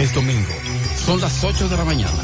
[0.00, 0.48] Es domingo.
[0.96, 2.22] Son las 8 de la mañana.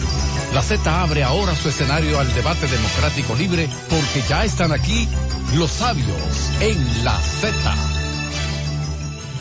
[0.55, 5.07] La Z abre ahora su escenario al debate democrático libre porque ya están aquí
[5.55, 7.75] los sabios en la Z.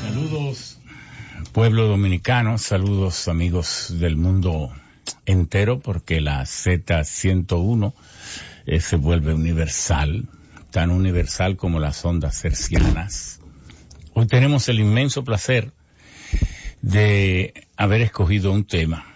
[0.01, 0.79] Saludos,
[1.53, 2.57] pueblo dominicano.
[2.57, 4.70] Saludos, amigos del mundo
[5.25, 7.93] entero porque la Z101
[8.65, 10.27] eh, se vuelve universal,
[10.71, 13.39] tan universal como las ondas cercianas.
[14.13, 15.71] Hoy tenemos el inmenso placer
[16.86, 19.07] de haber escogido un tema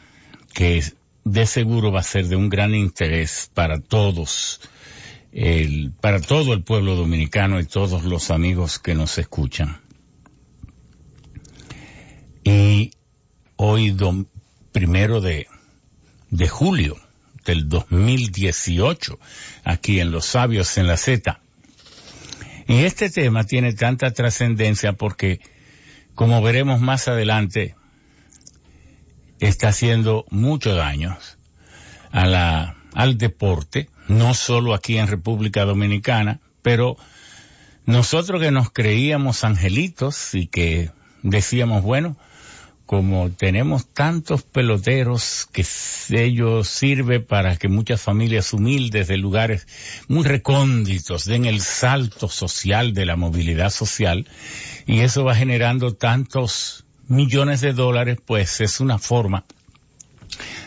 [0.55, 0.83] que
[1.23, 4.59] de seguro va a ser de un gran interés para todos,
[5.31, 9.79] el, para todo el pueblo dominicano y todos los amigos que nos escuchan.
[12.43, 12.89] Y
[13.55, 13.95] hoy,
[14.71, 15.45] primero de,
[16.31, 16.97] de julio
[17.45, 19.19] del 2018,
[19.63, 21.39] aquí en Los Sabios en la Z.
[22.67, 25.39] Y este tema tiene tanta trascendencia porque
[26.19, 27.77] como veremos más adelante,
[29.39, 31.17] está haciendo mucho daño
[32.11, 36.97] a la, al deporte, no solo aquí en República Dominicana, pero
[37.85, 40.91] nosotros que nos creíamos angelitos y que
[41.23, 42.17] decíamos, bueno,
[42.89, 45.63] como tenemos tantos peloteros que
[46.09, 49.67] ello sirve para que muchas familias humildes de lugares
[50.07, 54.27] muy recónditos den el salto social de la movilidad social
[54.87, 59.45] y eso va generando tantos millones de dólares, pues es una forma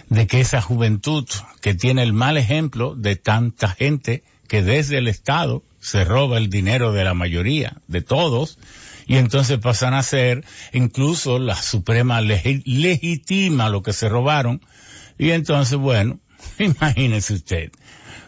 [0.09, 1.27] de que esa juventud
[1.61, 6.51] que tiene el mal ejemplo de tanta gente que desde el Estado se roba el
[6.51, 8.59] dinero de la mayoría, de todos,
[9.07, 14.61] y entonces pasan a ser, incluso la Suprema legitima lo que se robaron,
[15.19, 16.21] y entonces, bueno,
[16.59, 17.73] imagínese usted,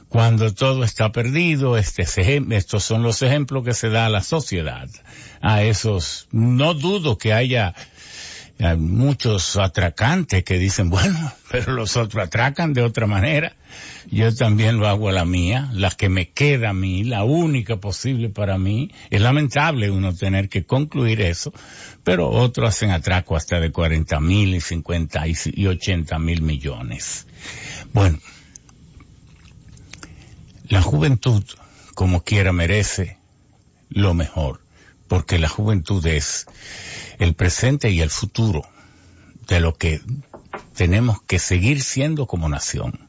[0.09, 2.05] cuando todo está perdido, este,
[2.51, 4.89] estos son los ejemplos que se da a la sociedad,
[5.41, 7.75] a esos, no dudo que haya
[8.61, 13.57] hay muchos atracantes que dicen, bueno, pero los otros atracan de otra manera.
[14.15, 17.79] Yo también lo hago a la mía, la que me queda a mí, la única
[17.79, 18.93] posible para mí.
[19.11, 21.53] Es lamentable uno tener que concluir eso,
[22.05, 27.27] pero otros hacen atraco hasta de 40 mil y 50 y 80 mil millones.
[27.93, 28.21] Bueno,
[30.69, 31.43] la juventud,
[31.97, 33.19] como quiera, merece
[33.89, 34.61] lo mejor,
[35.09, 36.47] porque la juventud es
[37.19, 38.63] el presente y el futuro
[39.49, 40.01] de lo que
[40.77, 43.04] tenemos que seguir siendo como nación.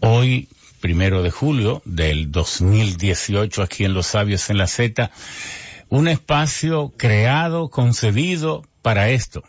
[0.00, 0.48] Hoy,
[0.80, 5.10] primero de julio del 2018, aquí en Los Sabios en la Z,
[5.88, 9.42] un espacio creado, concebido para esto,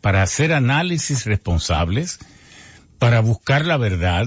[0.00, 2.18] para hacer análisis responsables,
[2.98, 4.26] para buscar la verdad,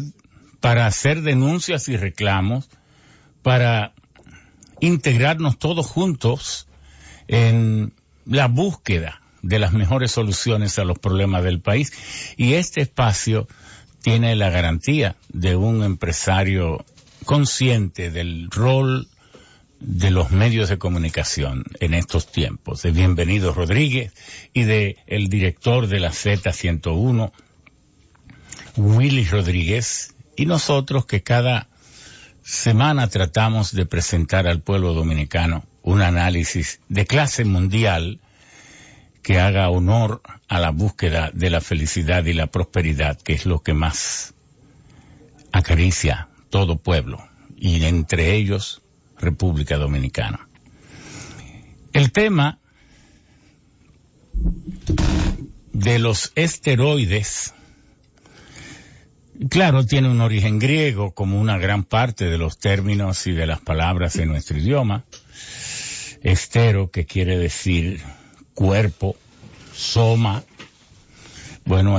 [0.59, 2.69] para hacer denuncias y reclamos,
[3.41, 3.93] para
[4.81, 6.67] integrarnos todos juntos
[7.27, 7.93] en
[8.25, 11.91] la búsqueda de las mejores soluciones a los problemas del país.
[12.38, 13.47] Y este espacio
[14.09, 16.83] tiene la garantía de un empresario
[17.25, 19.07] consciente del rol
[19.79, 24.11] de los medios de comunicación en estos tiempos, de Bienvenido Rodríguez
[24.51, 27.31] y de el director de la Z101,
[28.77, 31.69] Willy Rodríguez, y nosotros que cada
[32.41, 38.19] semana tratamos de presentar al pueblo dominicano un análisis de clase mundial
[39.22, 43.62] que haga honor a la búsqueda de la felicidad y la prosperidad, que es lo
[43.62, 44.34] que más
[45.52, 47.24] acaricia todo pueblo,
[47.57, 48.81] y entre ellos
[49.18, 50.47] República Dominicana.
[51.94, 52.59] El tema
[55.74, 57.53] de los esteroides,
[59.50, 63.59] claro, tiene un origen griego como una gran parte de los términos y de las
[63.59, 65.06] palabras en nuestro idioma,
[66.22, 68.01] estero, que quiere decir
[68.59, 69.15] cuerpo,
[69.73, 70.43] soma,
[71.63, 71.97] bueno,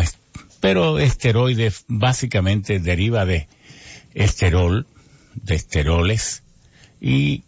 [0.60, 3.48] pero esteroide básicamente deriva de
[4.12, 4.86] esterol,
[5.36, 6.42] de esteroles,
[7.00, 7.44] y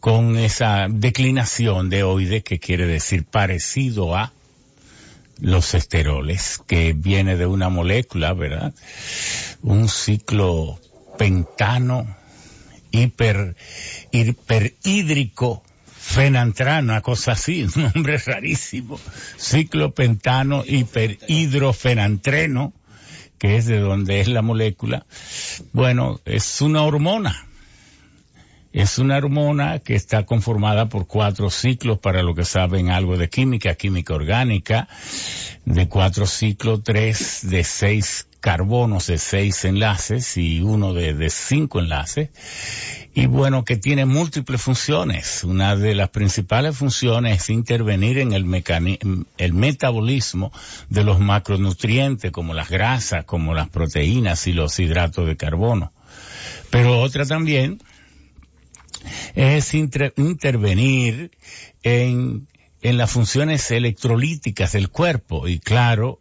[0.00, 4.32] con esa declinación de oide que quiere decir parecido a
[5.38, 8.72] los esteroles, que viene de una molécula, ¿verdad?
[9.60, 10.80] Un ciclo
[11.18, 12.06] pentano
[12.92, 13.56] hiper,
[14.10, 15.62] hiperhídrico
[16.12, 19.00] fenantrano, una cosa así, un nombre rarísimo,
[19.36, 22.72] ciclopentano hiperhidrofenantreno,
[23.38, 25.04] que es de donde es la molécula.
[25.72, 27.48] Bueno, es una hormona.
[28.72, 33.28] Es una hormona que está conformada por cuatro ciclos para lo que saben algo de
[33.28, 34.88] química, química orgánica.
[35.66, 42.30] de cuatro ciclo, tres de seis carbonos de seis enlaces y uno de, cinco enlaces.
[43.14, 45.44] Y bueno, que tiene múltiples funciones.
[45.44, 50.52] Una de las principales funciones es intervenir en el, el metabolismo
[50.88, 55.92] de los macronutrientes como las grasas, como las proteínas y los hidratos de carbono.
[56.70, 57.78] Pero otra también
[59.36, 61.30] es intervenir
[61.84, 62.48] en,
[62.82, 66.18] en las funciones electrolíticas del cuerpo y claro,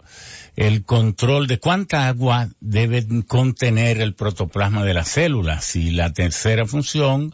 [0.56, 5.76] el control de cuánta agua debe contener el protoplasma de las células.
[5.76, 7.34] Y la tercera función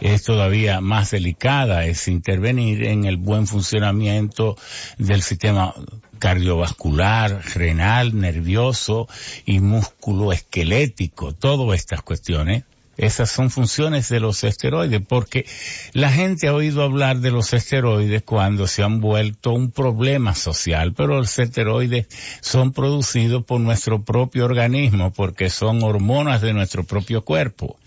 [0.00, 4.56] es todavía más delicada, es intervenir en el buen funcionamiento
[4.98, 5.74] del sistema
[6.18, 9.08] cardiovascular, renal, nervioso
[9.44, 12.64] y músculo esquelético, todas estas cuestiones
[12.96, 15.46] esas son funciones de los esteroides, porque
[15.92, 20.92] la gente ha oído hablar de los esteroides cuando se han vuelto un problema social,
[20.92, 22.06] pero los esteroides
[22.40, 27.78] son producidos por nuestro propio organismo, porque son hormonas de nuestro propio cuerpo.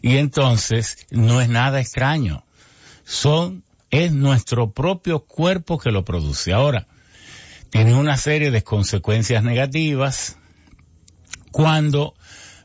[0.00, 2.44] Y entonces no es nada extraño.
[3.04, 6.54] Son, es nuestro propio cuerpo que lo produce.
[6.54, 6.86] Ahora,
[7.68, 10.38] tiene una serie de consecuencias negativas
[11.50, 12.14] cuando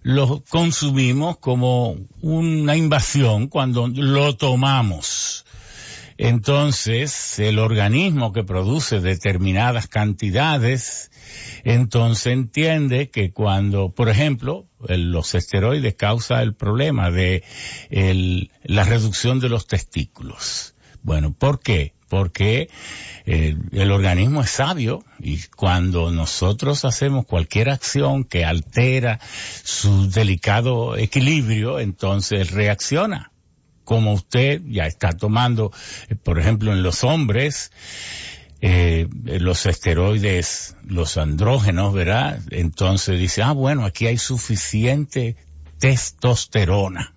[0.02, 5.46] lo consumimos como una invasión cuando lo tomamos.
[6.18, 11.12] Entonces, el organismo que produce determinadas cantidades,
[11.64, 17.44] entonces entiende que cuando, por ejemplo, los esteroides causa el problema de
[18.64, 20.76] la reducción de los testículos.
[21.04, 21.94] Bueno, ¿por qué?
[22.10, 22.70] Porque
[23.26, 29.20] eh, el organismo es sabio y cuando nosotros hacemos cualquier acción que altera
[29.64, 33.32] su delicado equilibrio, entonces reacciona.
[33.84, 35.72] Como usted ya está tomando,
[36.10, 37.72] eh, por ejemplo, en los hombres,
[38.62, 42.42] eh, los esteroides, los andrógenos, ¿verdad?
[42.50, 45.38] Entonces dice, ah, bueno, aquí hay suficiente
[45.78, 47.14] testosterona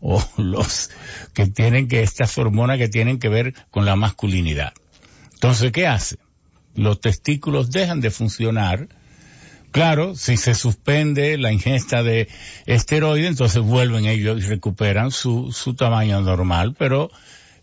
[0.00, 0.90] o los
[1.34, 4.72] que tienen que, estas hormonas que tienen que ver con la masculinidad.
[5.34, 6.16] Entonces, ¿qué hace?
[6.74, 8.88] Los testículos dejan de funcionar.
[9.70, 12.28] Claro, si se suspende la ingesta de
[12.66, 17.10] esteroides, entonces vuelven ellos y recuperan su, su tamaño normal, pero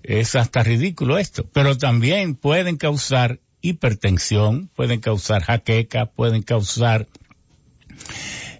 [0.04, 1.50] es hasta ridículo esto.
[1.52, 7.08] Pero también pueden causar hipertensión, pueden causar jaqueca, pueden causar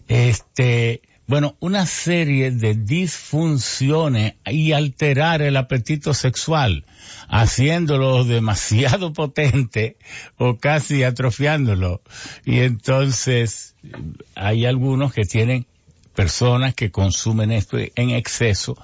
[0.08, 6.86] este bueno, una serie de disfunciones y alterar el apetito sexual,
[7.28, 9.98] haciéndolo demasiado potente
[10.38, 12.02] o casi atrofiándolo.
[12.46, 13.76] Y entonces
[14.36, 15.66] hay algunos que tienen
[16.14, 18.78] personas que consumen esto en exceso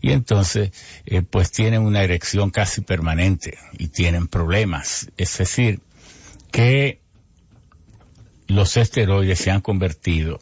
[0.00, 0.70] y entonces
[1.06, 5.10] eh, pues tienen una erección casi permanente y tienen problemas.
[5.16, 5.80] Es decir,
[6.52, 7.00] que
[8.46, 10.38] los esteroides se han convertido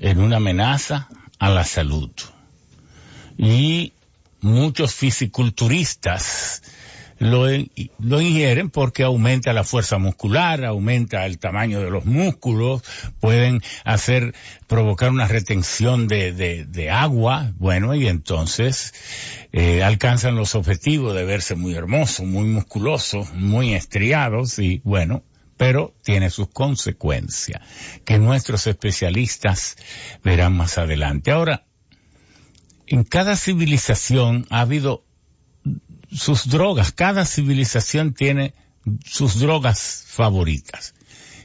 [0.00, 1.08] en una amenaza
[1.38, 2.10] a la salud.
[3.36, 3.92] Y
[4.40, 6.62] muchos fisiculturistas
[7.18, 12.82] lo, ingieren porque aumenta la fuerza muscular, aumenta el tamaño de los músculos,
[13.20, 14.34] pueden hacer,
[14.66, 18.94] provocar una retención de, de, de agua, bueno, y entonces
[19.52, 25.22] eh, alcanzan los objetivos de verse muy hermosos, muy musculosos, muy estriados y bueno,
[25.56, 27.62] pero tiene sus consecuencias,
[28.04, 29.76] que nuestros especialistas
[30.22, 31.30] verán más adelante.
[31.30, 31.64] Ahora,
[32.86, 35.04] en cada civilización ha habido
[36.10, 38.54] sus drogas, cada civilización tiene
[39.04, 40.94] sus drogas favoritas.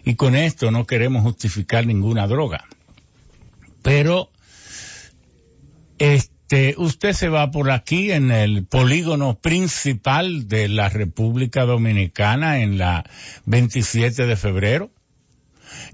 [0.03, 2.65] Y con esto no queremos justificar ninguna droga.
[3.81, 4.31] Pero,
[5.97, 6.38] este,
[6.77, 13.05] usted se va por aquí en el polígono principal de la República Dominicana en la
[13.45, 14.91] 27 de febrero.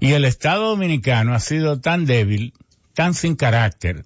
[0.00, 2.54] Y el Estado Dominicano ha sido tan débil,
[2.94, 4.04] tan sin carácter,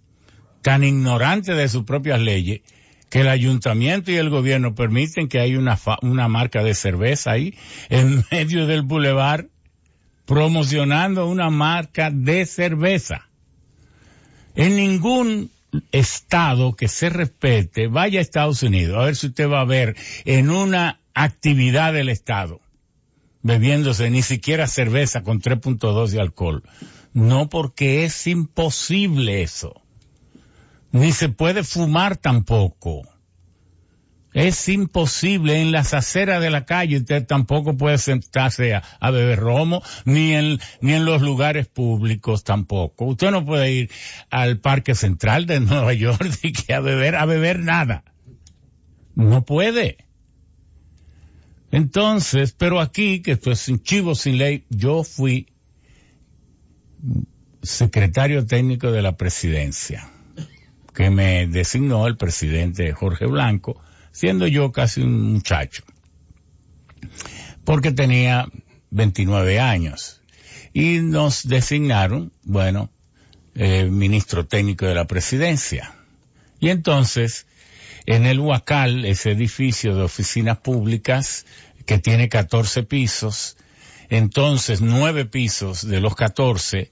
[0.62, 2.62] tan ignorante de sus propias leyes,
[3.10, 7.54] que el ayuntamiento y el gobierno permiten que haya una, una marca de cerveza ahí
[7.88, 9.48] en medio del bulevar
[10.26, 13.28] promocionando una marca de cerveza.
[14.54, 15.50] En ningún
[15.92, 19.96] Estado que se respete, vaya a Estados Unidos, a ver si usted va a ver
[20.24, 22.60] en una actividad del Estado,
[23.42, 26.62] bebiéndose ni siquiera cerveza con 3.2 de alcohol.
[27.12, 29.82] No porque es imposible eso.
[30.92, 33.02] Ni se puede fumar tampoco.
[34.32, 39.82] Es imposible en las aceras de la calle, usted tampoco puede sentarse a, beber romo,
[40.04, 43.06] ni en, ni en los lugares públicos tampoco.
[43.06, 43.90] Usted no puede ir
[44.30, 48.04] al Parque Central de Nueva York y que a beber, a beber nada.
[49.16, 49.96] No puede.
[51.72, 55.48] Entonces, pero aquí, que esto es un chivo sin ley, yo fui
[57.62, 60.08] secretario técnico de la presidencia,
[60.94, 63.80] que me designó el presidente Jorge Blanco,
[64.12, 65.84] siendo yo casi un muchacho,
[67.64, 68.48] porque tenía
[68.90, 70.20] 29 años.
[70.72, 72.90] Y nos designaron, bueno,
[73.54, 75.94] eh, ministro técnico de la presidencia.
[76.60, 77.46] Y entonces,
[78.06, 81.46] en el Huacal, ese edificio de oficinas públicas
[81.86, 83.56] que tiene 14 pisos,
[84.08, 86.90] entonces nueve pisos de los 14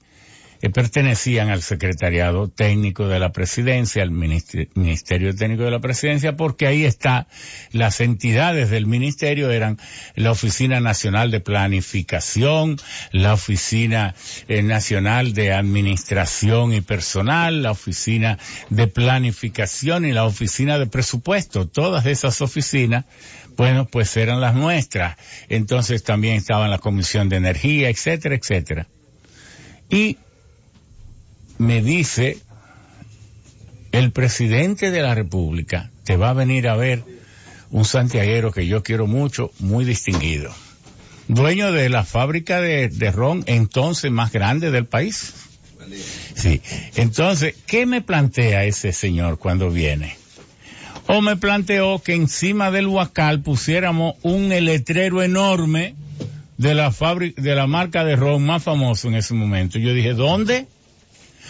[0.67, 6.83] pertenecían al secretariado técnico de la presidencia, al ministerio técnico de la presidencia, porque ahí
[6.83, 7.27] está,
[7.71, 9.77] las entidades del ministerio eran
[10.15, 12.77] la Oficina Nacional de Planificación,
[13.11, 14.15] la Oficina
[14.49, 18.37] eh, Nacional de Administración y Personal, la Oficina
[18.69, 21.67] de Planificación y la Oficina de Presupuesto.
[21.67, 23.05] Todas esas oficinas
[23.55, 25.17] bueno, pues eran las nuestras.
[25.49, 28.87] Entonces también estaba la Comisión de Energía, etcétera, etcétera.
[29.89, 30.17] Y
[31.59, 32.39] me dice,
[33.91, 37.03] el presidente de la República te va a venir a ver
[37.69, 40.51] un santiaguero que yo quiero mucho, muy distinguido.
[41.27, 45.33] Dueño de la fábrica de, ron entonces más grande del país.
[46.33, 46.61] Sí.
[46.95, 50.17] Entonces, ¿qué me plantea ese señor cuando viene?
[51.07, 55.95] O me planteó que encima del huacal pusiéramos un letrero enorme
[56.57, 59.77] de la fábrica, de la marca de ron más famoso en ese momento.
[59.77, 60.67] Yo dije, ¿dónde?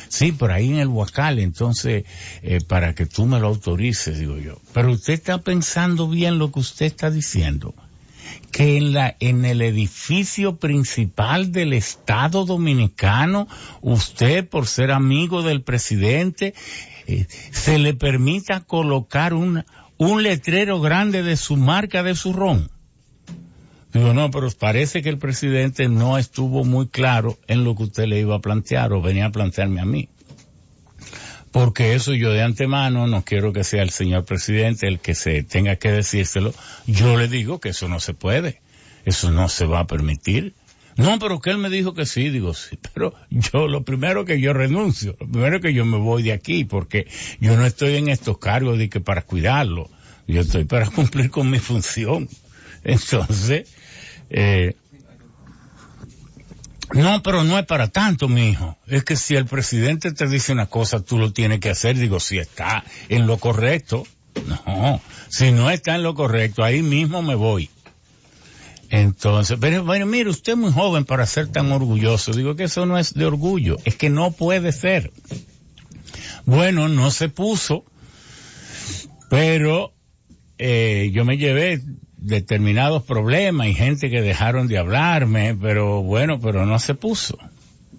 [0.10, 2.04] Sí, por ahí en el Huacal, entonces,
[2.42, 4.58] eh, para que tú me lo autorices, digo yo.
[4.74, 7.76] Pero usted está pensando bien lo que usted está diciendo.
[8.52, 13.48] Que en la, en el edificio principal del Estado Dominicano,
[13.82, 16.56] usted, por ser amigo del presidente,
[17.06, 19.64] eh, se le permita colocar un,
[19.98, 22.72] un letrero grande de su marca de su ron.
[23.94, 28.06] Digo, no, pero parece que el presidente no estuvo muy claro en lo que usted
[28.06, 30.10] le iba a plantear o venía a plantearme a mí.
[31.52, 35.44] Porque eso yo de antemano no quiero que sea el señor presidente el que se
[35.44, 36.54] tenga que decírselo.
[36.86, 38.62] Yo le digo que eso no se puede.
[39.06, 40.54] Eso no se va a permitir.
[40.96, 44.42] No, pero que él me dijo que sí, digo sí, pero yo lo primero que
[44.42, 47.08] yo renuncio, lo primero que yo me voy de aquí, porque
[47.40, 49.90] yo no estoy en estos cargos de que para cuidarlo,
[50.28, 52.28] yo estoy para cumplir con mi función.
[52.84, 53.74] Entonces,
[54.30, 54.76] eh,
[56.94, 58.78] no, pero no es para tanto, mi hijo.
[58.88, 61.98] Es que si el presidente te dice una cosa, tú lo tienes que hacer.
[61.98, 64.06] Digo, si está en lo correcto.
[64.66, 67.70] No, si no está en lo correcto, ahí mismo me voy.
[68.90, 72.34] Entonces, pero bueno, mire, usted es muy joven para ser tan orgulloso.
[72.34, 75.12] Digo que eso no es de orgullo, es que no puede ser.
[76.46, 77.86] Bueno, no se puso,
[79.30, 79.94] pero
[80.58, 81.82] eh, yo me llevé
[82.22, 87.38] determinados problemas y gente que dejaron de hablarme, pero bueno, pero no se puso.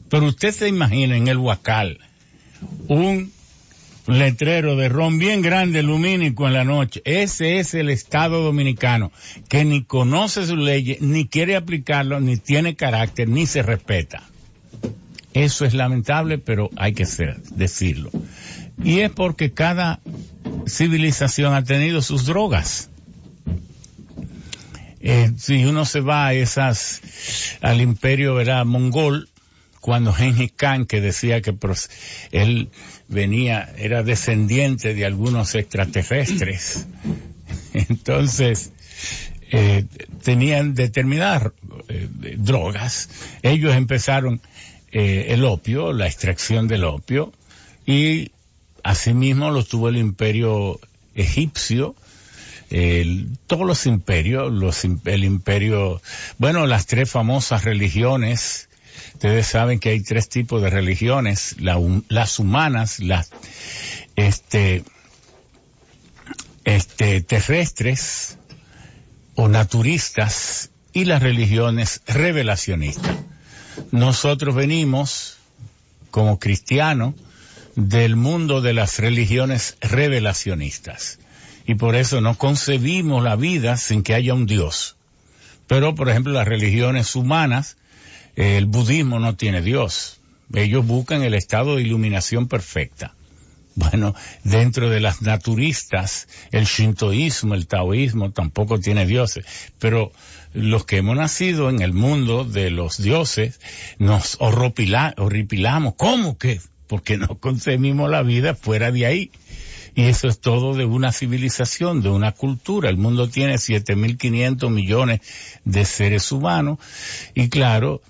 [0.09, 1.99] Pero usted se imagina en el Huacal
[2.89, 3.33] un
[4.07, 7.01] letrero de ron bien grande, lumínico en la noche.
[7.05, 9.13] Ese es el Estado dominicano,
[9.49, 14.23] que ni conoce sus leyes, ni quiere aplicarlo, ni tiene carácter, ni se respeta.
[15.33, 17.07] Eso es lamentable, pero hay que
[17.55, 18.11] decirlo.
[18.83, 20.01] Y es porque cada
[20.67, 22.90] civilización ha tenido sus drogas.
[25.03, 27.01] Eh, si uno se va a esas,
[27.63, 28.67] al imperio, ¿verdad?
[28.67, 29.31] Mongol,
[29.81, 31.57] cuando Genghis Khan, que decía que
[32.33, 32.69] él
[33.09, 36.87] venía, era descendiente de algunos extraterrestres,
[37.73, 38.73] entonces,
[39.51, 39.87] eh,
[40.23, 41.53] tenían determinadas
[41.89, 43.09] eh, drogas.
[43.43, 44.41] Ellos empezaron
[44.93, 47.33] el opio, la extracción del opio,
[47.87, 48.33] y
[48.83, 50.81] asimismo lo tuvo el imperio
[51.15, 51.95] egipcio,
[53.49, 56.01] todos los imperios, los, el imperio,
[56.39, 58.69] bueno, las tres famosas religiones,
[59.15, 63.31] ustedes saben que hay tres tipos de religiones, las humanas, las,
[64.15, 64.85] este,
[66.65, 68.39] este, terrestres
[69.35, 73.17] o naturistas y las religiones revelacionistas.
[73.91, 75.39] Nosotros venimos
[76.13, 77.15] como cristianos
[77.75, 81.20] del mundo de las religiones revelacionistas
[81.71, 84.97] y por eso no concebimos la vida sin que haya un Dios.
[85.69, 87.77] Pero, por ejemplo, las religiones humanas,
[88.35, 90.21] el budismo no tiene Dios.
[90.53, 93.15] Ellos buscan el estado de iluminación perfecta.
[93.77, 99.45] Bueno, dentro de las naturistas, el shintoísmo, el taoísmo tampoco tiene dioses,
[99.79, 100.11] pero
[100.53, 103.61] los que hemos nacido en el mundo de los dioses
[104.01, 105.95] nos horripilamos.
[105.97, 106.61] ¿Cómo que?
[106.89, 109.31] Porque no concebimos la vida fuera de ahí.
[109.95, 112.91] Y eso es todo de una civilización, de una cultura.
[112.91, 115.21] El mundo tiene 7.500 millones
[115.65, 116.79] de seres humanos
[117.35, 118.01] y claro,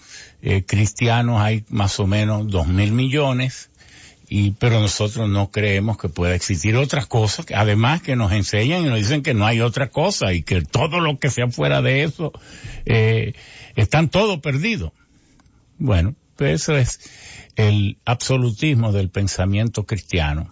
[0.42, 3.70] eh, cristianos hay más o menos 2.000 millones
[4.32, 8.88] y pero nosotros no creemos que pueda existir otra cosa, además que nos enseñan y
[8.88, 12.04] nos dicen que no hay otra cosa y que todo lo que sea fuera de
[12.04, 12.32] eso
[12.87, 13.34] eh,
[13.75, 14.94] están todo perdido.
[15.78, 17.00] Bueno, pues eso es
[17.56, 20.49] el absolutismo del pensamiento cristiano.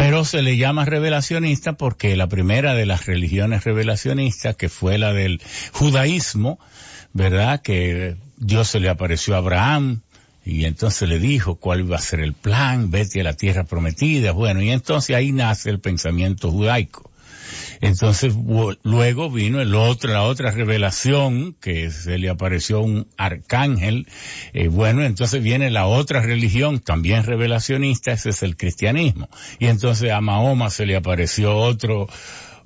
[0.00, 5.12] Pero se le llama revelacionista porque la primera de las religiones revelacionistas, que fue la
[5.12, 5.42] del
[5.72, 6.58] judaísmo,
[7.12, 7.60] ¿verdad?
[7.60, 10.00] Que Dios se le apareció a Abraham,
[10.42, 14.32] y entonces le dijo cuál iba a ser el plan, vete a la tierra prometida.
[14.32, 17.09] Bueno, y entonces ahí nace el pensamiento judaico.
[17.80, 18.34] Entonces
[18.82, 24.06] luego vino el otro, la otra revelación que se le apareció un arcángel.
[24.52, 29.28] Eh, bueno, entonces viene la otra religión también revelacionista, ese es el cristianismo.
[29.58, 32.08] Y entonces a Mahoma se le apareció otro,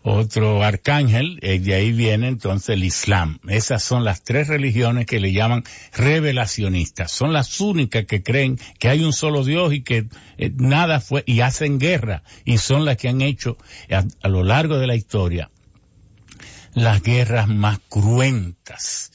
[0.07, 3.39] otro arcángel, eh, de ahí viene entonces el Islam.
[3.49, 7.11] Esas son las tres religiones que le llaman revelacionistas.
[7.11, 10.07] Son las únicas que creen que hay un solo Dios y que
[10.37, 13.57] eh, nada fue, y hacen guerra, y son las que han hecho
[13.91, 15.51] a, lo largo de la historia
[16.75, 19.11] las guerras más cruentas.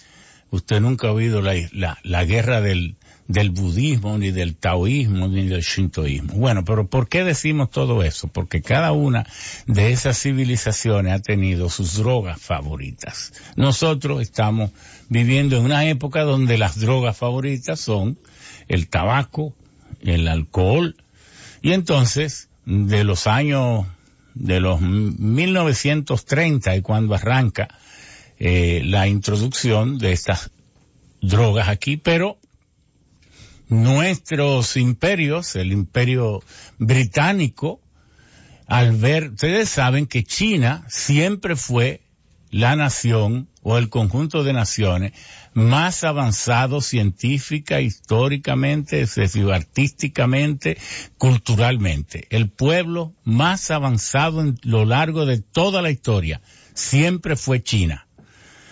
[0.49, 2.95] Usted nunca ha oído la, la, la guerra del,
[3.29, 6.33] del budismo, ni del taoísmo, ni del shintoísmo.
[6.33, 8.27] Bueno, pero ¿por qué decimos todo eso?
[8.27, 9.27] Porque cada una
[9.67, 13.31] de esas civilizaciones ha tenido sus drogas favoritas.
[13.55, 14.71] Nosotros estamos
[15.09, 18.17] viviendo en una época donde las drogas favoritas son
[18.67, 19.53] el tabaco,
[20.01, 20.95] el alcohol,
[21.61, 23.85] y entonces, de los años,
[24.33, 27.67] de los 1930 y cuando arranca
[28.39, 30.49] eh, la introducción de estas
[31.21, 32.38] drogas aquí, pero
[33.69, 36.43] nuestros imperios, el imperio
[36.77, 37.79] británico,
[38.67, 42.01] al ver, ustedes saben que China siempre fue
[42.51, 45.13] la nación o el conjunto de naciones
[45.53, 49.05] más avanzado científica, históricamente,
[49.53, 50.77] artísticamente,
[51.17, 52.27] culturalmente.
[52.29, 56.41] El pueblo más avanzado en lo largo de toda la historia
[56.73, 58.07] siempre fue China.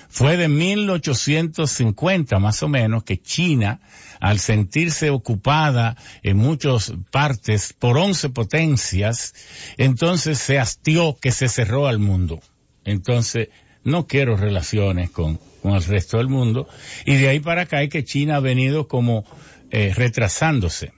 [0.09, 3.81] Fue de 1850 más o menos que China
[4.19, 9.33] al sentirse ocupada en muchas partes por once potencias,
[9.77, 12.39] entonces se hastió que se cerró al mundo.
[12.85, 13.49] Entonces,
[13.83, 16.67] no quiero relaciones con, con el resto del mundo.
[17.05, 19.25] Y de ahí para acá es que China ha venido como
[19.71, 20.91] eh, retrasándose,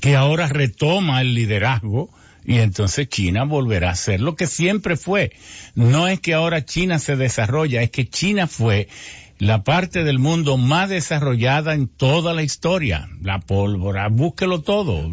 [0.00, 2.10] que ahora retoma el liderazgo
[2.44, 5.32] y entonces China volverá a ser lo que siempre fue.
[5.74, 8.88] No es que ahora China se desarrolla, es que China fue
[9.44, 13.10] la parte del mundo más desarrollada en toda la historia.
[13.20, 15.12] La pólvora, búsquelo todo.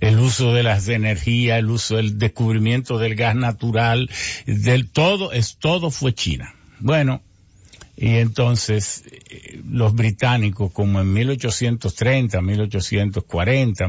[0.00, 4.10] El uso de las energías, el uso del descubrimiento del gas natural,
[4.46, 6.52] del todo, es todo fue China.
[6.80, 7.22] Bueno,
[7.96, 13.86] y entonces eh, los británicos, como en 1830, 1840,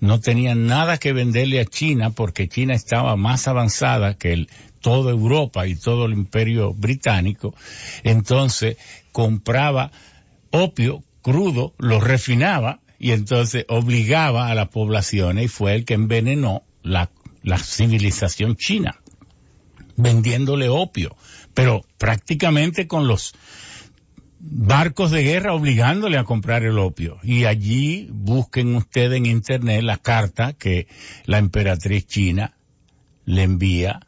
[0.00, 4.48] no tenían nada que venderle a China porque China estaba más avanzada que el
[4.80, 7.54] toda Europa y todo el imperio británico,
[8.04, 8.76] entonces
[9.12, 9.90] compraba
[10.50, 16.62] opio crudo, lo refinaba y entonces obligaba a las poblaciones y fue el que envenenó
[16.82, 17.10] la,
[17.42, 19.00] la civilización china,
[19.96, 21.16] vendiéndole opio,
[21.54, 23.34] pero prácticamente con los
[24.50, 27.18] barcos de guerra obligándole a comprar el opio.
[27.22, 30.86] Y allí busquen ustedes en internet la carta que
[31.24, 32.56] la emperatriz china
[33.24, 34.00] le envía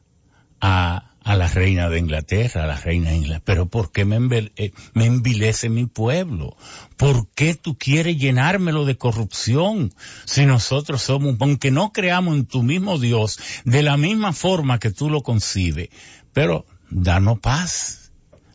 [0.60, 3.42] a, a la reina de Inglaterra, a la reina de Inglaterra.
[3.44, 6.56] Pero ¿por qué me, eh, me envilece mi pueblo?
[6.96, 9.92] ¿Por qué tú quieres llenármelo de corrupción?
[10.24, 14.90] Si nosotros somos, aunque no creamos en tu mismo Dios, de la misma forma que
[14.90, 15.90] tú lo concibes,
[16.32, 18.12] pero danos paz,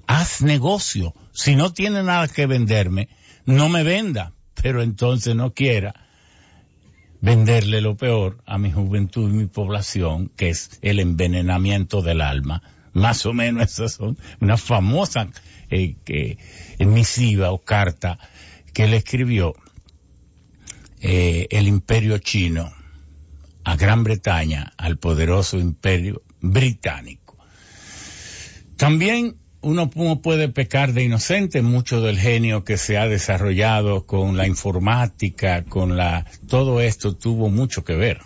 [0.07, 1.13] haz negocio.
[1.35, 3.09] Si no tiene nada que venderme,
[3.45, 5.93] no me venda, pero entonces no quiera
[7.19, 12.63] venderle lo peor a mi juventud y mi población, que es el envenenamiento del alma.
[12.93, 15.27] Más o menos esas son una famosa
[15.69, 16.37] eh,
[16.79, 18.17] misiva o carta
[18.73, 19.55] que le escribió
[21.01, 22.71] eh, el imperio chino
[23.65, 27.37] a Gran Bretaña, al poderoso imperio británico.
[28.77, 29.89] También uno
[30.21, 35.97] puede pecar de inocente, mucho del genio que se ha desarrollado con la informática, con
[35.97, 38.19] la, todo esto tuvo mucho que ver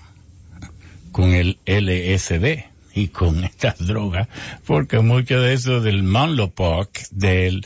[1.13, 4.27] con el LSD y con estas drogas,
[4.65, 7.63] porque mucho de eso del Monlo Park, del,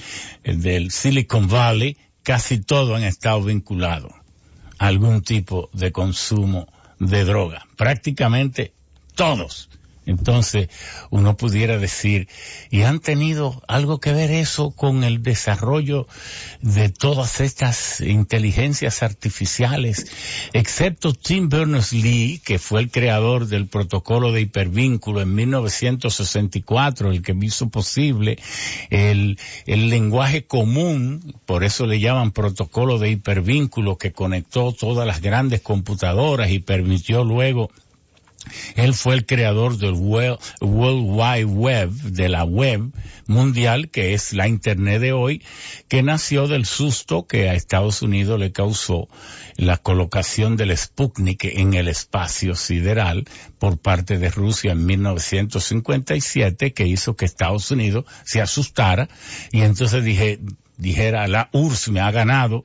[0.92, 4.14] Silicon Valley, casi todo han estado vinculado
[4.78, 6.68] a algún tipo de consumo
[7.00, 8.72] de droga, prácticamente
[9.16, 9.72] todos.
[10.06, 10.70] Entonces,
[11.10, 12.28] uno pudiera decir,
[12.70, 16.08] y han tenido algo que ver eso con el desarrollo
[16.62, 20.08] de todas estas inteligencias artificiales,
[20.54, 27.36] excepto Tim Berners-Lee, que fue el creador del protocolo de hipervínculo en 1964, el que
[27.42, 28.38] hizo posible
[28.90, 35.22] el, el lenguaje común, por eso le llaman protocolo de hipervínculo, que conectó todas las
[35.22, 37.70] grandes computadoras y permitió luego
[38.76, 42.92] él fue el creador del World, Wide Web, de la web
[43.28, 45.42] mundial, que es la Internet de hoy,
[45.88, 49.08] que nació del susto que a Estados Unidos le causó
[49.56, 53.26] la colocación del Sputnik en el espacio sideral
[53.60, 59.08] por parte de Rusia en 1957, que hizo que Estados Unidos se asustara.
[59.52, 60.40] Y entonces dije,
[60.78, 62.64] dijera la URSS me ha ganado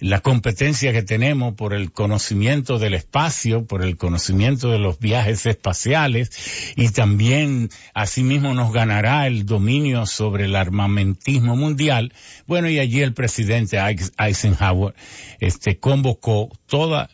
[0.00, 5.46] la competencia que tenemos por el conocimiento del espacio, por el conocimiento de los viajes
[5.46, 6.30] espaciales
[6.76, 12.12] y también asimismo nos ganará el dominio sobre el armamentismo mundial.
[12.46, 13.78] Bueno, y allí el presidente
[14.18, 14.94] Eisenhower
[15.40, 17.08] este convocó todas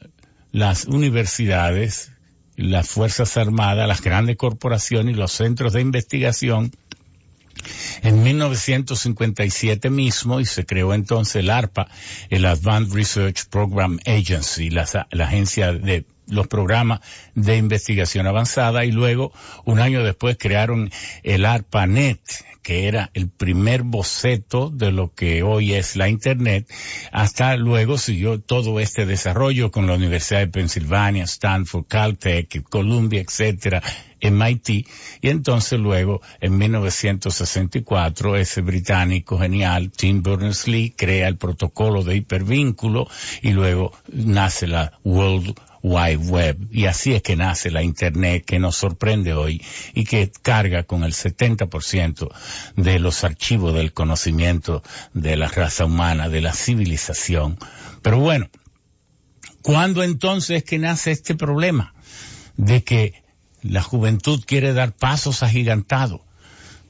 [0.51, 2.13] las universidades,
[2.57, 6.71] las Fuerzas Armadas, las grandes corporaciones y los centros de investigación
[8.03, 11.89] en 1957 mismo y se creó entonces el ARPA,
[12.31, 14.87] el Advanced Research Program Agency, la,
[15.21, 17.01] agencia de los programas
[17.35, 19.33] de investigación avanzada y luego
[19.65, 20.91] un año después crearon
[21.23, 22.21] el ARPANET,
[22.63, 26.73] que era el primer boceto de lo que hoy es la Internet,
[27.11, 33.83] hasta luego siguió todo este desarrollo con la Universidad de Pensilvania, Stanford, Caltech, Columbia, etcétera,
[34.23, 42.17] MIT, y entonces luego, en 1964, ese británico genial, Tim Berners-Lee, crea el protocolo de
[42.17, 43.09] hipervínculo,
[43.43, 46.69] y luego nace la World Wide Web.
[46.71, 49.63] Y así es que nace la Internet que nos sorprende hoy
[49.95, 52.29] y que carga con el 70%
[52.77, 54.83] de los archivos del conocimiento
[55.13, 57.59] de la raza humana, de la civilización.
[58.01, 58.49] Pero bueno,
[59.63, 61.95] ¿cuándo entonces es que nace este problema?
[62.57, 63.22] De que
[63.63, 66.21] la juventud quiere dar pasos agigantados.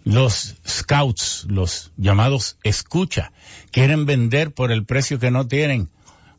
[0.05, 3.33] Los scouts, los llamados escucha,
[3.71, 5.89] quieren vender por el precio que no tienen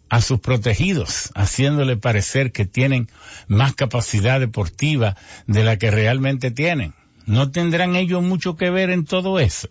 [0.10, 3.10] a sus protegidos, haciéndole parecer que tienen
[3.48, 5.16] más capacidad deportiva
[5.48, 6.94] de la que realmente tienen.
[7.26, 9.70] ¿No tendrán ellos mucho que ver en todo eso?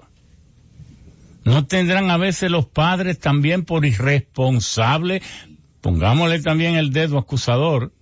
[1.45, 5.23] ¿No tendrán a veces los padres también por irresponsables,
[5.81, 7.93] pongámosle también el dedo acusador,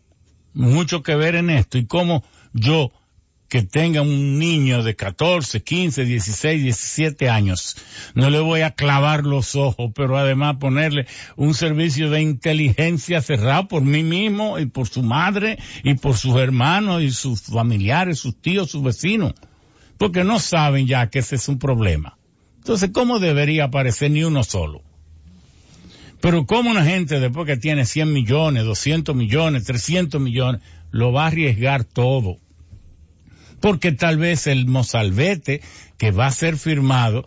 [0.55, 1.79] mucho que ver en esto?
[1.79, 2.93] Y cómo yo
[3.51, 7.77] que tenga un niño de 14, 15, 16, 17 años,
[8.15, 13.67] no le voy a clavar los ojos, pero además ponerle un servicio de inteligencia cerrado
[13.67, 18.41] por mí mismo y por su madre y por sus hermanos y sus familiares, sus
[18.41, 19.35] tíos, sus vecinos,
[19.99, 22.17] porque no saben ya que ese es un problema.
[22.59, 24.83] Entonces, ¿cómo debería aparecer ni uno solo?
[26.21, 30.61] Pero ¿cómo una gente después que tiene 100 millones, 200 millones, 300 millones,
[30.91, 32.39] lo va a arriesgar todo?
[33.61, 35.61] porque tal vez el mozalbete
[35.99, 37.27] que va a ser firmado,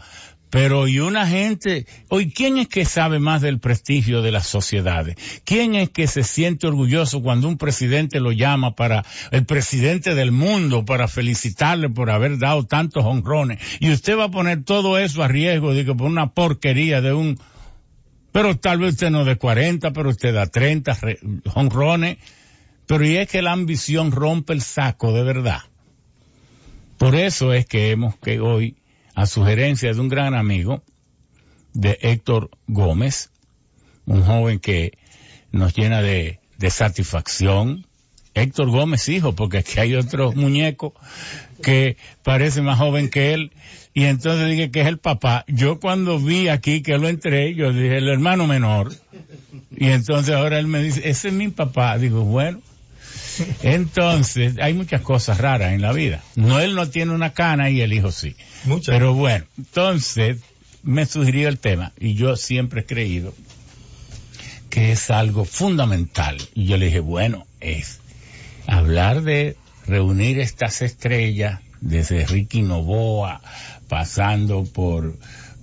[0.49, 5.15] pero y una gente, hoy, ¿quién es que sabe más del prestigio de las sociedades?
[5.45, 10.32] ¿Quién es que se siente orgulloso cuando un presidente lo llama para, el presidente del
[10.32, 13.60] mundo, para felicitarle por haber dado tantos honrones?
[13.80, 17.39] Y usted va a poner todo eso a riesgo, digo, por una porquería de un,
[18.32, 20.97] pero tal vez usted no de 40, pero usted da 30
[21.56, 22.17] honrones.
[22.93, 25.62] Pero y es que la ambición rompe el saco de verdad.
[26.99, 28.77] Por eso es que hemos que hoy,
[29.15, 30.84] a sugerencia de un gran amigo,
[31.73, 33.32] de Héctor Gómez,
[34.06, 34.95] un joven que
[35.51, 37.88] nos llena de, satisfacción,
[38.36, 40.93] Héctor Gómez hijo, porque aquí hay otro muñeco
[41.63, 43.53] que parece más joven que él,
[43.95, 45.45] y entonces dije que es el papá.
[45.47, 48.93] Yo cuando vi aquí que lo entré, yo dije el hermano menor,
[49.75, 51.97] y entonces ahora él me dice, ese es mi papá.
[51.97, 52.62] Digo, bueno,
[53.63, 56.24] entonces, hay muchas cosas raras en la vida.
[56.36, 58.36] No, él no tiene una cana y el hijo sí.
[58.86, 60.39] Pero bueno, entonces
[60.84, 63.34] me sugirió el tema y yo siempre he creído
[64.69, 66.38] que es algo fundamental.
[66.56, 68.00] Y yo le dije, bueno, es
[68.67, 73.41] hablar de reunir estas estrellas desde Ricky Novoa,
[73.88, 75.17] pasando por,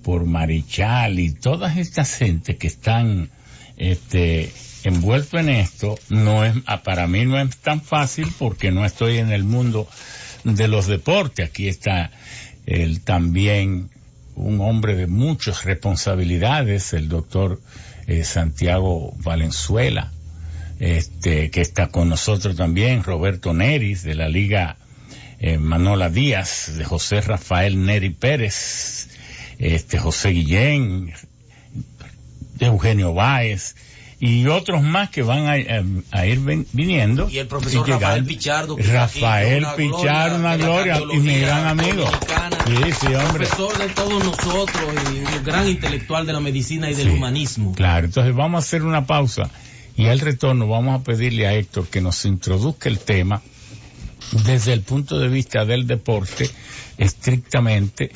[0.05, 3.31] por Marichal y todas estas gente que están,
[3.77, 4.53] este,
[4.85, 9.19] envuelto en esto, no es, ah, para mí no es tan fácil porque no estoy
[9.19, 9.89] en el mundo
[10.45, 11.49] de los deportes.
[11.49, 12.11] Aquí está
[13.05, 13.91] también
[14.41, 17.61] un hombre de muchas responsabilidades, el doctor
[18.07, 20.13] eh, Santiago Valenzuela,
[20.79, 24.77] este, que está con nosotros también, Roberto Neris, de la Liga
[25.39, 29.09] eh, Manola Díaz, de José Rafael Neri Pérez,
[29.59, 31.13] este, José Guillén,
[32.59, 33.77] Eugenio Báez,
[34.23, 35.53] y otros más que van a,
[36.11, 37.29] a, ir ven, viniendo.
[37.31, 38.77] Y el profesor y Rafael Pichardo.
[38.77, 42.05] Rafael Pichardo, una gloria, y mi gran amigo.
[42.67, 43.47] Sí, sí, hombre.
[43.47, 47.75] Profesor de todos nosotros y un gran intelectual de la medicina y del humanismo.
[47.75, 49.51] Claro, entonces vamos a hacer una pausa
[49.97, 53.41] y al retorno vamos a pedirle a Héctor que nos introduzca el tema
[54.45, 56.49] desde el punto de vista del deporte,
[56.99, 58.11] estrictamente,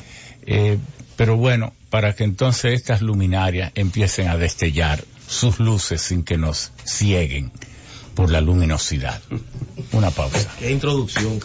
[0.45, 0.77] eh,
[1.15, 6.71] pero bueno, para que entonces estas luminarias empiecen a destellar sus luces sin que nos
[6.85, 7.51] cieguen
[8.15, 9.21] por la luminosidad.
[9.91, 10.49] Una pausa.
[10.59, 11.39] Qué introducción.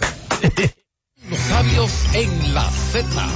[1.28, 3.28] Los sabios en la Z.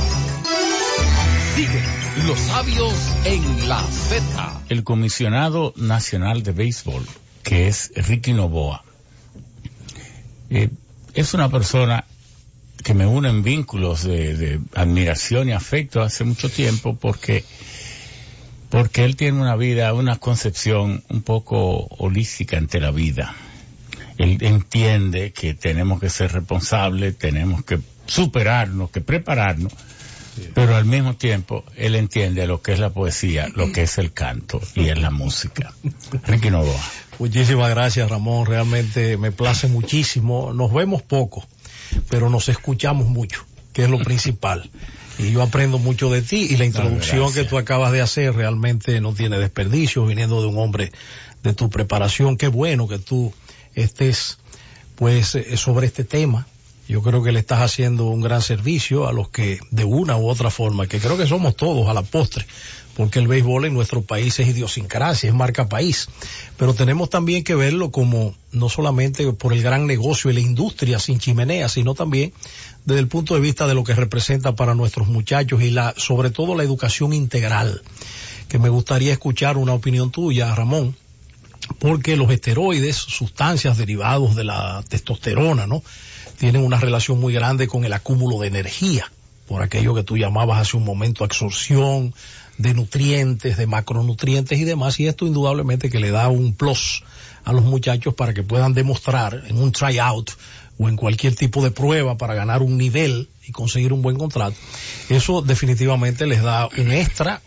[1.54, 4.62] Sigue los sabios en la Z.
[4.68, 7.04] El comisionado nacional de béisbol,
[7.42, 8.85] que es Ricky Novoa,
[10.48, 10.70] eh,
[11.12, 12.04] es una persona
[12.83, 17.44] que me une en vínculos de, de admiración y afecto hace mucho tiempo porque
[18.75, 23.33] porque él tiene una vida, una concepción un poco holística ante la vida.
[24.19, 29.73] Él entiende que tenemos que ser responsables, tenemos que superarnos, que prepararnos,
[30.55, 34.13] pero al mismo tiempo él entiende lo que es la poesía, lo que es el
[34.13, 35.73] canto y es la música.
[36.27, 36.81] Ricky Novoa.
[37.21, 40.53] Muchísimas gracias Ramón, realmente me place muchísimo.
[40.53, 41.47] Nos vemos poco,
[42.09, 44.69] pero nos escuchamos mucho, que es lo principal
[45.18, 49.00] y yo aprendo mucho de ti y la introducción que tú acabas de hacer realmente
[49.00, 50.92] no tiene desperdicio viniendo de un hombre
[51.42, 52.37] de tu preparación.
[52.37, 53.33] Qué bueno que tú
[53.74, 54.38] estés
[54.96, 56.46] pues eh, sobre este tema.
[56.87, 60.29] Yo creo que le estás haciendo un gran servicio a los que de una u
[60.29, 62.44] otra forma, que creo que somos todos a la postre,
[62.94, 66.09] porque el béisbol en nuestro país es idiosincrasia, es marca país.
[66.59, 70.98] Pero tenemos también que verlo como no solamente por el gran negocio y la industria
[70.98, 72.35] sin chimenea, sino también
[72.85, 76.31] desde el punto de vista de lo que representa para nuestros muchachos y la, sobre
[76.31, 77.83] todo la educación integral.
[78.49, 80.97] Que me gustaría escuchar una opinión tuya, Ramón,
[81.79, 85.83] porque los esteroides, sustancias derivados de la testosterona, ¿no?
[86.38, 89.11] Tienen una relación muy grande con el acúmulo de energía,
[89.47, 92.14] por aquello que tú llamabas hace un momento absorción,
[92.59, 97.03] de nutrientes, de macronutrientes y demás, y esto indudablemente que le da un plus
[97.44, 100.31] a los muchachos para que puedan demostrar en un tryout
[100.79, 104.57] o en cualquier tipo de prueba para ganar un nivel y conseguir un buen contrato.
[105.09, 107.43] Eso definitivamente les da un extra,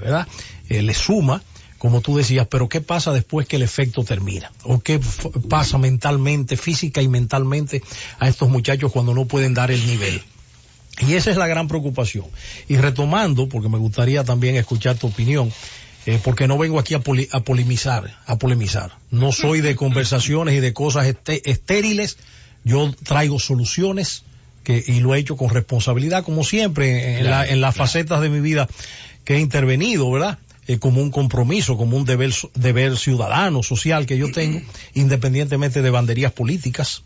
[0.00, 0.26] ¿verdad?
[0.68, 1.42] Eh, les suma,
[1.78, 4.52] como tú decías, pero ¿qué pasa después que el efecto termina?
[4.64, 5.00] ¿O qué
[5.48, 7.82] pasa mentalmente, física y mentalmente
[8.18, 10.22] a estos muchachos cuando no pueden dar el nivel?
[11.00, 12.26] Y esa es la gran preocupación.
[12.68, 15.52] Y retomando, porque me gustaría también escuchar tu opinión,
[16.06, 18.92] eh, porque no vengo aquí a, a, polemizar, a polemizar.
[19.10, 22.18] No soy de conversaciones y de cosas estériles.
[22.64, 24.24] Yo traigo soluciones
[24.64, 28.28] que, y lo he hecho con responsabilidad, como siempre, en, la, en las facetas de
[28.28, 28.68] mi vida
[29.24, 30.38] que he intervenido, ¿verdad?
[30.68, 34.60] Eh, como un compromiso, como un deber, deber ciudadano, social que yo tengo,
[34.94, 37.02] independientemente de banderías políticas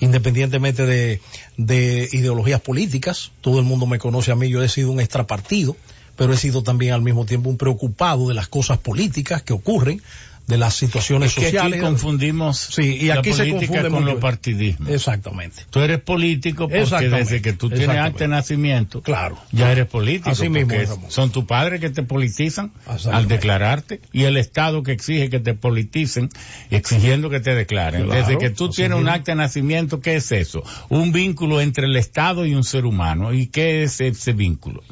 [0.00, 1.20] independientemente de,
[1.56, 3.30] de ideologías políticas.
[3.40, 5.76] Todo el mundo me conoce a mí, yo he sido un extrapartido,
[6.16, 10.02] pero he sido también al mismo tiempo un preocupado de las cosas políticas que ocurren
[10.46, 11.74] de las situaciones es que sociales.
[11.74, 14.90] Aquí confundimos sí, y aquí se confunde con los partidismos.
[14.90, 15.62] Exactamente.
[15.70, 20.30] Tú eres político porque desde que tú tienes acta de nacimiento, claro, ya eres político.
[20.30, 20.74] Así mismo,
[21.08, 22.72] son tus padres que te politizan
[23.10, 26.28] al declararte y el Estado que exige que te politicen
[26.70, 28.04] exigiendo que te declaren.
[28.04, 30.62] Claro, desde que tú tienes un acta de nacimiento, ¿qué es eso?
[30.88, 33.32] Un vínculo entre el Estado y un ser humano.
[33.32, 34.82] ¿Y qué es ese vínculo?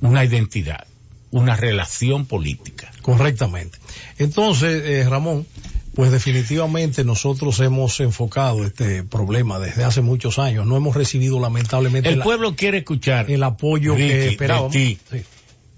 [0.00, 0.86] Una identidad
[1.32, 2.91] una relación política.
[3.02, 3.78] Correctamente.
[4.18, 5.46] Entonces, eh, Ramón,
[5.94, 10.66] pues definitivamente nosotros hemos enfocado este problema desde hace muchos años.
[10.66, 14.72] No hemos recibido lamentablemente el pueblo quiere escuchar el apoyo Ricky, que esperábamos.
[14.72, 14.98] Sí.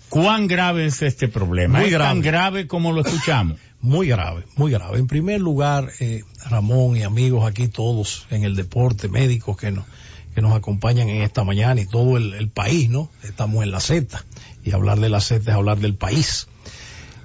[0.09, 1.79] ¿Cuán grave es este problema?
[1.79, 2.11] Muy ¿Es grave.
[2.11, 3.59] tan grave como lo escuchamos?
[3.81, 4.99] Muy grave, muy grave.
[4.99, 9.85] En primer lugar, eh, Ramón y amigos aquí todos en el deporte, médicos que nos,
[10.35, 13.11] que nos acompañan en esta mañana y todo el, el país, ¿no?
[13.25, 14.25] Estamos en la Z
[14.65, 16.49] y hablar de la Z es hablar del país.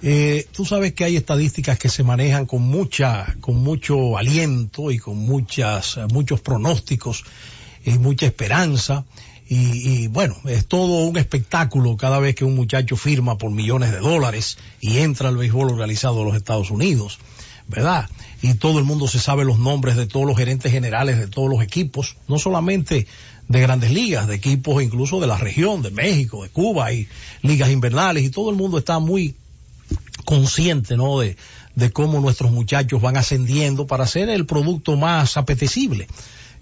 [0.01, 4.99] Eh, tú sabes que hay estadísticas que se manejan con mucha, con mucho aliento y
[4.99, 7.25] con muchas, muchos pronósticos
[7.85, 9.05] y mucha esperanza.
[9.47, 13.91] Y, y, bueno, es todo un espectáculo cada vez que un muchacho firma por millones
[13.91, 17.17] de dólares y entra al béisbol organizado de los Estados Unidos,
[17.67, 18.07] ¿verdad?
[18.41, 21.49] Y todo el mundo se sabe los nombres de todos los gerentes generales de todos
[21.49, 23.07] los equipos, no solamente
[23.47, 27.07] de grandes ligas, de equipos incluso de la región, de México, de Cuba, y
[27.41, 29.35] ligas invernales, y todo el mundo está muy
[30.29, 31.19] consciente, ¿no?
[31.19, 31.37] De,
[31.73, 36.07] de cómo nuestros muchachos van ascendiendo para ser el producto más apetecible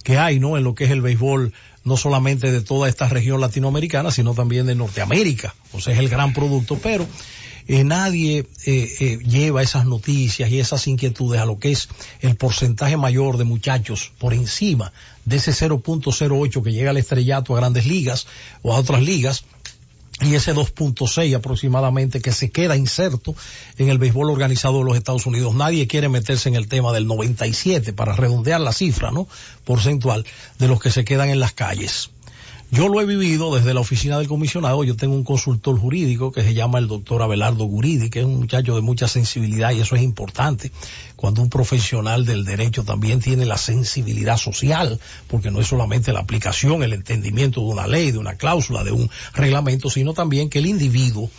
[0.04, 0.56] que hay, ¿no?
[0.56, 1.52] En lo que es el béisbol,
[1.84, 5.54] no solamente de toda esta región latinoamericana, sino también de Norteamérica.
[5.74, 7.06] O sea, es el gran producto, pero
[7.68, 11.90] eh, nadie eh, eh, lleva esas noticias y esas inquietudes a lo que es
[12.22, 14.94] el porcentaje mayor de muchachos por encima
[15.26, 18.28] de ese 0.08 que llega al estrellato a grandes ligas
[18.62, 19.44] o a otras ligas
[20.22, 23.36] y ese 2.6 aproximadamente que se queda inserto
[23.78, 25.54] en el béisbol organizado de los Estados Unidos.
[25.54, 29.28] Nadie quiere meterse en el tema del 97 para redondear la cifra, ¿no?
[29.64, 30.26] Porcentual
[30.58, 32.10] de los que se quedan en las calles.
[32.70, 34.84] Yo lo he vivido desde la oficina del comisionado.
[34.84, 38.40] Yo tengo un consultor jurídico que se llama el doctor Abelardo Guridi, que es un
[38.40, 40.74] muchacho de mucha sensibilidad y eso es importante.
[41.16, 46.20] Cuando un profesional del derecho también tiene la sensibilidad social, porque no es solamente la
[46.20, 50.60] aplicación, el entendimiento de una ley, de una cláusula, de un reglamento, sino también que
[50.60, 51.30] el individuo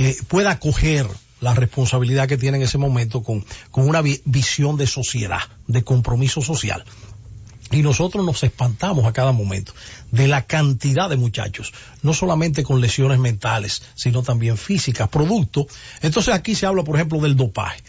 [0.00, 1.06] eh, pueda acoger
[1.40, 6.42] la responsabilidad que tiene en ese momento con, con una visión de sociedad, de compromiso
[6.42, 6.84] social.
[7.74, 9.72] Y nosotros nos espantamos a cada momento
[10.12, 15.66] de la cantidad de muchachos, no solamente con lesiones mentales, sino también físicas, producto.
[16.00, 17.82] Entonces aquí se habla, por ejemplo, del dopaje,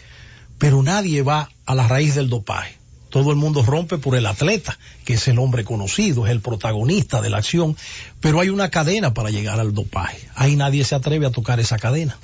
[0.58, 2.76] pero nadie va a la raíz del dopaje.
[3.10, 7.20] Todo el mundo rompe por el atleta, que es el hombre conocido, es el protagonista
[7.20, 7.76] de la acción,
[8.20, 10.18] pero hay una cadena para llegar al dopaje.
[10.34, 12.18] Ahí nadie se atreve a tocar esa cadena.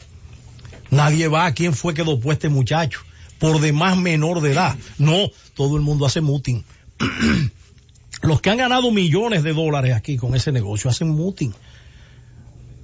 [0.90, 3.02] Nadie va a quién fue que dopó este muchacho,
[3.38, 4.76] por demás menor de edad.
[4.98, 6.64] No, todo el mundo hace muting
[8.22, 11.52] los que han ganado millones de dólares aquí con ese negocio hacen muting.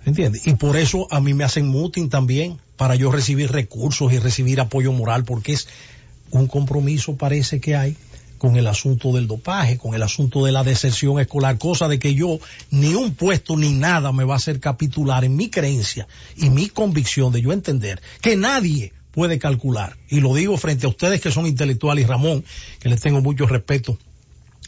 [0.05, 0.47] ¿Entiendes?
[0.47, 4.61] Y por eso a mí me hacen muting también, para yo recibir recursos y recibir
[4.61, 5.69] apoyo moral, porque es
[6.31, 7.97] un compromiso parece que hay
[8.39, 12.15] con el asunto del dopaje, con el asunto de la deserción escolar, cosa de que
[12.15, 12.39] yo
[12.71, 16.69] ni un puesto ni nada me va a hacer capitular en mi creencia y mi
[16.69, 21.33] convicción de yo entender que nadie puede calcular, y lo digo frente a ustedes que
[21.33, 22.45] son intelectuales Ramón,
[22.79, 23.99] que les tengo mucho respeto,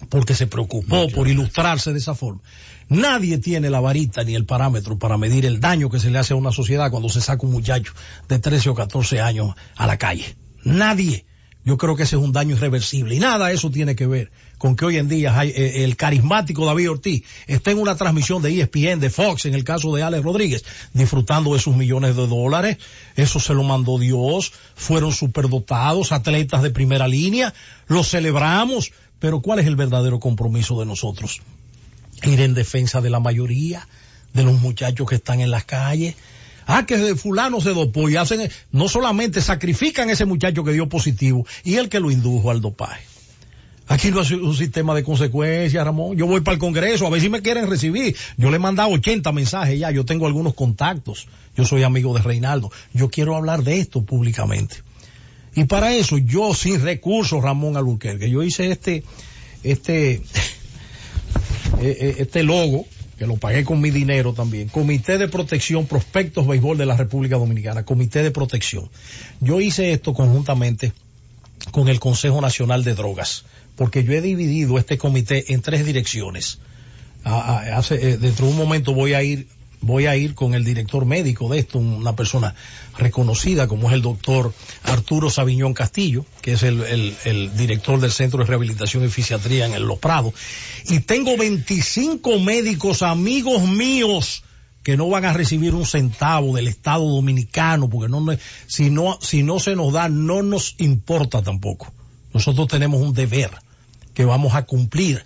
[0.08, 2.40] porque se preocupó por ilustrarse de esa forma.
[2.88, 6.32] Nadie tiene la varita ni el parámetro para medir el daño que se le hace
[6.32, 7.92] a una sociedad cuando se saca un muchacho
[8.28, 10.36] de 13 o 14 años a la calle.
[10.64, 11.24] Nadie.
[11.62, 13.14] Yo creo que ese es un daño irreversible.
[13.14, 16.90] Y nada eso tiene que ver con que hoy en día eh, el carismático David
[16.90, 20.64] Ortiz está en una transmisión de ESPN, de Fox, en el caso de Alex Rodríguez,
[20.94, 22.78] disfrutando de sus millones de dólares.
[23.14, 24.52] Eso se lo mandó Dios.
[24.74, 27.52] Fueron superdotados, atletas de primera línea.
[27.86, 28.92] Los celebramos.
[29.20, 31.40] Pero ¿cuál es el verdadero compromiso de nosotros?
[32.24, 33.86] Ir en defensa de la mayoría,
[34.32, 36.16] de los muchachos que están en las calles.
[36.66, 40.88] Ah, que fulano se dopó y hacen, no solamente sacrifican a ese muchacho que dio
[40.88, 43.02] positivo y el que lo indujo al dopaje.
[43.88, 46.16] Aquí no es un sistema de consecuencias, Ramón.
[46.16, 48.16] Yo voy para el Congreso a ver si me quieren recibir.
[48.36, 49.90] Yo le he mandado 80 mensajes ya.
[49.90, 51.26] Yo tengo algunos contactos.
[51.56, 52.70] Yo soy amigo de Reinaldo.
[52.94, 54.76] Yo quiero hablar de esto públicamente.
[55.54, 59.02] Y para eso yo sin recursos, Ramón Albuquerque, yo hice este,
[59.62, 60.22] este, eh,
[61.80, 62.86] eh, este logo,
[63.18, 67.36] que lo pagué con mi dinero también, Comité de Protección Prospectos Béisbol de la República
[67.36, 68.88] Dominicana, Comité de Protección.
[69.40, 70.92] Yo hice esto conjuntamente
[71.70, 73.44] con el Consejo Nacional de Drogas,
[73.76, 76.60] porque yo he dividido este comité en tres direcciones.
[77.26, 79.46] Eh, dentro de un momento voy a ir
[79.80, 82.54] voy a ir con el director médico de esto, una persona
[82.98, 84.52] reconocida como es el doctor
[84.84, 89.84] Arturo Sabiñón Castillo, que es el, director del Centro de Rehabilitación y Fisiatría en el
[89.84, 90.34] Los Prados.
[90.88, 94.42] Y tengo 25 médicos amigos míos
[94.82, 98.24] que no van a recibir un centavo del Estado Dominicano, porque no,
[98.66, 101.92] si no, si no se nos da, no nos importa tampoco.
[102.32, 103.50] Nosotros tenemos un deber
[104.14, 105.22] que vamos a cumplir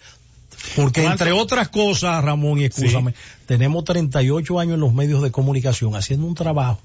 [0.77, 3.15] porque entre otras cosas, Ramón, y escúchame,
[3.47, 6.81] tenemos 38 años en los medios de comunicación haciendo un trabajo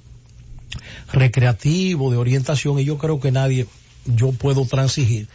[1.11, 3.67] recreativo, de orientación, y yo creo que nadie,
[4.05, 5.27] yo puedo transigir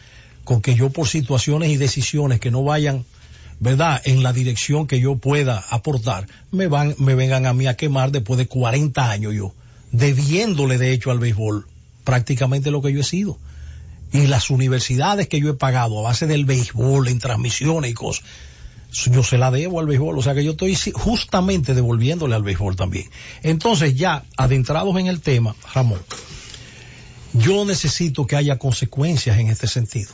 [0.45, 3.05] con que yo por situaciones y decisiones que no vayan,
[3.61, 7.77] ¿verdad?, en la dirección que yo pueda aportar, me van, me vengan a mí a
[7.77, 9.55] quemar después de 40 años yo,
[9.91, 11.67] debiéndole de hecho al béisbol
[12.05, 13.39] prácticamente lo que yo he sido
[14.13, 18.25] y las universidades que yo he pagado a base del béisbol, en transmisiones y cosas,
[18.95, 22.77] yo se la debo al béisbol, o sea que yo estoy justamente devolviéndole al béisbol
[22.77, 23.11] también.
[23.43, 26.01] Entonces ya adentrados en el tema, Ramón,
[27.33, 30.13] yo necesito que haya consecuencias en este sentido.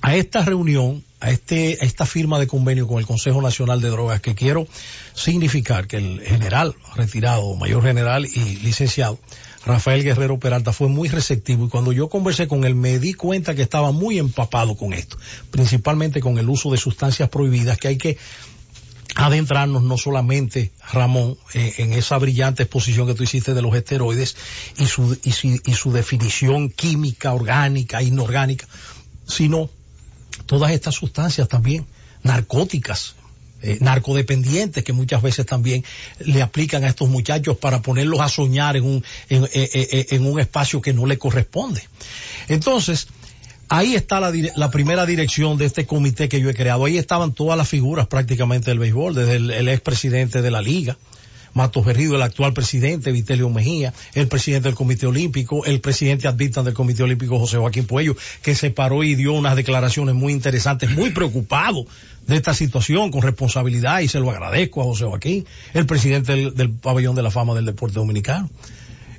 [0.00, 3.88] A esta reunión, a, este, a esta firma de convenio con el Consejo Nacional de
[3.88, 4.68] Drogas, que quiero
[5.14, 9.18] significar que el general retirado, mayor general y licenciado,
[9.68, 13.54] Rafael Guerrero Peralta fue muy receptivo y cuando yo conversé con él me di cuenta
[13.54, 15.18] que estaba muy empapado con esto,
[15.50, 18.16] principalmente con el uso de sustancias prohibidas que hay que
[19.14, 24.36] adentrarnos no solamente, Ramón, eh, en esa brillante exposición que tú hiciste de los esteroides
[24.78, 28.66] y su, y su, y su definición química, orgánica, inorgánica,
[29.26, 29.68] sino
[30.46, 31.84] todas estas sustancias también,
[32.22, 33.16] narcóticas,
[33.62, 35.84] eh, narcodependientes que muchas veces también
[36.20, 40.26] le aplican a estos muchachos para ponerlos a soñar en un, en, eh, eh, en
[40.26, 41.82] un espacio que no le corresponde.
[42.48, 43.08] Entonces,
[43.68, 46.84] ahí está la, la, primera dirección de este comité que yo he creado.
[46.84, 50.96] Ahí estaban todas las figuras prácticamente del béisbol, desde el, el expresidente de la liga,
[51.54, 56.64] Matos Berrido, el actual presidente, Vitelio Mejía, el presidente del Comité Olímpico, el presidente advitan
[56.64, 60.90] del Comité Olímpico, José Joaquín Puello, que se paró y dio unas declaraciones muy interesantes,
[60.90, 61.86] muy preocupado
[62.26, 66.70] de esta situación con responsabilidad y se lo agradezco a José Joaquín, el presidente del,
[66.70, 68.48] Pabellón de la Fama del Deporte Dominicano.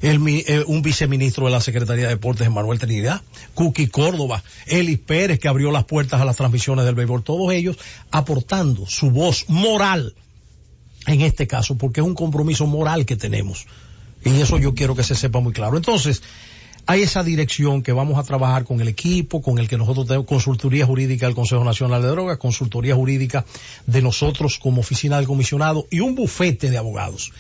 [0.02, 3.22] Un viceministro de la Secretaría de Deportes, Manuel Trinidad,
[3.54, 7.78] Cookie Córdoba, Elis Pérez, que abrió las puertas a las transmisiones del béisbol, todos ellos
[8.12, 10.14] aportando su voz moral
[11.08, 13.66] en este caso, porque es un compromiso moral que tenemos.
[14.26, 15.78] Y eso yo quiero que se sepa muy claro.
[15.78, 16.22] Entonces,
[16.86, 20.26] hay esa dirección que vamos a trabajar con el equipo, con el que nosotros tenemos
[20.26, 23.46] consultoría jurídica del Consejo Nacional de Drogas, consultoría jurídica
[23.86, 27.32] de nosotros como oficina del comisionado y un bufete de abogados.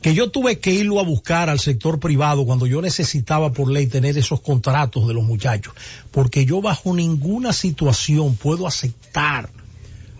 [0.00, 3.88] Que yo tuve que irlo a buscar al sector privado cuando yo necesitaba por ley
[3.88, 5.74] tener esos contratos de los muchachos,
[6.12, 9.50] porque yo bajo ninguna situación puedo aceptar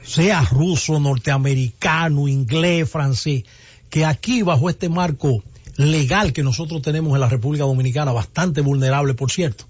[0.03, 3.45] sea ruso, norteamericano, inglés, francés,
[3.91, 5.43] que aquí bajo este marco
[5.77, 9.65] legal que nosotros tenemos en la República Dominicana, bastante vulnerable por cierto,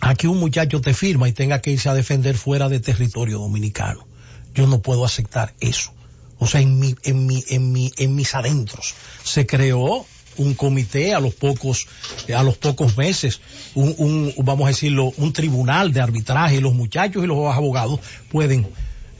[0.00, 4.06] aquí un muchacho te firma y tenga que irse a defender fuera de territorio dominicano.
[4.54, 5.92] Yo no puedo aceptar eso.
[6.38, 10.04] O sea, en mi, en mi, en mi, en mis adentros se creó
[10.38, 11.86] un comité a los pocos,
[12.34, 13.40] a los pocos meses,
[13.74, 18.00] un, un, vamos a decirlo, un tribunal de arbitraje y los muchachos y los abogados
[18.30, 18.66] pueden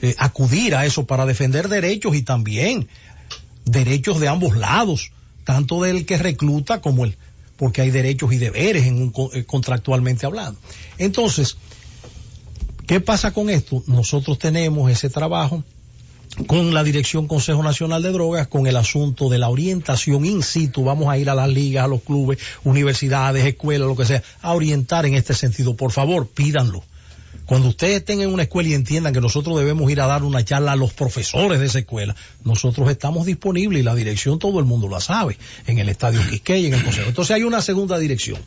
[0.03, 2.89] eh, acudir a eso para defender derechos y también
[3.63, 5.13] derechos de ambos lados,
[5.45, 7.15] tanto del que recluta como el,
[7.55, 10.59] porque hay derechos y deberes en un, eh, contractualmente hablando.
[10.97, 11.55] Entonces,
[12.85, 13.81] ¿qué pasa con esto?
[13.87, 15.63] Nosotros tenemos ese trabajo
[16.47, 20.83] con la Dirección Consejo Nacional de Drogas, con el asunto de la orientación in situ,
[20.83, 24.51] vamos a ir a las ligas, a los clubes, universidades, escuelas, lo que sea, a
[24.51, 25.77] orientar en este sentido.
[25.77, 26.83] Por favor, pídanlo.
[27.45, 30.45] Cuando ustedes estén en una escuela y entiendan que nosotros debemos ir a dar una
[30.45, 34.65] charla a los profesores de esa escuela, nosotros estamos disponibles y la dirección todo el
[34.65, 35.37] mundo la sabe,
[35.67, 37.09] en el Estadio Quisqueya, en el Consejo.
[37.09, 38.39] Entonces hay una segunda dirección.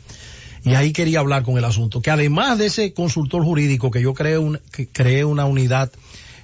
[0.63, 4.13] Y ahí quería hablar con el asunto, que además de ese consultor jurídico que yo
[4.13, 5.91] creé, un, que una unidad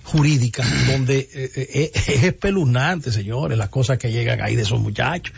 [0.03, 5.33] jurídica donde eh, eh, es espeluznante, señores, las cosas que llegan ahí de esos muchachos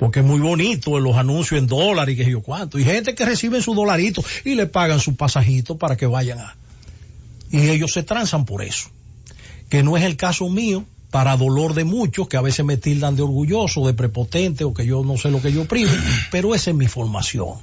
[0.00, 2.78] porque es muy bonito los anuncios en dólares y qué sé yo cuánto.
[2.78, 6.56] Y gente que recibe su dolarito y le pagan su pasajito para que vayan a.
[7.50, 8.88] Y ellos se transan por eso.
[9.68, 13.14] Que no es el caso mío, para dolor de muchos que a veces me tildan
[13.14, 15.92] de orgulloso, de prepotente o que yo no sé lo que yo primo,
[16.30, 17.56] pero esa es mi formación.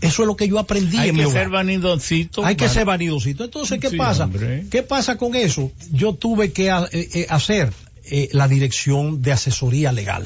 [0.00, 2.44] Eso es lo que yo aprendí Hay en que mi ser vanidosito.
[2.44, 3.42] Hay que ser vanidosito.
[3.44, 4.24] Entonces, ¿qué Sí, pasa?
[4.26, 4.64] hombre.
[4.70, 5.72] ¿Qué pasa con eso?
[5.90, 7.72] Yo tuve que eh, eh, hacer
[8.04, 10.24] eh, la dirección de asesoría legal,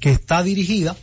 [0.00, 0.96] que está dirigida,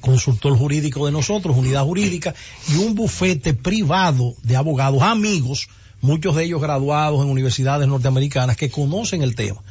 [0.00, 2.34] consultor jurídico de nosotros, unidad jurídica,
[2.68, 5.68] y un bufete privado de abogados, amigos,
[6.00, 9.62] muchos de ellos graduados en universidades norteamericanas, que conocen el tema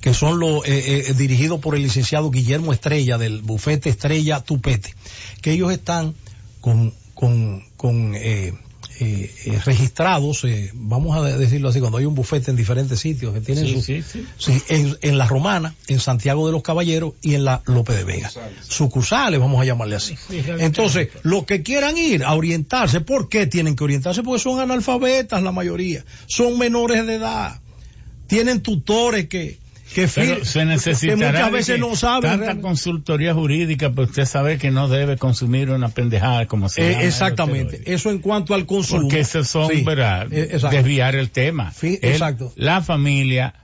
[0.00, 4.94] que son los eh, eh, dirigidos por el licenciado Guillermo Estrella del bufete Estrella Tupete,
[5.42, 6.14] que ellos están
[6.60, 8.54] con, con, con eh,
[9.02, 13.32] eh, eh, registrados, eh, vamos a decirlo así, cuando hay un bufete en diferentes sitios
[13.32, 14.26] que tienen Sí, su, sí, sí.
[14.36, 18.04] Sí, en, en la Romana, en Santiago de los Caballeros y en la Lope de
[18.04, 18.30] Vega.
[18.68, 20.16] Sucursales, vamos a llamarle así.
[20.58, 24.22] Entonces, los que quieran ir a orientarse, ¿por qué tienen que orientarse?
[24.22, 27.58] Porque son analfabetas la mayoría, son menores de edad,
[28.26, 29.58] tienen tutores que,
[29.94, 32.22] que, Pero se que necesitará muchas de veces que no saben.
[32.22, 32.62] tanta realmente.
[32.62, 37.02] consultoría jurídica para usted saber que no debe consumir una pendejada como se Eh, llama,
[37.04, 39.02] exactamente, eso en cuanto al consumo.
[39.02, 40.58] Porque esos son, Sí, eh.
[40.70, 41.72] Desviar el tema.
[41.72, 42.52] Sí, El- exacto.
[42.56, 43.54] La familia,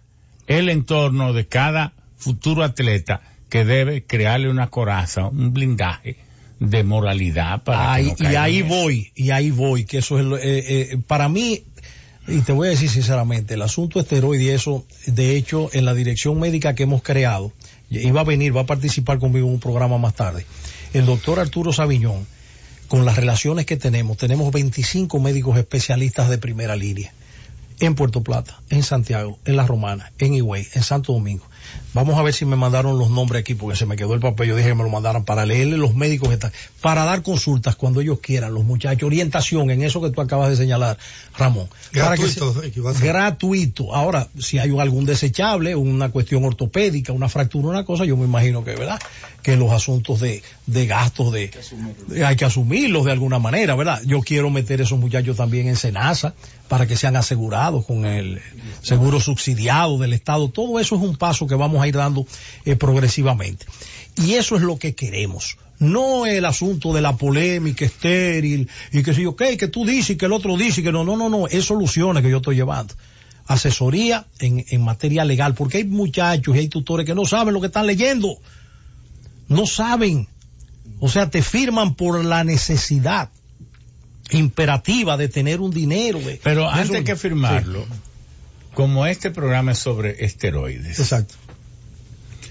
[0.47, 6.17] el entorno de cada futuro atleta que debe crearle una coraza, un blindaje
[6.59, 10.25] de moralidad para Ahí- que no y ahí voy, y ahí voy, que eso es,
[10.25, 10.43] lo- eh,
[10.93, 11.63] eh, para mí,
[12.29, 15.95] y te voy a decir sinceramente, el asunto esteroide y eso, de hecho, en la
[15.95, 17.53] dirección médica que hemos creado,
[17.91, 20.45] iba a venir, va a participar conmigo en un programa más tarde,
[20.93, 22.27] el doctor Arturo Sabiñón,
[22.89, 27.13] con las relaciones que tenemos, tenemos 25 médicos especialistas de primera línea,
[27.81, 31.45] en Puerto Plata, en Santiago, en La Romana, en Higüey, en Santo Domingo.
[31.95, 34.49] Vamos a ver si me mandaron los nombres aquí porque se me quedó el papel.
[34.49, 37.77] Yo dije que me lo mandaran para leerle los médicos que están, para dar consultas
[37.77, 40.99] cuando ellos quieran, los muchachos, orientación en eso que tú acabas de señalar,
[41.39, 41.69] Ramón.
[41.93, 42.55] Gratuito.
[43.01, 43.95] gratuito.
[43.95, 48.63] Ahora, si hay algún desechable, una cuestión ortopédica, una fractura, una cosa, yo me imagino
[48.63, 49.01] que, ¿verdad?
[49.43, 51.51] Que los asuntos de, de gastos de,
[52.25, 54.03] hay que asumirlos de alguna manera, ¿verdad?
[54.05, 56.35] Yo quiero meter a esos muchachos también en Senasa
[56.69, 58.41] para que sean asegurados con el
[58.83, 60.49] seguro subsidiado del Estado.
[60.49, 62.27] Todo eso es un paso que vamos a ir dando
[62.65, 63.67] eh, progresivamente.
[64.17, 65.59] Y eso es lo que queremos.
[65.79, 70.17] No el asunto de la polémica estéril y que si, ok, que tú dices y
[70.17, 72.57] que el otro dice y que no, no, no, no, es soluciones que yo estoy
[72.57, 72.95] llevando.
[73.47, 77.61] Asesoría en, en materia legal, porque hay muchachos y hay tutores que no saben lo
[77.61, 78.39] que están leyendo.
[79.49, 80.27] No saben.
[80.99, 83.29] O sea, te firman por la necesidad
[84.31, 86.21] imperativa de tener un dinero.
[86.43, 87.85] Pero antes que firmarlo,
[88.75, 90.99] como este programa es sobre esteroides.
[90.99, 91.35] Exacto.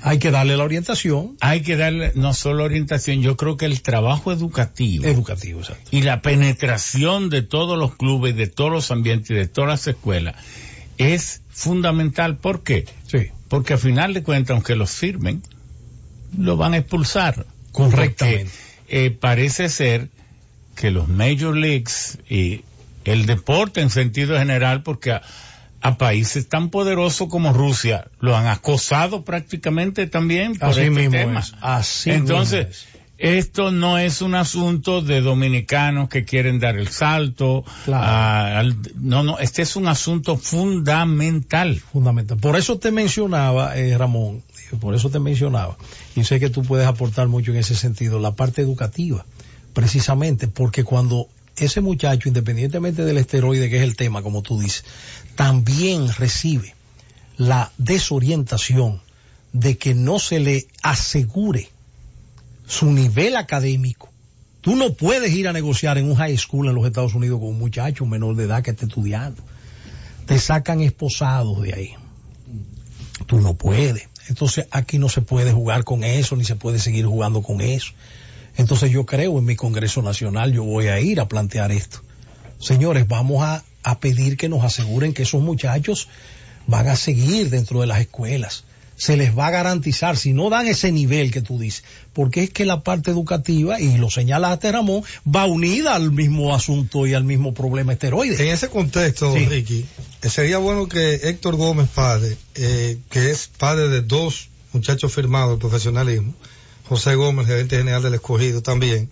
[0.02, 1.36] Hay que darle la orientación.
[1.42, 5.06] Hay que darle no solo orientación, yo creo que el trabajo educativo.
[5.06, 5.90] Educativo, exacto.
[5.92, 10.36] Y la penetración de todos los clubes, de todos los ambientes, de todas las escuelas
[10.98, 12.38] es fundamental.
[12.38, 12.86] ¿Por qué?
[13.08, 13.32] Sí.
[13.48, 15.42] Porque al final de cuentas, aunque los firmen,
[16.38, 17.46] lo van a expulsar.
[17.72, 18.52] Correctamente.
[18.88, 20.10] eh, parece ser
[20.76, 22.62] que los Major Leagues y
[23.06, 25.12] el deporte en sentido general, porque
[25.82, 31.12] a, países tan poderosos como Rusia lo han acosado prácticamente también por Así este mismo
[31.12, 31.40] tema.
[31.42, 31.54] es.
[31.62, 32.82] Así Entonces, mismo
[33.20, 33.46] es.
[33.46, 37.64] esto no es un asunto de dominicanos que quieren dar el salto.
[37.86, 38.04] Claro.
[38.04, 41.76] a- al- no, no, este es un asunto fundamental.
[41.80, 42.38] Fundamental.
[42.40, 44.42] Por eso te mencionaba, eh, Ramón,
[44.82, 45.78] por eso te mencionaba,
[46.16, 49.24] y sé que tú puedes aportar mucho en ese sentido, la parte educativa,
[49.76, 54.86] precisamente, porque cuando ese muchacho, independientemente del esteroide, que es el tema, como tú dices,
[55.36, 56.74] también recibe
[57.38, 59.02] la desorientación
[59.54, 61.70] de que no se le asegure
[62.66, 64.10] su nivel académico.
[64.62, 67.50] Tú no puedes ir a negociar en un high school en los Estados Unidos con
[67.50, 69.44] un muchacho menor de edad que esté estudiando.
[70.26, 71.94] Te sacan esposados de ahí.
[73.28, 74.08] Tú no puedes.
[74.30, 77.92] Entonces aquí no se puede jugar con eso, ni se puede seguir jugando con eso.
[78.58, 82.02] Entonces yo creo en mi Congreso Nacional, yo voy a ir a plantear esto.
[82.60, 86.08] Señores, vamos a, a pedir que nos aseguren que esos muchachos
[86.68, 88.64] van a seguir dentro de las escuelas.
[88.98, 91.84] Se les va a garantizar, si no dan ese nivel que tú dices,
[92.14, 97.06] porque es que la parte educativa, y lo señalaste Ramón, va unida al mismo asunto
[97.06, 98.42] y al mismo problema esteroide.
[98.42, 99.46] En ese contexto, Sí.
[99.48, 99.86] Ricky,
[100.22, 105.58] eh, sería bueno que Héctor Gómez, padre, eh, que es padre de dos muchachos firmados
[105.58, 106.34] de profesionalismo,
[106.88, 109.10] José Gómez, gerente general del escogido también,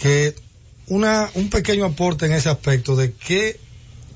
[0.00, 0.34] que
[0.86, 3.58] una, un pequeño aporte en ese aspecto de qué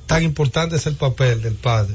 [0.07, 1.95] tan importante es el papel del padre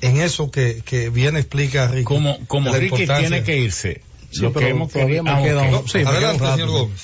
[0.00, 2.04] en eso que, que bien explica Ricky.
[2.04, 3.28] Como, como Ricky importancia.
[3.28, 4.00] tiene que irse.
[4.30, 5.66] Sí, lo que hemos todavía me ah, queda ok.
[5.66, 7.00] un- No, Sí, me queda adelante, señor Gómez.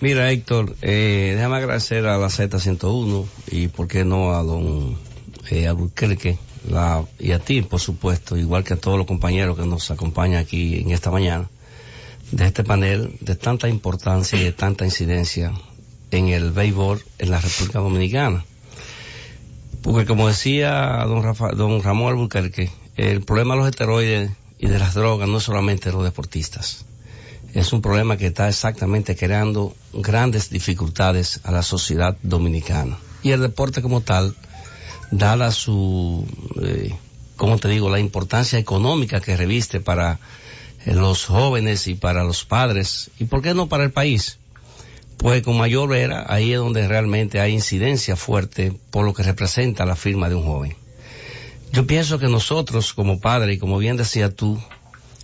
[0.00, 4.96] Mira, Héctor, eh, déjame agradecer a la Z101 y, por qué no, a don
[5.50, 6.38] eh, Albuquerque
[6.68, 10.38] la, y a ti, por supuesto, igual que a todos los compañeros que nos acompañan
[10.40, 11.48] aquí en esta mañana,
[12.32, 15.52] de este panel de tanta importancia y de tanta incidencia
[16.10, 18.44] en el béisbol en la República Dominicana.
[19.82, 24.78] Porque como decía don, Rafa- don Ramón Albuquerque, el problema de los esteroides y de
[24.78, 26.84] las drogas no es solamente de los deportistas
[27.54, 32.98] es un problema que está exactamente creando grandes dificultades a la sociedad dominicana.
[33.22, 34.36] Y el deporte como tal,
[35.10, 36.26] dada su,
[36.62, 36.94] eh,
[37.36, 40.18] como te digo, la importancia económica que reviste para
[40.84, 44.38] los jóvenes y para los padres, y por qué no para el país,
[45.16, 49.84] pues con mayor era, ahí es donde realmente hay incidencia fuerte por lo que representa
[49.84, 50.76] la firma de un joven.
[51.72, 54.58] Yo pienso que nosotros como padres, y como bien decía tú,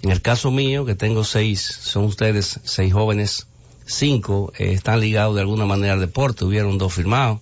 [0.03, 3.47] en el caso mío, que tengo seis, son ustedes seis jóvenes,
[3.87, 7.41] cinco eh, están ligados de alguna manera al deporte, hubieron dos firmados.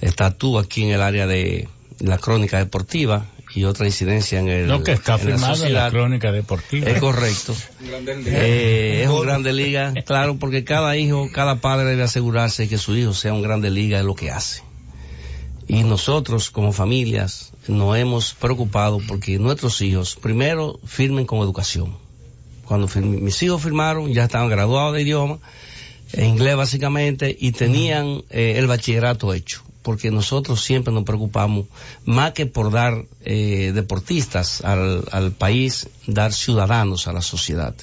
[0.00, 1.68] Está tú aquí en el área de
[1.98, 5.50] la crónica deportiva y otra incidencia en el Lo que está en la firmado en
[5.50, 5.90] la sociedad.
[5.90, 6.90] crónica deportiva.
[6.90, 7.54] Es correcto.
[8.24, 12.96] Eh, es un grande liga, claro, porque cada hijo, cada padre debe asegurarse que su
[12.96, 14.62] hijo sea un grande liga en lo que hace.
[15.68, 21.96] Y nosotros como familias nos hemos preocupado porque nuestros hijos primero firmen con educación.
[22.64, 25.38] Cuando mis hijos firmaron ya estaban graduados de idioma,
[26.12, 29.62] en inglés básicamente, y tenían eh, el bachillerato hecho.
[29.82, 31.66] Porque nosotros siempre nos preocupamos
[32.04, 37.74] más que por dar eh, deportistas al, país, dar ciudadanos a la sociedad.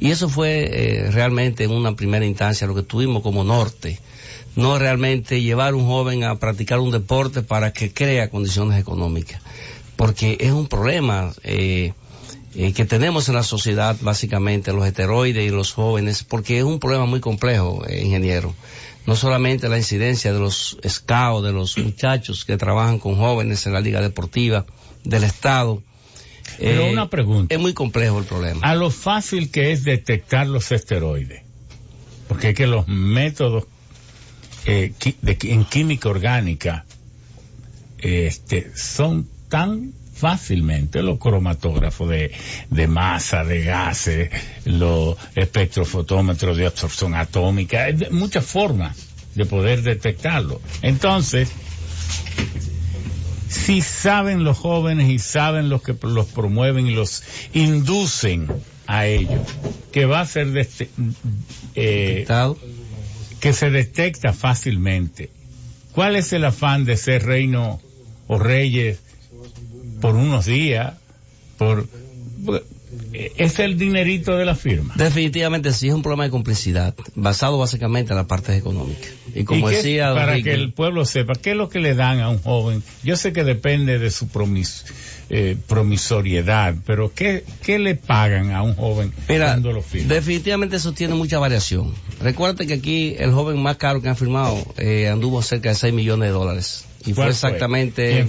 [0.00, 4.00] Y eso fue eh, realmente en una primera instancia lo que tuvimos como norte.
[4.56, 9.40] No realmente llevar un joven a practicar un deporte para que crea condiciones económicas.
[9.96, 11.32] Porque es un problema.
[11.42, 11.92] eh,
[12.56, 16.78] eh, que tenemos en la sociedad, básicamente, los esteroides y los jóvenes, porque es un
[16.78, 18.54] problema muy complejo, ingeniero.
[19.06, 23.74] No solamente la incidencia de los scouts, de los muchachos que trabajan con jóvenes en
[23.74, 24.64] la liga deportiva,
[25.04, 25.82] del Estado.
[26.58, 27.54] Pero una pregunta.
[27.54, 28.60] Es muy complejo el problema.
[28.62, 31.42] A lo fácil que es detectar los esteroides.
[32.28, 33.64] Porque es que los métodos
[34.64, 34.94] de,
[35.42, 36.86] en química orgánica
[37.98, 39.92] este, son tan
[40.24, 42.32] fácilmente los cromatógrafos de,
[42.70, 44.30] de masa, de gases,
[44.64, 48.96] los espectrofotómetros de absorción atómica, muchas formas
[49.34, 50.62] de poder detectarlo.
[50.80, 51.50] Entonces,
[53.50, 57.22] si saben los jóvenes y saben los que los promueven y los
[57.52, 58.48] inducen
[58.86, 59.44] a ello,
[59.92, 60.88] que va a ser este,
[61.74, 62.26] eh,
[63.40, 65.28] que se detecta fácilmente.
[65.92, 67.78] ¿Cuál es el afán de ser reino
[68.26, 69.00] o reyes
[70.04, 70.92] por unos días,
[71.56, 71.88] por
[73.14, 74.92] es el dinerito de la firma.
[74.96, 79.08] Definitivamente sí es un problema de complicidad, basado básicamente en la parte económica.
[79.34, 82.28] Y como decía para que el pueblo sepa qué es lo que le dan a
[82.28, 82.82] un joven.
[83.02, 84.28] Yo sé que depende de su
[85.30, 90.12] eh, promisoriedad, pero ¿qué, ¿qué le pagan a un joven cuando lo firma?
[90.12, 91.94] Definitivamente eso tiene mucha variación.
[92.20, 95.94] Recuerda que aquí el joven más caro que han firmado eh, anduvo cerca de 6
[95.94, 98.26] millones de dólares y fue exactamente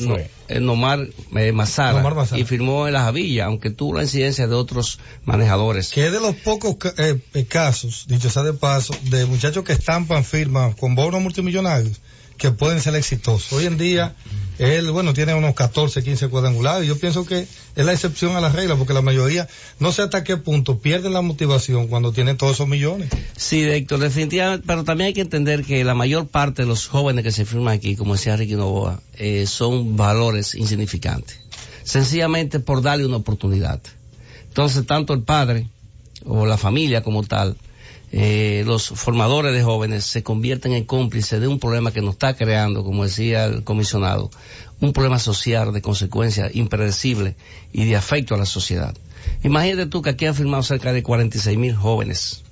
[0.48, 2.04] el Nomar eh, Mazara,
[2.36, 5.90] y firmó en la Javilla, aunque tuvo la incidencia de otros manejadores.
[5.90, 10.24] Que es de los pocos eh, casos, dicho sea de paso, de muchachos que estampan
[10.24, 12.02] firmas con bonos multimillonarios
[12.38, 13.54] que pueden ser exitosos.
[13.54, 14.16] Hoy en día,
[14.60, 16.88] él, bueno, tiene unos 14, 15 cuadrangulares.
[16.88, 19.48] Yo pienso que es la excepción a la regla, porque la mayoría,
[19.80, 23.10] no sé hasta qué punto, pierden la motivación cuando tienen todos esos millones.
[23.38, 27.24] Sí, Héctor, definitivamente, pero también hay que entender que la mayor parte de los jóvenes
[27.24, 31.40] que se firman aquí, como decía Ricky Novoa, eh, son valores insignificantes.
[31.84, 33.80] Sencillamente por darle una oportunidad.
[34.48, 35.68] Entonces, tanto el padre
[36.26, 37.58] o la familia como tal,
[38.18, 42.34] eh, los formadores de jóvenes se convierten en cómplices de un problema que nos está
[42.34, 44.32] creando, como decía el comisionado,
[44.80, 47.36] un problema social de consecuencia impredecible
[47.74, 48.95] y de afecto a la sociedad.
[49.43, 52.45] Imagínate tú que aquí han firmado cerca de 46 mil jóvenes.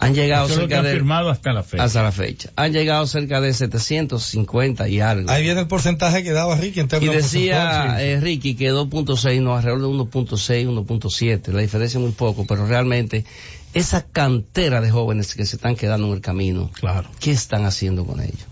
[0.00, 0.92] Han llegado cerca de...
[0.92, 1.84] firmado hasta la fecha.
[1.84, 2.50] Hasta la fecha.
[2.56, 5.30] Han llegado cerca de 750 y algo.
[5.30, 9.42] Ahí viene el porcentaje que daba Ricky en términos Y decía eh, Ricky que 2.6,
[9.42, 11.52] no, alrededor de 1.6, 1.7.
[11.52, 13.26] La diferencia es muy poco, pero realmente
[13.74, 17.08] esa cantera de jóvenes que se están quedando en el camino, claro.
[17.20, 18.46] ¿qué están haciendo con ellos?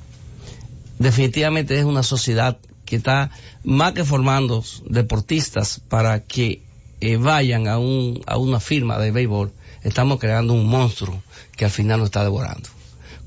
[0.99, 3.31] Definitivamente es una sociedad que está
[3.65, 6.63] más que formando deportistas para que
[7.01, 11.23] eh, vayan a, un, a una firma de béisbol, estamos creando un monstruo
[11.59, 12.71] que al final nos está devorando.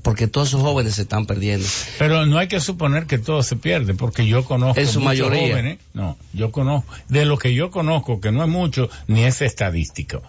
[0.02, 1.64] Porque todos esos jóvenes se están perdiendo.
[1.96, 5.50] Pero no hay que suponer que todo se pierde, porque yo conozco en su mayoría.
[5.50, 5.78] jóvenes.
[5.94, 10.20] No, yo conozco, de lo que yo conozco, que no es mucho, ni es estadístico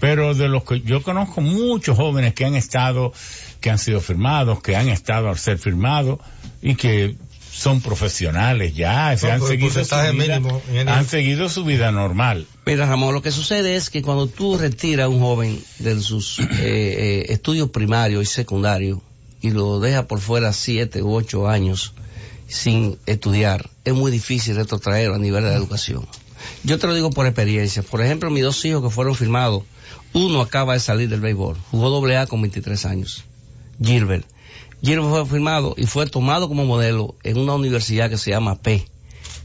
[0.00, 3.12] pero de los que yo conozco muchos jóvenes que han estado,
[3.60, 6.18] que han sido firmados, que han estado al ser firmados
[6.62, 7.16] y que
[7.50, 10.40] son profesionales ya, se han, seguido su vida,
[10.86, 12.46] han seguido su vida normal.
[12.64, 16.38] Mira, Ramón, lo que sucede es que cuando tú retiras a un joven de sus
[16.38, 19.00] eh, eh, estudios primarios y secundarios
[19.40, 21.94] y lo dejas por fuera siete u ocho años
[22.46, 26.06] sin estudiar, es muy difícil retrotraerlo a nivel de la educación.
[26.64, 27.82] Yo te lo digo por experiencia.
[27.82, 29.64] Por ejemplo, mis dos hijos que fueron firmados
[30.12, 33.24] uno acaba de salir del béisbol, jugó doble A con 23 años,
[33.80, 34.26] Gilbert.
[34.82, 38.86] Gilbert fue firmado y fue tomado como modelo en una universidad que se llama P,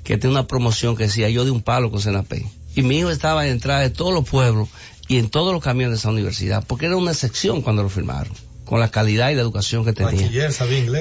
[0.04, 2.46] que tiene una promoción que decía yo de un palo con P.
[2.76, 4.70] Y mi hijo estaba en entrada de todos los pueblos
[5.08, 8.34] y en todos los camiones de esa universidad, porque era una excepción cuando lo firmaron,
[8.66, 10.30] con la calidad y la educación que tenía.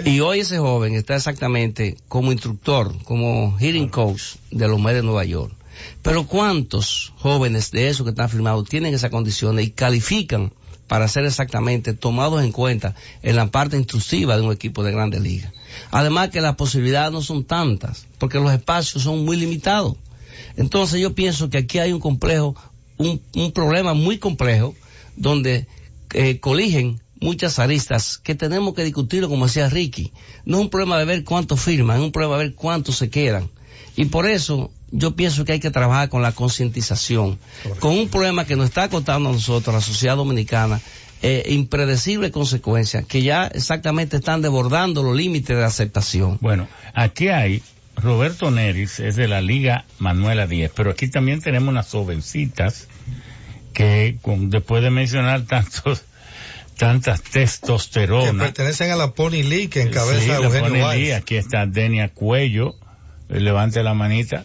[0.04, 5.06] Y hoy ese joven está exactamente como instructor, como hearing coach de los medios de
[5.06, 5.54] Nueva York
[6.02, 10.52] pero ¿cuántos jóvenes de esos que están firmados tienen esas condiciones y califican
[10.86, 15.20] para ser exactamente tomados en cuenta en la parte intrusiva de un equipo de grandes
[15.20, 15.52] ligas?
[15.90, 19.96] Además que las posibilidades no son tantas, porque los espacios son muy limitados.
[20.56, 22.54] Entonces yo pienso que aquí hay un complejo,
[22.96, 23.20] un,
[23.52, 24.74] problema muy complejo,
[25.16, 25.66] donde
[26.12, 30.12] eh, coligen muchas aristas que tenemos que discutirlo, como decía Ricky.
[30.44, 33.10] No es un problema de ver cuántos firman, es un problema de ver cuántos se
[33.10, 33.50] quedan.
[33.96, 37.38] Y por eso yo pienso que hay que trabajar con la concientización,
[37.80, 40.80] con un problema que nos está contando a nosotros, la sociedad dominicana,
[41.22, 46.38] eh, impredecible consecuencias que ya exactamente están desbordando los límites de aceptación.
[46.40, 47.62] Bueno, aquí hay
[47.96, 52.88] Roberto Neris, es de la Liga Manuela 10, pero aquí también tenemos unas jovencitas
[53.72, 56.04] que después de mencionar tantos
[56.76, 61.36] tantas testosterona que pertenecen a la Pony League que encabeza sí, Eugenio la Pony aquí
[61.36, 62.74] está Denia Cuello
[63.42, 64.44] levante la manita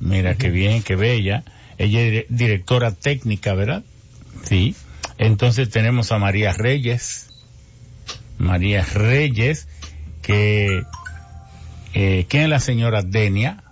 [0.00, 1.42] Mira qué bien, qué bella.
[1.76, 3.82] ella es directora técnica, ¿verdad?
[4.44, 4.74] Sí.
[5.18, 7.28] Entonces tenemos a María Reyes,
[8.38, 9.66] María Reyes,
[10.22, 10.84] que,
[11.94, 13.64] eh, ¿quién es la señora Denia?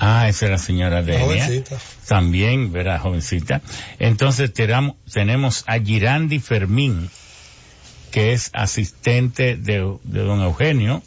[0.00, 1.44] Ah, esa es la señora Denia.
[1.44, 1.76] Jovencita.
[2.08, 2.98] También, ¿verdad?
[3.00, 3.60] Jovencita.
[3.98, 7.10] Entonces tenemos, tenemos a Girandi Fermín,
[8.10, 11.02] que es asistente de, de don Eugenio,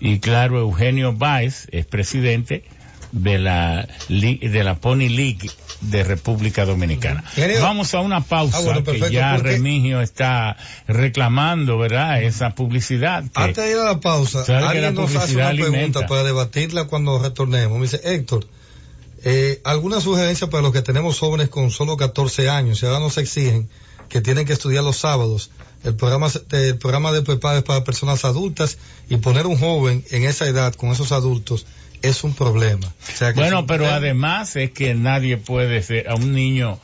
[0.00, 2.64] y claro, Eugenio Báez es presidente
[3.12, 7.22] de la, de la Pony League de República Dominicana.
[7.34, 7.62] Genio.
[7.62, 12.22] Vamos a una pausa Ah, bueno, que ya porque- Remigio está reclamando, ¿verdad?
[12.22, 13.22] Esa publicidad.
[13.24, 16.84] que- Antes de ir a la pausa, alguien la nos hace una pregunta para debatirla
[16.84, 17.76] cuando retornemos.
[17.78, 18.46] Me dice, Héctor,
[19.24, 23.18] eh, ¿alguna sugerencia para los que tenemos jóvenes con solo 14 años y ahora nos
[23.18, 23.68] exigen
[24.08, 25.50] que tienen que estudiar los sábados?
[25.86, 28.76] El programa, el programa de preparo es para personas adultas
[29.08, 31.64] y poner un joven en esa edad con esos adultos
[32.02, 32.86] es un problema.
[32.86, 33.96] O sea que es Bueno, pero problema.
[33.96, 36.78] además es que nadie puede ser, a un niño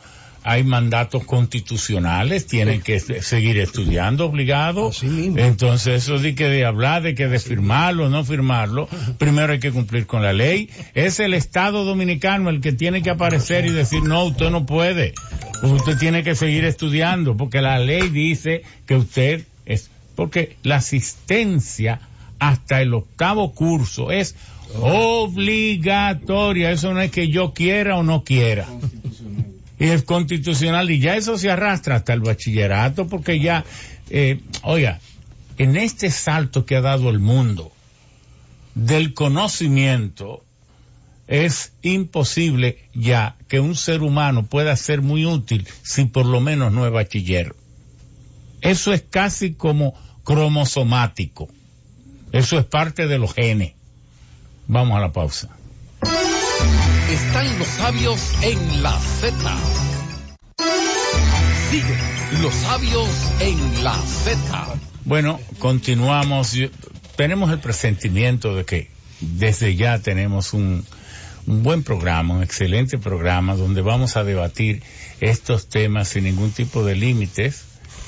[0.44, 4.88] hay mandatos constitucionales, tienen que se- seguir estudiando obligado.
[4.88, 5.38] Así mismo.
[5.38, 8.88] Entonces eso de que de hablar, de que de firmarlo, no firmarlo,
[9.18, 10.68] primero hay que cumplir con la ley.
[10.94, 15.14] Es el Estado Dominicano el que tiene que aparecer y decir, no, usted no puede.
[15.62, 22.00] Usted tiene que seguir estudiando, porque la ley dice que usted es, porque la asistencia
[22.40, 24.34] hasta el octavo curso es
[24.80, 26.70] obligatoria.
[26.70, 28.66] Eso no es que yo quiera o no quiera.
[29.82, 33.64] Y es constitucional y ya eso se arrastra hasta el bachillerato porque ya,
[34.10, 35.00] eh, oiga,
[35.58, 37.72] en este salto que ha dado el mundo
[38.76, 40.44] del conocimiento,
[41.26, 46.72] es imposible ya que un ser humano pueda ser muy útil si por lo menos
[46.72, 47.56] no es bachiller.
[48.60, 51.48] Eso es casi como cromosomático.
[52.30, 53.72] Eso es parte de los genes.
[54.68, 55.48] Vamos a la pausa.
[57.12, 59.36] Están los sabios en la Z.
[61.70, 63.08] Sigue los sabios
[63.38, 64.66] en la Z.
[65.04, 66.56] Bueno, continuamos.
[67.14, 68.90] Tenemos el presentimiento de que
[69.20, 70.86] desde ya tenemos un,
[71.46, 74.82] un buen programa, un excelente programa donde vamos a debatir
[75.20, 77.66] estos temas sin ningún tipo de límites,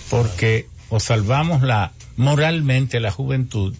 [0.08, 3.74] porque o salvamos la moralmente la juventud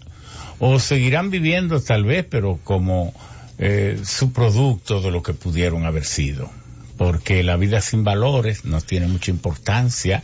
[0.59, 3.11] o seguirán viviendo tal vez, pero como
[3.57, 6.49] eh, su producto de lo que pudieron haber sido.
[6.97, 10.23] Porque la vida sin valores no tiene mucha importancia.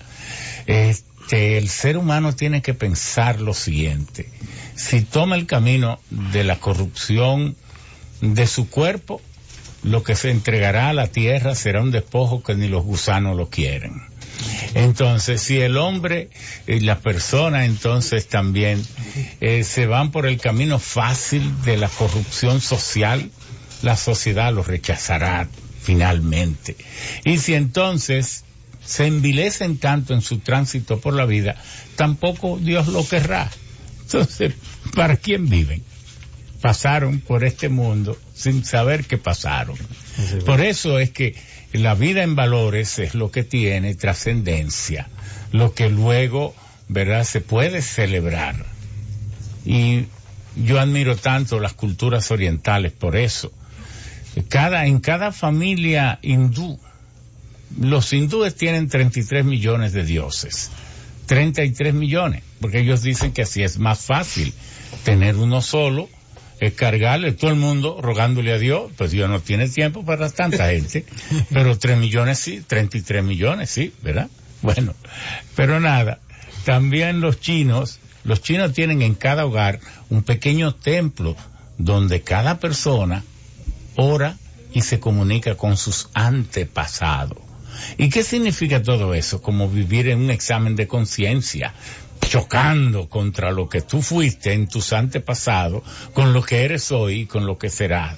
[0.65, 4.29] Este, el ser humano tiene que pensar lo siguiente.
[4.75, 7.55] Si toma el camino de la corrupción
[8.21, 9.21] de su cuerpo,
[9.83, 13.49] lo que se entregará a la tierra será un despojo que ni los gusanos lo
[13.49, 14.10] quieren.
[14.73, 16.29] Entonces, si el hombre
[16.67, 18.83] y la persona entonces también
[19.39, 23.29] eh, se van por el camino fácil de la corrupción social,
[23.81, 25.47] la sociedad lo rechazará
[25.81, 26.75] finalmente.
[27.25, 28.43] Y si entonces
[28.83, 31.55] se envilecen tanto en su tránsito por la vida,
[31.95, 33.49] tampoco Dios lo querrá.
[34.03, 34.53] Entonces,
[34.95, 35.83] ¿para quién viven?
[36.61, 39.77] Pasaron por este mundo sin saber que pasaron.
[40.45, 41.35] Por eso es que
[41.73, 45.07] la vida en valores es lo que tiene trascendencia,
[45.51, 46.53] lo que luego,
[46.87, 48.65] ¿verdad?, se puede celebrar.
[49.65, 50.05] Y
[50.55, 53.51] yo admiro tanto las culturas orientales por eso.
[54.49, 56.79] Cada, en cada familia hindú,
[57.79, 60.71] los hindúes tienen 33 millones de dioses.
[61.27, 64.53] 33 millones, porque ellos dicen que así es más fácil
[65.05, 66.09] tener uno solo,
[66.61, 70.69] es cargarle todo el mundo rogándole a Dios, pues Dios no tiene tiempo para tanta
[70.69, 71.05] gente,
[71.51, 74.29] pero 3 millones sí, 33 millones sí, ¿verdad?
[74.61, 74.93] Bueno,
[75.55, 76.19] pero nada,
[76.63, 79.79] también los chinos, los chinos tienen en cada hogar
[80.11, 81.35] un pequeño templo
[81.79, 83.23] donde cada persona
[83.95, 84.37] ora
[84.71, 87.39] y se comunica con sus antepasados.
[87.97, 89.41] ¿Y qué significa todo eso?
[89.41, 91.73] Como vivir en un examen de conciencia,
[92.21, 97.25] chocando contra lo que tú fuiste en tus antepasados, con lo que eres hoy y
[97.25, 98.17] con lo que serás.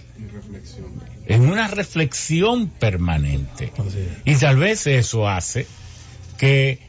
[1.26, 3.72] En una reflexión permanente.
[4.26, 5.66] Y tal vez eso hace
[6.38, 6.80] que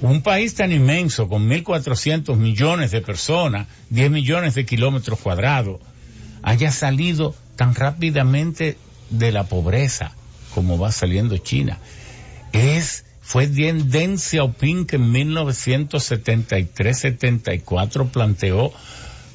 [0.00, 5.80] un país tan inmenso, con 1.400 millones de personas, 10 millones de kilómetros cuadrados,
[6.42, 8.78] haya salido tan rápidamente
[9.10, 10.12] de la pobreza
[10.54, 11.78] como va saliendo China.
[12.52, 18.72] Es, fue Deng Xiaoping que en 1973-74 planteó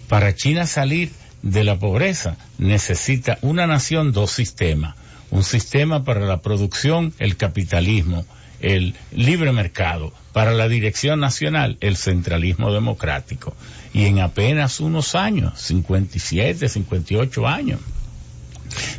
[0.09, 4.97] para China salir de la pobreza necesita una nación, dos sistemas.
[5.31, 8.25] Un sistema para la producción, el capitalismo,
[8.59, 10.11] el libre mercado.
[10.33, 13.55] Para la dirección nacional, el centralismo democrático.
[13.93, 17.79] Y en apenas unos años, 57, 58 años,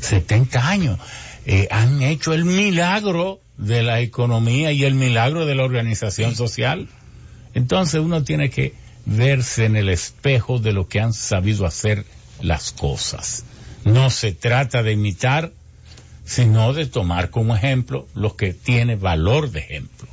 [0.01, 0.99] 70 años.
[1.45, 6.89] Eh, han hecho el milagro de la economía y el milagro de la organización social.
[7.55, 8.75] Entonces uno tiene que
[9.07, 12.05] verse en el espejo de lo que han sabido hacer
[12.41, 13.45] las cosas.
[13.85, 15.53] No se trata de imitar,
[16.25, 20.09] sino de tomar como ejemplo lo que tiene valor de ejemplo.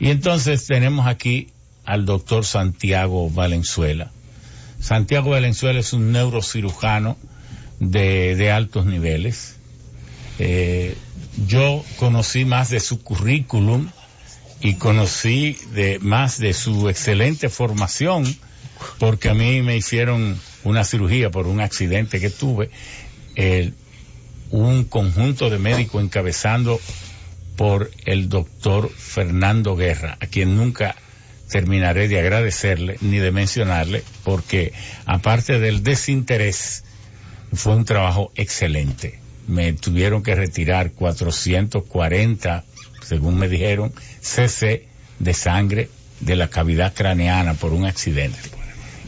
[0.00, 1.48] Y entonces tenemos aquí
[1.84, 4.10] al doctor Santiago Valenzuela.
[4.80, 7.16] Santiago Valenzuela es un neurocirujano
[7.80, 9.56] de, de altos niveles.
[10.38, 10.96] Eh,
[11.44, 13.88] yo conocí más de su currículum
[14.60, 18.24] y conocí de más de su excelente formación
[18.98, 22.70] porque a mí me hicieron una cirugía por un accidente que tuve
[24.50, 26.80] un conjunto de médicos encabezando
[27.56, 30.96] por el doctor Fernando Guerra a quien nunca
[31.50, 34.72] terminaré de agradecerle ni de mencionarle porque
[35.04, 36.84] aparte del desinterés
[37.52, 42.64] fue un trabajo excelente me tuvieron que retirar 440
[43.06, 44.88] según me dijeron, cc
[45.20, 45.88] de sangre
[46.20, 48.38] de la cavidad craneana por un accidente.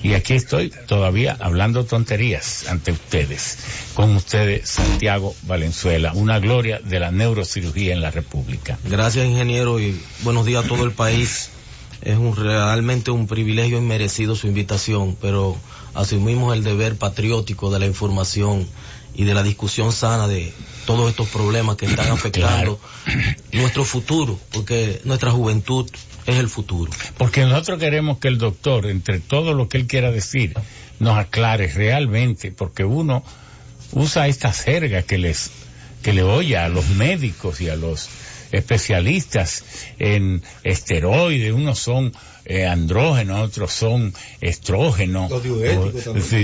[0.03, 3.59] Y aquí estoy todavía hablando tonterías ante ustedes,
[3.95, 8.79] con ustedes Santiago Valenzuela, una gloria de la neurocirugía en la República.
[8.85, 11.51] Gracias ingeniero y buenos días a todo el país.
[12.01, 15.57] Es un, realmente un privilegio inmerecido su invitación, pero
[15.95, 18.69] asumimos el deber patriótico de la información
[19.19, 20.53] y de la discusión sana de
[20.87, 22.81] todos estos problemas que están afectando
[23.53, 25.91] nuestro futuro, porque nuestra juventud
[26.25, 26.93] es el futuro.
[27.19, 30.55] Porque nosotros queremos que el doctor, entre todo lo que él quiera decir,
[31.01, 33.25] nos aclare realmente, porque uno
[33.91, 35.51] usa esta jerga que les
[36.05, 38.09] que le oye a los médicos y a los
[38.53, 39.65] especialistas
[39.99, 42.13] en esteroides, unos son
[42.49, 45.31] eh, andrógenos, otros son estrógenos,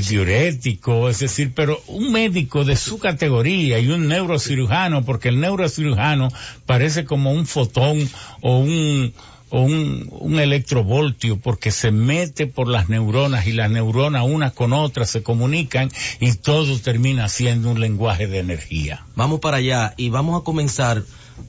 [0.07, 6.29] diuréticos, es decir, pero un médico de su categoría y un neurocirujano, porque el neurocirujano
[6.67, 8.07] parece como un fotón
[8.43, 9.15] o un
[9.49, 14.73] o un, un, electrovoltio porque se mete por las neuronas y las neuronas unas con
[14.73, 19.07] otras se comunican y todo termina siendo un lenguaje de energía.
[19.15, 21.05] Vamos para allá y vamos a comenzar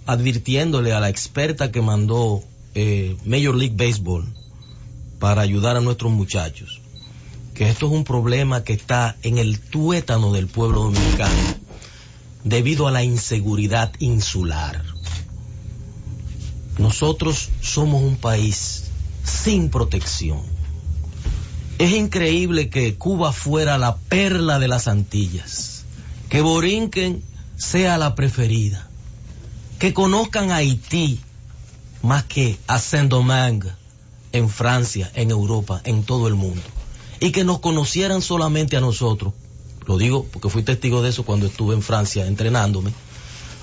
[0.06, 2.43] advirtiéndole a la experta que mandó
[2.76, 4.26] eh, Major League Baseball
[5.26, 6.82] para ayudar a nuestros muchachos
[7.55, 11.55] que esto es un problema que está en el tuétano del pueblo dominicano
[12.43, 14.84] debido a la inseguridad insular.
[16.78, 18.84] Nosotros somos un país
[19.23, 20.43] sin protección.
[21.80, 25.86] Es increíble que Cuba fuera la perla de las Antillas,
[26.30, 27.23] que Borinquen
[27.57, 28.88] sea la preferida,
[29.80, 31.19] que conozcan a Haití
[32.03, 33.71] más que a Saint-Domingue
[34.36, 36.61] en Francia, en Europa, en todo el mundo.
[37.21, 39.33] Y que nos conocieran solamente a nosotros,
[39.86, 42.91] lo digo porque fui testigo de eso cuando estuve en Francia entrenándome,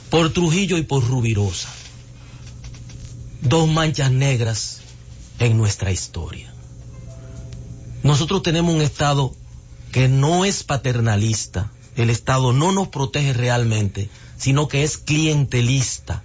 [0.08, 1.68] por Trujillo y por Rubirosa.
[3.42, 4.80] Dos manchas negras
[5.38, 6.54] en nuestra historia.
[8.02, 9.34] Nosotros tenemos un Estado
[9.90, 14.08] que no es paternalista, el Estado no nos protege realmente,
[14.38, 16.22] sino que es clientelista.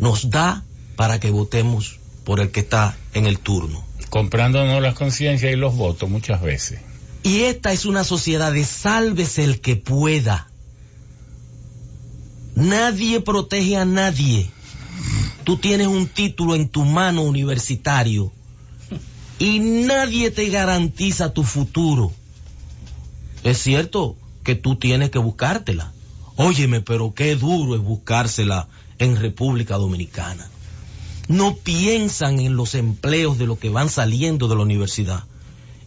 [0.00, 0.64] Nos da
[0.96, 3.82] para que votemos por el que está en el turno.
[4.10, 6.80] Comprándonos las conciencias y los votos muchas veces.
[7.22, 10.48] Y esta es una sociedad de sálvese el que pueda.
[12.54, 14.48] Nadie protege a nadie.
[15.44, 18.32] Tú tienes un título en tu mano universitario
[19.38, 22.12] y nadie te garantiza tu futuro.
[23.44, 25.92] Es cierto que tú tienes que buscártela.
[26.36, 30.48] Óyeme, pero qué duro es buscársela en República Dominicana.
[31.28, 35.24] No piensan en los empleos de los que van saliendo de la universidad.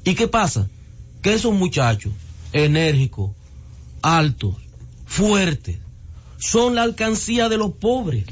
[0.03, 0.67] ¿Y qué pasa?
[1.21, 2.13] Que esos muchachos
[2.51, 3.31] enérgicos,
[4.01, 4.55] altos,
[5.05, 5.79] fuertes,
[6.37, 8.25] son la alcancía de los pobres,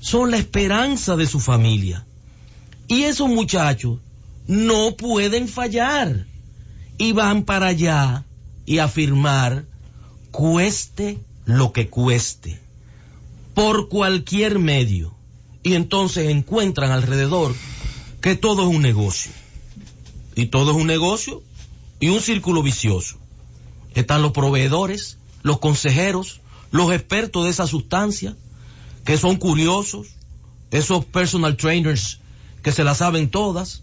[0.00, 2.06] son la esperanza de su familia.
[2.88, 3.98] Y esos muchachos
[4.46, 6.26] no pueden fallar
[6.96, 8.24] y van para allá
[8.64, 9.66] y afirmar,
[10.30, 12.60] cueste lo que cueste,
[13.54, 15.17] por cualquier medio.
[15.62, 17.54] Y entonces encuentran alrededor
[18.20, 19.32] que todo es un negocio.
[20.34, 21.42] Y todo es un negocio
[22.00, 23.18] y un círculo vicioso.
[23.94, 26.40] Están los proveedores, los consejeros,
[26.70, 28.36] los expertos de esa sustancia,
[29.04, 30.08] que son curiosos,
[30.70, 32.20] esos personal trainers
[32.62, 33.82] que se la saben todas,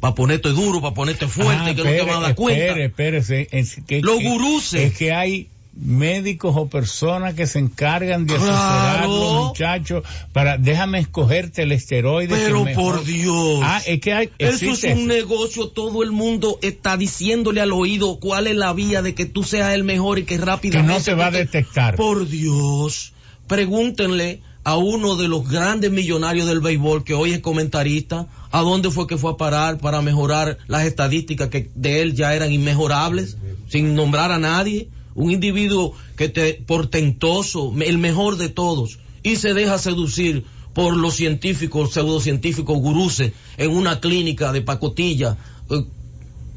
[0.00, 2.78] para ponerte duro, para ponerte fuerte, ah, que no te van a dar cuenta.
[2.80, 4.92] Espere, espérese, los guruses.
[4.92, 10.56] Es que hay médicos o personas que se encargan de asesorar a los muchachos para
[10.56, 12.34] déjame escogerte el esteroide.
[12.34, 13.60] Pero por Dios.
[13.62, 18.18] Ah, es que hay, eso es un negocio, todo el mundo está diciéndole al oído
[18.20, 20.92] cuál es la vía de que tú seas el mejor y que rápidamente.
[20.92, 21.96] Que no se va a detectar.
[21.96, 23.12] Por Dios.
[23.46, 28.90] Pregúntenle a uno de los grandes millonarios del béisbol que hoy es comentarista, a dónde
[28.90, 33.36] fue que fue a parar para mejorar las estadísticas que de él ya eran inmejorables,
[33.68, 39.54] sin nombrar a nadie un individuo que te portentoso, el mejor de todos, y se
[39.54, 40.44] deja seducir
[40.74, 45.36] por los científicos, pseudocientíficos guruses en una clínica de pacotilla,
[45.70, 45.84] eh,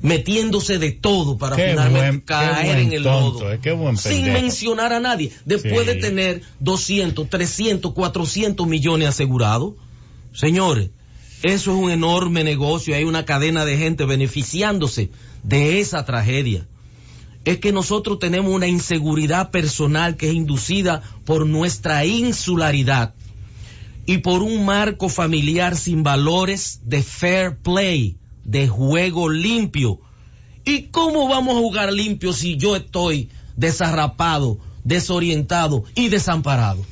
[0.02, 3.60] metiéndose de todo para finalmente caer en el lodo, eh,
[3.96, 9.74] sin mencionar a nadie, después de tener 200, 300, 400 millones asegurados.
[10.34, 10.90] Señores,
[11.44, 15.10] eso es un enorme negocio, hay una cadena de gente beneficiándose
[15.44, 16.68] de esa tragedia
[17.48, 23.14] es que nosotros tenemos una inseguridad personal que es inducida por nuestra insularidad
[24.06, 30.02] y por un marco familiar sin valores de fair play, de juego limpio.
[30.66, 36.86] ¿Y cómo vamos a jugar limpio si yo estoy desarrapado, desorientado y desamparado?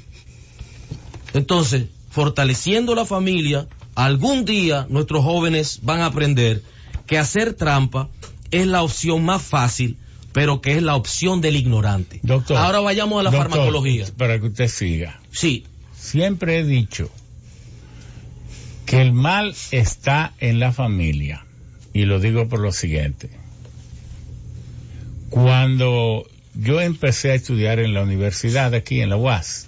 [1.34, 6.64] Entonces, fortaleciendo la familia, algún día nuestros jóvenes van a aprender
[7.08, 8.08] que hacer trampa
[8.52, 9.98] es la opción más fácil
[10.36, 12.20] pero que es la opción del ignorante.
[12.22, 12.58] Doctor.
[12.58, 14.06] Ahora vayamos a la farmacología.
[14.18, 15.18] Para que usted siga.
[15.32, 15.66] Sí.
[15.98, 17.10] Siempre he dicho
[18.86, 21.46] que el mal está en la familia.
[21.94, 23.30] Y lo digo por lo siguiente.
[25.30, 29.68] Cuando yo empecé a estudiar en la universidad aquí en la UAS,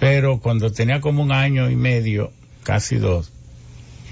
[0.00, 2.32] pero cuando tenía como un año y medio,
[2.64, 3.30] casi dos,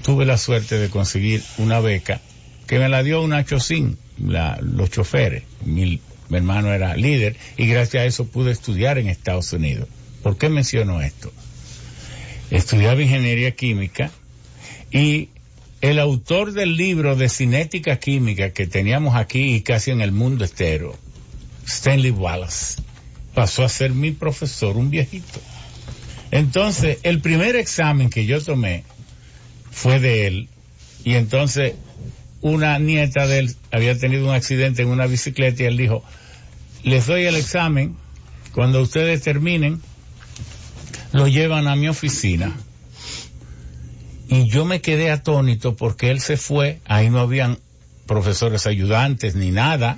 [0.05, 2.21] tuve la suerte de conseguir una beca
[2.67, 5.43] que me la dio una chocín los choferes.
[5.65, 9.87] Mi, hermano era líder y gracias a eso pude estudiar en Estados Unidos.
[10.23, 11.31] ¿Por qué menciono esto?
[12.51, 14.11] Estudiaba ingeniería química
[14.91, 15.29] y
[15.81, 20.43] el autor del libro de cinética química que teníamos aquí y casi en el mundo
[20.43, 20.97] entero,
[21.65, 22.81] Stanley Wallace,
[23.33, 25.39] pasó a ser mi profesor, un viejito.
[26.31, 28.83] Entonces, el primer examen que yo tomé
[29.71, 30.49] fue de él
[31.05, 31.73] y entonces
[32.41, 36.03] una nieta de él había tenido un accidente en una bicicleta y él dijo,
[36.83, 37.95] les doy el examen,
[38.53, 39.81] cuando ustedes terminen,
[41.11, 42.55] lo llevan a mi oficina.
[44.29, 47.59] Y yo me quedé atónito porque él se fue, ahí no habían
[48.05, 49.95] profesores ayudantes ni nada.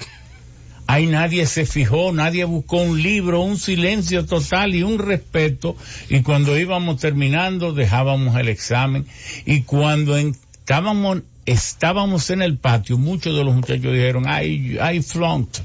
[0.87, 5.75] Ahí nadie se fijó, nadie buscó un libro, un silencio total y un respeto.
[6.09, 9.05] Y cuando íbamos terminando, dejábamos el examen.
[9.45, 11.21] Y cuando estábamos
[11.51, 15.63] estábamos en el patio, muchos de los muchachos dijeron, ay, ay, flunked.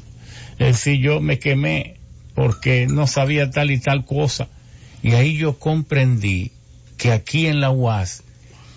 [0.59, 1.97] Es decir, yo me quemé
[2.35, 4.49] porque no sabía tal y tal cosa.
[5.03, 6.53] Y ahí yo comprendí
[6.97, 8.22] que aquí en la UAS,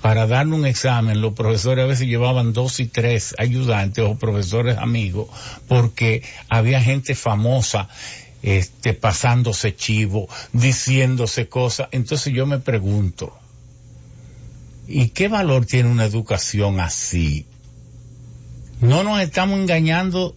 [0.01, 4.77] para darme un examen, los profesores a veces llevaban dos y tres ayudantes o profesores
[4.77, 5.29] amigos,
[5.67, 7.87] porque había gente famosa,
[8.41, 11.87] este, pasándose chivo, diciéndose cosas.
[11.91, 13.33] Entonces yo me pregunto,
[14.87, 17.45] ¿Y qué valor tiene una educación así?
[18.79, 20.35] No nos estamos engañando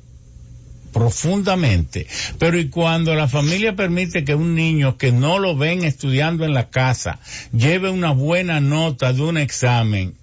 [0.93, 6.45] profundamente, pero y cuando la familia permite que un niño que no lo ven estudiando
[6.45, 7.21] en la casa
[7.53, 10.15] lleve una buena nota de un examen,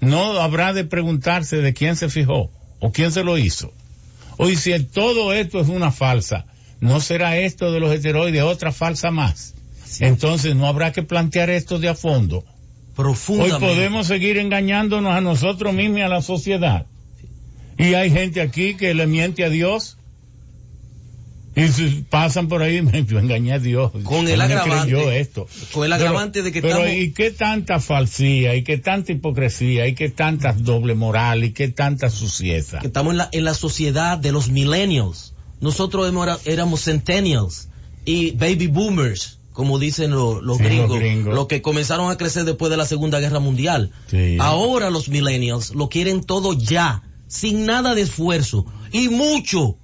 [0.00, 3.72] no habrá de preguntarse de quién se fijó o quién se lo hizo.
[4.38, 6.46] O si todo esto es una falsa,
[6.80, 9.54] ¿no será esto de los esteroides otra falsa más?
[10.00, 12.44] Entonces no habrá que plantear esto de a fondo
[12.96, 16.86] Hoy podemos seguir engañándonos a nosotros mismos y a la sociedad.
[17.76, 19.98] Y hay gente aquí que le miente a Dios.
[21.56, 23.92] Y pasan por ahí, yo engañé a Dios.
[24.04, 25.20] Con el agravante.
[25.20, 25.46] esto?
[25.72, 28.56] Con el agravante de que pero ¿y qué tanta falsía?
[28.56, 29.86] ¿Y qué tanta hipocresía?
[29.86, 31.44] ¿Y qué tanta doble moral?
[31.44, 32.80] ¿Y qué tanta suciedad?
[32.80, 35.34] Que estamos en la, en la sociedad de los millennials.
[35.60, 36.12] Nosotros
[36.44, 37.68] éramos centennials
[38.04, 42.86] y baby boomers como dicen los, gringos, los, que comenzaron a crecer después de la
[42.86, 43.92] Segunda Guerra Mundial.
[44.40, 49.78] Ahora los millennials lo quieren todo ya, sin nada de esfuerzo y mucho,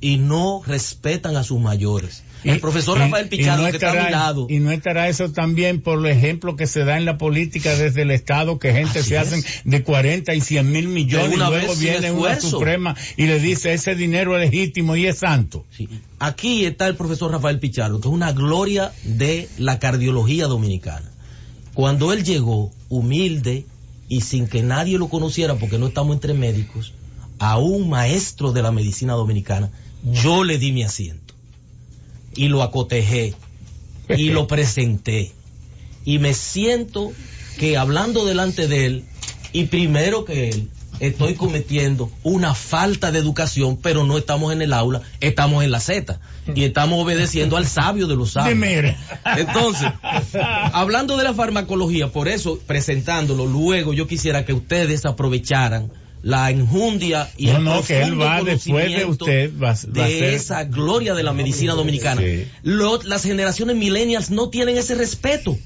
[0.00, 2.23] y no respetan a sus mayores.
[2.44, 4.46] El profesor Rafael Pichardo, que está a mi lado.
[4.50, 8.02] Y no estará eso también por el ejemplo que se da en la política desde
[8.02, 12.12] el Estado, que gente se hacen de 40 y 100 mil millones y luego viene
[12.12, 15.64] una Suprema y le dice ese dinero es legítimo y es santo.
[16.18, 21.10] Aquí está el profesor Rafael Pichardo, que es una gloria de la cardiología dominicana.
[21.72, 23.64] Cuando él llegó, humilde
[24.08, 26.92] y sin que nadie lo conociera, porque no estamos entre médicos,
[27.38, 29.70] a un maestro de la medicina dominicana,
[30.04, 31.23] yo le di mi asiento
[32.36, 33.34] y lo acotejé
[34.08, 35.32] y lo presenté.
[36.04, 37.12] Y me siento
[37.58, 39.04] que hablando delante de él
[39.52, 40.68] y primero que él,
[41.00, 45.80] estoy cometiendo una falta de educación, pero no estamos en el aula, estamos en la
[45.80, 46.20] Z
[46.54, 48.52] y estamos obedeciendo al sabio de los sabios.
[49.36, 49.88] Entonces,
[50.72, 55.90] hablando de la farmacología, por eso presentándolo, luego yo quisiera que ustedes aprovecharan
[56.24, 60.08] la enjundia y No, el no, que él va después de usted, va, va a
[60.08, 62.22] de ser- esa gloria de la medicina dominicana.
[62.22, 62.46] Sí.
[62.62, 65.56] Lo- las generaciones millennials no tienen ese respeto.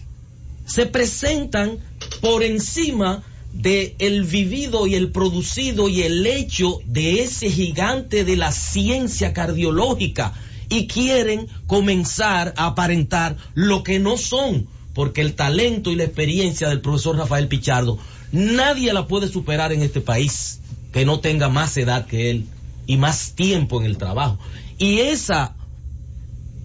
[0.67, 1.79] Se presentan
[2.21, 8.37] por encima de el vivido y el producido y el hecho de ese gigante de
[8.37, 10.35] la ciencia cardiológica
[10.69, 16.69] y quieren comenzar a aparentar lo que no son, porque el talento y la experiencia
[16.69, 17.99] del profesor Rafael Pichardo
[18.33, 20.61] nadie la puede superar en este país
[20.93, 22.47] que no tenga más edad que él
[22.87, 24.39] y más tiempo en el trabajo.
[24.79, 25.55] Y esa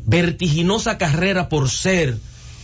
[0.05, 2.18] vertiginosa carrera por ser,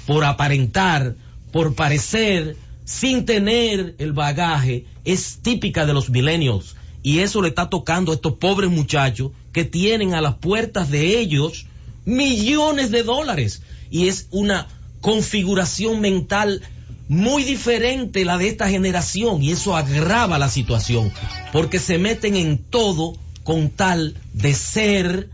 [0.05, 1.15] por aparentar,
[1.51, 6.75] por parecer, sin tener el bagaje, es típica de los millennials.
[7.01, 11.19] Y eso le está tocando a estos pobres muchachos que tienen a las puertas de
[11.19, 11.65] ellos
[12.05, 13.61] millones de dólares.
[13.89, 14.67] Y es una
[15.01, 16.61] configuración mental
[17.09, 21.11] muy diferente la de esta generación y eso agrava la situación
[21.51, 25.29] porque se meten en todo con tal de ser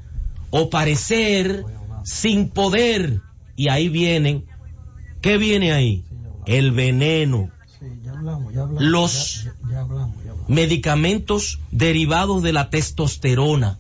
[0.49, 1.65] o parecer
[2.03, 3.21] sin poder.
[3.57, 4.45] Y ahí vienen.
[5.21, 6.03] ¿qué viene ahí?
[6.45, 7.51] el veneno.
[8.79, 9.47] Los
[10.47, 13.79] medicamentos derivados de la testosterona.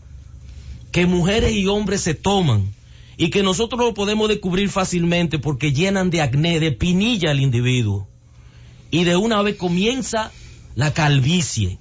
[0.91, 2.74] Que mujeres y hombres se toman
[3.17, 8.07] y que nosotros lo podemos descubrir fácilmente porque llenan de acné, de pinilla al individuo.
[8.91, 10.31] Y de una vez comienza
[10.75, 11.79] la calvicie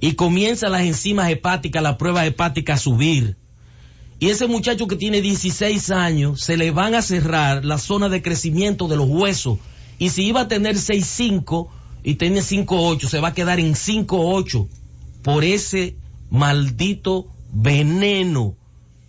[0.00, 3.36] y comienzan las enzimas hepáticas, la prueba hepática a subir.
[4.20, 8.22] Y ese muchacho que tiene 16 años, se le van a cerrar la zona de
[8.22, 9.58] crecimiento de los huesos.
[9.98, 11.68] Y si iba a tener 6'5
[12.02, 14.68] y tiene 5'8, se va a quedar en 5'8
[15.22, 15.96] por ese
[16.30, 18.56] maldito veneno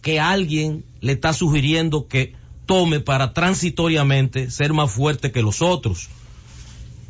[0.01, 2.33] que alguien le está sugiriendo que
[2.65, 6.09] tome para transitoriamente ser más fuerte que los otros.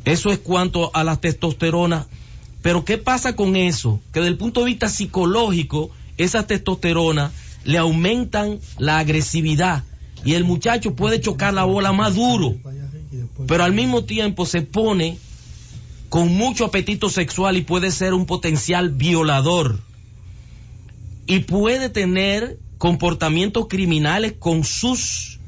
[0.04, 2.06] Eso es cuanto a la testosterona.
[2.62, 4.00] Pero ¿qué pasa con eso?
[4.12, 7.32] Que desde el punto de vista psicológico, esa testosterona
[7.64, 9.84] le aumentan la agresividad
[10.24, 12.56] y el muchacho puede chocar la bola más duro,
[13.46, 15.18] pero al mismo tiempo se pone
[16.08, 19.80] con mucho apetito sexual y puede ser un potencial violador
[21.26, 25.38] y puede tener comportamientos criminales con sus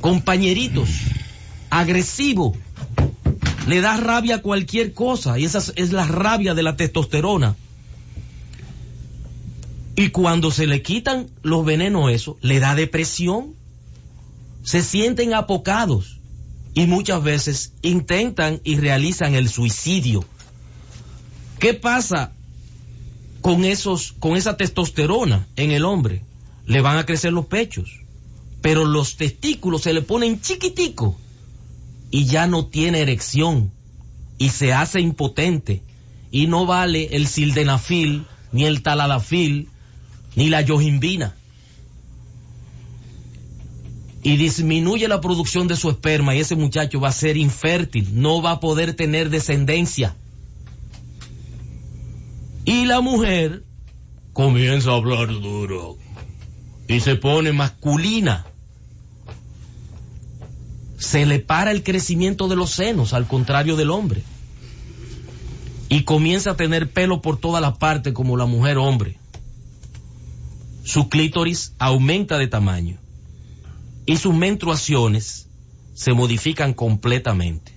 [0.00, 0.88] compañeritos,
[1.70, 2.56] agresivo,
[3.66, 5.40] le da rabia a cualquier cosa.
[5.40, 7.56] Y esa es- la rabia de la testosterona.
[9.96, 13.52] Y cuando se le quitan los venenos eso, le da depresión,
[14.62, 16.20] se sienten apocados.
[16.74, 20.24] Y muchas veces intentan y realizan el suicidio.
[21.58, 22.30] ¿Qué pasa
[23.44, 26.22] con esos, con esa testosterona en el hombre?
[26.64, 28.00] Le van a crecer los pechos,
[28.62, 31.14] pero los testículos se le ponen chiquiticos
[32.10, 33.70] y ya no tiene erección
[34.38, 35.82] y se hace impotente
[36.30, 39.68] y no vale el sildenafil ni el taladafil
[40.36, 41.36] ni la yohimbina
[44.22, 48.40] y disminuye la producción de su esperma y ese muchacho va a ser infértil, no
[48.40, 50.16] va a poder tener descendencia.
[52.64, 53.64] Y la mujer
[54.32, 55.98] comienza a hablar duro
[56.88, 58.46] y se pone masculina.
[60.98, 64.22] Se le para el crecimiento de los senos, al contrario del hombre.
[65.90, 69.18] Y comienza a tener pelo por todas las partes como la mujer hombre.
[70.84, 72.98] Su clítoris aumenta de tamaño
[74.06, 75.48] y sus menstruaciones
[75.94, 77.73] se modifican completamente.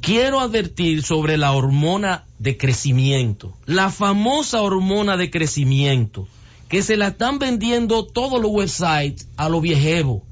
[0.00, 6.26] Quiero advertir sobre la hormona de crecimiento, la famosa hormona de crecimiento,
[6.68, 10.22] que se la están vendiendo todos los websites a los viejevos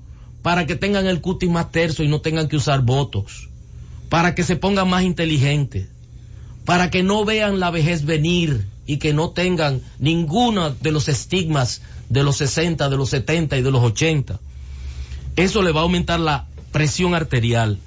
[0.42, 3.48] para que tengan el cutis más terso y no tengan que usar botox,
[4.08, 5.88] para que se pongan más inteligentes,
[6.64, 11.82] para que no vean la vejez venir y que no tengan ninguno de los estigmas
[12.08, 14.40] de los 60, de los 70 y de los 80.
[15.36, 17.78] Eso le va a aumentar la presión arterial,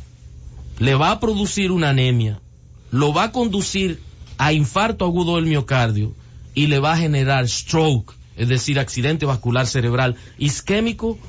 [0.82, 2.41] le va a producir una anemia,
[2.90, 3.99] lo va a conducir
[4.40, 6.16] a infarto agudo del miocardio
[6.56, 11.20] y le va a generar stroke, es decir, accidente vascular cerebral isquémico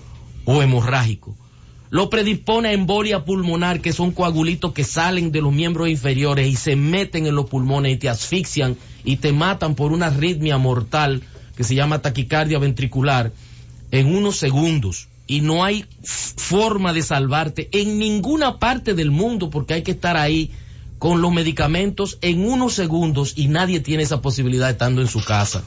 [0.46, 1.36] o hemorrágico.
[1.90, 6.56] Lo predispone a embolia pulmonar, que son coagulitos que salen de los miembros inferiores y
[6.56, 11.20] se meten en los pulmones y te asfixian y te matan por una arritmia mortal
[11.58, 13.32] que se llama taquicardia ventricular
[13.90, 19.72] en unos segundos y no hay forma de salvarte en ninguna parte del mundo porque
[19.72, 20.50] hay que estar ahí
[20.98, 25.64] con los medicamentos en unos segundos y nadie tiene esa posibilidad estando en su casa.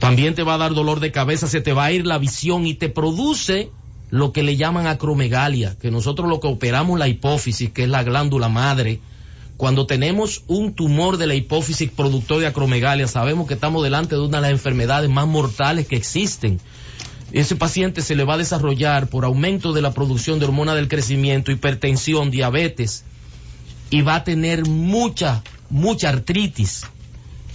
[0.00, 2.66] También te va a dar dolor de cabeza, se te va a ir la visión
[2.66, 3.70] y te produce
[4.10, 8.02] lo que le llaman acromegalia, que nosotros lo que operamos la hipófisis, que es la
[8.02, 8.98] glándula madre.
[9.56, 14.22] Cuando tenemos un tumor de la hipófisis productor de acromegalia, sabemos que estamos delante de
[14.22, 16.58] una de las enfermedades más mortales que existen.
[17.34, 20.86] Ese paciente se le va a desarrollar por aumento de la producción de hormona del
[20.86, 23.02] crecimiento, hipertensión, diabetes,
[23.90, 26.82] y va a tener mucha, mucha artritis.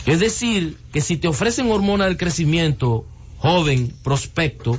[0.05, 3.05] Es decir, que si te ofrecen hormona del crecimiento,
[3.37, 4.77] joven, prospecto,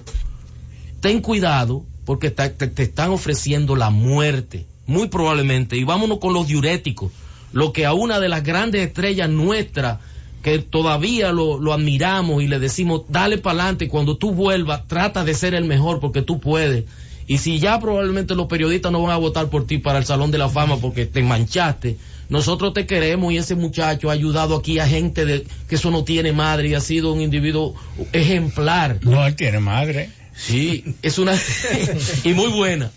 [1.00, 5.78] ten cuidado porque te, te, están ofreciendo la muerte, muy probablemente.
[5.78, 7.10] Y vámonos con los diuréticos,
[7.54, 9.98] lo que a una de las grandes estrellas nuestras,
[10.42, 15.24] que todavía lo, lo admiramos y le decimos, dale para adelante, cuando tú vuelvas, trata
[15.24, 16.84] de ser el mejor porque tú puedes.
[17.26, 20.30] Y si ya probablemente los periodistas no van a votar por ti para el Salón
[20.30, 21.96] de la Fama porque te manchaste,
[22.28, 26.04] nosotros te queremos y ese muchacho ha ayudado aquí a gente de, que eso no
[26.04, 27.74] tiene madre y ha sido un individuo
[28.12, 28.98] ejemplar.
[29.02, 30.10] No, él tiene madre.
[30.34, 31.34] Sí, es una...
[32.24, 32.90] y muy buena.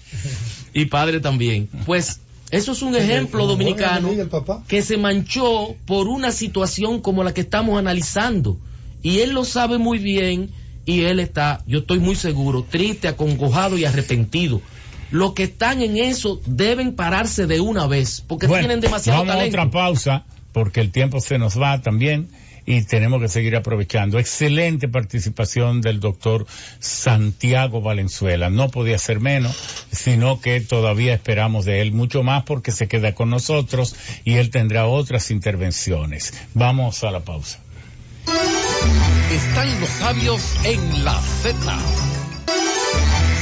[0.74, 1.68] Y padre también.
[1.86, 2.20] Pues
[2.54, 4.10] eso es un ejemplo dominicano
[4.68, 8.60] que se manchó por una situación como la que estamos analizando.
[9.02, 10.52] Y él lo sabe muy bien
[10.86, 14.62] y él está, yo estoy muy seguro, triste, acongojado y arrepentido.
[15.10, 19.58] Los que están en eso deben pararse de una vez porque tienen demasiado vamos talento.
[19.58, 22.30] a otra pausa porque el tiempo se nos va también
[22.66, 24.20] y tenemos que seguir aprovechando.
[24.20, 26.46] Excelente participación del doctor
[26.80, 28.50] Santiago Valenzuela.
[28.50, 29.56] No podía ser menos,
[29.92, 34.50] sino que todavía esperamos de él mucho más porque se queda con nosotros y él
[34.50, 36.34] tendrá otras intervenciones.
[36.54, 37.60] Vamos a la pausa.
[39.32, 41.80] Están los sabios en la Z.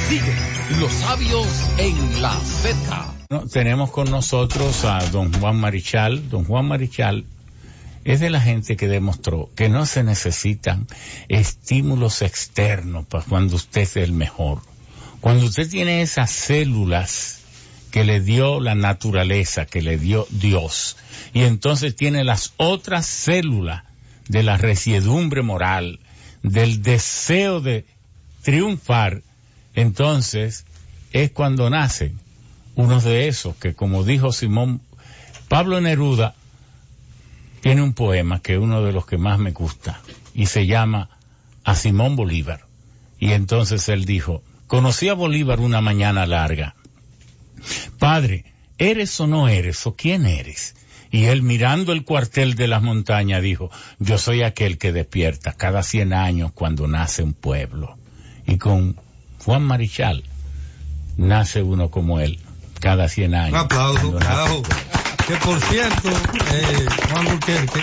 [0.07, 3.13] Sigue los sabios en la Z.
[3.29, 6.29] No, tenemos con nosotros a don Juan Marichal.
[6.29, 7.25] Don Juan Marichal
[8.03, 10.87] es de la gente que demostró que no se necesitan
[11.27, 14.61] estímulos externos para cuando usted es el mejor.
[15.19, 17.41] Cuando usted tiene esas células
[17.91, 20.97] que le dio la naturaleza, que le dio Dios,
[21.33, 23.83] y entonces tiene las otras células
[24.27, 25.99] de la resiedumbre moral,
[26.41, 27.85] del deseo de
[28.41, 29.21] triunfar,
[29.75, 30.65] entonces
[31.13, 32.19] es cuando nacen
[32.75, 34.81] unos de esos que, como dijo Simón,
[35.49, 36.33] Pablo Neruda
[37.61, 40.01] tiene un poema que es uno de los que más me gusta
[40.33, 41.09] y se llama
[41.63, 42.65] A Simón Bolívar.
[43.19, 46.75] Y entonces él dijo, conocí a Bolívar una mañana larga.
[47.99, 48.45] Padre,
[48.79, 50.75] ¿eres o no eres o quién eres?
[51.11, 53.69] Y él mirando el cuartel de las montañas dijo,
[53.99, 57.97] yo soy aquel que despierta cada cien años cuando nace un pueblo.
[58.47, 58.97] Y con
[59.45, 60.23] Juan Marichal
[61.17, 62.39] nace uno como él,
[62.79, 63.53] cada cien años.
[63.53, 64.63] Un aplauso.
[65.31, 67.81] Que por cierto, eh, Juan Burquerque,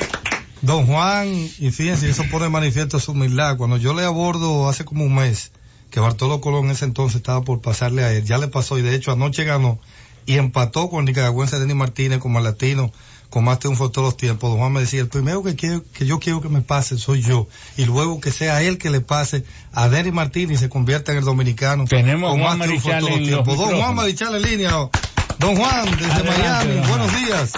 [0.60, 3.56] don Juan, y fíjense, eso pone manifiesto su humildad.
[3.56, 5.50] Cuando yo le abordo hace como un mes,
[5.90, 8.82] que Bartolo Colón en ese entonces estaba por pasarle a él, ya le pasó y
[8.82, 9.78] de hecho anoche ganó
[10.26, 12.92] y empató con el nicaragüense Denis Martínez como el latino
[13.30, 14.50] con más triunfo de todos los tiempos.
[14.50, 17.22] Don Juan me decía, el primero que, quiero, que yo quiero que me pase soy
[17.22, 17.48] yo.
[17.78, 19.42] Y luego que sea él que le pase
[19.72, 22.94] a Denis Martínez y se convierta en el dominicano Tenemos con Juan más triunfo de
[22.96, 23.56] Marichal todos los tiempos.
[23.56, 23.94] Don Juan.
[23.94, 24.90] Marichal en línea.
[25.38, 27.52] Don Juan, desde Adelante, Miami, buenos días.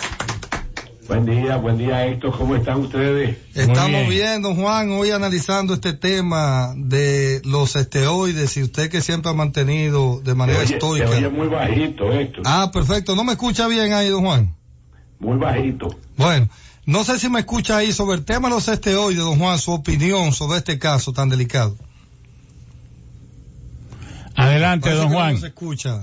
[1.08, 3.38] Buen día, buen día Héctor, ¿cómo están ustedes?
[3.54, 4.08] Estamos bien.
[4.10, 4.42] bien.
[4.42, 10.20] don Juan, hoy analizando este tema de los esteroides y usted que siempre ha mantenido
[10.20, 11.08] de manera oye, estoica.
[11.10, 13.16] oye muy bajito Héctor, Ah, perfecto.
[13.16, 14.54] ¿No me escucha bien ahí, don Juan?
[15.18, 15.88] muy bajito.
[16.16, 16.48] Bueno,
[16.86, 19.72] no sé si me escucha ahí sobre el tema de los esteroides, don Juan, su
[19.72, 21.76] opinión sobre este caso tan delicado.
[24.36, 25.34] Adelante, Parece don Juan.
[25.34, 26.00] No se escucha.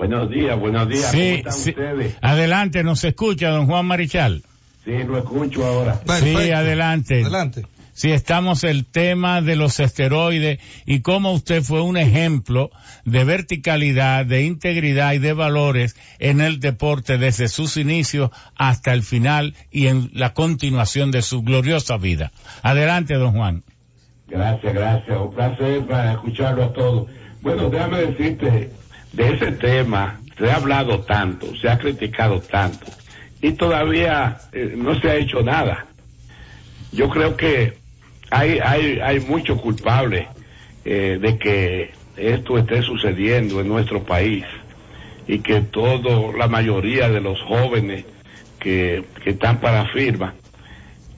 [0.00, 1.70] Buenos días, buenos días, ¿cómo Sí, están sí.
[1.70, 2.16] ustedes?
[2.22, 4.42] Adelante, nos escucha, don Juan Marichal.
[4.82, 6.00] Sí, lo escucho ahora.
[6.00, 6.40] Perfecto.
[6.40, 7.20] Sí, adelante.
[7.20, 7.66] Adelante.
[7.92, 12.70] Sí, estamos el tema de los esteroides y cómo usted fue un ejemplo
[13.04, 19.02] de verticalidad, de integridad y de valores en el deporte desde sus inicios hasta el
[19.02, 22.32] final y en la continuación de su gloriosa vida.
[22.62, 23.64] Adelante, don Juan.
[24.28, 27.06] Gracias, gracias, un placer para escucharlo a todos.
[27.42, 28.70] Bueno, déjame decirte,
[29.12, 32.86] de ese tema se ha hablado tanto, se ha criticado tanto
[33.42, 35.86] y todavía eh, no se ha hecho nada.
[36.92, 37.74] Yo creo que
[38.30, 40.26] hay, hay, hay muchos culpables
[40.84, 44.44] eh, de que esto esté sucediendo en nuestro país
[45.26, 48.04] y que todo, la mayoría de los jóvenes
[48.58, 50.34] que, que están para firma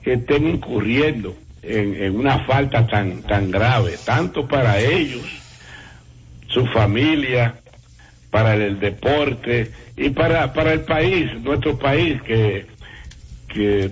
[0.03, 5.23] estén incurriendo en, en una falta tan, tan grave, tanto para ellos,
[6.47, 7.55] su familia,
[8.33, 12.65] para el deporte y para, para el país, nuestro país, que,
[13.47, 13.91] que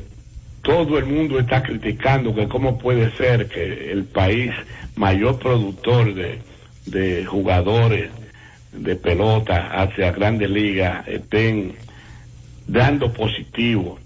[0.64, 4.52] todo el mundo está criticando que cómo puede ser que el país
[4.96, 6.40] mayor productor de,
[6.88, 8.10] de jugadores
[8.72, 11.76] de pelota hacia grandes ligas estén
[12.66, 14.00] dando positivo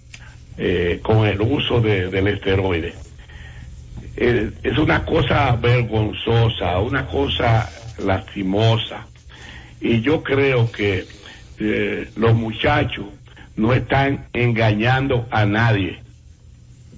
[0.57, 2.93] eh, con el uso de, del esteroide.
[4.17, 9.07] Eh, es una cosa vergonzosa, una cosa lastimosa.
[9.85, 11.05] Y yo creo que
[11.59, 13.05] eh, los muchachos
[13.55, 15.99] no están engañando a nadie.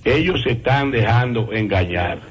[0.06, 2.22] Ellos se están dejando engañar.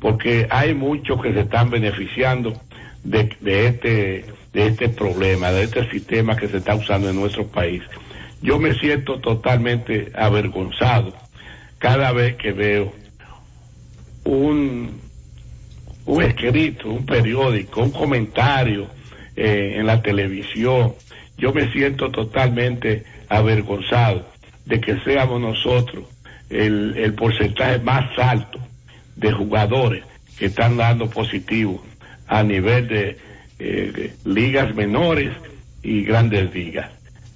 [0.00, 2.58] Porque hay muchos que se están beneficiando
[3.04, 4.24] de, de este
[4.54, 7.82] de este problema, de este sistema que se está usando en nuestro país.
[8.40, 11.12] Yo me siento totalmente avergonzado
[11.78, 12.94] cada vez que veo
[14.24, 15.00] un,
[16.06, 18.88] un escrito, un periódico, un comentario
[19.36, 20.94] eh, en la televisión.
[21.38, 24.26] Yo me siento totalmente avergonzado
[24.66, 26.04] de que seamos nosotros
[26.50, 28.58] el, el porcentaje más alto
[29.16, 30.04] de jugadores
[30.38, 31.82] que están dando positivo
[32.26, 33.18] a nivel de
[33.58, 35.30] eh, ligas menores
[35.82, 36.90] y grandes ligas.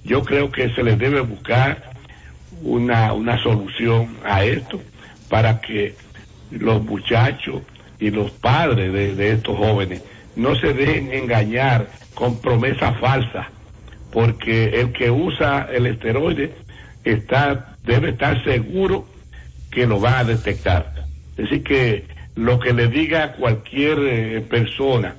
[0.05, 1.93] Yo creo que se les debe buscar
[2.63, 4.81] una, una solución a esto
[5.29, 5.95] para que
[6.51, 7.63] los muchachos
[7.99, 10.03] y los padres de, de estos jóvenes
[10.37, 13.47] no se dejen engañar con promesas falsas,
[14.13, 16.55] porque el que usa el esteroide
[17.05, 19.07] está, debe estar seguro
[19.71, 20.95] que lo va a detectar.
[21.37, 25.15] Es decir, que lo que le diga a cualquier eh, persona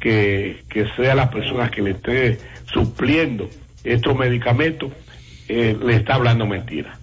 [0.00, 0.64] que,
[0.96, 2.38] sea la persona que le esté
[2.72, 3.48] supliendo
[3.82, 4.92] estos medicamentos,
[5.48, 6.98] eh, le está hablando mentira.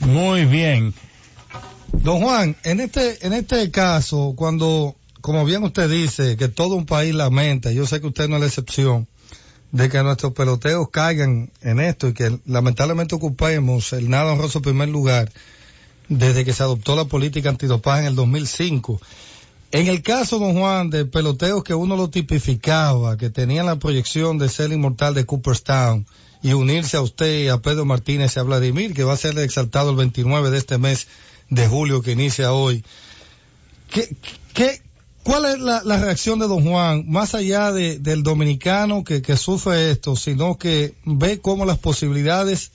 [0.00, 0.94] Muy bien.
[1.92, 6.86] Don Juan, en este, en este caso, cuando, como bien usted dice, que todo un
[6.86, 9.08] país lamenta, yo sé que usted no es la excepción,
[9.72, 14.88] de que nuestros peloteos caigan en esto y que lamentablemente ocupemos el nada honroso primer
[14.88, 15.30] lugar
[16.08, 19.00] desde que se adoptó la política antidopaje en el 2005.
[19.72, 24.36] En el caso, don Juan, de peloteos que uno lo tipificaba, que tenían la proyección
[24.38, 26.06] de ser inmortal de Cooperstown
[26.42, 29.90] y unirse a usted a Pedro Martínez y a Vladimir, que va a ser exaltado
[29.90, 31.06] el 29 de este mes
[31.48, 32.84] de julio que inicia hoy.
[33.90, 34.16] ¿Qué,
[34.52, 34.82] qué,
[35.30, 39.92] ¿Cuál es la, reacción de don Juan, más allá de, del dominicano que, que sufre
[39.92, 42.72] esto, sino que ve cómo las posibilidades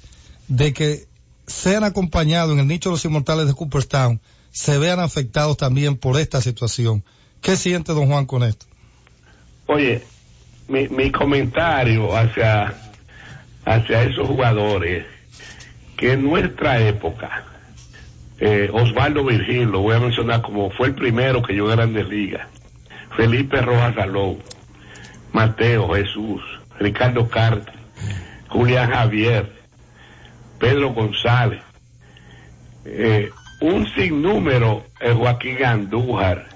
[0.47, 1.05] de que
[1.47, 4.21] sean acompañados en el nicho de los inmortales de Cooperstown
[4.51, 7.03] se vean afectados también por esta situación.
[7.41, 8.65] ¿Qué siente don Juan con esto?
[9.65, 10.05] Oye,
[10.69, 12.73] mi, mi comentario hacia,
[13.65, 15.05] hacia esos jugadores,
[15.97, 17.54] que en nuestra época,
[18.39, 22.09] eh, Osvaldo Virgil, lo voy a mencionar como fue el primero que yo en Grandes
[22.09, 22.47] Ligas,
[23.15, 24.39] Felipe Rojas Salón,
[25.31, 26.41] Mateo Jesús,
[26.77, 27.71] Ricardo Carte,
[28.49, 29.53] Julián Javier,
[30.59, 31.61] Pedro González,
[32.83, 33.29] eh,
[33.61, 36.49] un sinnúmero, eh, Joaquín Andújar,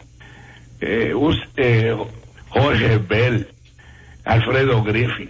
[2.50, 3.48] Jorge Bell,
[4.26, 5.30] Alfredo Griffin,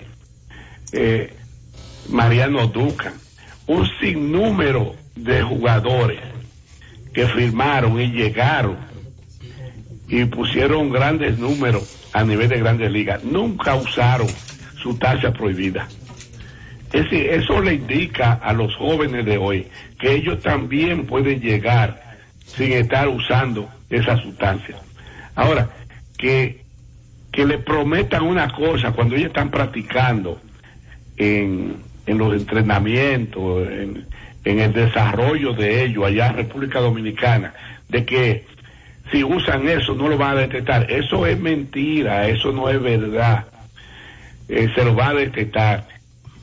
[2.09, 3.13] Mariano Duca,
[3.67, 6.19] un sinnúmero de jugadores
[7.13, 8.77] que firmaron y llegaron
[10.07, 13.23] y pusieron grandes números a nivel de grandes ligas.
[13.23, 14.27] Nunca usaron
[14.81, 15.87] su tasa prohibida.
[16.91, 19.67] Es decir, eso le indica a los jóvenes de hoy
[19.99, 24.75] que ellos también pueden llegar sin estar usando esa sustancia.
[25.35, 25.69] Ahora,
[26.17, 26.63] que,
[27.31, 30.41] que le prometan una cosa cuando ellos están practicando
[31.17, 31.75] en,
[32.07, 34.05] en los entrenamientos, en,
[34.49, 37.53] en el desarrollo de ellos allá en República Dominicana,
[37.87, 38.45] de que
[39.11, 40.89] si usan eso no lo van a detectar.
[40.91, 43.45] Eso es mentira, eso no es verdad.
[44.47, 45.87] Eh, se lo va a detectar.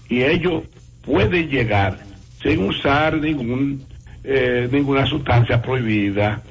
[0.08, 0.64] Y ellos
[1.04, 1.98] pueden llegar
[2.42, 3.84] sin usar ningún,
[4.24, 6.42] eh, ninguna sustancia prohibida.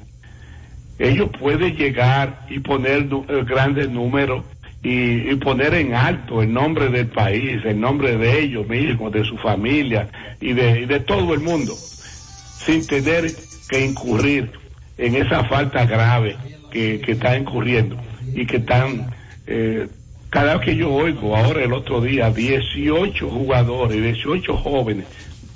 [0.99, 4.43] Ellos pueden llegar y poner eh, grandes números
[4.87, 9.35] y, poner en alto el nombre del país, el nombre de ellos mismos, de su
[9.37, 10.07] familia
[10.39, 13.31] y de, de todo el mundo, sin tener
[13.67, 14.51] que incurrir
[14.99, 16.37] en esa falta grave
[16.71, 17.97] que, que está incurriendo
[18.35, 19.11] y que están,
[19.47, 19.87] eh,
[20.29, 25.05] cada vez que yo oigo, ahora el otro día, 18 jugadores, 18 jóvenes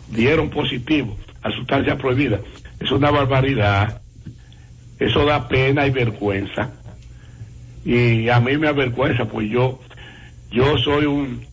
[0.10, 2.40] dieron positivo a sustancia prohibida.
[2.80, 4.02] Es una barbaridad.
[4.98, 6.72] Eso da pena y vergüenza.
[7.86, 9.80] Y a mí me avergüenza, pues yo,
[10.52, 11.46] yo soy un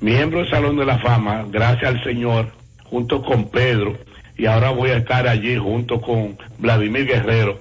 [0.00, 2.48] miembro del Salón de la Fama, gracias al Señor,
[2.84, 3.96] junto con Pedro,
[4.36, 7.60] y ahora voy a estar allí junto con Vladimir Guerrero,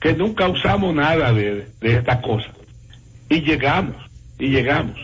[0.00, 2.48] que nunca usamos nada de, de esta cosa.
[3.28, 3.96] Y llegamos,
[4.38, 4.96] y llegamos.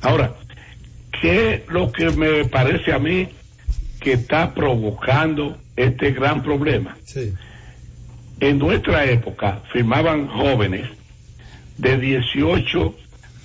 [0.00, 0.32] Ahora,
[1.20, 3.28] ¿qué es lo que me parece a mí
[4.00, 6.96] que está provocando este gran problema?
[7.04, 7.32] Sí.
[8.40, 10.97] En nuestra época firmaban jóvenes
[11.78, 12.94] de 18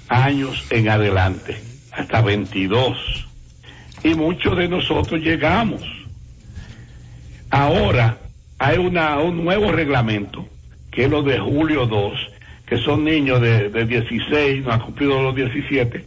[0.09, 1.57] años en adelante,
[1.91, 3.27] hasta 22.
[4.03, 5.81] Y muchos de nosotros llegamos.
[7.49, 8.17] Ahora
[8.57, 10.47] hay una, un nuevo reglamento,
[10.91, 12.13] que es lo de julio 2,
[12.65, 16.05] que son niños de, de 16, no han cumplido los 17,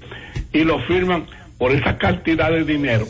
[0.52, 1.26] y lo firman
[1.58, 3.06] por esa cantidad de dinero.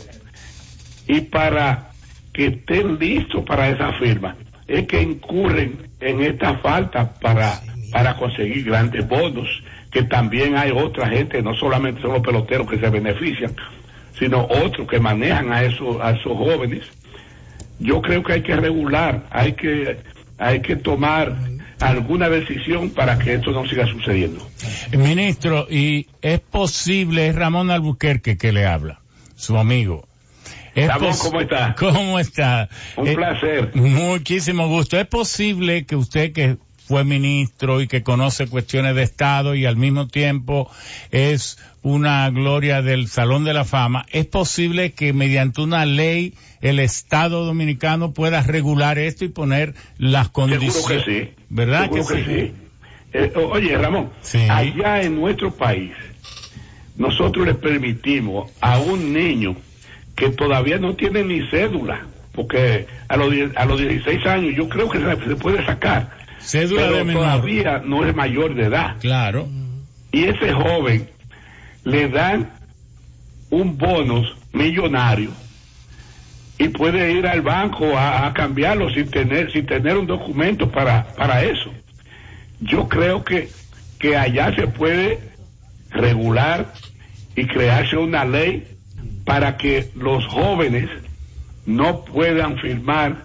[1.07, 1.91] Y para
[2.33, 4.35] que estén listos para esa firma,
[4.67, 7.59] es que incurren en esta falta para,
[7.91, 9.47] para conseguir grandes bonos,
[9.91, 13.55] que también hay otra gente, no solamente son los peloteros que se benefician,
[14.17, 16.85] sino otros que manejan a esos, a esos jóvenes.
[17.79, 19.97] Yo creo que hay que regular, hay que,
[20.37, 21.35] hay que tomar
[21.79, 24.45] alguna decisión para que esto no siga sucediendo.
[24.91, 28.99] Ministro, ¿y es posible, es Ramón Albuquerque que le habla,
[29.35, 30.07] su amigo?
[30.73, 31.75] Es Ramón, ¿cómo está?
[31.79, 32.69] ¿Cómo está?
[32.97, 33.71] Un Eh, placer.
[33.75, 34.99] Muchísimo gusto.
[34.99, 36.57] ¿Es posible que usted que
[36.87, 40.71] fue ministro y que conoce cuestiones de Estado y al mismo tiempo
[41.11, 46.79] es una gloria del Salón de la Fama, es posible que mediante una ley el
[46.79, 51.03] Estado dominicano pueda regular esto y poner las condiciones?
[51.05, 51.29] que sí.
[51.49, 52.51] ¿Verdad Seguro que sí?
[53.13, 54.39] Eh, oye, Ramón, Sí.
[54.49, 55.91] allá en nuestro país,
[56.97, 59.55] nosotros le permitimos a un niño
[60.15, 64.89] que todavía no tiene ni cédula, porque a los, a los 16 años yo creo
[64.89, 66.16] que se, se puede sacar,
[66.47, 67.23] Cédula pero de menor.
[67.23, 68.95] todavía no es mayor de edad.
[68.99, 69.47] Claro.
[70.11, 71.09] Y ese joven
[71.83, 72.49] le dan
[73.49, 75.31] un bonus millonario
[76.57, 81.07] y puede ir al banco a, a cambiarlo sin tener sin tener un documento para
[81.15, 81.71] para eso.
[82.61, 83.49] Yo creo que
[83.99, 85.19] que allá se puede
[85.91, 86.73] regular
[87.35, 88.65] y crearse una ley
[89.25, 90.89] para que los jóvenes
[91.65, 93.23] no puedan firmar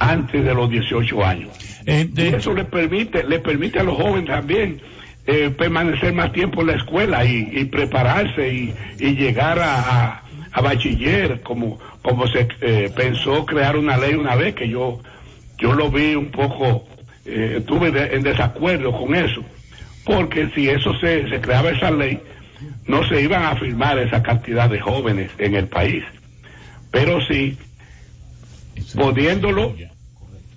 [0.00, 1.50] antes de los 18 años.
[1.86, 4.80] Eh, Y eso le permite, le permite a los jóvenes también
[5.26, 10.22] eh, permanecer más tiempo en la escuela y, y prepararse y, y llegar a, a,
[10.52, 15.00] a bachiller, como, como se eh, pensó crear una ley una vez, que yo,
[15.58, 16.86] yo lo vi un poco,
[17.24, 19.44] estuve de- en desacuerdo con eso,
[20.04, 22.18] porque si eso se, se creaba esa ley,
[22.86, 26.02] no se iban a firmar esa cantidad de jóvenes en el país.
[26.90, 27.56] Pero sí,
[28.94, 29.74] poniéndolo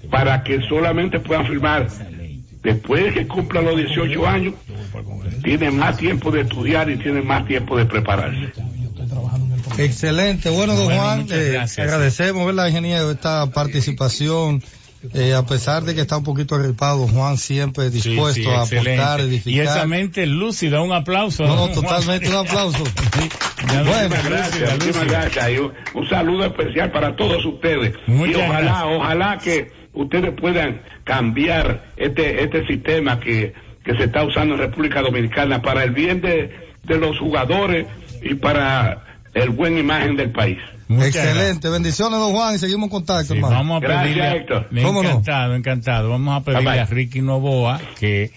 [0.10, 1.88] para que solamente puedan firmar
[2.64, 4.54] después de que cumplan los 18 años,
[5.44, 8.54] tienen más tiempo de estudiar y tienen más tiempo de prepararse.
[9.78, 10.50] Excelente.
[10.50, 14.64] Bueno, don Bueno, Juan, muchas eh, agradecemos, ¿verdad, ingeniero, esta participación.
[15.14, 19.20] Eh, a pesar de que está un poquito agripado, Juan siempre dispuesto sí, a aportar,
[19.20, 19.66] Y edificar.
[19.66, 21.44] esa mente lúcida, un aplauso.
[21.46, 22.84] No, totalmente un aplauso.
[23.66, 25.50] Bueno, Gracias, muchísimas gracias.
[25.52, 27.96] Y un, un saludo especial para todos ustedes.
[28.08, 28.84] Muchas y ojalá, gracias.
[28.98, 33.54] ojalá que ustedes puedan cambiar este, este sistema que,
[33.84, 36.52] que se está usando en República Dominicana para el bien de,
[36.84, 37.88] de los jugadores
[38.22, 39.04] y para
[39.34, 40.60] el buen imagen del país.
[40.94, 41.70] Muchas Excelente.
[41.70, 43.56] Bendiciones, don Juan, y seguimos en contacto, Sí, hermano.
[43.56, 44.70] vamos a Gracias, pedirle, Héctor.
[44.84, 45.10] ¿Cómo no?
[45.10, 46.10] encantado, encantado.
[46.10, 46.82] Vamos a pedirle Bye, bye.
[46.82, 48.32] a Ricky Novoa que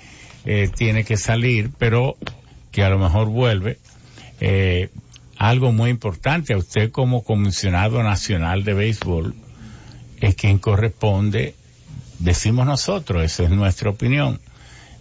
[0.45, 2.17] eh, tiene que salir, pero
[2.73, 3.79] que a lo mejor vuelve.
[4.41, 4.89] Eh,
[5.39, 9.35] algo muy importante a usted como comisionado nacional de béisbol
[10.21, 11.55] es quien corresponde,
[12.19, 14.41] decimos nosotros, esa es nuestra opinión,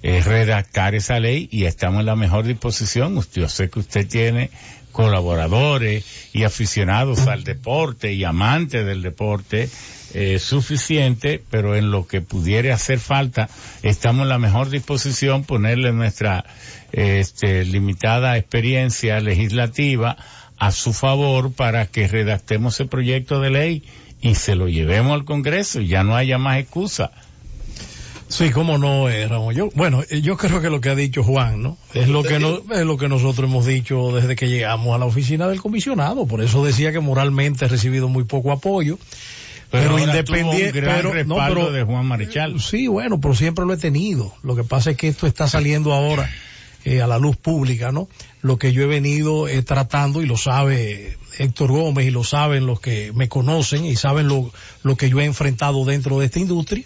[0.03, 3.17] es redactar esa ley y estamos en la mejor disposición.
[3.17, 4.49] Usted, yo sé que usted tiene
[4.95, 9.69] colaboradores y aficionados al deporte y amantes del deporte
[10.13, 13.49] eh, suficiente, pero en lo que pudiera hacer falta,
[13.83, 16.45] estamos en la mejor disposición ponerle nuestra
[16.93, 20.15] este, limitada experiencia legislativa
[20.57, 23.83] a su favor para que redactemos ese proyecto de ley
[24.21, 27.11] y se lo llevemos al Congreso y ya no haya más excusa.
[28.27, 29.53] Sí, cómo no, eh, Ramón.
[29.53, 31.77] Yo, bueno, eh, yo creo que lo que ha dicho Juan, ¿no?
[31.93, 35.05] Es lo que no, es lo que nosotros hemos dicho desde que llegamos a la
[35.05, 36.25] oficina del comisionado.
[36.25, 38.97] Por eso decía que moralmente he recibido muy poco apoyo.
[39.71, 42.59] Pero, independiente, pero, no, pero- de Juan Marichal.
[42.61, 44.33] Sí, bueno, pero siempre lo he tenido.
[44.43, 46.29] Lo que pasa es que esto está saliendo ahora
[46.85, 48.07] eh, a la luz pública, ¿no?
[48.41, 52.65] Lo que yo he venido eh, tratando y lo sabe Héctor Gómez y lo saben
[52.65, 54.51] los que me conocen y saben lo,
[54.83, 56.85] lo que yo he enfrentado dentro de esta industria.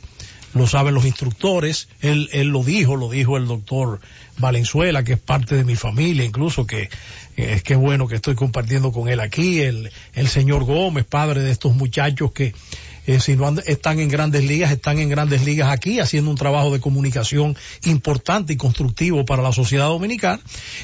[0.53, 3.99] Lo saben los instructores, él, él lo dijo, lo dijo el doctor
[4.37, 6.83] Valenzuela, que es parte de mi familia, incluso que
[7.37, 11.41] eh, es que bueno que estoy compartiendo con él aquí, el, el señor Gómez, padre
[11.41, 12.53] de estos muchachos que
[13.07, 16.69] Eh, si no están en grandes ligas, están en grandes ligas aquí haciendo un trabajo
[16.71, 17.55] de comunicación
[17.85, 20.39] importante y constructivo para la sociedad dominicana.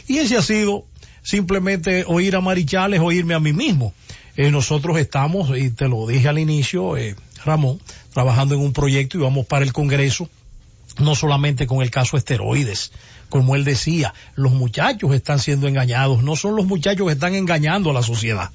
[0.07, 0.85] Y ese ha sido
[1.21, 3.93] simplemente oír a Marichales, oírme a mí mismo.
[4.37, 7.15] Eh, nosotros estamos, y te lo dije al inicio, eh,
[7.45, 7.79] Ramón,
[8.15, 10.29] trabajando en un proyecto y vamos para el Congreso
[10.99, 12.93] no solamente con el caso esteroides,
[13.27, 17.89] como él decía, los muchachos están siendo engañados, no son los muchachos que están engañando
[17.89, 18.51] a la sociedad.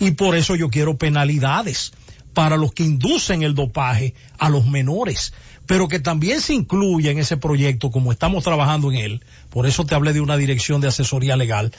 [0.00, 1.92] Y por eso yo quiero penalidades
[2.32, 5.32] para los que inducen el dopaje a los menores,
[5.66, 9.86] pero que también se incluya en ese proyecto, como estamos trabajando en él, por eso
[9.86, 11.70] te hablé de una dirección de asesoría legal,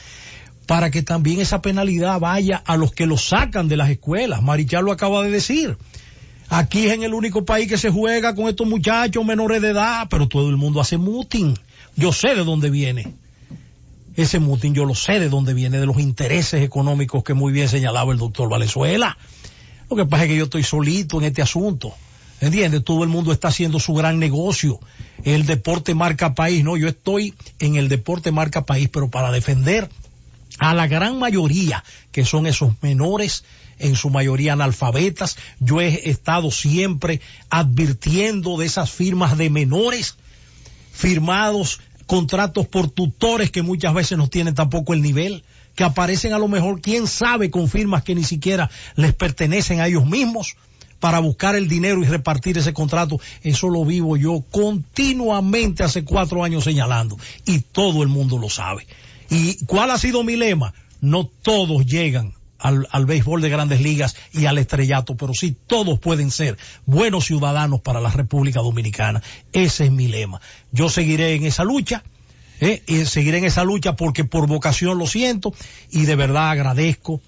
[0.68, 4.41] para que también esa penalidad vaya a los que los sacan de las escuelas.
[4.41, 5.78] Marichal lo acaba de decir.
[6.50, 10.08] Aquí es en el único país que se juega con estos muchachos menores de edad,
[10.10, 11.58] pero todo el mundo hace muting.
[11.96, 13.14] Yo sé de dónde viene.
[14.16, 17.68] Ese muting yo lo sé de dónde viene, de los intereses económicos que muy bien
[17.68, 19.18] señalaba el doctor Valenzuela.
[19.90, 21.94] Lo que pasa es que yo estoy solito en este asunto.
[22.42, 22.84] ¿Entiendes?
[22.84, 24.80] Todo el mundo está haciendo su gran negocio.
[25.24, 29.90] El deporte marca país, no, yo estoy en el deporte marca país, pero para defender
[30.60, 33.44] a la gran mayoría, que son esos menores,
[33.80, 35.38] en su mayoría analfabetas.
[35.60, 40.16] Yo he estado siempre advirtiendo de esas firmas de menores
[40.92, 45.44] firmados contratos por tutores que muchas veces no tienen tampoco el nivel,
[45.76, 49.88] que aparecen a lo mejor, quién sabe, con firmas que ni siquiera les pertenecen a
[49.88, 50.56] ellos mismos
[51.00, 53.20] para buscar el dinero y repartir ese contrato.
[53.44, 58.88] Eso lo vivo yo continuamente hace cuatro años señalando y todo el mundo lo sabe.
[59.30, 60.74] ¿Y cuál ha sido mi lema?
[61.02, 62.34] No todos llegan
[62.66, 67.26] al, al, béisbol de grandes ligas y al estrellato, pero sí todos pueden ser buenos
[67.26, 69.22] ciudadanos para la República Dominicana.
[69.54, 70.42] Ese es mi lema.
[70.72, 72.04] Yo seguiré en esa lucha,
[72.60, 72.84] ¿eh?
[72.88, 75.54] y seguiré en esa lucha porque por vocación lo siento
[75.92, 77.22] y de verdad agradezco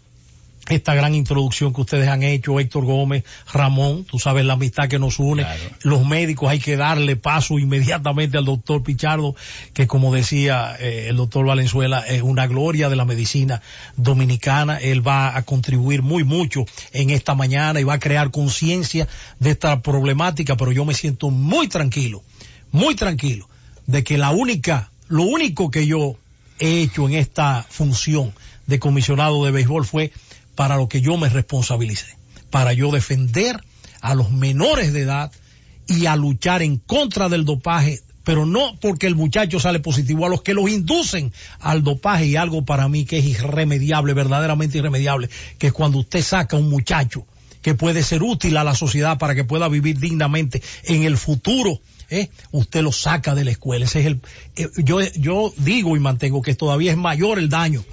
[0.69, 4.99] esta gran introducción que ustedes han hecho, Héctor Gómez, Ramón, tú sabes la amistad que
[4.99, 5.63] nos une, claro.
[5.83, 9.35] los médicos hay que darle paso inmediatamente al doctor Pichardo,
[9.73, 13.61] que como decía eh, el doctor Valenzuela, es una gloria de la medicina
[13.95, 19.07] dominicana, él va a contribuir muy mucho en esta mañana y va a crear conciencia
[19.39, 22.23] de esta problemática, pero yo me siento muy tranquilo,
[22.71, 23.49] muy tranquilo,
[23.85, 26.15] de que la única, lo único que yo
[26.59, 28.33] he hecho en esta función
[28.65, 30.11] de comisionado de béisbol fue
[30.57, 32.17] para lo que yo me responsabilicé,
[32.49, 33.63] para yo defender
[34.01, 35.31] a los menores de edad
[35.87, 40.29] y a luchar en contra del dopaje, pero no porque el muchacho sale positivo, a
[40.29, 45.29] los que los inducen al dopaje y algo para mí que es irremediable, verdaderamente irremediable,
[45.59, 47.27] que es cuando usted saca a un muchacho
[47.61, 51.79] que puede ser útil a la sociedad para que pueda vivir dignamente en el futuro,
[52.09, 52.29] ¿eh?
[52.49, 53.85] usted lo saca de la escuela.
[53.85, 54.21] Ese es el,
[54.55, 57.85] eh, yo, yo digo y mantengo que todavía es mayor el daño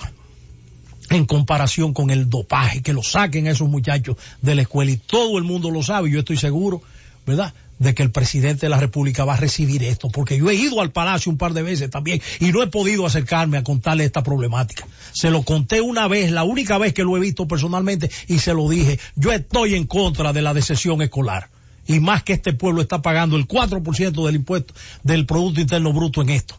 [1.14, 4.96] en comparación con el dopaje, que lo saquen a esos muchachos de la escuela y
[4.96, 6.82] todo el mundo lo sabe, yo estoy seguro,
[7.26, 7.54] ¿verdad?
[7.78, 10.80] De que el presidente de la República va a recibir esto, porque yo he ido
[10.80, 14.22] al Palacio un par de veces también y no he podido acercarme a contarle esta
[14.22, 14.86] problemática.
[15.12, 18.54] Se lo conté una vez, la única vez que lo he visto personalmente y se
[18.54, 21.48] lo dije, yo estoy en contra de la decesión escolar.
[21.86, 24.72] Y más que este pueblo está pagando el 4% del impuesto
[25.02, 26.56] del Producto Interno Bruto en esto.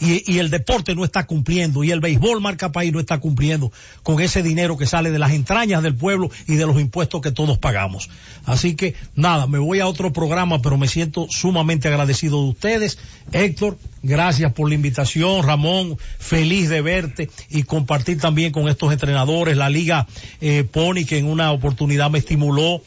[0.00, 3.72] Y, y, el deporte no está cumpliendo y el béisbol marca país no está cumpliendo
[4.02, 7.32] con ese dinero que sale de las entrañas del pueblo y de los impuestos que
[7.32, 8.08] todos pagamos.
[8.46, 12.98] Así que nada, me voy a otro programa, pero me siento sumamente agradecido de ustedes.
[13.32, 15.42] Héctor, gracias por la invitación.
[15.42, 19.56] Ramón, feliz de verte y compartir también con estos entrenadores.
[19.56, 20.06] La Liga
[20.40, 22.82] eh, Pony, que en una oportunidad me estimuló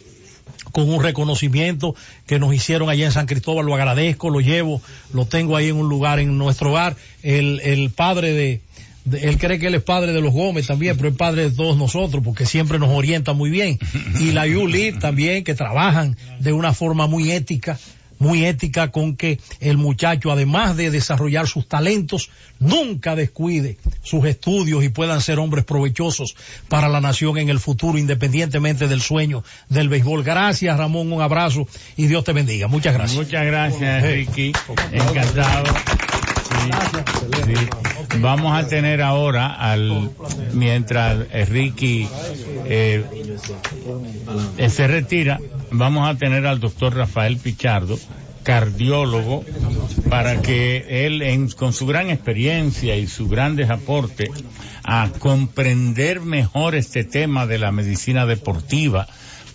[0.71, 1.95] con un reconocimiento
[2.27, 4.81] que nos hicieron allá en San Cristóbal, lo agradezco, lo llevo,
[5.13, 8.61] lo tengo ahí en un lugar en nuestro hogar, el, el padre de,
[9.11, 11.77] él cree que él es padre de los Gómez también, pero es padre de todos
[11.77, 13.79] nosotros porque siempre nos orienta muy bien.
[14.19, 17.79] Y la ULIT también, que trabajan de una forma muy ética,
[18.21, 22.29] muy ética con que el muchacho, además de desarrollar sus talentos,
[22.59, 26.35] nunca descuide sus estudios y puedan ser hombres provechosos
[26.69, 30.23] para la nación en el futuro, independientemente del sueño del béisbol.
[30.23, 31.67] Gracias, Ramón, un abrazo
[31.97, 32.67] y Dios te bendiga.
[32.67, 33.17] Muchas gracias.
[33.17, 34.53] Muchas gracias, Ricky.
[34.91, 36.10] Encantado.
[38.19, 40.11] Vamos a tener ahora al
[40.53, 42.07] mientras Ricky
[42.65, 43.03] eh,
[44.69, 45.39] se retira,
[45.71, 47.97] vamos a tener al doctor Rafael Pichardo,
[48.43, 49.43] cardiólogo,
[50.09, 54.29] para que él, con su gran experiencia y sus grandes aportes,
[54.83, 59.07] a comprender mejor este tema de la medicina deportiva,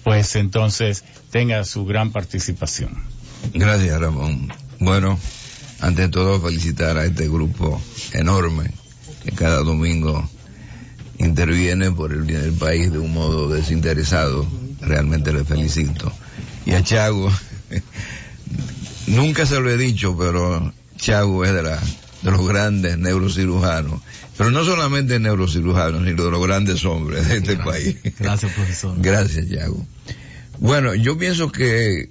[0.03, 3.03] pues entonces tenga su gran participación.
[3.53, 4.53] Gracias, Ramón.
[4.79, 5.19] Bueno,
[5.81, 7.81] ante todo felicitar a este grupo
[8.13, 8.71] enorme
[9.25, 10.29] que cada domingo
[11.19, 14.47] interviene por el bien del país de un modo desinteresado.
[14.81, 16.13] Realmente le felicito.
[16.65, 17.31] y a Chago.
[19.07, 21.81] Nunca se lo he dicho, pero Chago es de, la,
[22.23, 24.01] de los grandes neurocirujanos.
[24.37, 27.97] Pero no solamente neurocirujanos, sino de los grandes hombres de este país.
[28.19, 28.95] Gracias, profesor.
[28.99, 29.85] Gracias, Chago.
[30.59, 32.09] Bueno, yo pienso que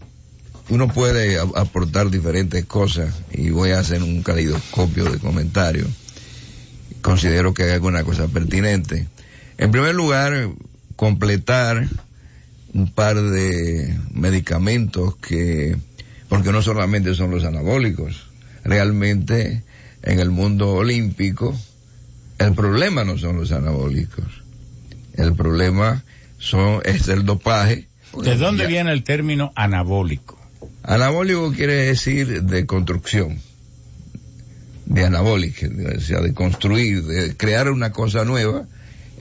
[0.69, 5.87] uno puede aportar diferentes cosas y voy a hacer un calidoscopio de comentarios.
[7.01, 9.07] Considero que hay alguna cosa pertinente.
[9.57, 10.49] En primer lugar,
[10.95, 11.87] completar
[12.73, 15.77] un par de medicamentos que,
[16.29, 18.27] porque no solamente son los anabólicos,
[18.63, 19.63] realmente
[20.01, 21.55] en el mundo olímpico
[22.37, 24.25] el problema no son los anabólicos,
[25.13, 26.03] el problema
[26.37, 27.87] son, es el dopaje.
[28.21, 30.37] ¿De dónde viene el término anabólico?
[30.87, 33.39] Anabólico quiere decir de construcción,
[34.85, 35.67] de anabólica,
[35.97, 38.65] o sea, de construir, de crear una cosa nueva,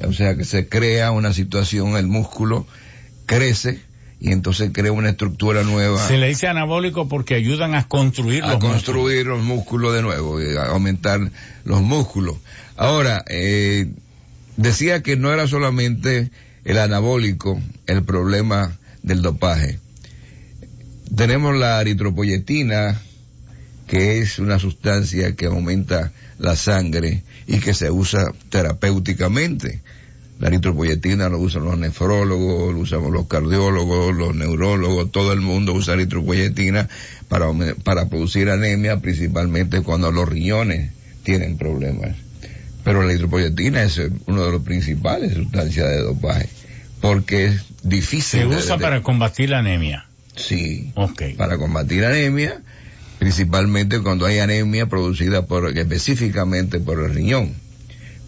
[0.06, 2.66] o sea, que se crea una situación, el músculo
[3.24, 3.80] crece
[4.20, 6.06] y entonces crea una estructura nueva.
[6.06, 10.56] Se le dice anabólico porque ayudan a construir a construir los músculos de nuevo, y
[10.56, 11.20] a aumentar
[11.64, 12.36] los músculos.
[12.76, 13.88] Ahora, eh,
[14.58, 16.30] decía que no era solamente
[16.66, 19.78] el anabólico el problema del dopaje
[21.16, 23.00] tenemos la eritropoyetina,
[23.86, 29.80] que es una sustancia que aumenta la sangre y que se usa terapéuticamente.
[30.40, 35.72] La eritropoyetina lo usan los nefrólogos, lo usamos los cardiólogos, los neurólogos, todo el mundo
[35.72, 36.88] usa eritropoyetina
[37.28, 37.46] para,
[37.84, 40.90] para producir anemia, principalmente cuando los riñones
[41.22, 42.16] tienen problemas.
[42.82, 46.48] Pero la eritropoyetina es una de las principales sustancias de dopaje,
[47.00, 48.40] porque es difícil.
[48.40, 50.06] Se usa para combatir la anemia.
[50.36, 50.92] Sí.
[51.36, 52.60] Para combatir anemia,
[53.18, 57.54] principalmente cuando hay anemia producida por, específicamente por el riñón.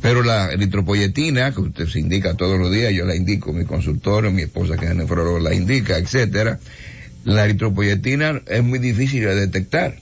[0.03, 4.31] Pero la eritropoyetina, que usted se indica todos los días, yo la indico, mi consultorio,
[4.31, 6.61] mi esposa que es nefrólogo la indica, etcétera,
[7.24, 9.97] la eritropoyetina es muy difícil de detectar.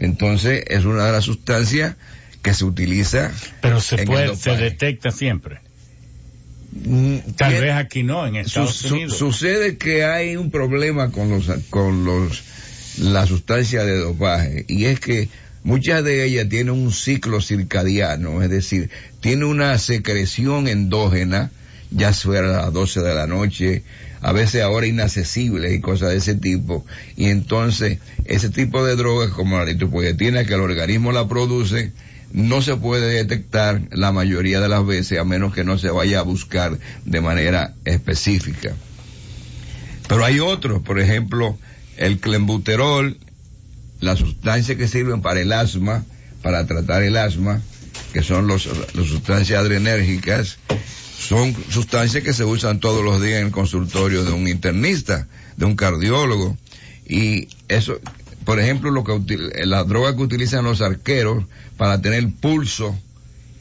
[0.00, 1.94] Entonces, es una de las sustancias
[2.42, 3.30] que se utiliza.
[3.60, 5.60] Pero se puede, se detecta siempre.
[6.72, 9.16] Mm, Tal vez aquí no, en Estados Unidos.
[9.16, 12.42] sucede que hay un problema con los, con los,
[12.98, 15.28] la sustancia de dopaje, y es que
[15.64, 18.90] muchas de ellas tienen un ciclo circadiano, es decir,
[19.20, 21.50] tiene una secreción endógena,
[21.90, 23.82] ya fuera a las 12 de la noche,
[24.22, 26.86] a veces ahora inaccesible y cosas de ese tipo.
[27.16, 31.92] Y entonces, ese tipo de drogas como la litropoyetina que el organismo la produce,
[32.32, 36.20] no se puede detectar la mayoría de las veces a menos que no se vaya
[36.20, 38.74] a buscar de manera específica.
[40.08, 41.58] Pero hay otros, por ejemplo,
[41.96, 43.18] el clenbuterol,
[44.00, 46.04] las sustancias que sirven para el asma,
[46.42, 47.60] para tratar el asma,
[48.12, 50.58] que son los, las sustancias adrenérgicas,
[51.18, 55.66] son sustancias que se usan todos los días en el consultorio de un internista, de
[55.66, 56.56] un cardiólogo.
[57.06, 58.00] Y eso,
[58.44, 61.44] por ejemplo, lo que la droga que utilizan los arqueros
[61.76, 62.96] para tener pulso,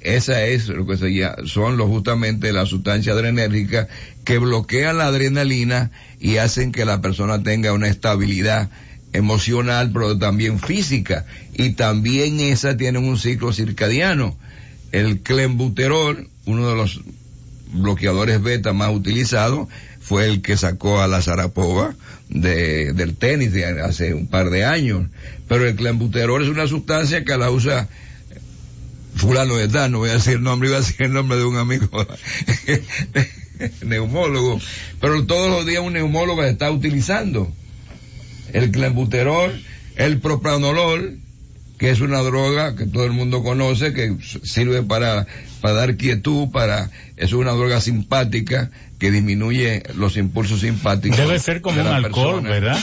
[0.01, 3.87] esa es lo que se son justamente las sustancias adrenérgicas
[4.23, 8.69] que bloquean la adrenalina y hacen que la persona tenga una estabilidad
[9.13, 11.25] emocional, pero también física.
[11.53, 14.35] Y también esa tienen un ciclo circadiano.
[14.91, 17.01] El clenbuterol, uno de los
[17.73, 19.67] bloqueadores beta más utilizados,
[19.99, 21.95] fue el que sacó a la Zarapova
[22.31, 25.07] de, del tenis de hace un par de años.
[25.47, 27.87] Pero el clenbuterol es una sustancia que la usa
[29.15, 31.43] fulano de tal, no voy a decir el nombre, iba a decir el nombre de
[31.43, 31.87] un amigo
[33.85, 34.59] neumólogo,
[34.99, 37.51] pero todos los días un neumólogo está utilizando
[38.53, 39.61] el clenbuterol,
[39.97, 41.19] el propranolol,
[41.77, 45.27] que es una droga que todo el mundo conoce, que sirve para,
[45.61, 48.71] para dar quietud, para, es una droga simpática
[49.01, 51.17] que disminuye los impulsos simpáticos.
[51.17, 52.77] Debe ser como un alcohol, ¿verdad?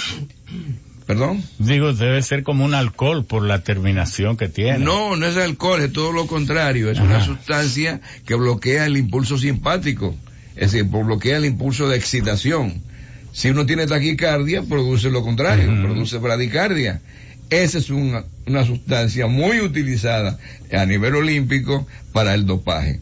[1.06, 1.44] ¿Perdón?
[1.60, 4.80] Digo, debe ser como un alcohol por la terminación que tiene.
[4.80, 6.90] No, no es alcohol, es todo lo contrario.
[6.90, 10.12] Es una sustancia que bloquea el impulso simpático.
[10.56, 12.82] Es decir, bloquea el impulso de excitación.
[13.30, 17.00] Si uno tiene taquicardia, produce lo contrario, produce bradicardia.
[17.48, 20.36] Esa es una, una sustancia muy utilizada
[20.72, 23.00] a nivel olímpico para el dopaje.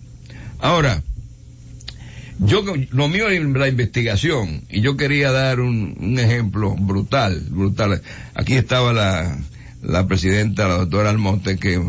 [0.59, 1.03] Ahora,
[2.39, 8.03] yo, lo mío es la investigación, y yo quería dar un, ejemplo brutal, brutal.
[8.35, 9.39] Aquí estaba la,
[9.83, 11.81] la presidenta, la doctora Almonte, que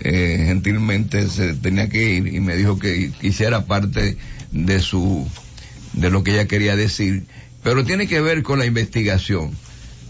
[0.00, 4.16] eh, gentilmente se tenía que ir y me dijo que quisiera parte
[4.52, 5.26] de su,
[5.94, 7.24] de lo que ella quería decir,
[7.62, 9.52] pero tiene que ver con la investigación.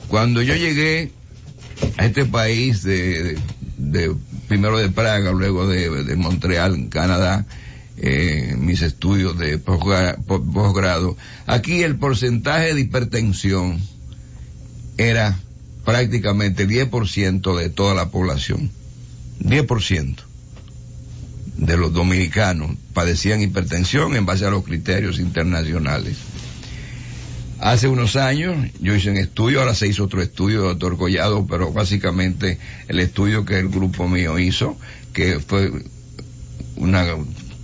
[0.09, 1.13] Cuando yo llegué
[1.99, 3.39] a este país de,
[3.77, 4.15] de,
[4.49, 7.47] primero de Praga, luego de, de Montreal, en Canadá,
[8.01, 11.17] eh, mis estudios de posgra- po- posgrado,
[11.47, 13.81] aquí el porcentaje de hipertensión
[14.97, 15.39] era
[15.85, 18.71] prácticamente 10% de toda la población.
[19.41, 20.17] 10%
[21.57, 26.17] de los dominicanos padecían hipertensión en base a los criterios internacionales.
[27.61, 31.73] Hace unos años yo hice un estudio, ahora se hizo otro estudio, doctor Collado, pero
[31.73, 34.77] básicamente el estudio que el grupo mío hizo,
[35.13, 35.73] que fue
[36.77, 37.05] una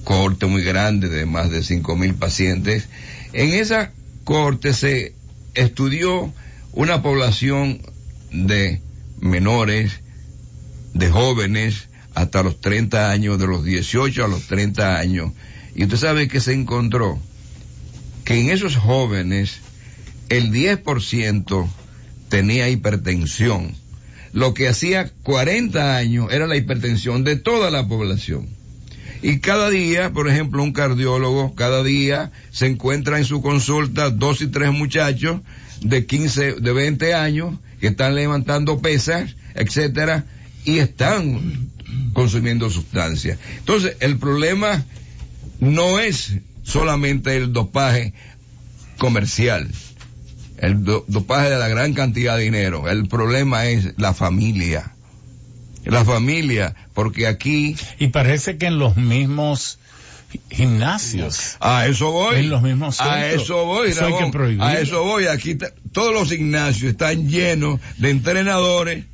[0.04, 2.88] cohorte muy grande de más de 5.000 pacientes,
[3.32, 3.92] en esa
[4.24, 5.14] cohorte se
[5.54, 6.32] estudió
[6.72, 7.80] una población
[8.30, 8.80] de
[9.20, 10.00] menores,
[10.92, 15.32] de jóvenes, hasta los 30 años, de los 18 a los 30 años,
[15.74, 17.18] y usted sabe que se encontró
[18.24, 19.58] que en esos jóvenes
[20.28, 21.68] el 10%
[22.28, 23.74] tenía hipertensión.
[24.32, 28.48] Lo que hacía 40 años era la hipertensión de toda la población.
[29.26, 34.42] Y cada día, por ejemplo, un cardiólogo, cada día se encuentra en su consulta dos
[34.42, 35.40] y tres muchachos
[35.80, 40.26] de 15, de 20 años que están levantando pesas, etcétera,
[40.66, 41.70] y están
[42.12, 43.38] consumiendo sustancias.
[43.58, 44.84] Entonces, el problema
[45.58, 48.12] no es solamente el dopaje
[48.98, 49.68] comercial,
[50.58, 52.90] el do- dopaje de la gran cantidad de dinero.
[52.90, 54.93] El problema es la familia.
[55.84, 57.76] La familia, porque aquí...
[57.98, 59.78] Y parece que en los mismos
[60.50, 61.56] gimnasios.
[61.60, 62.36] A eso voy.
[62.36, 63.42] En los mismos A centros.
[63.42, 64.62] eso voy, Eso hay que.
[64.62, 65.26] A eso voy.
[65.26, 65.56] Aquí
[65.92, 69.04] todos los gimnasios están llenos de entrenadores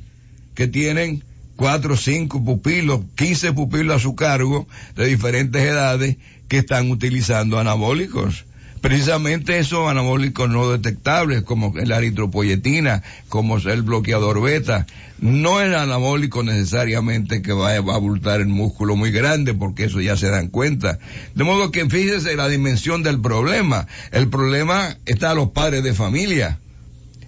[0.55, 1.23] que tienen
[1.55, 6.17] cuatro, cinco pupilos, quince pupilos a su cargo de diferentes edades
[6.47, 8.45] que están utilizando anabólicos.
[8.81, 14.87] Precisamente esos anabólicos no detectables, como la eritropoyetina, como el bloqueador beta,
[15.19, 20.17] no es anabólico necesariamente que vaya a abultar el músculo muy grande, porque eso ya
[20.17, 20.97] se dan cuenta.
[21.35, 23.85] De modo que fíjese la dimensión del problema.
[24.11, 26.57] El problema está a los padres de familia.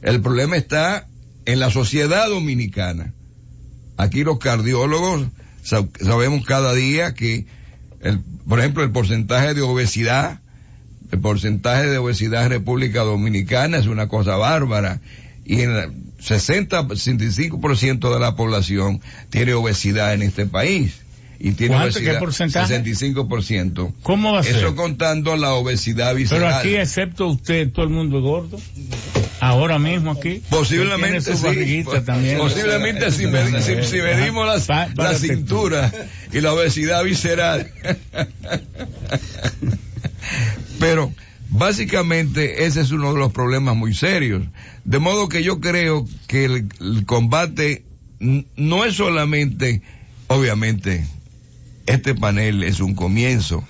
[0.02, 1.06] El problema está
[1.46, 3.14] en la sociedad dominicana.
[3.98, 5.28] Aquí los cardiólogos
[5.64, 7.46] sab- sabemos cada día que,
[8.02, 8.20] el,
[8.50, 10.40] por ejemplo, el porcentaje de obesidad,
[11.14, 14.99] el porcentaje de obesidad en República Dominicana es una cosa bárbara.
[15.45, 18.99] Y en el 60, 65% de la población
[19.30, 21.02] tiene obesidad en este país.
[21.40, 21.99] Y tiene ¿Cuánto?
[21.99, 22.19] ¿Qué obesidad.
[22.19, 22.84] porcentaje?
[22.84, 23.94] 65%.
[24.02, 24.56] ¿Cómo va a ser?
[24.56, 26.45] Eso contando la obesidad visceral.
[26.45, 28.60] Pero aquí, excepto usted, todo el mundo es gordo.
[29.41, 30.41] Ahora mismo aquí.
[30.49, 31.84] Posiblemente sí.
[32.06, 32.38] también.
[32.40, 35.91] Posiblemente si, me- si- si medimos las- la cintura
[36.31, 37.69] y la obesidad visceral.
[40.80, 41.14] Pero
[41.50, 44.44] básicamente ese es uno de los problemas muy serios.
[44.86, 47.84] De modo que yo creo que el, combate
[48.20, 49.82] no es solamente,
[50.28, 51.06] obviamente,
[51.86, 53.64] este panel es un comienzo,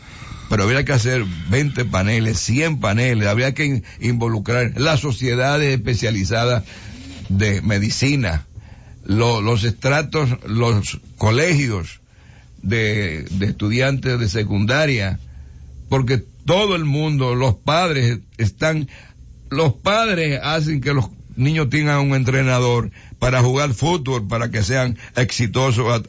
[0.50, 6.64] pero habría que hacer 20 paneles, 100 paneles, habría que in- involucrar las sociedades especializadas
[7.30, 8.46] de medicina,
[9.06, 12.02] lo- los estratos, los colegios
[12.62, 15.20] de estudiantes de secundaria,
[15.90, 18.90] porque todo el mundo, los padres están,
[19.50, 24.98] los padres hacen que los niños tengan un entrenador para jugar fútbol, para que sean
[25.16, 26.04] exitosos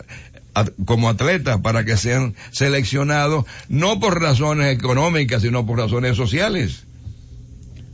[0.85, 6.85] como atletas, para que sean seleccionados, no por razones económicas, sino por razones sociales.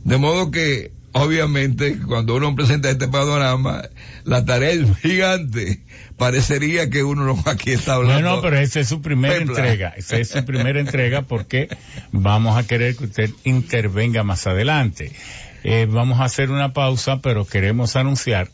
[0.03, 3.83] De modo que, obviamente, cuando uno presenta este panorama,
[4.23, 5.81] la tarea es gigante.
[6.17, 8.21] Parecería que uno no aquí está hablando.
[8.21, 9.57] No, no, pero esa es su primera Pepla.
[9.57, 9.93] entrega.
[9.97, 11.67] Esa es su primera entrega porque
[12.11, 15.11] vamos a querer que usted intervenga más adelante.
[15.63, 18.49] Eh, vamos a hacer una pausa, pero queremos anunciar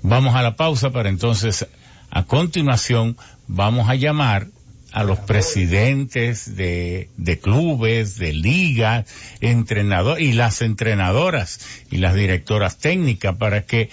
[0.02, 1.68] Vamos a la pausa para entonces,
[2.10, 3.16] a continuación,
[3.46, 4.48] vamos a llamar
[4.92, 7.08] a los presidentes de,
[7.42, 9.06] clubes, de ligas,
[9.40, 11.60] entrenadores y las entrenadoras
[11.90, 13.90] y las directoras técnicas para que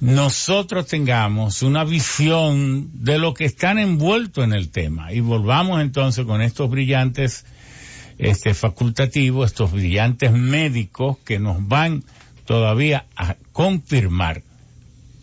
[0.00, 5.12] nosotros tengamos una visión de lo que están envueltos en el tema.
[5.12, 7.44] Y volvamos entonces con estos brillantes
[8.18, 12.04] este facultativos, estos brillantes médicos que nos van
[12.44, 14.42] todavía a confirmar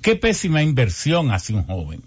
[0.01, 2.01] qué pésima inversión hace un joven,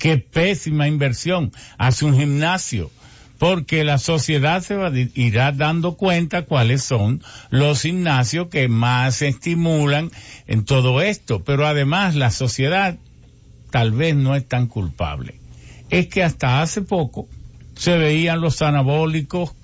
[0.00, 1.52] Qué pésima inversión.
[1.78, 2.90] Hace un gimnasio.
[3.38, 10.10] Porque la sociedad se va, irá dando cuenta cuáles son los gimnasios que más estimulan
[10.46, 11.42] en todo esto.
[11.44, 12.98] Pero además la sociedad
[13.70, 15.40] tal vez no es tan culpable.
[15.88, 17.28] Es que hasta hace poco
[17.76, 19.54] se veían los anabólicos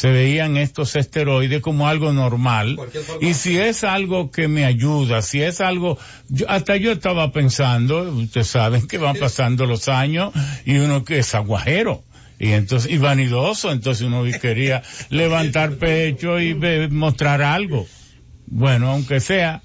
[0.00, 2.78] se veían estos esteroides como algo normal.
[3.20, 5.98] Y si es algo que me ayuda, si es algo,
[6.48, 10.32] hasta yo estaba pensando, ustedes saben que van pasando los años
[10.64, 12.02] y uno que es aguajero.
[12.38, 16.54] Y entonces, y vanidoso, entonces uno quería levantar pecho y
[16.88, 17.86] mostrar algo.
[18.46, 19.60] Bueno, aunque sea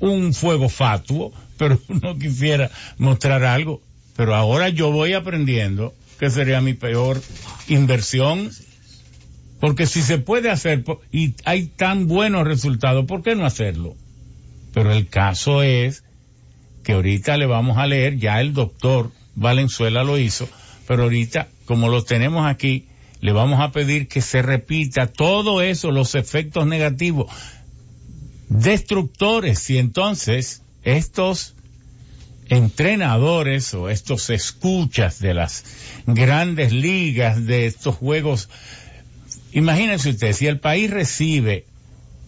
[0.00, 3.82] un fuego fatuo, pero uno quisiera mostrar algo.
[4.16, 7.20] Pero ahora yo voy aprendiendo que sería mi peor
[7.68, 8.50] inversión
[9.60, 13.94] porque si se puede hacer y hay tan buenos resultados, ¿por qué no hacerlo?
[14.72, 16.04] Pero el caso es
[16.82, 20.48] que ahorita le vamos a leer, ya el doctor Valenzuela lo hizo,
[20.86, 22.86] pero ahorita, como lo tenemos aquí,
[23.20, 27.32] le vamos a pedir que se repita todo eso, los efectos negativos,
[28.48, 31.54] destructores, y entonces estos
[32.48, 35.64] entrenadores o estos escuchas de las
[36.06, 38.48] grandes ligas, de estos juegos
[39.56, 41.64] Imagínense usted, si el país recibe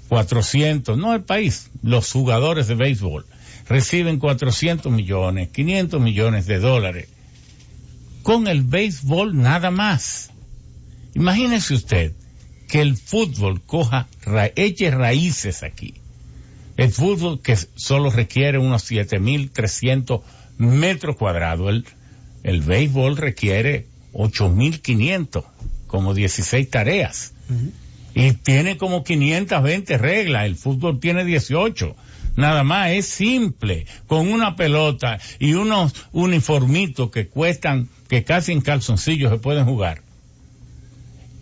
[0.08, 3.26] 400, no el país, los jugadores de béisbol
[3.68, 7.10] reciben 400 millones, 500 millones de dólares,
[8.22, 10.30] con el béisbol nada más.
[11.12, 12.12] Imagínese usted
[12.66, 14.08] que el fútbol coja,
[14.56, 15.96] eche raíces aquí.
[16.78, 20.22] El fútbol que solo requiere unos 7.300
[20.56, 21.68] metros cuadrados.
[21.68, 21.84] El,
[22.42, 25.44] el béisbol requiere 8.500
[25.88, 27.34] como 16 tareas.
[28.14, 30.46] Y tiene como 520 reglas.
[30.46, 31.96] El fútbol tiene 18.
[32.36, 38.60] Nada más, es simple, con una pelota y unos uniformitos que cuestan, que casi en
[38.60, 40.02] calzoncillos se pueden jugar.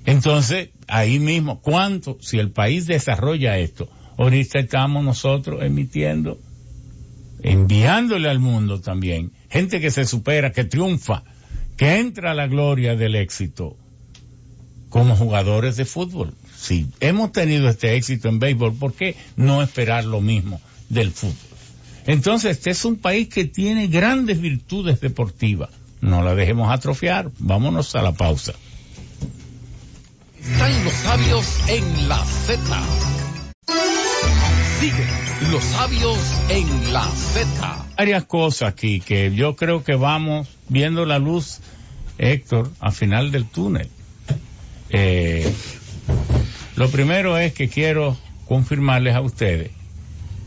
[0.07, 3.91] Entonces, ahí mismo, ¿cuánto, si el país desarrolla esto?
[4.17, 6.39] Ahorita estamos nosotros emitiendo,
[7.43, 11.25] enviándole al mundo también, gente que se supera, que triunfa,
[11.77, 13.77] que entra a la gloria del éxito
[14.97, 16.33] como jugadores de fútbol.
[16.57, 20.59] Si hemos tenido este éxito en béisbol, ¿por qué no esperar lo mismo
[20.89, 21.37] del fútbol?
[22.07, 25.69] Entonces, este es un país que tiene grandes virtudes deportivas.
[26.01, 27.31] No la dejemos atrofiar.
[27.39, 28.55] Vámonos a la pausa.
[30.41, 32.83] Están los sabios en la Z.
[34.81, 36.19] Sigue los sabios
[36.49, 37.87] en la Z.
[37.99, 41.59] Varias cosas aquí que yo creo que vamos viendo la luz,
[42.17, 43.91] Héctor, al final del túnel.
[44.91, 45.51] Eh,
[46.77, 49.71] lo primero es que quiero confirmarles a ustedes,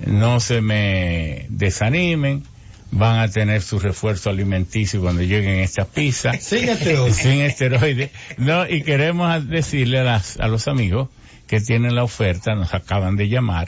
[0.06, 2.44] no se me desanimen,
[2.92, 6.42] van a tener su refuerzo alimenticio cuando lleguen estas pizzas.
[6.44, 7.16] Sin esteroides.
[7.22, 8.12] Sin esteroides.
[8.38, 11.10] No, y queremos decirle a, las, a los amigos
[11.48, 13.68] que tienen la oferta, nos acaban de llamar,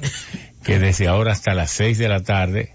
[0.64, 2.74] que desde ahora hasta las seis de la tarde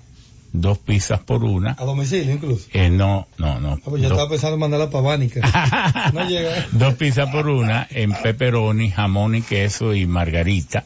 [0.61, 1.77] dos pizzas por una.
[1.79, 2.67] A domicilio incluso.
[2.73, 3.75] Eh, no, no, no.
[3.75, 6.11] Ah, pues yo estaba pensando en mandarla para Bánica.
[6.13, 6.67] no llega.
[6.73, 10.85] Dos pizzas por una en pepperoni, jamón y queso y margarita.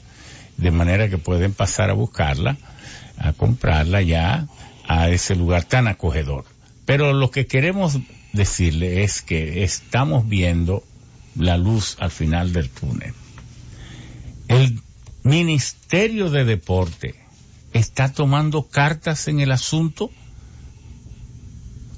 [0.57, 2.57] De manera que pueden pasar a buscarla,
[3.19, 4.47] a comprarla ya
[4.87, 6.45] a ese lugar tan acogedor.
[6.85, 7.99] Pero lo que queremos
[8.33, 10.85] decirle es que estamos viendo
[11.37, 13.15] la luz al final del túnel.
[14.49, 14.81] El
[15.23, 17.15] Ministerio de Deporte
[17.73, 20.11] está tomando cartas en el asunto?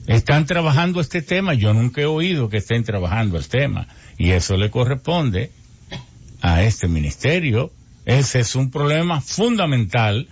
[0.07, 1.55] Están trabajando este tema.
[1.55, 3.87] Yo nunca he oído que estén trabajando el tema.
[4.19, 5.51] Y eso le corresponde
[6.41, 7.73] a este ministerio.
[8.05, 10.29] Ese es un problema fundamental.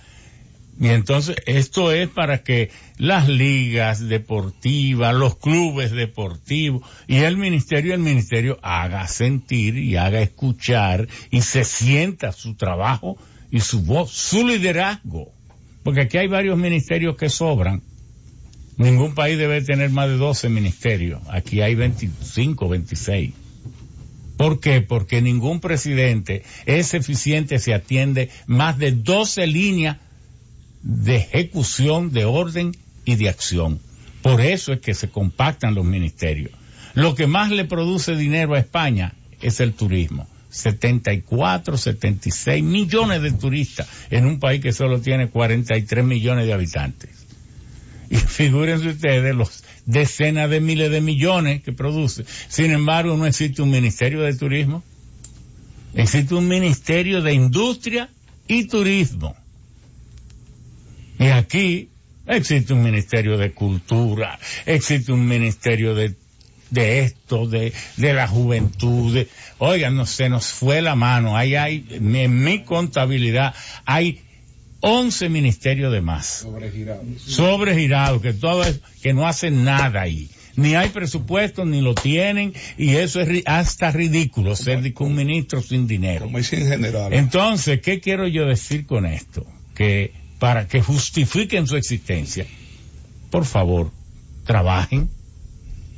[0.81, 7.93] Y entonces esto es para que las ligas deportivas, los clubes deportivos y el ministerio,
[7.93, 13.19] el ministerio haga sentir y haga escuchar y se sienta su trabajo
[13.51, 15.33] y su voz, su liderazgo.
[15.83, 17.83] Porque aquí hay varios ministerios que sobran.
[18.77, 21.21] Ningún país debe tener más de 12 ministerios.
[21.29, 23.33] Aquí hay 25, 26.
[24.37, 24.81] ¿Por qué?
[24.81, 29.99] Porque ningún presidente es eficiente si atiende más de 12 líneas
[30.83, 32.73] de ejecución, de orden
[33.05, 33.81] y de acción.
[34.23, 36.53] Por eso es que se compactan los ministerios.
[36.95, 40.27] Lo que más le produce dinero a España es el turismo.
[40.51, 47.27] 74, 76 millones de turistas en un país que solo tiene 43 millones de habitantes.
[48.11, 52.25] Y figúrense ustedes los decenas de miles de millones que produce.
[52.49, 54.83] Sin embargo, no existe un ministerio de turismo.
[55.95, 58.09] Existe un ministerio de industria
[58.47, 59.37] y turismo.
[61.19, 61.91] Y aquí
[62.31, 66.15] Existe un ministerio de cultura, existe un ministerio de,
[66.71, 69.15] de esto, de, de la juventud.
[69.15, 69.29] de-
[69.59, 71.37] oigan, no, se nos fue la mano.
[71.37, 74.23] Ahí hay, en mi contabilidad, hay
[74.81, 76.45] 11 ministerios de más.
[77.19, 80.31] Sobregirados, que todo es, que no hacen nada ahí.
[80.57, 85.63] Ni hay presupuesto, ni lo tienen, y eso es ri- hasta ridículo, ser un ministro
[85.63, 86.25] sin dinero.
[86.27, 87.13] Como dice en general.
[87.13, 89.47] Entonces, ¿qué quiero yo decir con esto?
[89.75, 92.47] Que para que justifiquen su existencia,
[93.31, 93.93] por favor,
[94.45, 95.09] trabajen.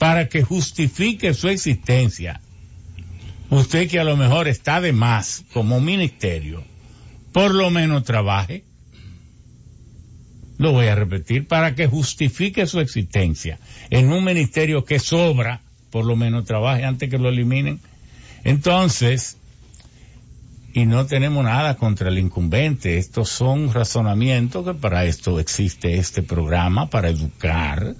[0.02, 2.40] Para que justifique su existencia,
[3.50, 6.64] usted que a lo mejor está de más como ministerio,
[7.32, 8.64] por lo menos trabaje.
[10.58, 13.60] Lo voy a repetir, para que justifique su existencia
[13.90, 15.60] en un ministerio que sobra,
[15.92, 17.78] por lo menos trabaje antes que lo eliminen.
[18.42, 19.36] Entonces,
[20.74, 22.98] y no tenemos nada contra el incumbente.
[22.98, 27.94] Estos son razonamientos que para esto existe este programa, para educar,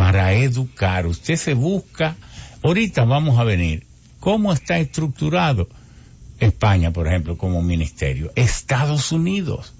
[0.00, 1.06] para educar.
[1.06, 2.16] Usted se busca,
[2.62, 3.84] ahorita vamos a venir,
[4.18, 5.68] cómo está estructurado
[6.38, 9.74] España, por ejemplo, como ministerio, Estados Unidos.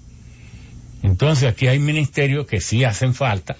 [1.01, 3.57] Entonces aquí hay ministerios que sí hacen falta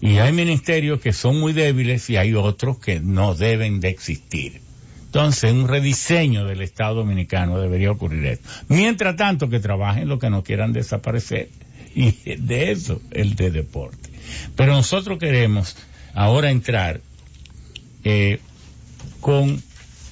[0.00, 4.60] y hay ministerios que son muy débiles y hay otros que no deben de existir.
[5.06, 8.48] Entonces, un rediseño del Estado Dominicano debería ocurrir esto.
[8.68, 11.48] Mientras tanto, que trabajen los que no quieran desaparecer.
[11.96, 14.17] Y de eso, el de deporte.
[14.56, 15.76] Pero nosotros queremos
[16.14, 17.00] ahora entrar
[18.04, 18.40] eh,
[19.20, 19.62] con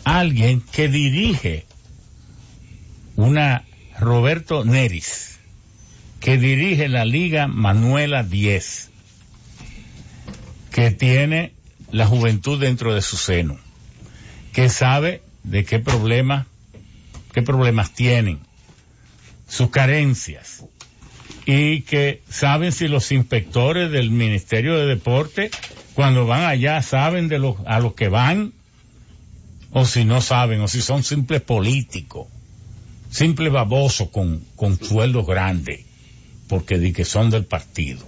[0.04, 1.66] alguien que dirige
[3.16, 3.64] una
[3.98, 5.38] Roberto Neris,
[6.20, 8.90] que dirige la Liga Manuela 10,
[10.70, 11.52] que tiene
[11.90, 13.58] la juventud dentro de su seno
[14.56, 16.46] que sabe de qué problemas,
[17.34, 18.40] qué problemas tienen,
[19.46, 20.55] sus carencias,
[21.46, 25.50] y que saben si los inspectores del Ministerio de Deporte,
[25.94, 28.52] cuando van allá, saben de los, a los que van,
[29.70, 32.26] o si no saben, o si son simples políticos,
[33.10, 35.84] simples babosos con, con sueldos grandes,
[36.48, 38.04] porque di que son del partido.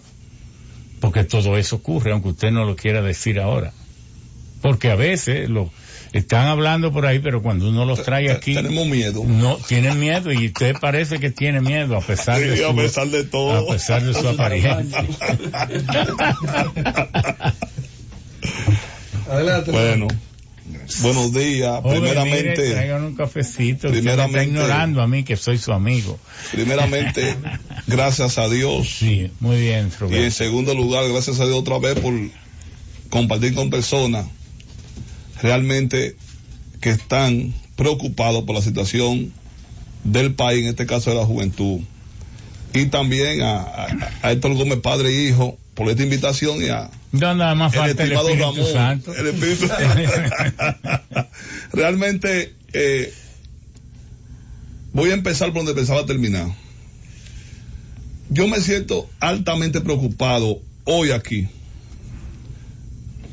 [1.01, 3.73] Porque todo eso ocurre, aunque usted no lo quiera decir ahora.
[4.63, 5.71] Porque a veces lo,
[6.13, 9.25] están hablando por ahí, pero cuando uno los trae aquí, Tenemos miedo.
[9.25, 12.77] no tienen miedo y usted parece que tiene miedo a pesar de Sí, a su,
[12.77, 13.71] pesar de todo.
[13.71, 15.05] a pesar de su apariencia.
[19.31, 19.71] Adelante.
[19.71, 20.09] Bueno,
[21.03, 21.83] buenos días.
[21.85, 23.89] Mire, primeramente, traigan un cafecito.
[23.91, 26.19] Me está primeramente- ignorando a mí que soy su amigo.
[26.53, 27.37] primeramente,
[27.87, 28.89] gracias a Dios.
[28.99, 32.15] Sí, muy bien, Y en segundo lugar, gracias a Dios otra vez por
[33.11, 34.27] compartir con personas
[35.43, 36.17] realmente
[36.81, 39.33] que están preocupados por la situación
[40.05, 41.81] del país, en este caso de la juventud.
[42.75, 46.91] Y también a, a- a Héctor Gómez, padre e hijo, por esta invitación y a
[47.13, 48.73] No, nada más el el estimado Espíritu Ramón.
[48.73, 49.15] Santo.
[49.15, 49.69] el Espíritu-
[51.73, 53.13] realmente eh,
[54.93, 56.49] voy a empezar por donde pensaba terminar.
[58.31, 61.49] Yo me siento altamente preocupado hoy aquí.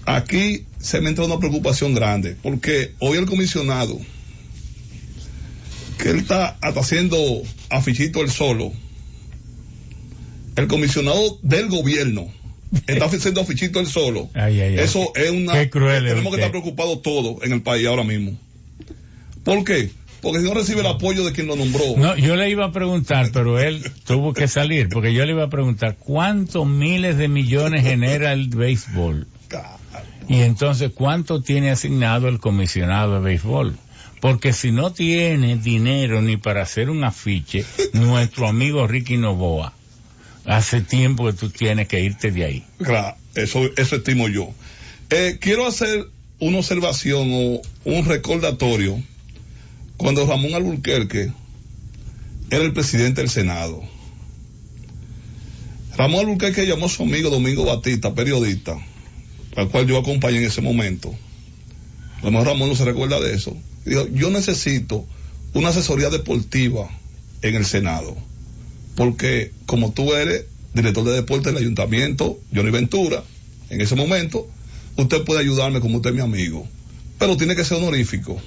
[0.06, 4.00] Aquí se me entra una preocupación grande, porque hoy el comisionado,
[5.98, 7.18] que él está hasta haciendo
[7.72, 8.72] afichito él solo,
[10.56, 12.28] el comisionado del gobierno,
[12.86, 14.30] está haciendo afichito él solo.
[14.36, 14.80] Ay, ay, ay.
[14.80, 15.54] Eso es una...
[15.54, 18.38] Qué cruel Tenemos que estar preocupados todos en el país ahora mismo.
[19.44, 19.90] ¿Por qué?
[20.22, 21.98] Porque si no recibe el apoyo de quien lo nombró.
[21.98, 25.46] No, yo le iba a preguntar, pero él tuvo que salir, porque yo le iba
[25.46, 29.26] a preguntar cuántos miles de millones genera el béisbol.
[30.28, 33.78] Y entonces, ¿cuánto tiene asignado el comisionado de béisbol?
[34.22, 39.74] Porque si no tiene dinero ni para hacer un afiche, nuestro amigo Ricky Novoa,
[40.46, 42.64] hace tiempo que tú tienes que irte de ahí.
[42.78, 44.52] Claro, eso, eso estimo yo.
[45.10, 46.08] Eh, quiero hacer
[46.40, 49.02] una observación o un recordatorio
[49.98, 51.32] cuando Ramón Alburquerque
[52.50, 53.84] era el presidente del Senado.
[55.98, 58.78] Ramón Alburquerque llamó a su amigo Domingo Batista, periodista,
[59.56, 61.14] al cual yo acompañé en ese momento.
[62.22, 63.56] A lo mejor Ramón no se recuerda de eso.
[63.86, 65.06] Dijo, yo necesito
[65.54, 66.90] una asesoría deportiva
[67.42, 68.16] en el Senado.
[68.96, 73.24] Porque como tú eres director de deporte del ayuntamiento, Johnny Ventura,
[73.70, 74.48] en ese momento,
[74.98, 76.68] usted puede ayudarme como usted es mi amigo.
[77.18, 78.42] Pero tiene que ser honorífico.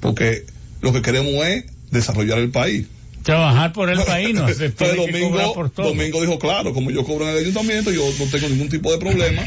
[0.00, 0.44] Porque
[0.80, 2.86] lo que queremos es desarrollar el país.
[3.24, 5.88] Trabajar por el país, no se Entonces, tiene que Domingo, por todo.
[5.88, 8.98] Domingo dijo, claro, como yo cobro en el ayuntamiento, yo no tengo ningún tipo de
[8.98, 9.42] problema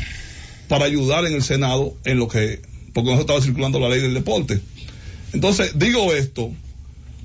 [0.68, 2.60] para ayudar en el Senado en lo que,
[2.94, 4.60] porque no estaba circulando la ley del deporte.
[5.32, 6.52] Entonces, digo esto,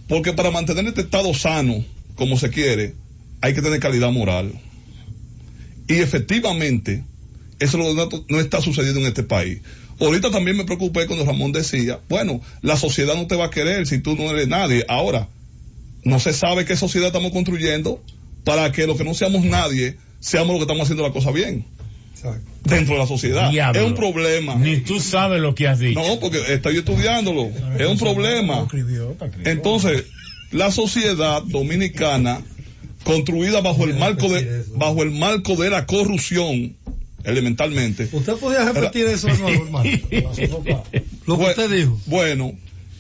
[0.09, 1.85] porque para mantener este estado sano,
[2.17, 2.95] como se quiere,
[3.41, 4.53] hay que tener calidad moral.
[5.89, 7.03] Y efectivamente,
[7.61, 9.61] eso que no está sucediendo en este país.
[10.01, 13.87] Ahorita también me preocupé cuando Ramón decía, bueno, la sociedad no te va a querer
[13.87, 14.85] si tú no eres nadie.
[14.89, 15.29] Ahora,
[16.05, 18.03] no se sabe qué sociedad estamos construyendo
[18.45, 21.65] para que los que no seamos nadie seamos los que estamos haciendo la cosa bien
[22.15, 22.41] Exacto.
[22.65, 23.51] dentro de la sociedad.
[23.51, 23.81] Diablo.
[23.81, 24.55] Es un problema.
[24.55, 26.01] Ni tú sabes lo que has dicho.
[26.01, 27.51] No, porque estoy estudiándolo.
[27.79, 28.67] Es un problema.
[29.45, 30.05] Entonces,
[30.51, 32.43] la sociedad dominicana
[33.05, 36.77] construida bajo el marco de bajo el marco de la corrupción
[37.25, 38.09] elementalmente.
[38.13, 39.91] ¿Usted podía repetir eso de nuevo, hermano?
[41.27, 42.01] Lo que usted dijo.
[42.07, 42.53] Bueno,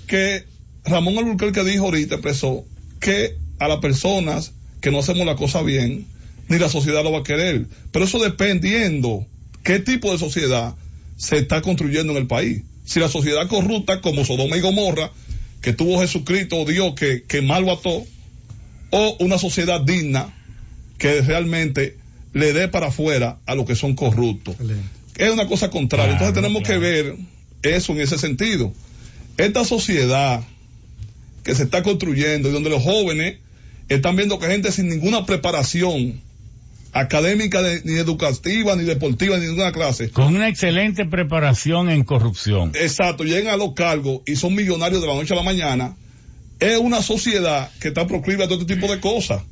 [0.06, 0.44] que
[0.84, 2.64] Ramón Alburquerque dijo ahorita, expresó
[3.02, 6.06] que a las personas que no hacemos la cosa bien,
[6.48, 7.66] ni la sociedad lo va a querer.
[7.90, 9.26] Pero eso dependiendo
[9.62, 10.74] qué tipo de sociedad
[11.16, 12.62] se está construyendo en el país.
[12.86, 15.10] Si la sociedad corrupta, como Sodoma y Gomorra,
[15.60, 18.04] que tuvo Jesucristo o Dios que, que mal ató,
[18.90, 20.32] o una sociedad digna
[20.98, 21.96] que realmente
[22.32, 24.56] le dé para afuera a los que son corruptos.
[25.16, 26.16] Es una cosa contraria.
[26.16, 26.80] Claro, Entonces tenemos claro.
[26.80, 27.16] que ver
[27.62, 28.72] eso en ese sentido.
[29.38, 30.42] Esta sociedad
[31.44, 33.38] que se está construyendo y donde los jóvenes
[33.88, 36.20] están viendo que gente sin ninguna preparación
[36.92, 42.72] académica, de- ni educativa, ni deportiva, ni ninguna clase, Con una excelente preparación en corrupción.
[42.74, 45.96] exacto, llegan a los cargos y son millonarios de la noche a la mañana,
[46.60, 49.42] es una sociedad que está proclive a todo este tipo de cosas.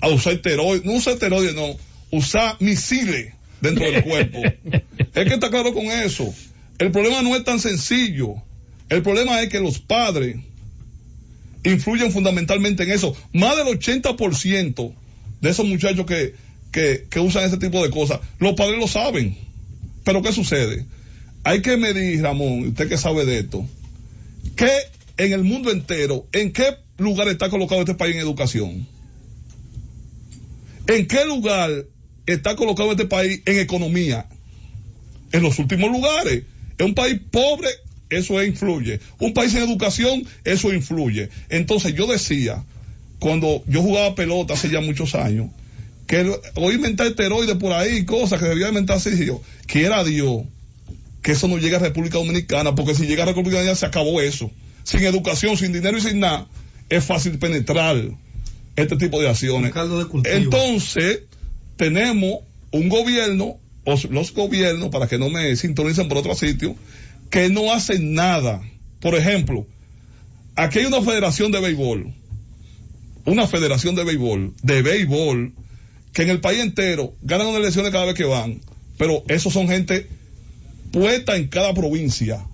[0.00, 1.76] A usar esteroides, no usar esteroides, no,
[2.10, 4.38] usar misiles dentro del cuerpo.
[4.98, 6.34] es que está claro con eso.
[6.78, 8.34] El problema no es tan sencillo.
[8.88, 10.36] El problema es que los padres
[11.64, 13.16] influyen fundamentalmente en eso.
[13.32, 14.94] Más del 80%
[15.40, 16.34] de esos muchachos que,
[16.72, 19.36] que, usan ese tipo de cosas, los padres lo saben.
[20.04, 20.86] Pero ¿qué sucede?
[21.44, 23.66] Hay que medir, Ramón, usted que sabe de esto,
[24.56, 24.70] que
[25.16, 28.86] en el mundo entero, ¿en qué lugar está colocado este país en educación?
[30.86, 31.70] ¿En qué lugar
[32.26, 34.26] está colocado este país en economía?
[35.32, 36.44] En los últimos lugares.
[36.78, 37.68] Es un país pobre,
[38.16, 39.00] eso influye.
[39.18, 41.28] Un país en educación, eso influye.
[41.48, 42.62] Entonces yo decía,
[43.18, 45.48] cuando yo jugaba pelota hace ya muchos años,
[46.06, 50.42] que oí inventar esteroides por ahí, cosas que debía inventar así, yo, quiera Dios
[51.22, 54.20] que eso no llegue a República Dominicana, porque si llega a República Dominicana se acabó
[54.20, 54.50] eso.
[54.82, 56.48] Sin educación, sin dinero y sin nada,
[56.88, 57.96] es fácil penetrar
[58.74, 59.72] este tipo de acciones.
[59.72, 60.36] De.
[60.36, 61.20] Entonces,
[61.76, 62.40] tenemos
[62.72, 66.74] un gobierno, o los gobiernos, para que no me sintonicen por otro sitio,
[67.32, 68.60] que no hacen nada.
[69.00, 69.66] Por ejemplo,
[70.54, 72.12] aquí hay una federación de béisbol,
[73.24, 75.54] una federación de béisbol, de béisbol,
[76.12, 78.60] que en el país entero ganan unas elecciones cada vez que van,
[78.98, 80.06] pero esos son gente
[80.92, 82.44] puesta en cada provincia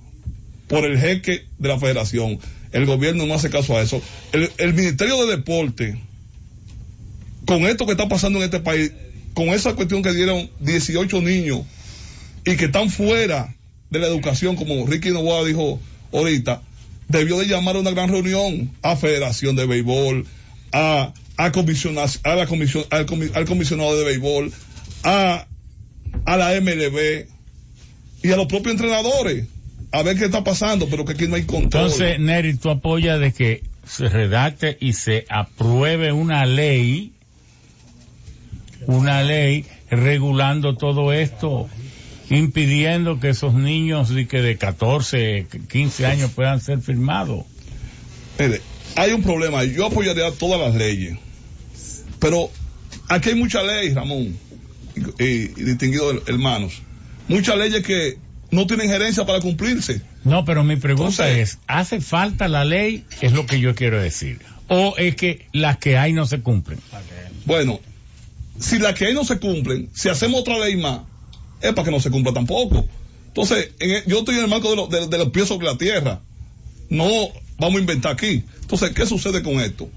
[0.69, 2.39] por el jeque de la federación.
[2.71, 4.01] El gobierno no hace caso a eso.
[4.33, 6.01] El, el Ministerio de Deporte,
[7.47, 8.93] con esto que está pasando en este país,
[9.35, 11.63] con esa cuestión que dieron 18 niños
[12.47, 13.58] y que están fuera
[13.91, 15.81] de la educación, como Ricky Novoa dijo
[16.13, 16.63] ahorita,
[17.09, 20.27] debió de llamar a una gran reunión a Federación de Béisbol,
[20.73, 24.53] a, a, a la comisión, al, comi- al comisionado de béisbol,
[25.05, 25.47] a,
[26.27, 27.27] a la MLB
[28.23, 29.47] y a los propios entrenadores,
[29.93, 31.85] a ver qué está pasando, pero que aquí no hay control.
[31.85, 37.13] Entonces, Neri, tú apoyas de que se redacte y se apruebe una ley,
[38.87, 41.69] una ley regulando todo esto,
[42.31, 47.45] impidiendo que esos niños de, que de 14, 15 años puedan ser firmados.
[48.39, 48.61] Mire,
[48.97, 49.65] hay un problema.
[49.65, 51.17] Yo apoyaría todas las leyes.
[52.19, 52.51] Pero
[53.09, 54.37] aquí hay muchas leyes, Ramón
[55.19, 56.83] y, y distinguidos hermanos.
[57.29, 58.19] Muchas leyes que
[58.51, 60.01] no tienen gerencia para cumplirse.
[60.25, 63.05] No, pero mi pregunta Entonces- es, ¿hace falta la ley?
[63.21, 64.41] Es lo que yo quiero decir.
[64.69, 66.79] ¿O es que las que hay no se cumplen?
[67.47, 67.81] Bueno,
[68.59, 71.01] si las que hay no se cumplen, si hacemos otra ley más,
[71.61, 72.87] es para que no se cumpla tampoco.
[73.29, 75.77] Entonces, en yo estoy en el marco de, lo- de- de los pies sobre la
[75.79, 76.21] tierra.
[76.91, 77.07] No
[77.59, 78.45] vamos a inventar aquí.
[78.63, 79.89] Entonces, ¿qué sucede con esto?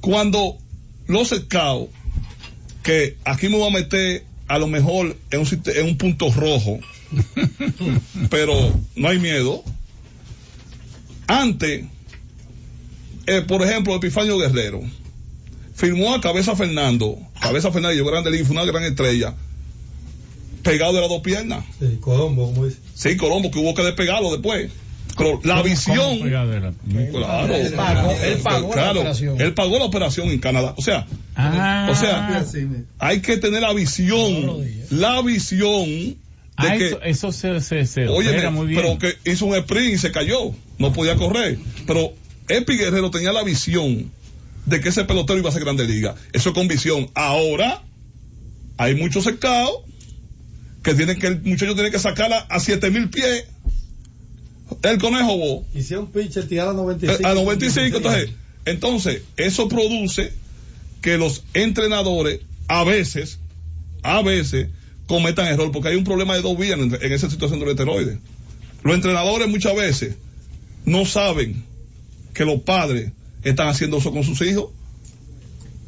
[0.00, 0.58] Cuando
[1.06, 1.90] los scouts,
[2.82, 6.78] que aquí me voy a meter a lo mejor en un, en un punto rojo,
[8.30, 8.54] pero
[8.96, 9.62] no hay miedo.
[11.26, 11.84] Antes,
[13.26, 14.80] eh, por ejemplo, Epifanio Guerrero
[15.74, 19.34] firmó a Cabeza Fernando, Cabeza Fernando a Grande fue una gran estrella,
[20.70, 21.64] pegado de las dos piernas.
[21.78, 22.78] Sí, Colombo, como dice.
[22.94, 24.70] Sí, Colombo, que hubo que despegarlo después.
[25.16, 26.68] Pero la ¿Cómo- visión, claro,
[27.54, 29.40] Él pagó- él pagó la operación.
[29.40, 30.74] él pagó la operación en Canadá.
[30.76, 32.44] O sea, Ah, o sea,
[32.98, 36.16] hay que tener la visión, la visión de
[36.56, 38.80] ah, que, eso, eso se, se, se Oye, opera muy bien.
[38.80, 41.58] pero que hizo un sprint y se cayó, no podía correr.
[41.86, 42.12] Pero
[42.48, 44.10] Epi Guerrero tenía la visión
[44.66, 46.14] de que ese pelotero iba a ser grande liga.
[46.32, 47.10] Eso con visión.
[47.14, 47.82] Ahora,
[48.76, 49.78] hay muchos cercados
[50.88, 53.44] que tienen que el muchacho tiene que sacarla a siete mil pies.
[54.82, 55.66] El conejo bo.
[55.74, 57.22] Y si un pitcher a 95.
[57.22, 58.30] Eh, A 95, entonces,
[58.64, 60.32] entonces, eso produce
[61.02, 63.38] que los entrenadores a veces,
[64.02, 64.68] a veces,
[65.06, 67.72] cometan error, porque hay un problema de dos vías en, en esa situación de los
[67.72, 68.18] esteroides.
[68.82, 70.16] Los entrenadores muchas veces
[70.86, 71.64] no saben
[72.32, 73.12] que los padres
[73.42, 74.70] están haciendo eso con sus hijos.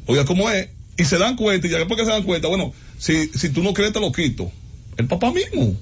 [0.05, 0.69] Oiga, ¿cómo es?
[0.97, 3.63] Y se dan cuenta, y ya después que se dan cuenta, bueno, si, si tú
[3.63, 4.51] no crees, te lo quito.
[4.97, 5.75] El papá mismo.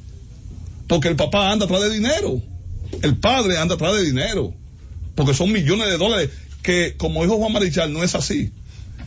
[0.88, 2.42] Porque el papá anda atrás de dinero.
[3.02, 4.54] El padre anda atrás de dinero.
[5.16, 6.30] Porque son millones de dólares
[6.64, 8.52] que, como dijo Juan Marichal, no es así.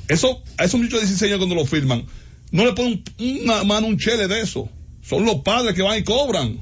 [0.08, 2.04] Eso, a esos muchachos de 16 años cuando lo firman,
[2.50, 4.68] no le ponen una mano un chele de eso.
[5.02, 6.58] Son los padres que van y cobran.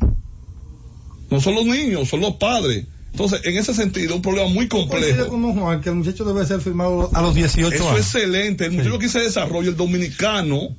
[1.30, 2.86] No son los niños, son los padres.
[3.12, 5.28] Entonces, en ese sentido, un problema muy complejo.
[5.28, 8.00] con Juan que el muchacho debe ser firmado a los 18 Eso años.
[8.00, 8.66] es excelente.
[8.66, 10.76] El muchacho que se desarrolla, el dominicano,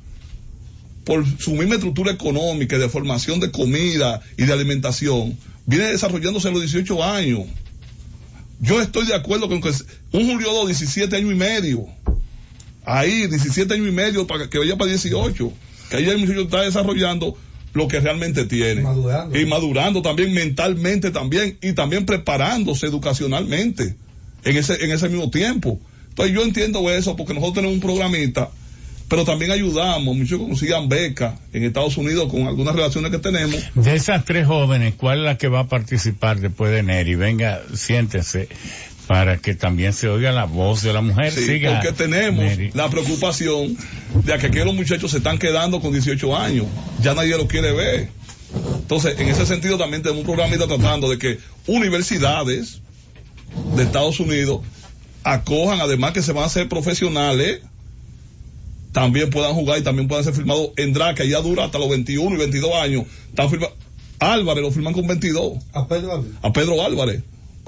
[1.03, 6.47] por su misma estructura económica y de formación de comida y de alimentación, viene desarrollándose
[6.47, 7.41] a los 18 años.
[8.59, 9.69] Yo estoy de acuerdo con que
[10.11, 11.87] un Julio 2, 17 años y medio.
[12.85, 15.51] Ahí, 17 años y medio para que vaya para 18.
[15.89, 17.35] Que ahí el muchacho está desarrollando
[17.73, 18.81] lo que realmente tiene.
[18.81, 19.39] Madurando.
[19.39, 23.95] Y madurando también mentalmente también y también preparándose educacionalmente
[24.43, 25.79] en ese, en ese mismo tiempo.
[26.09, 28.51] Entonces yo entiendo eso porque nosotros tenemos un programita,
[29.11, 33.61] pero también ayudamos, muchos consigan becas en Estados Unidos con algunas relaciones que tenemos.
[33.75, 37.15] De esas tres jóvenes, ¿cuál es la que va a participar después de Neri?
[37.15, 38.47] Venga, siéntense
[39.07, 41.33] para que también se oiga la voz de la mujer.
[41.33, 43.75] Sí, Siga, porque tenemos la preocupación
[44.13, 46.67] de que aquí los muchachos se están quedando con 18 años,
[47.01, 48.07] ya nadie lo quiere ver.
[48.77, 52.79] Entonces, en ese sentido también tenemos un programita tratando de que universidades
[53.75, 54.61] de Estados Unidos
[55.25, 57.59] acojan, además que se van a hacer profesionales,
[58.91, 61.89] también puedan jugar y también puedan ser firmados en DRA, que ya dura hasta los
[61.89, 63.05] 21 y 22 años.
[63.29, 63.49] Están
[64.19, 66.35] Álvarez lo firman con 22 A Pedro Álvarez.
[66.43, 67.23] a Pedro Álvarez,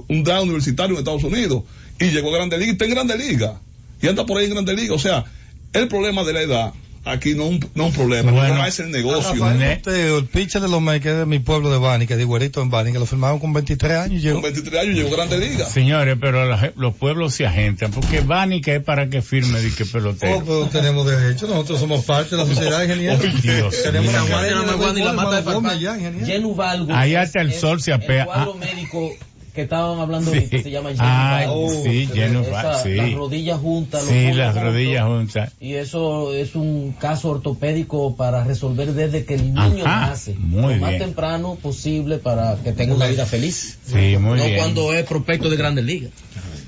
[0.08, 1.64] un DRA universitario en Estados Unidos,
[2.00, 3.60] y llegó a Grande Liga y está en Grande Liga,
[4.02, 4.94] y anda por ahí en Grande Liga.
[4.94, 5.26] O sea,
[5.74, 6.74] el problema de la edad
[7.06, 8.48] aquí no un, no es un problema, el Bueno.
[8.48, 9.34] problema es el negocio.
[9.34, 12.08] Rafael Ne- Monteo, el pitcher de los Mets, que es de mi pueblo de Bani,
[12.08, 14.36] que es de Iguerito en Bani, que lo firmaron con 23 años llegó.
[14.42, 15.66] Con 23 años llegó Grande Liga.
[15.66, 18.22] Señores, pero la los pueblos se agentan, porque
[18.62, 20.44] que es para que firme y que Oh, pelotero.
[20.46, 23.20] pero tenemos derecho, nosotros somos parte de la sociedad, ingeniero.
[23.22, 24.26] Ay, Dios tenemos la no
[24.94, 25.42] de la béisbol, mata de
[27.14, 28.22] es- hasta el sol se apea.
[28.22, 28.66] El cuadro Ah.
[28.66, 29.12] médico
[29.54, 30.38] que estaban hablando Sí.
[30.38, 31.70] ahorita se llama Jenny Ay, Valgo.
[31.70, 32.96] sí, Esa- sí.
[32.96, 34.02] Las rodillas juntas.
[34.04, 35.52] los Sí, las rodillas juntas.
[35.60, 40.36] Y eso es un caso ortopédico para resolver desde que el niño Ajá, nace.
[40.40, 41.02] muy lo más bien.
[41.04, 43.78] temprano posible para que tenga una vida feliz.
[43.86, 44.58] Sí, muy no bien.
[44.58, 46.12] cuando es prospecto de grandes ligas.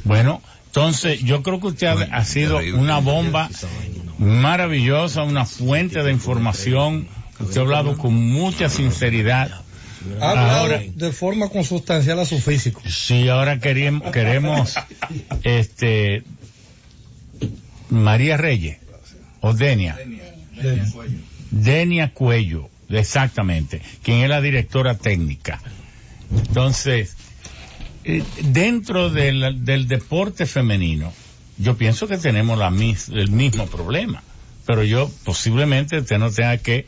[0.03, 3.49] Bueno, entonces yo creo que usted ha, ha sido una bomba
[4.19, 7.07] maravillosa, una fuente de información.
[7.39, 9.49] Usted ha hablado con mucha sinceridad.
[10.21, 12.81] Ha Ahora, de forma consustancial a su físico.
[12.87, 14.75] sí, ahora queremos, queremos,
[15.43, 16.23] este,
[17.89, 18.77] María Reyes,
[19.41, 19.97] o Denia,
[21.51, 25.61] Denia Cuello, exactamente, quien es la directora técnica.
[26.31, 27.15] Entonces,
[28.03, 31.13] eh, dentro del, del deporte femenino,
[31.57, 34.23] yo pienso que tenemos la mis- el mismo problema,
[34.65, 36.85] pero yo posiblemente usted no tenga que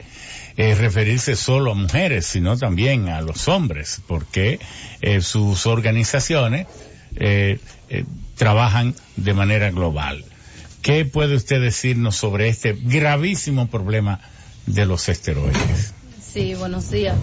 [0.57, 4.59] eh, referirse solo a mujeres, sino también a los hombres, porque
[5.01, 6.67] eh, sus organizaciones
[7.15, 7.59] eh,
[8.35, 10.25] trabajan de manera global.
[10.81, 14.19] ¿Qué puede usted decirnos sobre este gravísimo problema
[14.65, 15.93] de los esteroides?
[16.33, 17.15] Sí, buenos días.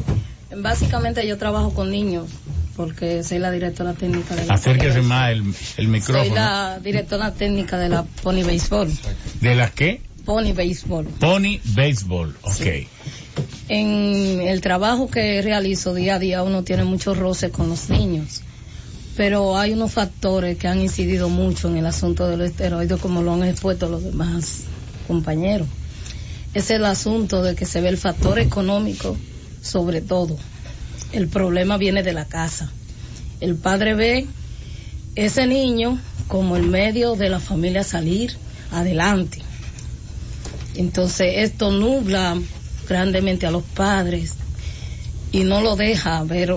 [0.57, 2.29] Básicamente yo trabajo con niños
[2.77, 6.35] porque soy la directora técnica de la Acérquese más el, el Soy micrófono.
[6.35, 8.91] la directora técnica de la Pony Baseball.
[9.41, 10.01] ¿De la qué?
[10.25, 11.05] Pony Baseball.
[11.21, 12.53] Pony Baseball, ok.
[12.53, 12.89] Sí.
[13.69, 18.43] En el trabajo que realizo día a día uno tiene muchos roces con los niños,
[19.17, 23.23] pero hay unos factores que han incidido mucho en el asunto de los esteroides como
[23.23, 24.65] lo han expuesto los demás
[25.07, 25.69] compañeros.
[26.53, 29.17] Es el asunto de que se ve el factor económico
[29.63, 30.37] sobre todo.
[31.13, 32.71] El problema viene de la casa.
[33.41, 34.27] El padre ve
[35.17, 35.99] ese niño
[36.29, 38.37] como el medio de la familia salir
[38.71, 39.44] adelante.
[40.77, 42.37] Entonces esto nubla
[42.89, 44.35] grandemente a los padres
[45.33, 46.57] y no lo deja ver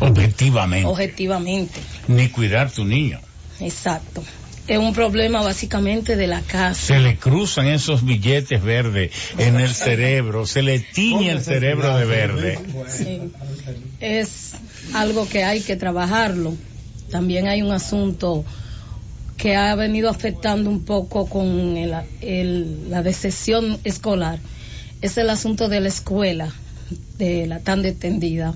[0.00, 0.86] Objetivamente.
[0.86, 1.80] objetivamente.
[2.08, 3.20] Ni cuidar tu niño.
[3.60, 4.22] Exacto.
[4.66, 6.80] Es un problema básicamente de la casa.
[6.94, 12.06] Se le cruzan esos billetes verdes en el cerebro, se le tiñe el cerebro de
[12.06, 12.58] verde.
[12.88, 13.20] Sí.
[14.00, 14.52] Es
[14.94, 16.54] algo que hay que trabajarlo.
[17.10, 18.44] También hay un asunto
[19.36, 24.38] que ha venido afectando un poco con el- el- la decepción escolar
[25.00, 26.52] es el asunto de la escuela,
[27.18, 28.54] de la tan extendida.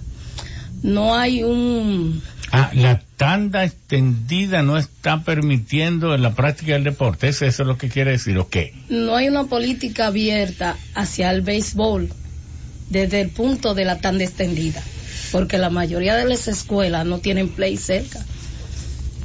[0.83, 2.23] No hay un...
[2.53, 7.29] Ah, la tanda extendida no está permitiendo en la práctica del deporte.
[7.29, 8.73] ¿Eso eso es lo que quiere decir o qué?
[8.89, 12.09] no hay una política abierta hacia el béisbol
[12.89, 14.83] desde el punto de la tanda extendida,
[15.33, 18.25] porque la mayoría de las escuelas no tienen play cerca.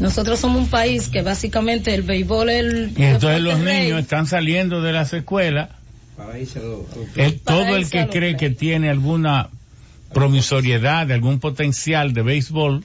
[0.03, 3.83] Nosotros somos un país que básicamente el béisbol es el Y entonces los rey.
[3.85, 5.69] niños están saliendo de las escuelas.
[6.17, 8.49] Para irse a lo- a lo- El, Para todo el que a los cree que
[8.49, 9.49] tiene alguna
[10.13, 12.83] promisoriedad, algún potencial de béisbol,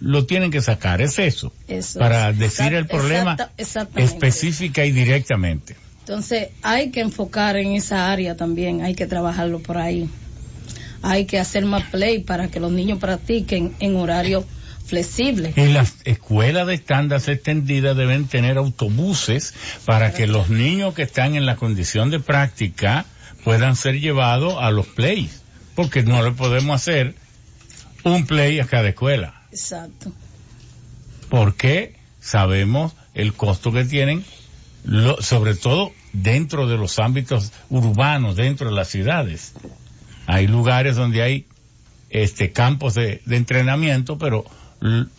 [0.00, 1.00] lo tienen que sacar.
[1.00, 1.52] Es eso.
[1.68, 2.38] Eso para es.
[2.38, 5.76] decir el problema exacta- específica y directamente.
[6.00, 10.08] Entonces hay que enfocar en esa área también, hay que trabajarlo por ahí.
[11.00, 14.44] Hay que hacer más play para que los niños practiquen en horario
[14.86, 15.52] flexible.
[15.56, 19.54] Y las escuelas de estándares extendidas deben tener autobuses
[19.84, 23.06] para que los niños que están en la condición de práctica
[23.44, 25.42] puedan ser llevados a los plays,
[25.74, 27.14] porque no le podemos hacer
[28.04, 30.12] un play a cada escuela, Exacto.
[31.28, 34.24] porque sabemos el costo que tienen,
[34.84, 39.52] lo- sobre todo dentro de los ámbitos urbanos, dentro de las ciudades.
[40.26, 41.46] Hay lugares donde hay
[42.10, 44.44] este campos de, de entrenamiento, pero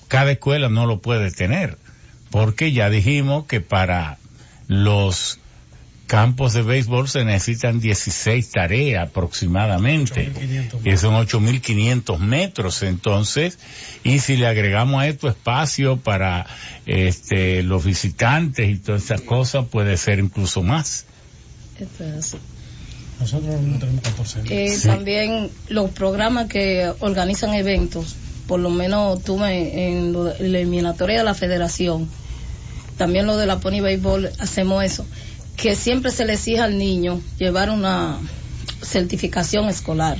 [0.07, 1.77] cada escuela no lo puede tener,
[2.31, 4.17] porque ya dijimos que para
[4.67, 5.39] los
[6.07, 10.31] campos de béisbol se necesitan 16 tareas aproximadamente,
[10.83, 13.57] que son 8.500 metros, entonces,
[14.03, 16.45] y si le agregamos a esto espacio para
[16.85, 21.05] este los visitantes y todas esas cosas, puede ser incluso más.
[21.79, 22.37] Esto es así.
[23.19, 24.87] Nosotros no tenemos 14 Eh, Sí.
[24.87, 28.15] También los programas que organizan eventos,
[28.47, 32.09] por lo menos tuve en la eliminatoria de la federación,
[32.97, 35.05] también lo de la Pony Baseball, hacemos eso,
[35.57, 38.19] que siempre se le exige al niño llevar una
[38.81, 40.17] certificación escolar.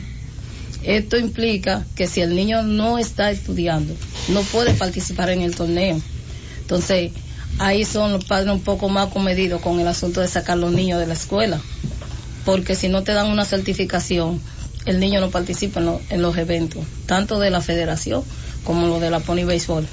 [0.83, 3.95] Esto implica que si el niño no está estudiando,
[4.29, 5.99] no puede participar en el torneo.
[6.59, 7.11] Entonces,
[7.57, 10.99] ahí son los padres un poco más comedidos con el asunto de sacar los niños
[10.99, 11.59] de la escuela
[12.45, 14.39] porque si no te dan una certificación,
[14.85, 18.23] el niño no participa en, lo- en los eventos, tanto de la federación
[18.63, 19.87] como lo de la Pony Baseball.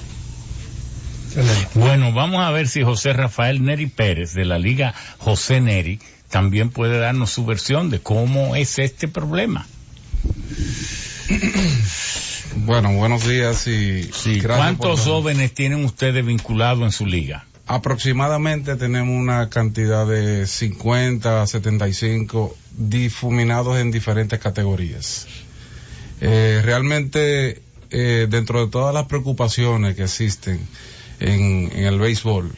[1.75, 5.99] Bueno, vamos a ver si José Rafael Neri Pérez de la Liga José Neri
[6.29, 9.67] también puede darnos su versión de cómo es este problema.
[12.57, 17.45] Bueno, buenos días y Sí, gracias ¿Cuántos jóvenes tienen ustedes vinculados en su liga?
[17.73, 25.27] Aproximadamente tenemos una cantidad de 50 a 75 difuminados en diferentes categorías.
[26.21, 30.61] Eh, realmente, eh, dentro de todas las preocupaciones que existen
[31.19, 32.53] en, el béisbol,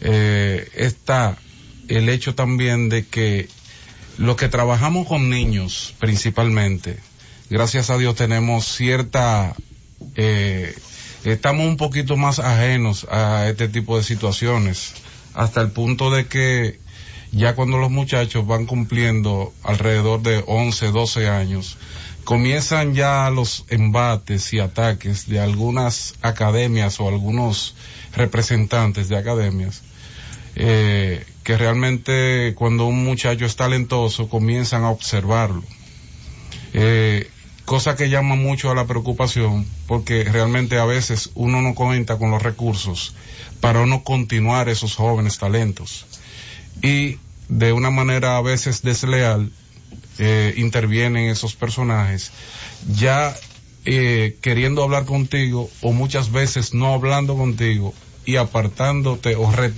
[0.00, 1.38] eh, está
[1.86, 3.48] el hecho también de que
[4.18, 6.96] los que trabajamos con niños principalmente,
[7.48, 9.54] gracias a Dios tenemos cierta,
[11.24, 14.94] estamos un poquito más ajenos a este tipo de situaciones,
[15.34, 16.78] hasta el punto de que
[17.30, 21.78] ya cuando los muchachos van cumpliendo alrededor de 11, 12 años,
[22.24, 27.74] comienzan ya los embates y ataques de algunas academias o algunos
[28.14, 29.82] representantes de academias
[30.54, 35.64] eh, que realmente cuando un muchacho es talentoso comienzan a observarlo.
[36.74, 37.28] Eh,
[37.64, 42.30] cosa que llama mucho a la preocupación porque realmente a veces uno no cuenta con
[42.30, 43.14] los recursos
[43.60, 46.06] para uno continuar esos jóvenes talentos.
[46.82, 47.18] Y
[47.48, 49.52] de una manera a veces desleal
[50.18, 52.32] eh, intervienen esos personajes
[52.94, 53.34] ya
[53.84, 57.94] eh, queriendo hablar contigo o muchas veces no hablando contigo
[58.24, 59.72] y apartándote o re-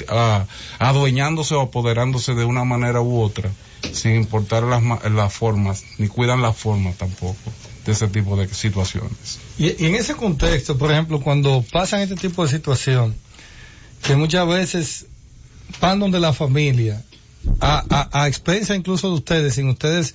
[0.78, 3.51] adueñándose o apoderándose de una manera u otra
[3.93, 7.36] sin importar las, las formas ni cuidan las formas tampoco
[7.85, 9.39] de ese tipo de situaciones.
[9.59, 13.15] Y, en ese contexto, por ejemplo, cuando pasan este tipo de situación,
[14.02, 15.06] que muchas veces
[15.81, 17.02] van donde la familia,
[17.61, 20.15] a, a, a expensa incluso de ustedes, sin ustedes,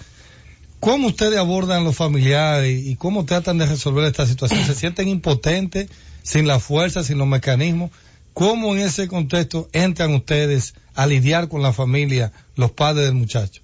[0.80, 4.66] ¿cómo ustedes abordan los familiares y cómo tratan de resolver esta situación?
[4.66, 5.90] ¿Se sienten impotentes,
[6.24, 7.91] sin la fuerza, sin los mecanismos?
[8.34, 13.62] ¿Cómo en ese contexto entran ustedes a lidiar con la familia, los padres del muchacho?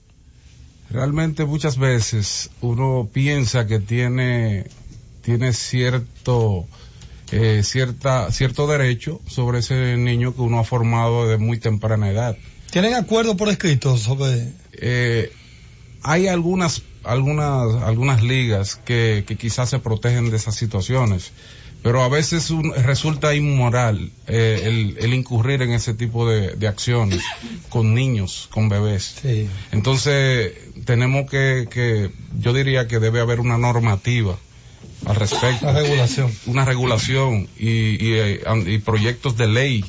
[0.90, 4.66] Realmente muchas veces uno piensa que tiene,
[5.22, 6.66] tiene cierto,
[7.32, 12.38] eh, cierta, cierto derecho sobre ese niño que uno ha formado de muy temprana edad.
[12.72, 14.54] ¿Tienen acuerdo por escrito sobre...?
[14.74, 15.32] Eh,
[16.08, 21.32] hay algunas, algunas, algunas ligas que, que quizás se protegen de esas situaciones,
[21.86, 26.68] pero a veces un- resulta inmoral eh, el, el incurrir en ese tipo de, de
[26.68, 27.22] acciones
[27.70, 29.18] con niños, con bebés.
[29.22, 29.48] Sí.
[29.72, 30.54] Entonces,
[30.86, 32.10] tenemos que, que,
[32.40, 34.36] yo diría que debe haber una normativa
[35.06, 35.68] al respecto.
[35.70, 36.32] Una regulación.
[36.48, 39.86] Una regulación y, y, eh, y proyectos de ley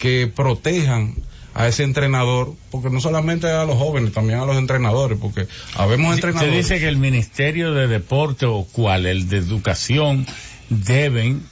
[0.00, 1.14] que protejan
[1.54, 5.46] a ese entrenador, porque no solamente a los jóvenes, también a los entrenadores, porque
[5.76, 6.56] habemos Se entrenadores.
[6.68, 10.26] dice que el Ministerio de Deporte o cual, el de Educación,
[10.70, 11.42] deben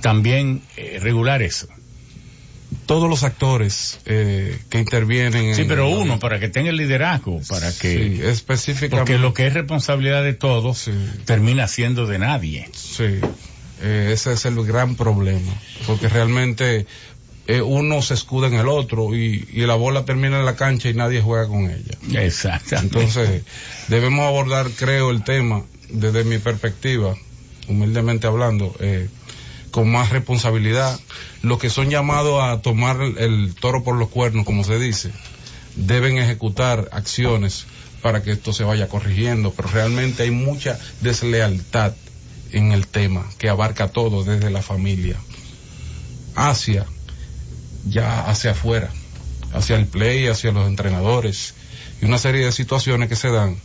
[0.00, 1.68] también eh, regular eso.
[2.86, 5.54] todos los actores eh, que intervienen.
[5.54, 8.16] Sí, en- pero uno, para que tenga el liderazgo, para que...
[8.16, 8.96] Sí, específicamente.
[9.12, 10.90] Porque lo que es responsabilidad de todos
[11.26, 12.68] termina siendo de nadie.
[12.72, 13.20] Sí,
[13.82, 15.52] eh, ese es el gran problema,
[15.86, 16.86] porque realmente
[17.46, 20.88] eh, uno se escuda en el otro y, y la bola termina en la cancha
[20.88, 22.22] y nadie juega con ella.
[22.24, 22.76] Exacto.
[22.76, 23.42] Entonces,
[23.88, 27.14] debemos abordar, creo, el tema desde mi perspectiva,
[27.68, 29.08] humildemente hablando, eh,
[29.70, 30.98] con más responsabilidad.
[31.42, 35.10] Los que son llamados a tomar el, toro por los cuernos, como se dice,
[35.76, 37.66] deben ejecutar acciones
[38.02, 41.94] para que esto se vaya corrigiendo, pero realmente hay mucha deslealtad
[42.52, 45.16] en el tema que abarca todo desde la familia
[46.34, 46.86] hacia
[47.84, 48.90] ya hacia afuera,
[49.52, 51.54] hacia el play, hacia los entrenadores
[52.00, 53.56] y una serie de situaciones que se dan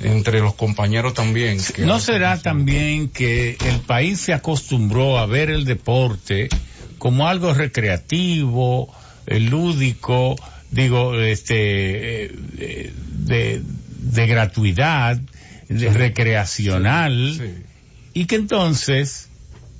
[0.00, 1.58] entre los compañeros también.
[1.62, 6.48] que ¿No será también que el país se acostumbró a ver el deporte
[6.98, 8.92] como algo recreativo,
[9.26, 10.36] eh, lúdico,
[10.70, 15.18] digo, este, eh, de, de gratuidad,
[15.68, 17.62] de recreacional,
[18.12, 19.28] y que entonces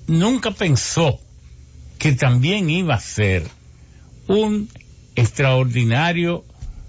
[0.07, 1.21] nunca pensó
[1.99, 3.45] que también iba a ser
[4.27, 4.69] un
[5.17, 6.45] extraordinario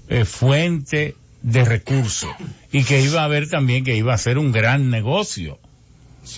[0.07, 2.29] eh, fuente de recursos
[2.71, 5.59] y que iba a haber también que iba a ser un gran negocio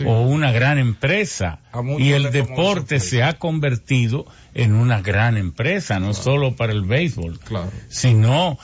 [0.05, 1.59] o una gran empresa.
[1.99, 7.39] Y el deporte se ha convertido en una gran empresa no solo para el béisbol
[7.39, 7.71] Claro.
[7.89, 8.57] sino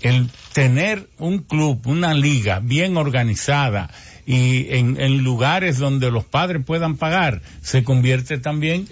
[0.00, 3.90] el tener un club, una liga bien organizada
[4.26, 8.88] y en, en lugares donde los padres puedan pagar, se convierte también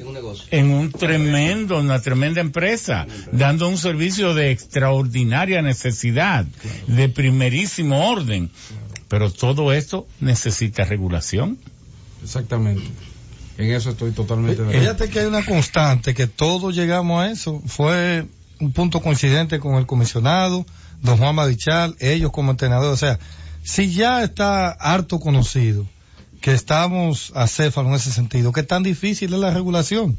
[0.51, 6.47] en un tremendo, una tremenda empresa, dando un servicio de extraordinaria necesidad,
[6.87, 8.51] de primerísimo orden.
[9.09, 11.59] Pero todo esto necesita regulación.
[12.23, 12.85] Exactamente.
[13.57, 14.81] En eso estoy totalmente de acuerdo.
[14.81, 17.61] Fíjate que hay una constante, que todos llegamos a eso.
[17.67, 18.27] Fue
[18.61, 20.67] un punto coincidente con el comisionado,
[21.03, 22.93] don Juan Madichal, ellos como entrenadores.
[22.93, 23.19] O sea,
[23.69, 25.87] si ya está harto conocido
[26.41, 30.17] que estamos acéfalos en ese sentido, que tan difícil es la regulación.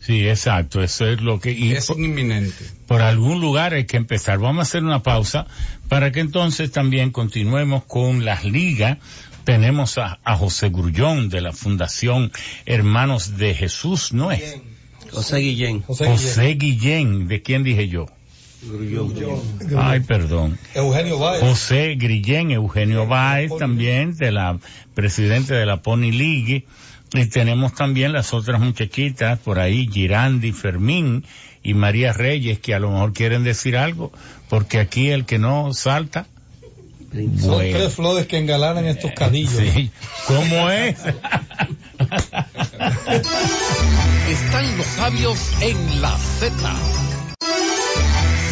[0.00, 1.52] Sí, exacto, eso es lo que...
[1.52, 2.64] Y Es por, inminente.
[2.88, 4.40] por algún lugar hay que empezar.
[4.40, 5.46] Vamos a hacer una pausa
[5.88, 8.98] para que entonces también continuemos con las ligas.
[9.44, 12.32] Tenemos a, a José Grullón de la Fundación
[12.66, 14.56] Hermanos de Jesús, ¿no es?
[15.12, 15.82] José Guillén.
[15.82, 18.06] José Guillén, ¿de quién dije yo?
[19.76, 20.58] Ay, perdón.
[20.74, 21.40] Eugenio Báez.
[21.40, 24.58] José Grillén, Eugenio Báez también, de la
[24.94, 26.64] presidente de la Pony League.
[27.14, 31.24] Y tenemos también las otras muchachitas por ahí, Girandi, Fermín
[31.62, 34.12] y María Reyes, que a lo mejor quieren decir algo,
[34.48, 36.26] porque aquí el que no salta.
[37.12, 39.54] Son Bueno, tres flores que engalanan estos cadillos.
[39.54, 39.90] sí.
[40.26, 40.98] ¿Cómo es?
[44.28, 47.07] Están los sabios en la Z.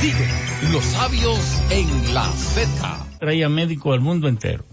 [0.06, 0.28] Sigue
[0.72, 2.68] los sabios en la Z.
[3.18, 4.64] traía médico del mundo entero.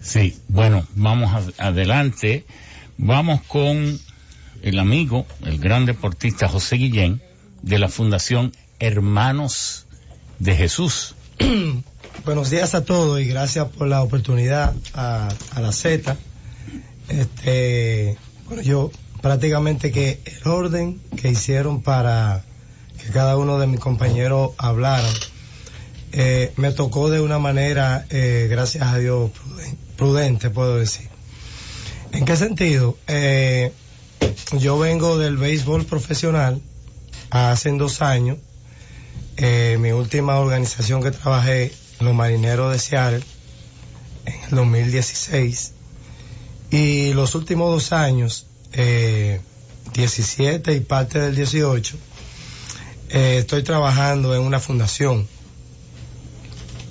[0.00, 2.46] Sí, bueno, vamos a- adelante.
[2.98, 3.96] Vamos con
[4.62, 7.22] el amigo, el gran deportista José Guillén,
[7.62, 8.50] de la Fundación
[8.80, 9.86] Hermanos
[10.40, 11.14] de Jesús.
[12.24, 16.16] Buenos días a todos y gracias por la oportunidad a, a la Z.
[17.08, 18.18] Este,
[18.48, 18.90] bueno, yo
[19.22, 22.42] prácticamente que el orden que hicieron para
[23.04, 25.12] que cada uno de mis compañeros hablaran,
[26.12, 31.08] eh, me tocó de una manera, eh, gracias a Dios, pruden- prudente, puedo decir.
[32.12, 32.96] ¿En qué sentido?
[33.08, 33.72] Eh,
[34.58, 36.60] yo vengo del béisbol profesional
[37.30, 38.38] hace dos años.
[39.36, 43.22] Eh, mi última organización que trabajé, los Marineros de Seattle,
[44.26, 45.72] en el 2016.
[46.70, 49.40] Y los últimos dos años, eh,
[49.92, 51.96] 17 y parte del 18,
[53.14, 55.28] eh, estoy trabajando en una fundación.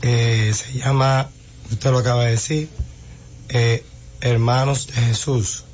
[0.02, 1.30] Eh, se llama,
[1.70, 2.70] usted lo acaba de decir,
[3.50, 3.84] eh,
[4.22, 5.66] Hermanos de Jesús.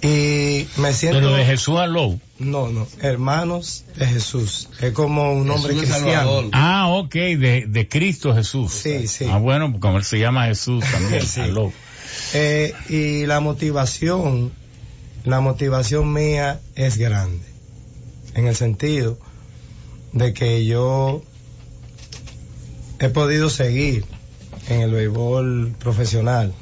[0.00, 1.18] Y me siento...
[1.18, 2.18] Pero de Jesús a Low.
[2.38, 4.70] No, no, Hermanos de Jesús.
[4.80, 6.30] Es como un nombre Jesús cristiano.
[6.30, 6.50] Salvador.
[6.52, 8.72] Ah, ok, de, de Cristo Jesús.
[8.72, 9.26] Sí, sí.
[9.30, 11.42] Ah, bueno, como él se llama Jesús también, Sí.
[12.32, 14.50] Eh, y la motivación,
[15.24, 17.44] la motivación mía es grande,
[18.34, 19.18] en el sentido
[20.12, 21.22] de que yo
[22.98, 24.04] he podido seguir
[24.68, 26.54] en el béisbol profesional,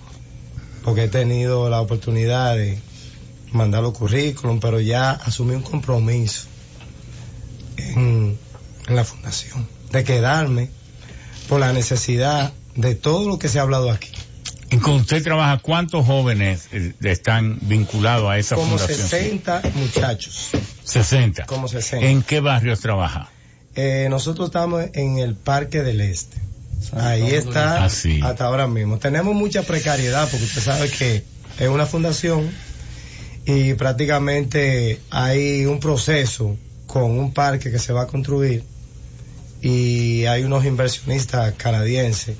[0.82, 2.78] porque he tenido la oportunidad de
[3.52, 6.46] mandar los currículum, pero ya asumí un compromiso
[7.76, 8.38] en,
[8.88, 10.70] en la fundación, de quedarme
[11.48, 14.10] por la necesidad de todo lo que se ha hablado aquí.
[14.70, 19.08] ¿Y con usted trabaja cuántos jóvenes eh, están vinculados a esa Como fundación?
[19.08, 20.50] 60 muchachos.
[20.84, 21.46] 60.
[21.46, 22.06] Como 60.
[22.06, 23.28] ¿En qué barrios trabaja?
[23.76, 26.36] Eh, nosotros estamos en el Parque del Este.
[26.92, 28.20] Ahí está Ah, sí.
[28.22, 28.98] hasta ahora mismo.
[28.98, 31.22] Tenemos mucha precariedad porque usted sabe que
[31.58, 32.50] es una fundación
[33.46, 36.56] y prácticamente hay un proceso
[36.86, 38.64] con un parque que se va a construir
[39.62, 42.36] y hay unos inversionistas canadienses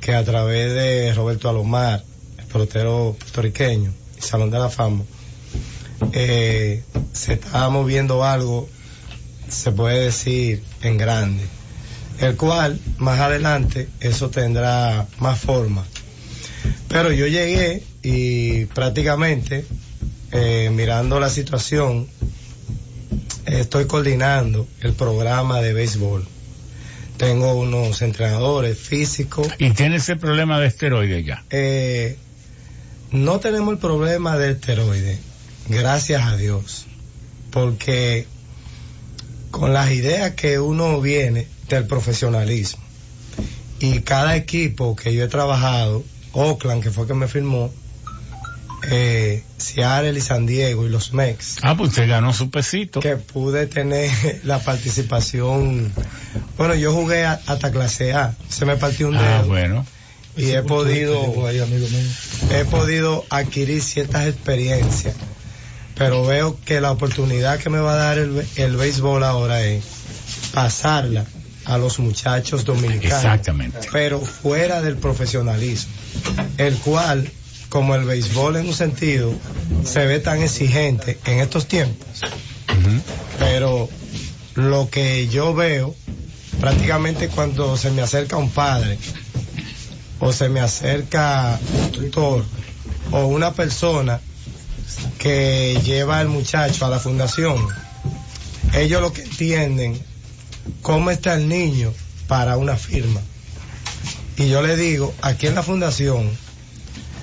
[0.00, 2.02] que a través de Roberto Alomar,
[2.38, 5.04] el pelotero puertorriqueño, y Salón de la Fama,
[6.12, 6.82] eh,
[7.12, 8.68] se está moviendo algo,
[9.48, 11.42] se puede decir, en grande,
[12.20, 15.84] el cual más adelante eso tendrá más forma.
[16.88, 19.64] Pero yo llegué y prácticamente
[20.32, 22.08] eh, mirando la situación,
[23.46, 26.26] estoy coordinando el programa de béisbol.
[27.16, 29.48] Tengo unos entrenadores físicos.
[29.58, 31.44] ¿Y tiene ese problema de esteroides ya?
[31.50, 32.18] Eh,
[33.12, 35.18] no tenemos el problema del esteroide,
[35.68, 36.86] gracias a Dios,
[37.52, 38.26] porque
[39.58, 42.82] con las ideas que uno viene del profesionalismo
[43.80, 47.70] y cada equipo que yo he trabajado, Oakland, que fue que me firmó,
[48.90, 51.56] eh, Seattle y San Diego y los Mex.
[51.62, 53.00] Ah, pues usted ganó su pesito.
[53.00, 54.10] Que pude tener
[54.44, 55.92] la participación.
[56.58, 58.34] Bueno, yo jugué a- hasta clase A.
[58.48, 59.24] Se me partió un dedo.
[59.24, 59.86] Ah, bueno.
[60.36, 61.22] Y he podido,
[62.50, 65.14] he podido adquirir ciertas experiencias.
[65.96, 69.84] Pero veo que la oportunidad que me va a dar el, el béisbol ahora es
[70.52, 71.24] pasarla
[71.64, 73.24] a los muchachos dominicanos.
[73.24, 73.88] Exactamente.
[73.92, 75.92] Pero fuera del profesionalismo.
[76.58, 77.30] El cual,
[77.68, 79.32] como el béisbol en un sentido,
[79.84, 82.20] se ve tan exigente en estos tiempos.
[83.38, 83.88] Pero
[84.54, 85.94] lo que yo veo,
[86.60, 88.98] prácticamente cuando se me acerca un padre,
[90.20, 92.44] o se me acerca un tutor,
[93.10, 94.20] o una persona
[95.18, 97.56] que lleva al muchacho a la fundación,
[98.74, 99.98] ellos lo que entienden,
[100.82, 101.92] cómo está el niño
[102.26, 103.20] para una firma.
[104.36, 106.28] Y yo le digo, aquí en la fundación,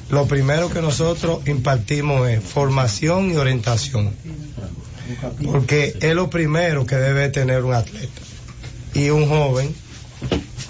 [0.10, 4.14] lo primero que nosotros impartimos es formación y orientación.
[5.44, 8.22] Porque es lo primero que debe tener un atleta.
[8.94, 9.74] Y un joven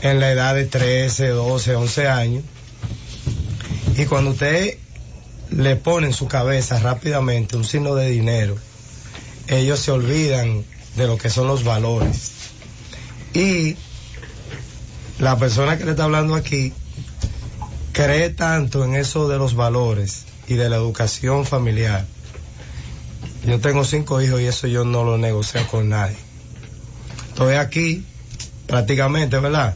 [0.01, 2.43] en la edad de 13, 12, 11 años.
[3.97, 4.77] Y cuando usted
[5.51, 8.55] le pone en su cabeza rápidamente un signo de dinero,
[9.47, 10.63] ellos se olvidan
[10.95, 12.31] de lo que son los valores.
[13.33, 13.75] Y
[15.19, 16.73] la persona que le está hablando aquí
[17.91, 22.05] cree tanto en eso de los valores y de la educación familiar.
[23.45, 26.17] Yo tengo cinco hijos y eso yo no lo negocio con nadie.
[27.29, 28.05] Estoy aquí
[28.67, 29.75] prácticamente, ¿verdad?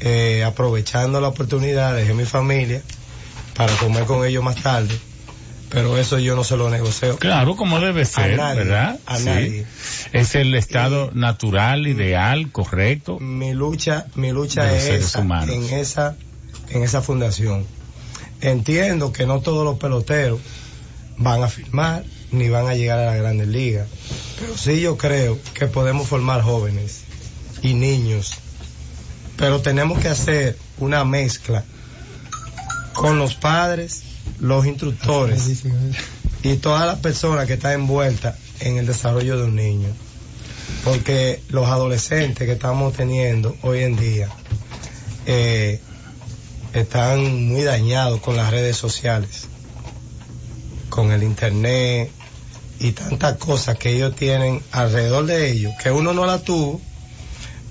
[0.00, 2.82] Eh, aprovechando la oportunidad, dejé mi familia
[3.54, 4.96] para comer con ellos más tarde,
[5.70, 7.16] pero eso yo no se lo negocio.
[7.18, 8.98] Claro, como debe ser, nadie, ¿verdad?
[9.06, 9.24] a Sí.
[9.24, 9.66] nadie.
[10.12, 13.18] Es el estado natural, ideal, correcto.
[13.20, 16.16] Mi lucha, mi lucha es esa, en esa,
[16.70, 17.66] en esa fundación.
[18.40, 20.40] Entiendo que no todos los peloteros
[21.16, 23.88] van a firmar ni van a llegar a las grandes ligas,
[24.38, 27.00] pero sí yo creo que podemos formar jóvenes
[27.62, 28.34] y niños,
[29.36, 31.64] pero tenemos que hacer una mezcla
[32.92, 34.02] con los padres,
[34.40, 35.64] los instructores
[36.42, 39.88] y todas las personas que están envueltas en el desarrollo de un niño.
[40.84, 44.28] Porque los adolescentes que estamos teniendo hoy en día
[45.26, 45.80] eh,
[46.72, 49.48] están muy dañados con las redes sociales,
[50.88, 52.10] con el internet
[52.78, 56.80] y tantas cosas que ellos tienen alrededor de ellos, que uno no la tuvo,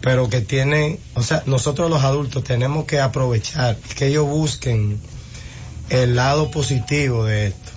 [0.02, 5.00] pero que tienen, o sea, nosotros los adultos tenemos que aprovechar, que ellos busquen
[5.90, 7.72] el lado positivo de esto.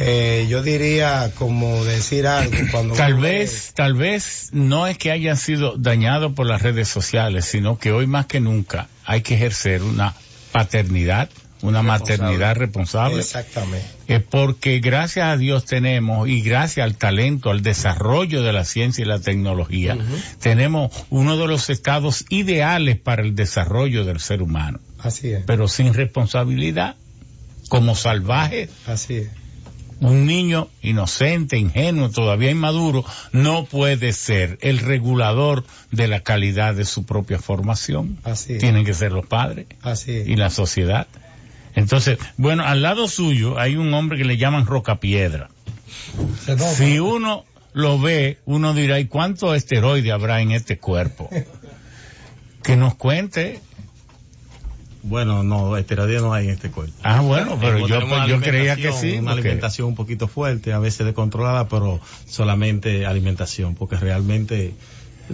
[0.00, 5.36] Eh, yo diría como decir algo cuando Tal vez, tal vez no es que hayan
[5.36, 9.82] sido dañados por las redes sociales, sino que hoy más que nunca hay que ejercer
[9.82, 10.14] una
[10.52, 11.28] paternidad,
[11.62, 13.18] una maternidad responsable.
[13.18, 13.84] Exactamente.
[14.06, 19.02] Eh, porque gracias a Dios tenemos, y gracias al talento, al desarrollo de la ciencia
[19.02, 19.98] y la tecnología,
[20.40, 24.78] tenemos uno de los estados ideales para el desarrollo del ser humano.
[25.00, 25.42] Así es.
[25.44, 26.94] Pero sin responsabilidad,
[27.68, 28.70] como salvajes.
[28.86, 29.28] Así es.
[30.00, 36.84] Un niño inocente, ingenuo, todavía inmaduro, no puede ser el regulador de la calidad de
[36.84, 38.18] su propia formación.
[38.22, 38.58] Así es.
[38.60, 40.28] Tienen que ser los padres Así es.
[40.28, 41.08] y la sociedad.
[41.74, 45.48] Entonces, bueno, al lado suyo hay un hombre que le llaman Rocapiedra.
[46.76, 51.28] Si uno lo ve, uno dirá, ¿y cuánto esteroide habrá en este cuerpo?
[52.62, 53.60] Que nos cuente.
[55.08, 56.94] Bueno, no, esteroides no hay en este cuerpo.
[57.02, 59.18] Ah, bueno, pero yo, una yo creía que alimentación, sí.
[59.18, 64.74] Una alimentación un poquito fuerte, a veces descontrolada, pero solamente alimentación, porque realmente...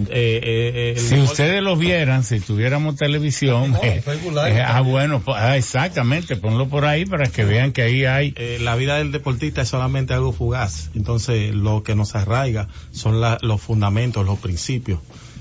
[0.09, 5.37] eh, eh, Si ustedes lo vieran, si tuviéramos televisión, No, eh, eh, ah, bueno, pues,
[5.39, 8.33] ah, exactamente, ponlo por ahí para que vean que ahí hay.
[8.35, 10.89] eh, la vida del deportista es solamente algo fugaz.
[10.95, 14.99] Entonces, lo que nos arraiga son la- los fundamentos, los principios.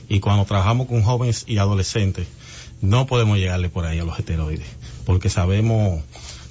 [0.08, 2.26] Y cuando trabajamos con jóvenes y adolescentes,
[2.84, 4.66] no podemos llegarle por ahí a los esteroides,
[5.04, 6.02] porque sabemos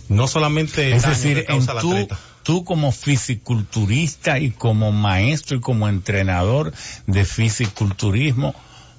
[0.09, 2.07] no solamente Es decir, que en la tú,
[2.43, 6.73] tú como fisiculturista y como maestro y como entrenador
[7.07, 8.53] de fisiculturismo,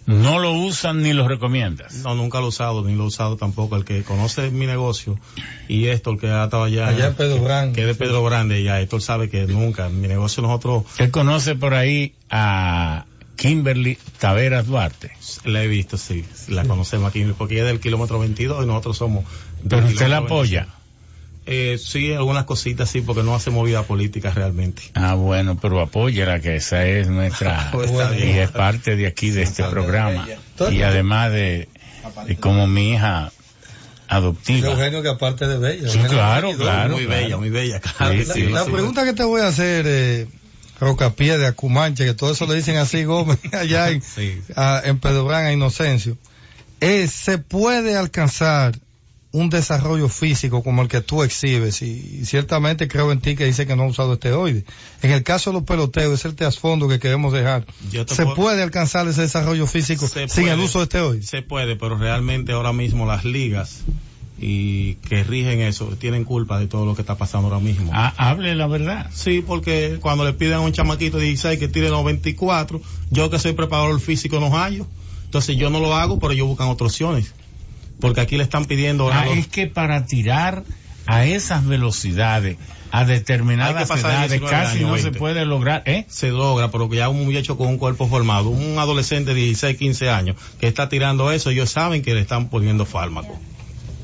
[0.06, 1.94] no lo usan ni lo recomiendas.
[1.96, 3.76] No, nunca lo he usado, ni lo he usado tampoco.
[3.76, 5.18] El que conoce mi negocio
[5.66, 7.72] y esto, el que ha estado allá, Allá en Pedro Brán.
[7.72, 11.54] que es de Pedro Grande, ya esto sabe que nunca, mi negocio nosotros Él conoce
[11.54, 13.06] por ahí a
[13.36, 15.10] Kimberly Taveras Duarte.
[15.44, 18.96] la he visto, sí, la conocemos aquí, porque ella es del kilómetro 22 y nosotros
[18.96, 19.24] somos...
[19.62, 20.60] del Pero usted la apoya.
[20.60, 20.84] 25.
[21.46, 24.82] Eh, sí, algunas cositas sí, porque no hace movida política realmente.
[24.94, 29.42] Ah, bueno, pero apóyela, que esa es nuestra, Pues y es parte de aquí, de
[29.42, 30.26] este programa.
[30.70, 31.68] Y además de,
[32.26, 33.30] de como mi hija
[34.08, 34.70] adoptiva.
[34.70, 35.88] Eugenio que aparte de bella.
[35.88, 36.94] Sí, claro, claro.
[36.94, 37.22] muy claro.
[37.22, 37.80] bella, muy bella.
[37.80, 38.42] claro Sí, que sí.
[38.44, 38.70] La, la sí.
[38.70, 40.26] pregunta que te voy a hacer, eh,
[40.80, 44.40] Rocapiedra, Cumanche, que todo eso le dicen así Gómez allá en, Sí.
[44.56, 44.98] a- en
[45.46, 46.16] a Inocencio,
[46.80, 48.78] es, ¿se puede alcanzar
[49.32, 51.82] un desarrollo físico como el que tú exhibes?
[51.82, 54.64] Y, y ciertamente creo en ti que dice que no ha usado esteroides.
[55.02, 57.64] En el caso de los peloteros, es el trasfondo que queremos dejar.
[57.90, 61.26] ¿Se puedo- puede alcanzar ese desarrollo físico sin el uso de esteroides?
[61.26, 63.80] Se puede, pero realmente ahora mismo las ligas
[64.38, 67.90] y que rigen eso tienen culpa de todo lo que está pasando ahora mismo.
[67.94, 69.08] Ah, hable la verdad.
[69.12, 72.80] Sí, porque cuando le piden a un chamaquito de 16 que tire los 24,
[73.10, 74.86] yo que soy preparador físico no hallo.
[75.26, 77.32] Entonces yo no lo hago, pero ellos buscan otras opciones.
[78.00, 80.64] Porque aquí le están pidiendo Ah, los- es que para tirar
[81.06, 82.56] a esas velocidades,
[82.90, 85.18] a determinadas edades, 19 casi no se 20.
[85.18, 86.06] puede lograr, ¿eh?
[86.08, 89.76] se logra, pero que ya un muchacho con un cuerpo formado, un adolescente de 16,
[89.76, 93.36] 15 años que está tirando eso, ellos saben que le están poniendo fármacos.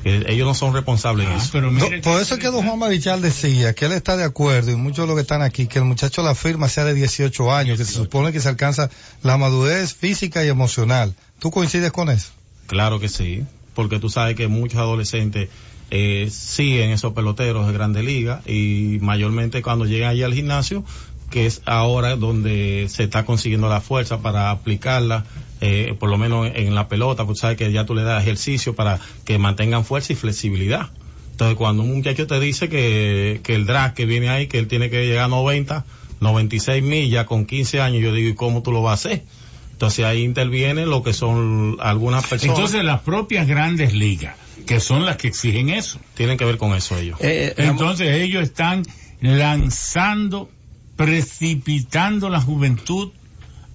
[0.03, 1.49] Que ellos no son responsables en Ah, eso.
[1.51, 4.23] pero No, mire por eso es que don Juan Marichal decía que él está de
[4.23, 6.93] acuerdo y muchos de los que están aquí, que el muchacho la firma sea de
[6.93, 8.89] 18 años, que se supone que se alcanza
[9.21, 11.13] la madurez física y emocional.
[11.39, 12.29] ¿Tú coincides con eso?
[12.67, 13.43] Claro que sí,
[13.75, 15.49] porque tú sabes que muchos adolescentes
[15.91, 20.83] eh, siguen esos peloteros de grande liga y mayormente cuando llegan allí al gimnasio,
[21.29, 25.25] que es ahora donde se está consiguiendo la fuerza para aplicarla,
[25.61, 28.75] eh, por lo menos en la pelota, tú sabes que ya tú le das ejercicio
[28.75, 30.89] para que mantengan fuerza y flexibilidad.
[31.31, 34.67] Entonces cuando un muchacho te dice que, que el drag que viene ahí, que él
[34.67, 35.85] tiene que llegar a 90,
[36.19, 39.23] 96 millas con 15 años, yo digo, ¿y cómo tú lo vas a hacer?
[39.71, 42.57] Entonces ahí interviene lo que son algunas personas.
[42.57, 44.35] Entonces las propias grandes ligas,
[44.67, 45.99] que son las que exigen eso.
[46.15, 47.19] tienen que ver con eso ellos.
[47.21, 48.83] Eh, eh, Entonces ellos están
[49.21, 50.49] lanzando,
[50.95, 53.11] precipitando la juventud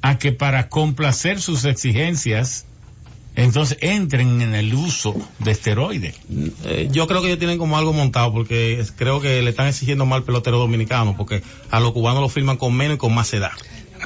[0.08, 2.64] a que para complacer sus exigencias,
[3.34, 6.14] entonces entren en el uso de esteroides.
[6.64, 10.06] Eh, yo creo que ellos tienen como algo montado porque creo que le están exigiendo
[10.06, 13.50] mal pelotero dominicano porque a los cubanos lo firman con menos y con más edad.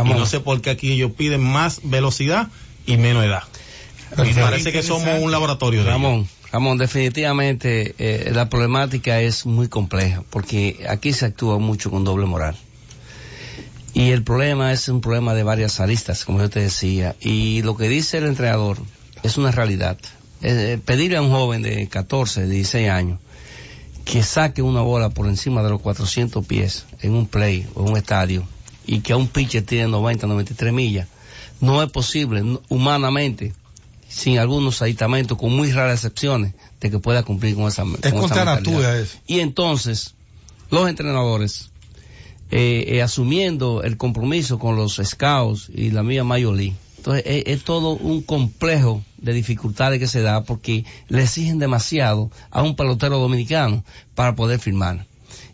[0.02, 2.48] Y no sé por qué aquí ellos piden más velocidad
[2.86, 3.42] y menos edad.
[4.12, 4.40] Y Perfecto.
[4.40, 5.92] parece que somos un laboratorio de ellos.
[5.92, 12.04] Ramón, Ramón, definitivamente eh, la problemática es muy compleja porque aquí se actúa mucho con
[12.04, 12.56] doble moral.
[13.94, 17.16] Y el problema es un problema de varias aristas, como yo te decía.
[17.20, 18.78] Y lo que dice el entrenador
[19.22, 19.98] es una realidad.
[20.42, 23.18] Eh, pedirle a un joven de 14, 16 años
[24.04, 27.96] que saque una bola por encima de los 400 pies en un play o un
[27.96, 28.44] estadio
[28.86, 31.06] y que a un pitcher tiene 90, 93 millas,
[31.60, 33.52] no es posible no- humanamente
[34.08, 38.24] sin algunos aditamentos, con muy raras excepciones, de que pueda cumplir con esa Es con
[38.24, 38.98] esa mentalidad.
[39.00, 39.18] eso.
[39.26, 40.14] Y entonces,
[40.70, 41.69] los entrenadores,
[42.50, 47.64] eh, eh, asumiendo el compromiso con los scouts y la mía League, entonces es, es
[47.64, 53.18] todo un complejo de dificultades que se da porque le exigen demasiado a un pelotero
[53.18, 55.06] dominicano para poder firmar.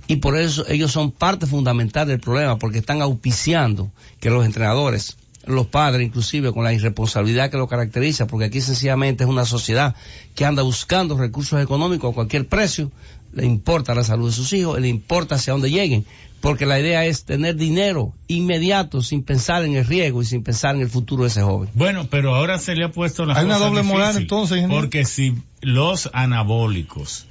[0.08, 5.16] Y por eso ellos son parte fundamental del problema porque están auspiciando que los entrenadores,
[5.46, 9.96] los padres inclusive con la irresponsabilidad que lo caracteriza, porque aquí sencillamente es una sociedad
[10.34, 12.92] que anda buscando recursos económicos a cualquier precio,
[13.36, 16.06] le importa la salud de sus hijos, le importa hacia dónde lleguen,
[16.40, 20.74] porque la idea es tener dinero inmediato sin pensar en el riesgo y sin pensar
[20.74, 21.68] en el futuro de ese joven.
[21.74, 24.80] Bueno, pero ahora se le ha puesto la Hay una doble moral, entonces, ingeniero.
[24.80, 27.26] Porque si los anabólicos,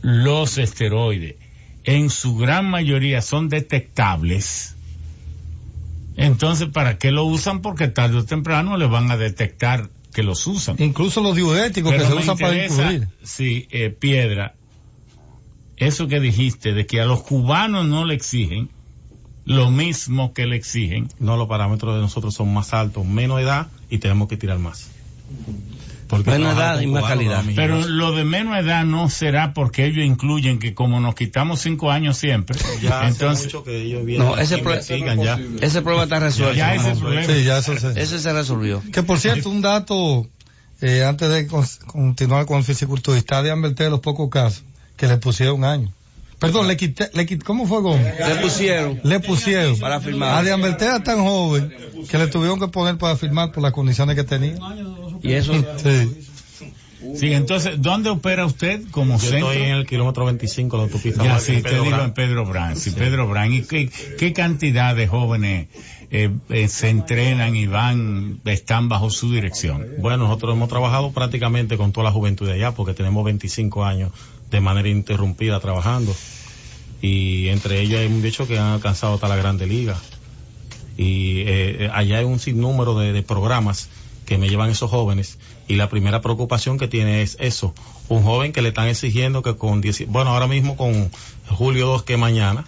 [0.00, 1.34] los esteroides,
[1.82, 4.76] en su gran mayoría son detectables,
[6.16, 7.62] entonces ¿para qué lo usan?
[7.62, 10.76] Porque tarde o temprano le van a detectar que los usan.
[10.78, 13.08] Incluso los diuréticos que se usan para incluir.
[13.24, 14.54] Sí, eh, Piedra,
[15.76, 18.70] eso que dijiste de que a los cubanos no le exigen
[19.44, 21.08] lo mismo que le exigen.
[21.18, 24.88] No, los parámetros de nosotros son más altos, menos edad y tenemos que tirar más.
[26.06, 27.42] Porque Menos edad y más calidad.
[27.56, 31.90] Pero lo de menos edad no será porque ellos incluyen que como nos quitamos cinco
[31.90, 35.40] años siempre, ya hace entonces mucho que ellos vienen No, ese, pro- ya.
[35.60, 36.54] ese problema está resuelto.
[36.54, 37.26] ya ese problema.
[37.34, 38.00] Sí, ya eso se...
[38.00, 38.82] Ese se resolvió.
[38.92, 40.26] Que por cierto, un dato,
[40.82, 44.62] eh, antes de con- continuar con el fisiculturista, de advertir los pocos casos
[44.96, 45.92] que le pusieron un año.
[46.38, 48.14] Perdón, le quité, le quité, ¿cómo fue Gómez?
[48.18, 49.00] Le pusieron.
[49.02, 49.78] Le pusieron.
[49.78, 50.34] Para firmar.
[50.38, 51.72] A de Ambertea era tan joven
[52.10, 54.56] que le tuvieron que poner para firmar por las condiciones que tenía.
[55.22, 56.20] Y eso, Sí.
[57.14, 59.52] Sí, entonces, ¿dónde opera usted como Yo centro?
[59.52, 61.22] estoy en el kilómetro 25 de la autopista.
[61.22, 63.52] Ya, sí, Pedro digo en Pedro Brán, sí, Pedro Brán.
[63.52, 65.68] ¿Y qué, qué cantidad de jóvenes
[66.10, 69.86] eh, eh, se entrenan y van, están bajo su dirección?
[69.98, 74.10] Bueno, nosotros hemos trabajado prácticamente con toda la juventud de allá porque tenemos 25 años
[74.54, 76.14] de manera interrumpida trabajando.
[77.02, 79.96] Y entre ellos hay muchos que han alcanzado hasta la Grande Liga.
[80.96, 83.88] Y eh, eh, allá hay un sinnúmero de, de programas
[84.26, 85.38] que me llevan esos jóvenes.
[85.66, 87.74] Y la primera preocupación que tiene es eso.
[88.08, 91.10] Un joven que le están exigiendo que con 10, bueno, ahora mismo con
[91.48, 92.64] julio 2 que mañana,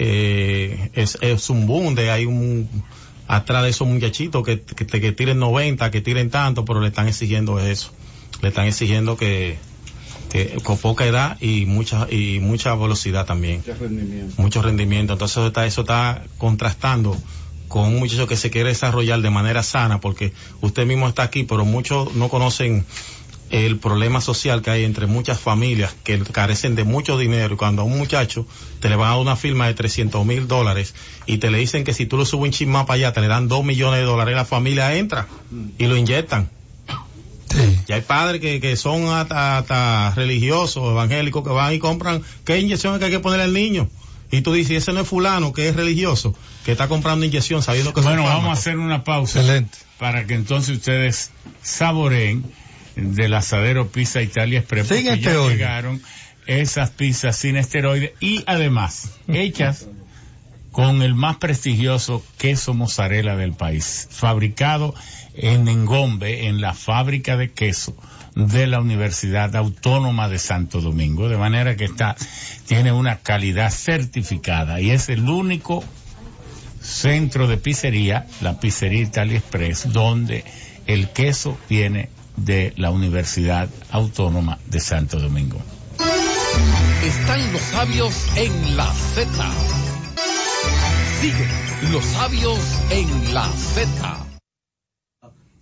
[0.00, 2.68] eh, es, es un boom de hay un
[3.28, 7.06] atrás de esos muchachitos que, que, que tiren 90, que tiren tanto, pero le están
[7.06, 7.92] exigiendo eso.
[8.42, 9.56] Le están exigiendo que,
[10.32, 13.62] que con poca edad y mucha y mucha velocidad también.
[14.38, 15.12] Mucho rendimiento.
[15.12, 17.14] Entonces eso está, eso está contrastando
[17.68, 21.44] con un muchacho que se quiere desarrollar de manera sana, porque usted mismo está aquí,
[21.44, 22.86] pero muchos no conocen
[23.50, 27.82] el problema social que hay entre muchas familias que carecen de mucho dinero y cuando
[27.82, 28.46] a un muchacho
[28.80, 30.94] te le van a dar una firma de 300 mil dólares
[31.26, 33.48] y te le dicen que si tú lo subes un para allá te le dan
[33.48, 35.28] 2 millones de dólares la familia entra
[35.76, 36.48] y lo inyectan.
[37.88, 42.58] Y hay padres que, que son hasta, hasta religiosos, evangélicos, que van y compran qué
[42.58, 43.88] inyección es que hay que ponerle al niño.
[44.30, 47.92] Y tú dices, ese no es fulano que es religioso, que está comprando inyección sabiendo
[47.92, 48.58] que Bueno, vamos a fármacos".
[48.58, 49.78] hacer una pausa Excelente.
[49.98, 51.30] para que entonces ustedes
[51.62, 52.44] saboreen
[52.96, 56.02] del asadero Pizza Italia Express Sin porque ya llegaron
[56.46, 59.86] esas pizzas sin esteroides y además hechas
[60.72, 64.94] con el más prestigioso queso mozzarella del país, fabricado
[65.34, 67.94] en Engombe, en la fábrica de queso
[68.34, 72.16] de la Universidad Autónoma de Santo Domingo, de manera que está,
[72.66, 75.84] tiene una calidad certificada y es el único
[76.80, 80.44] centro de pizzería, la pizzería Italia Express, donde
[80.86, 85.60] el queso viene de la Universidad Autónoma de Santo Domingo.
[87.04, 89.81] Están los sabios en la Z.
[91.22, 92.58] Sigue los sabios
[92.90, 94.26] en la Z.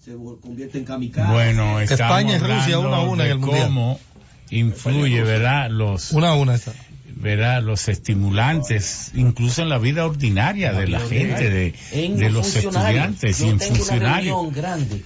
[0.02, 1.30] Se convierte en kamikaze.
[1.30, 3.66] Bueno, España y Rusia una a una en el Mundial.
[3.66, 4.00] cómo
[4.48, 5.68] influye, ¿verdad?
[5.70, 6.72] Los, Una a una está.
[7.14, 7.62] ¿verdad?
[7.62, 11.74] Los estimulantes, incluso en la vida ordinaria de la gente, de,
[12.16, 14.34] de los estudiantes Yo y en tengo una funcionarios.
[14.34, 15.04] reunión grande.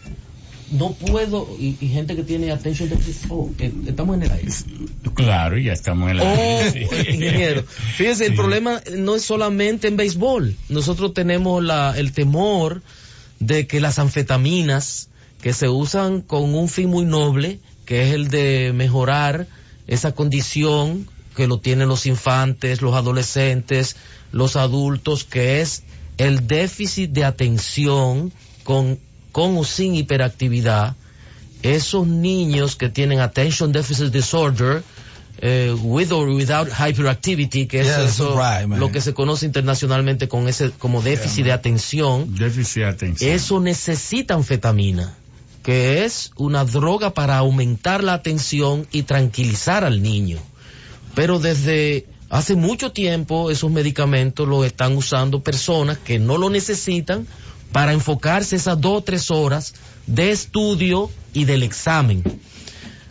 [0.70, 4.52] No puedo, y, y gente que tiene attention deficit, oh, que estamos en el aire.
[5.14, 6.24] Claro, ya estamos en la...
[6.24, 6.80] Oh, sí.
[7.10, 7.62] ingeniero.
[7.62, 10.56] Fíjese, el problema no es solamente en béisbol.
[10.68, 12.82] Nosotros tenemos la, el temor
[13.40, 15.08] de que las anfetaminas
[15.42, 19.46] que se usan con un fin muy noble, que es el de mejorar
[19.86, 23.96] esa condición que lo tienen los infantes, los adolescentes,
[24.32, 25.82] los adultos, que es
[26.16, 28.98] el déficit de atención con,
[29.34, 30.94] con o sin hiperactividad,
[31.64, 34.84] esos niños que tienen attention deficit disorder,
[35.38, 40.46] eh, with or without hyperactivity, que es eso, right, lo que se conoce internacionalmente con
[40.46, 43.32] ese como déficit de atención, Déficit de atención.
[43.32, 45.16] eso necesita anfetamina,
[45.64, 50.38] que es una droga para aumentar la atención y tranquilizar al niño.
[51.16, 57.26] Pero desde hace mucho tiempo esos medicamentos los están usando personas que no lo necesitan
[57.74, 59.74] para enfocarse esas dos o tres horas
[60.06, 62.22] de estudio y del examen.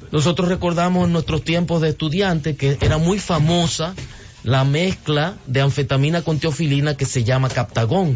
[0.10, 3.94] Nosotros recordamos en nuestros tiempos de estudiante que era muy famosa
[4.46, 8.16] la mezcla de anfetamina con teofilina que se llama captagón,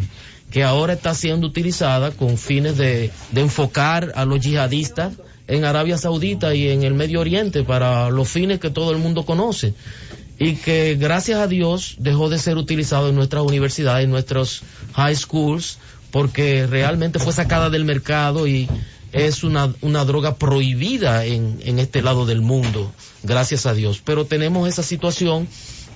[0.50, 5.16] que ahora está siendo utilizada con fines de, enfocar a los yihadistas
[5.48, 9.26] en Arabia Saudita y en el Medio Oriente para los fines que todo el mundo
[9.26, 9.74] conoce
[10.40, 14.62] y que gracias a Dios dejó de ser utilizado en nuestras universidades, en nuestros
[14.94, 15.80] high schools,
[16.12, 18.68] porque realmente fue sacada del mercado y
[19.12, 22.92] es una, una droga prohibida en, en este lado del mundo,
[23.24, 24.02] gracias a Dios.
[24.04, 25.48] Pero tenemos esa situación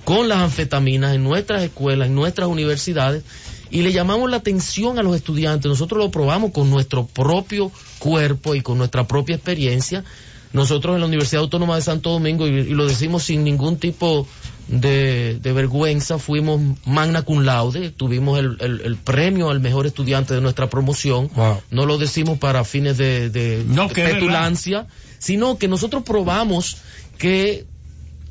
[0.04, 3.22] con las anfetaminas en nuestras escuelas, en nuestras universidades,
[3.70, 5.68] y le llamamos la atención a los estudiantes.
[5.68, 10.04] Nosotros lo probamos con nuestro propio cuerpo y con nuestra propia experiencia.
[10.52, 14.26] Nosotros en la Universidad Autónoma de Santo Domingo, y, y lo decimos sin ningún tipo
[14.26, 14.26] de,
[14.68, 20.40] de vergüenza, fuimos magna cum laude, tuvimos el, el- el premio al mejor estudiante de
[20.40, 21.30] nuestra promoción.
[21.70, 24.86] No lo decimos para fines de, de- No, de petulancia,
[25.18, 26.76] sino que nosotros probamos
[27.18, 27.66] que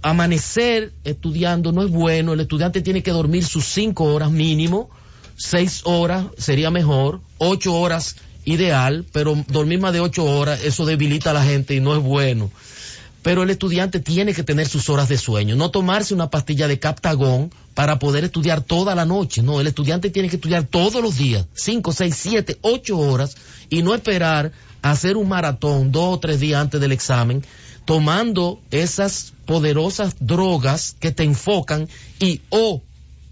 [0.02, 4.90] amanecer estudiando no es bueno, el estudiante tiene que dormir sus cinco horas mínimo,
[5.38, 11.30] seis horas sería mejor, ocho horas ideal, pero dormir más de ocho horas, eso debilita
[11.30, 12.50] a la gente y no es bueno.
[13.24, 16.80] Pero el estudiante tiene que tener sus horas de sueño, no tomarse una pastilla de
[16.80, 19.44] captagón para poder estudiar toda la noche.
[19.44, 23.36] No, el estudiante tiene que estudiar todos los días, cinco, seis, siete, ocho horas,
[23.70, 24.52] y no esperar
[24.82, 27.44] a hacer un maratón dos o tres días antes del examen,
[27.86, 31.88] tomando esas poderosas drogas que te enfocan
[32.20, 32.82] y, oh,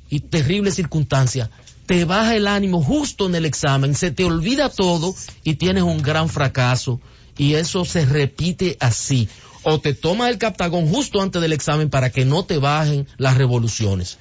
[0.10, 1.50] y terrible circunstancia,
[1.86, 6.04] te baja el ánimo justo en el examen, se te olvida todo y tienes un
[6.04, 7.00] gran fracaso.
[7.36, 9.30] Y eso se repite así.
[9.64, 13.38] O te tomas el captagón justo antes del examen para que no te bajen las
[13.38, 14.18] revoluciones.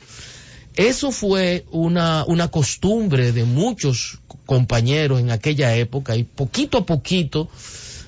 [0.75, 7.49] Eso fue una, una costumbre de muchos compañeros en aquella época y poquito a poquito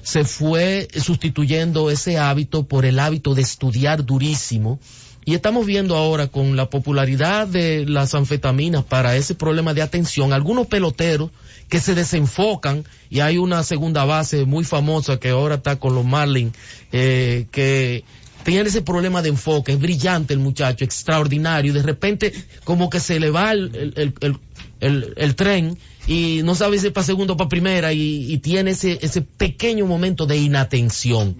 [0.02, 4.78] se fue sustituyendo ese hábito por el hábito de estudiar durísimo.
[5.24, 10.32] Y estamos viendo ahora con la popularidad de las anfetaminas para ese problema de atención,
[10.32, 11.30] algunos peloteros
[11.70, 16.04] que se desenfocan y hay una segunda base muy famosa que ahora está con los
[16.04, 16.52] Marlins,
[16.92, 18.04] eh, que
[18.42, 22.32] tiene ese problema de enfoque, es brillante el muchacho, extraordinario, y de repente
[22.64, 24.36] como que se le va el, el- el-
[24.80, 28.38] el- el- tren y no sabe si es para segundo o para primera y, y
[28.38, 31.36] tiene ese, ese pequeño momento de inatención.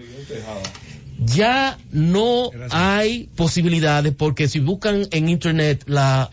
[1.25, 6.31] Ya no hay posibilidades porque si buscan en internet la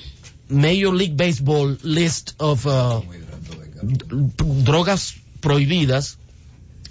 [0.50, 3.02] Major League Baseball list of uh,
[3.82, 6.18] drogas prohibidas,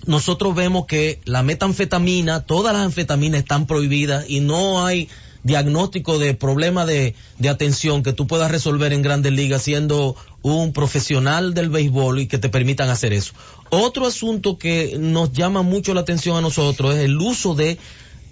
[0.06, 5.08] nosotros vemos que la metanfetamina, todas las anfetaminas están prohibidas y no hay
[5.42, 10.72] diagnóstico de problema de, de atención que tú puedas resolver en grandes ligas siendo un
[10.72, 13.32] profesional del béisbol y que te permitan hacer eso.
[13.70, 17.78] Otro asunto que nos llama mucho la atención a nosotros es el uso de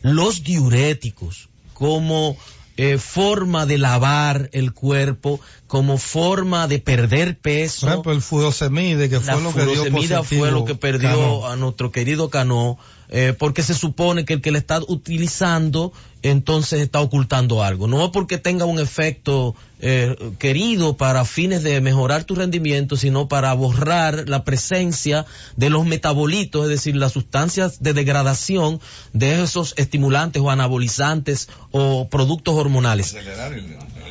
[0.03, 2.37] los diuréticos como
[2.77, 7.83] eh, forma de lavar el cuerpo, como forma de perder peso.
[7.87, 10.41] Por ejemplo, el furosemide, que fue La lo que dio furosemida positivo.
[10.43, 11.47] fue lo que perdió Cano.
[11.47, 12.79] a nuestro querido Cano,
[13.17, 17.87] eh, porque se supone que el que le está utilizando entonces está ocultando algo.
[17.87, 23.55] No porque tenga un efecto eh, querido para fines de mejorar tu rendimiento, sino para
[23.55, 25.27] borrar la presencia
[25.57, 28.81] de los metabolitos, es decir, las sustancias de degradación
[29.13, 33.15] de esos estimulantes o anabolizantes o productos hormonales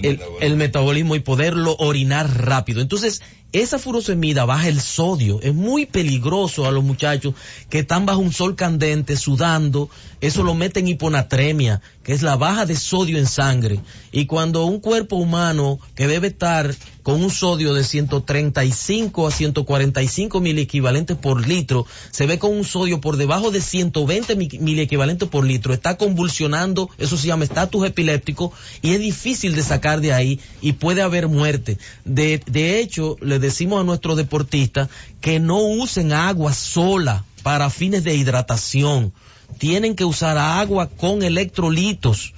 [0.02, 2.80] el, el metabolismo y poderlo orinar rápido.
[2.80, 3.22] Entonces,
[3.54, 5.40] esa furosemida baja el sodio.
[5.42, 7.36] Es muy peligroso a los muchachos
[7.70, 9.90] que están bajo un sol candente, sudando.
[10.22, 13.80] Eso lo mete en hiponatremia, que es la baja de sodio en sangre.
[14.12, 16.74] Y cuando un cuerpo humano que debe estar
[17.04, 22.64] con un sodio de 135 a 145 mil equivalentes por litro, se ve con un
[22.64, 27.44] sodio por debajo de 120 mi- mil equivalentes por litro, está convulsionando, eso se llama
[27.44, 31.78] estatus epiléptico y es difícil de sacar de ahí y puede haber muerte.
[32.06, 34.90] De, de hecho, le decimos a nuestros deportistas
[35.22, 39.14] que no usen agua sola para fines de hidratación.
[39.60, 42.34] Tienen que usar agua con electrolitos.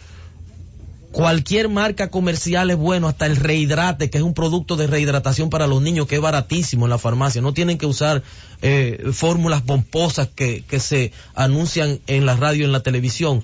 [1.11, 5.65] Cualquier marca comercial es bueno, hasta el rehidrate, que es un producto de rehidratación para
[5.65, 7.41] los niños, que es baratísimo en la farmacia.
[7.41, 8.21] No tienen que usar
[8.61, 13.43] eh, fórmulas pomposas que, se anuncian en la radio y en la televisión.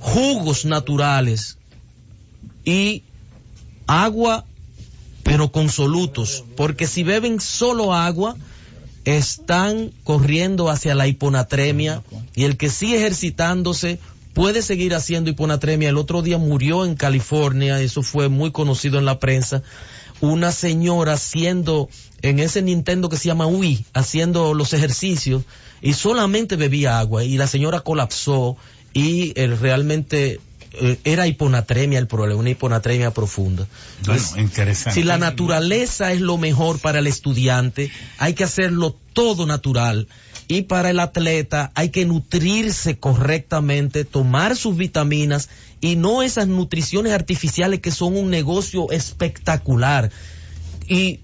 [0.00, 1.56] Jugos naturales
[2.66, 3.02] y
[3.86, 4.44] agua,
[5.22, 6.44] pero con solutos.
[6.56, 8.36] Porque si beben solo agua,
[9.04, 12.02] están corriendo hacia la hiponatremia
[12.34, 13.98] y el que sigue ejercitándose
[14.34, 15.88] puede seguir haciendo hiponatremia.
[15.88, 19.62] El otro día murió en California, eso fue muy conocido en la prensa,
[20.20, 21.88] una señora haciendo
[22.22, 25.44] en ese Nintendo que se llama Wii, haciendo los ejercicios
[25.80, 28.56] y solamente bebía agua y la señora colapsó
[28.92, 30.40] y eh, realmente
[31.04, 33.66] era hiponatremia el problema, una hiponatremia profunda.
[34.06, 34.98] Bueno, interesante.
[34.98, 40.06] si la naturaleza es lo mejor para el estudiante, hay que hacerlo todo natural
[40.46, 45.48] Y para el atleta hay que nutrirse correctamente, tomar sus vitaminas
[45.80, 50.10] y no esas nutriciones artificiales que son un negocio espectacular.
[50.88, 51.20] Y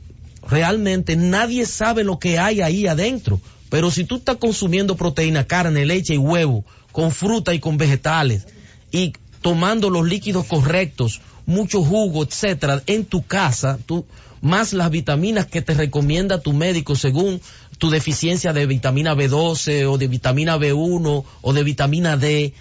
[0.48, 3.40] realmente nadie sabe lo que hay ahí adentro.
[3.68, 8.46] Pero si tú estás consumiendo proteína, carne, leche y huevo, con fruta y con vegetales,
[8.92, 9.12] y
[9.46, 14.04] tomando los líquidos correctos, mucho jugo, etcétera, en tu casa, tú,
[14.40, 17.40] más las vitaminas que te recomienda tu médico según
[17.78, 22.54] tu deficiencia de vitamina B12 o de vitamina B1 o de vitamina D,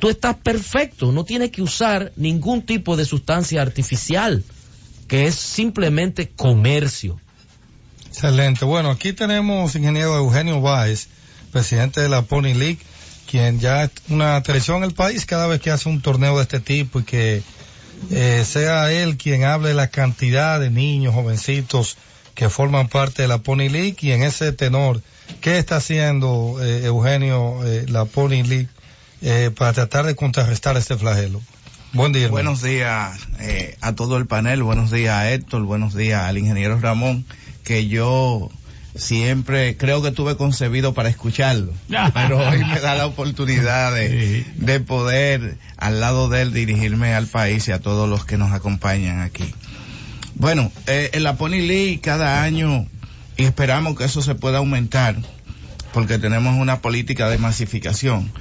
[0.00, 4.42] tú estás perfecto, no tienes que usar ningún tipo de sustancia artificial,
[5.06, 7.20] que es simplemente comercio.
[8.06, 8.64] Excelente.
[8.64, 11.08] Bueno, aquí tenemos ingeniero Eugenio Báez,
[11.52, 12.78] presidente de la Pony League,
[13.28, 16.42] quien ya es una tradición en el país cada vez que hace un torneo de
[16.42, 17.42] este tipo y que
[18.10, 21.96] eh, sea él quien hable de la cantidad de niños, jovencitos
[22.34, 25.00] que forman parte de la Pony League y en ese tenor,
[25.40, 28.68] ¿qué está haciendo eh, Eugenio, eh, la Pony League,
[29.22, 31.40] eh, para tratar de contrarrestar este flagelo?
[31.92, 32.28] Buen día.
[32.28, 36.80] Buenos días eh, a todo el panel, buenos días a Héctor, buenos días al ingeniero
[36.80, 37.24] Ramón,
[37.62, 38.50] que yo
[38.94, 41.72] siempre creo que tuve concebido para escucharlo,
[42.14, 47.26] pero hoy me da la oportunidad de, de poder al lado de él dirigirme al
[47.26, 49.54] país y a todos los que nos acompañan aquí.
[50.36, 52.86] Bueno, eh, en la Pony League cada año
[53.36, 55.16] y esperamos que eso se pueda aumentar
[55.92, 58.32] porque tenemos una política de masificación.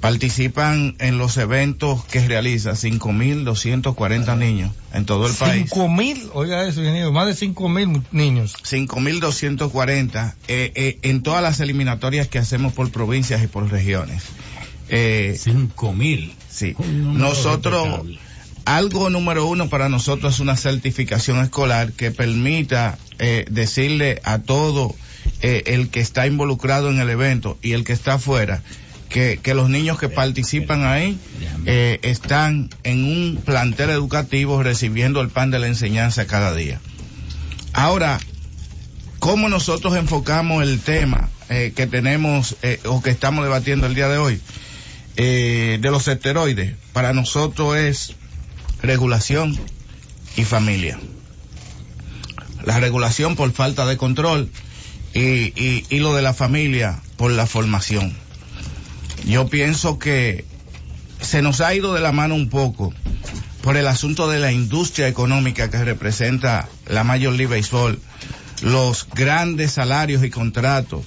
[0.00, 5.68] Participan en los eventos que realiza 5.240 niños en todo el país.
[5.68, 8.54] Cinco mil, oiga eso, ingeniero, más de cinco mil niños.
[8.62, 14.22] 5.240 eh, eh, en todas las eliminatorias que hacemos por provincias y por regiones.
[14.88, 16.32] Eh, 5.000.
[16.48, 16.74] Sí.
[16.78, 18.18] Nosotros, respetable.
[18.64, 24.94] algo número uno para nosotros es una certificación escolar que permita eh, decirle a todo
[25.42, 28.62] eh, el que está involucrado en el evento y el que está afuera
[29.08, 31.18] que, que los niños que participan ahí
[31.64, 36.80] eh, están en un plantel educativo recibiendo el pan de la enseñanza cada día.
[37.72, 38.18] Ahora,
[39.18, 44.08] ¿cómo nosotros enfocamos el tema eh, que tenemos eh, o que estamos debatiendo el día
[44.08, 44.40] de hoy?
[45.16, 48.14] De los esteroides, para nosotros es
[48.82, 49.58] regulación
[50.36, 50.98] y familia.
[52.64, 54.50] La regulación por falta de control
[55.14, 58.14] y, y, y lo de la familia por la formación.
[59.26, 60.44] Yo pienso que
[61.20, 62.94] se nos ha ido de la mano un poco
[63.60, 67.98] por el asunto de la industria económica que representa la Major League Baseball,
[68.62, 71.04] los grandes salarios y contratos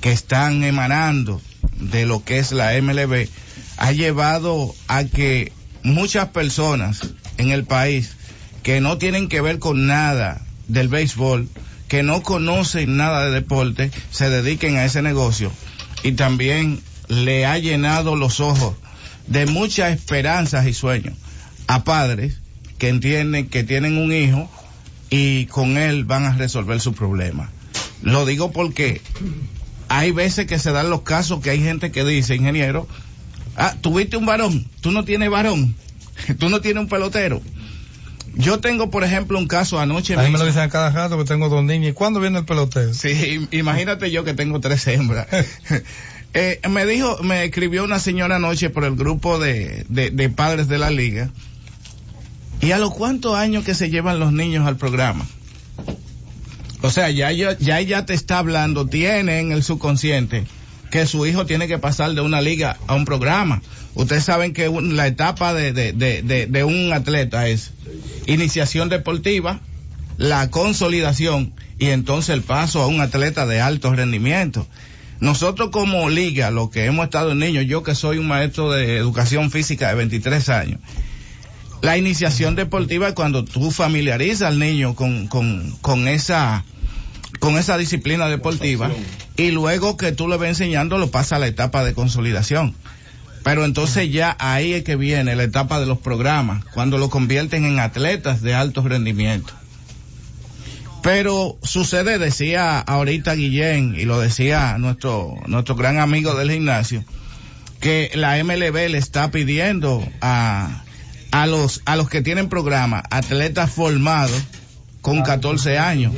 [0.00, 1.40] que están emanando
[1.78, 3.28] de lo que es la MLB,
[3.76, 5.52] ha llevado a que
[5.84, 7.00] muchas personas
[7.38, 8.16] en el país
[8.64, 11.48] que no tienen que ver con nada del béisbol,
[11.86, 15.52] que no conocen nada de deporte, se dediquen a ese negocio.
[16.02, 18.74] Y también le ha llenado los ojos
[19.26, 21.14] de muchas esperanzas y sueños
[21.66, 22.38] a padres
[22.78, 24.48] que entienden que tienen un hijo
[25.10, 27.50] y con él van a resolver su problema.
[28.02, 29.02] Lo digo porque
[29.88, 32.86] hay veces que se dan los casos que hay gente que dice, ingeniero,
[33.56, 35.74] ah, tuviste un varón, tú no tienes varón,
[36.38, 37.42] tú no tienes un pelotero.
[38.36, 40.14] Yo tengo, por ejemplo, un caso anoche.
[40.14, 41.90] A mí me lo dicen a cada rato que tengo dos niños.
[41.90, 42.94] ¿Y cuándo viene el pelotero?
[42.94, 45.26] Sí, imagínate yo que tengo tres hembras.
[46.34, 50.68] Eh, me dijo, me escribió una señora anoche por el grupo de, de, de padres
[50.68, 51.30] de la liga.
[52.60, 55.26] ¿Y a los cuántos años que se llevan los niños al programa?
[56.82, 60.44] O sea, ya, ella- ya ella te está hablando, tiene en el subconsciente
[60.90, 63.62] que su hijo tiene que pasar de una liga a un programa.
[63.94, 67.72] Ustedes saben que la etapa de, de, de, de un atleta es
[68.26, 69.60] iniciación deportiva,
[70.16, 74.66] la consolidación y entonces el paso a un atleta de alto rendimiento.
[75.20, 78.96] Nosotros como liga, lo que hemos estado en niños, yo que soy un maestro de
[78.96, 80.80] educación física de 23 años,
[81.82, 86.64] la iniciación deportiva es cuando tú familiarizas al niño con, con, con esa
[87.38, 88.90] con esa disciplina deportiva
[89.36, 92.74] y luego que tú le vas enseñando lo pasa a la etapa de consolidación.
[93.42, 97.64] Pero entonces ya ahí es que viene la etapa de los programas, cuando lo convierten
[97.64, 99.54] en atletas de alto rendimiento.
[101.02, 107.04] Pero sucede, decía ahorita Guillén, y lo decía nuestro, nuestro gran amigo del gimnasio,
[107.80, 110.82] que la MLB le está pidiendo a,
[111.30, 114.42] a los, a los que tienen programa, atletas formados
[115.00, 116.12] con 14 años,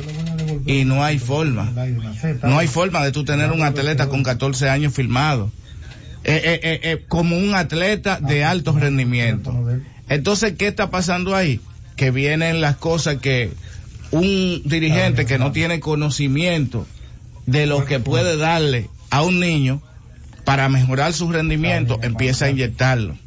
[0.65, 1.71] y no hay forma.
[2.43, 5.51] No hay forma de tú tener un atleta con 14 años firmado.
[6.25, 9.53] Eh, eh, eh, eh, como un atleta de alto rendimiento.
[10.07, 11.59] Entonces, ¿qué está pasando ahí?
[11.97, 13.51] Que vienen las cosas que
[14.13, 16.85] un dirigente que no tiene conocimiento
[17.47, 19.81] de lo que puede darle a un niño
[20.45, 23.17] para mejorar su rendimiento, empieza a inyectarlo.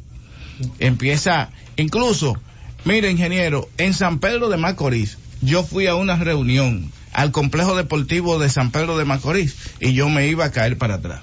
[0.79, 2.37] Empieza, incluso,
[2.85, 8.39] mire ingeniero, en San Pedro de Macorís, yo fui a una reunión al complejo deportivo
[8.39, 11.19] de San Pedro de Macorís y yo me iba a caer para atrás.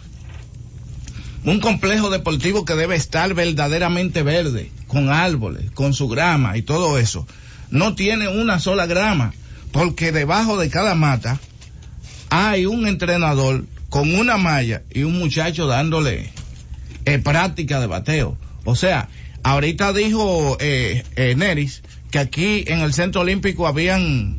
[1.43, 6.99] Un complejo deportivo que debe estar verdaderamente verde, con árboles, con su grama y todo
[6.99, 7.27] eso.
[7.71, 9.33] No tiene una sola grama,
[9.75, 11.41] porque debajo de cada mata
[12.31, 16.31] hay un entrenador con una malla y un muchacho dándole
[17.05, 18.39] eh, práctica de bateo.
[18.65, 19.09] O sea,
[19.43, 24.37] ahorita dijo eh, eh, Neris que aquí en el Centro Olímpico habían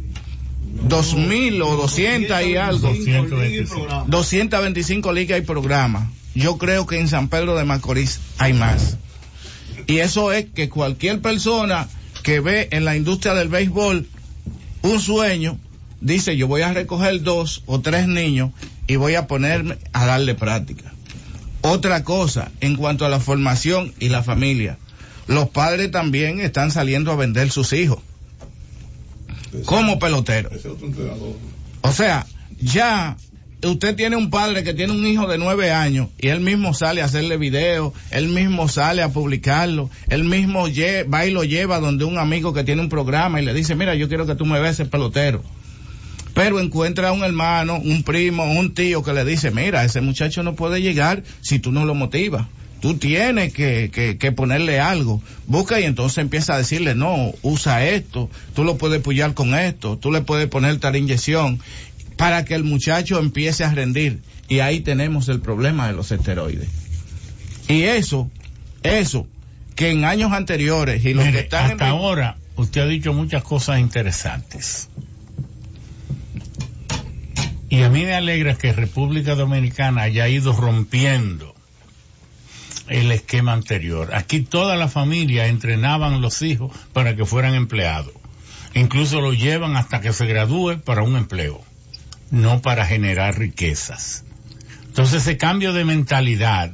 [0.88, 2.94] dos mil o doscientas y algo.
[4.08, 6.08] 225 ligas y programas.
[6.34, 8.98] Yo creo que en San Pedro de Macorís hay más.
[9.86, 11.90] Y eso es que cualquier persona
[12.24, 14.08] que ve en la industria del béisbol
[14.86, 15.58] un sueño,
[16.02, 18.52] dice yo voy a recoger dos o tres niños
[18.88, 20.94] y voy a ponerme a darle práctica.
[21.62, 24.78] Otra cosa, en cuanto a la formación y la familia,
[25.28, 28.00] los padres también están saliendo a vender sus hijos
[29.66, 30.50] como pelotero.
[31.82, 32.26] O sea,
[32.60, 33.18] ya
[33.68, 37.02] usted tiene un padre que tiene un hijo de nueve años y él mismo sale
[37.02, 40.68] a hacerle video, él mismo sale a publicarlo, él mismo
[41.14, 43.96] va y lo lleva donde un amigo que tiene un programa y le dice, mira,
[43.96, 45.44] yo quiero que tú me veas el pelotero.
[46.34, 50.44] Pero encuentra a un hermano, un primo, un tío que le dice, mira, ese muchacho
[50.44, 52.46] no puede llegar si tú no lo motivas.
[52.82, 55.22] Tú tienes que, que, ponerle algo.
[55.48, 59.98] Busca y entonces empieza a decirle, no, usa esto, tú lo puedes apoyar con esto,
[59.98, 61.60] tú le puedes poner tal inyección
[62.18, 64.22] para que el muchacho empiece a rendir.
[64.48, 66.70] Y ahí tenemos el problema de los esteroides.
[67.68, 68.30] Y eso,
[68.84, 69.28] eso,
[69.76, 71.92] que en años anteriores y los Mire, que están hasta en...
[71.92, 74.90] ahora usted ha dicho muchas cosas interesantes.
[77.70, 81.56] Y a mí me alegra que República Dominicana haya ido rompiendo
[82.88, 84.14] el esquema anterior.
[84.14, 88.14] Aquí toda la familia entrenaban los hijos para que fueran empleados.
[88.76, 91.64] Incluso lo llevan hasta que se gradúe para un empleo,
[92.32, 94.24] no para generar riquezas.
[94.86, 96.74] Entonces ese cambio de mentalidad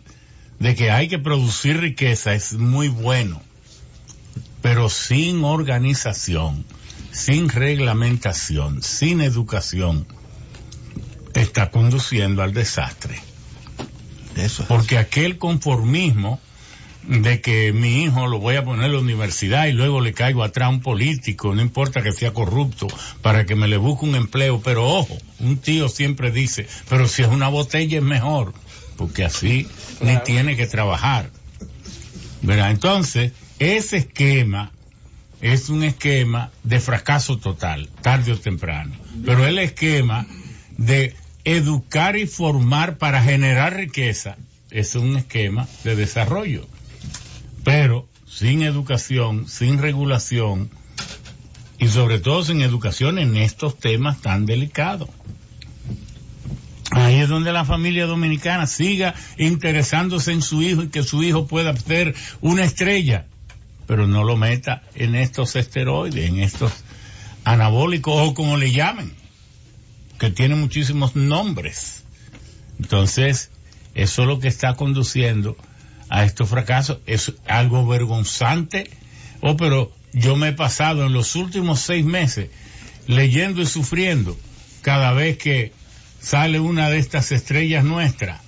[0.60, 3.42] de que hay que producir riqueza es muy bueno,
[4.62, 6.66] pero sin organización,
[7.12, 10.06] sin reglamentación, sin educación,
[11.34, 13.20] está conduciendo al desastre.
[14.36, 14.68] Eso es.
[14.68, 16.40] Porque aquel conformismo
[17.04, 20.44] de que mi hijo lo voy a poner en la universidad y luego le caigo
[20.44, 22.88] atrás a un político, no importa que sea corrupto,
[23.22, 27.24] para que me le busque un empleo, pero ojo, un tío siempre dice, pero si
[27.24, 28.54] es una botella es mejor,
[28.98, 29.68] porque así
[30.02, 31.30] ni tiene que trabajar.
[32.44, 32.72] ¿Verdad?
[32.72, 34.72] Entonces, ese esquema
[35.42, 38.96] es un esquema de fracaso total, tarde o temprano.
[39.26, 40.26] Pero el esquema
[40.78, 41.16] de
[41.46, 44.38] educar y formar para generar riqueza
[44.70, 46.68] es un esquema de desarrollo.
[47.64, 50.72] Pero sin educación, sin regulación
[51.78, 55.10] y sobre todo sin educación en estos temas tan delicados.
[56.92, 61.48] Ahí es donde la familia dominicana siga interesándose en su hijo y que su hijo
[61.48, 63.28] pueda ser una estrella,
[63.88, 66.72] pero no lo meta en estos esteroides, en estos
[67.44, 69.14] anabólicos o como le llamen,
[70.20, 72.04] que tienen muchísimos nombres.
[72.80, 73.52] Entonces,
[73.96, 75.58] eso es lo que está conduciendo
[76.12, 77.00] a estos fracasos.
[77.08, 78.92] Es algo vergonzante.
[79.40, 82.52] Oh, pero yo me he pasado en los últimos seis meses
[83.08, 84.38] leyendo y sufriendo
[84.84, 85.74] cada vez que
[86.20, 88.40] sale una de estas estrellas nuestras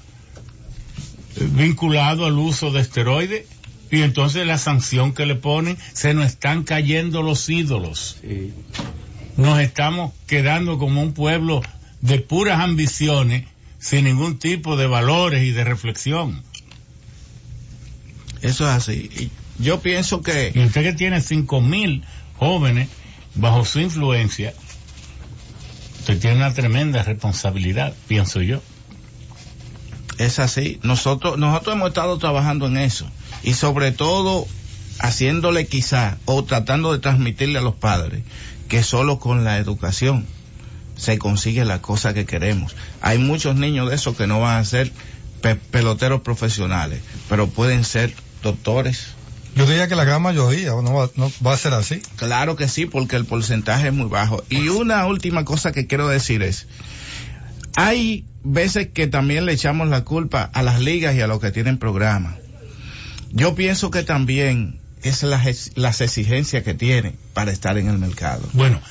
[1.35, 3.47] vinculado al uso de esteroides
[3.89, 8.17] y entonces la sanción que le ponen se nos están cayendo los ídolos.
[9.37, 11.61] Nos estamos quedando como un pueblo
[12.01, 13.45] de puras ambiciones
[13.79, 16.43] sin ningún tipo de valores y de reflexión.
[18.43, 19.09] Eso es así.
[19.57, 20.51] Y yo pienso que...
[20.53, 22.03] Y usted que tiene cinco mil
[22.37, 22.89] jóvenes
[23.35, 24.53] bajo su influencia,
[25.99, 28.61] usted tiene una tremenda responsabilidad, pienso yo.
[30.17, 30.79] Es así.
[30.83, 33.07] Nosotros, nosotros hemos estado trabajando en eso.
[33.43, 34.45] Y sobre todo
[34.99, 38.23] haciéndole quizá o tratando de transmitirle a los padres
[38.67, 40.25] que solo con la educación
[40.95, 42.75] se consigue la cosa que queremos.
[43.01, 44.91] Hay muchos niños de esos que no van a ser
[45.41, 48.13] pe peloteros profesionales, pero pueden ser
[48.43, 49.07] doctores.
[49.55, 52.01] Yo diría que la gran mayoría no va, no va a ser así.
[52.15, 54.43] Claro que sí, porque el porcentaje es muy bajo.
[54.49, 56.67] Y una última cosa que quiero decir es,
[57.75, 61.51] hay veces que también le echamos la culpa a las ligas y a los que
[61.51, 62.35] tienen programas.
[63.31, 68.47] Yo pienso que también es las, las exigencias que tienen para estar en el mercado.
[68.53, 68.81] Bueno,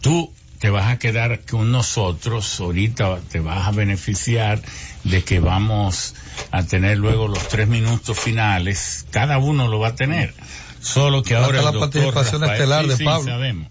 [0.00, 4.62] tú te vas a quedar con nosotros, ahorita te vas a beneficiar
[5.02, 6.14] de que vamos
[6.52, 10.32] a tener luego los tres minutos finales, cada uno lo va a tener,
[10.80, 13.24] solo que ahora el la participación Rafael- estelar sí, de sí, Pablo.
[13.24, 13.68] sabemos.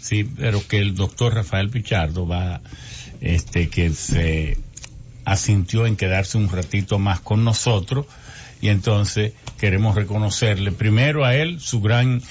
[0.00, 2.62] Sí, pero que el doctor Rafael Pichardo va,
[3.20, 4.56] este, que se
[5.26, 8.06] asintió en quedarse un ratito más con nosotros
[8.62, 12.22] y entonces queremos reconocerle primero a él su gran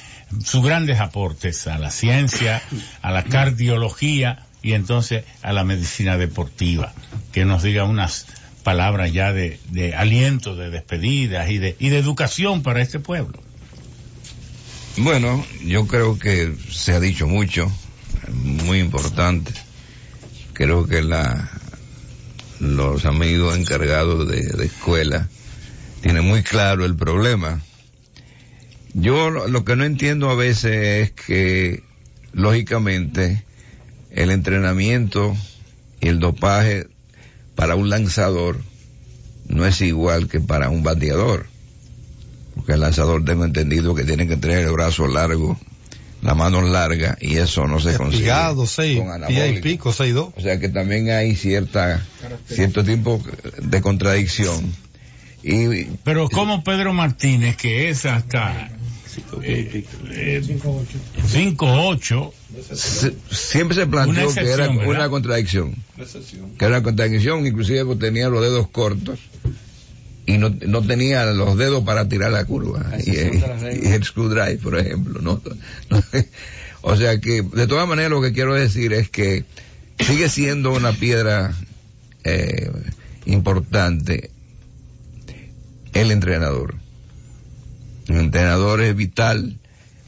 [0.43, 2.61] sus grandes aportes a la ciencia,
[3.01, 6.93] a la cardiología y entonces a la medicina deportiva,
[7.32, 8.27] que nos diga unas
[8.64, 9.60] palabras ya de,
[9.98, 13.40] aliento, de despedidas y de, y de educación para este pueblo.
[14.98, 17.72] Bueno, yo creo que se ha dicho mucho,
[18.32, 19.53] muy importante.
[20.53, 21.50] Creo que la,
[22.60, 25.27] los amigos encargados de, de escuela
[26.01, 27.61] tienen muy claro el problema.
[28.94, 31.84] Yo lo, lo que no entiendo a veces es que,
[32.34, 33.44] lógicamente,
[34.11, 35.36] el entrenamiento
[36.02, 36.88] y el dopaje
[37.56, 38.60] para un lanzador
[39.48, 41.45] no es igual que para un bateador.
[42.56, 45.60] Porque el lanzador tengo entendido que tiene que tener el brazo largo,
[46.22, 48.24] la mano larga, y eso no se consigue.
[48.24, 50.34] Espigado, seis, con y pico, seis dos.
[50.36, 52.06] O sea que también hay cierta,
[52.48, 53.22] cierto tipo
[53.61, 54.74] de contradicción.
[55.44, 58.70] Y, Pero como Pedro Martínez, que es hasta
[59.43, 62.31] eh, eh, 5-8,
[62.73, 64.88] se- siempre se planteó que era ¿verdad?
[64.88, 65.75] una contradicción.
[66.57, 69.19] Que era una contradicción, inclusive porque tenía los dedos cortos
[70.25, 72.85] y no, no tenía los dedos para tirar la curva.
[73.06, 75.22] Y, la y el screwdriver, por ejemplo.
[75.22, 75.41] ¿no?
[75.90, 76.03] No-
[76.83, 79.45] o sea que, de todas maneras, lo que quiero decir es que
[79.99, 81.53] sigue siendo una piedra
[82.23, 82.72] eh,
[83.25, 84.31] importante
[85.93, 86.75] el entrenador.
[88.11, 89.57] El entrenador es vital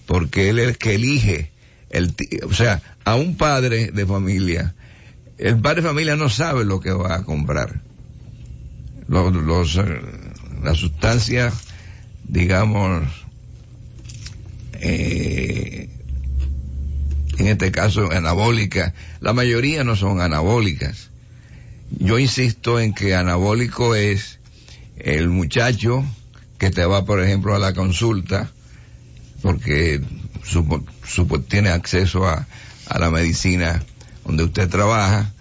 [0.06, 1.54] porque él es el que elige
[1.90, 4.74] el o sea, a un padre de familia,
[5.38, 7.82] el padre de familia no sabe lo que va a comprar.
[9.08, 10.02] Los, los, eh,
[10.64, 11.54] las sustancias,
[12.24, 13.04] digamos,
[14.74, 15.90] eh,
[17.38, 21.12] en este caso anabólicas, la mayoría no son anabólicas.
[21.92, 24.40] Yo insisto en que anabólico es
[24.98, 26.04] el muchacho
[26.64, 28.50] que te va, por ejemplo, a la consulta,
[29.42, 30.00] porque
[30.46, 32.48] supo- supo- tiene acceso a,
[32.88, 33.84] a la medicina
[34.26, 35.32] donde usted trabaja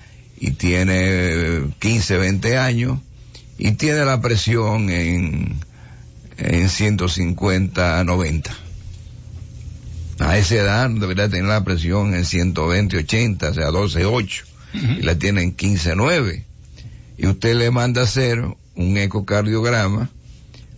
[0.40, 2.98] y tiene eh, 15, 20 años
[3.56, 5.60] y tiene la presión en,
[6.38, 8.50] en 150, 90.
[10.18, 14.44] A esa edad debería tener la presión en 120, 80, o sea, 12, 8.
[14.74, 16.44] Y la tiene en 15, 9.
[17.18, 18.42] Y usted le manda a hacer
[18.74, 20.10] un ecocardiograma,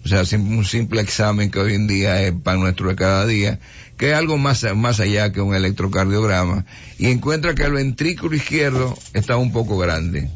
[0.05, 3.58] o sea, un simple examen que hoy en día es pan nuestro de cada día,
[3.97, 6.66] que es algo más, más allá que un electrocardiograma,
[6.99, 10.28] y encuentra que el ventrículo izquierdo está un poco grande.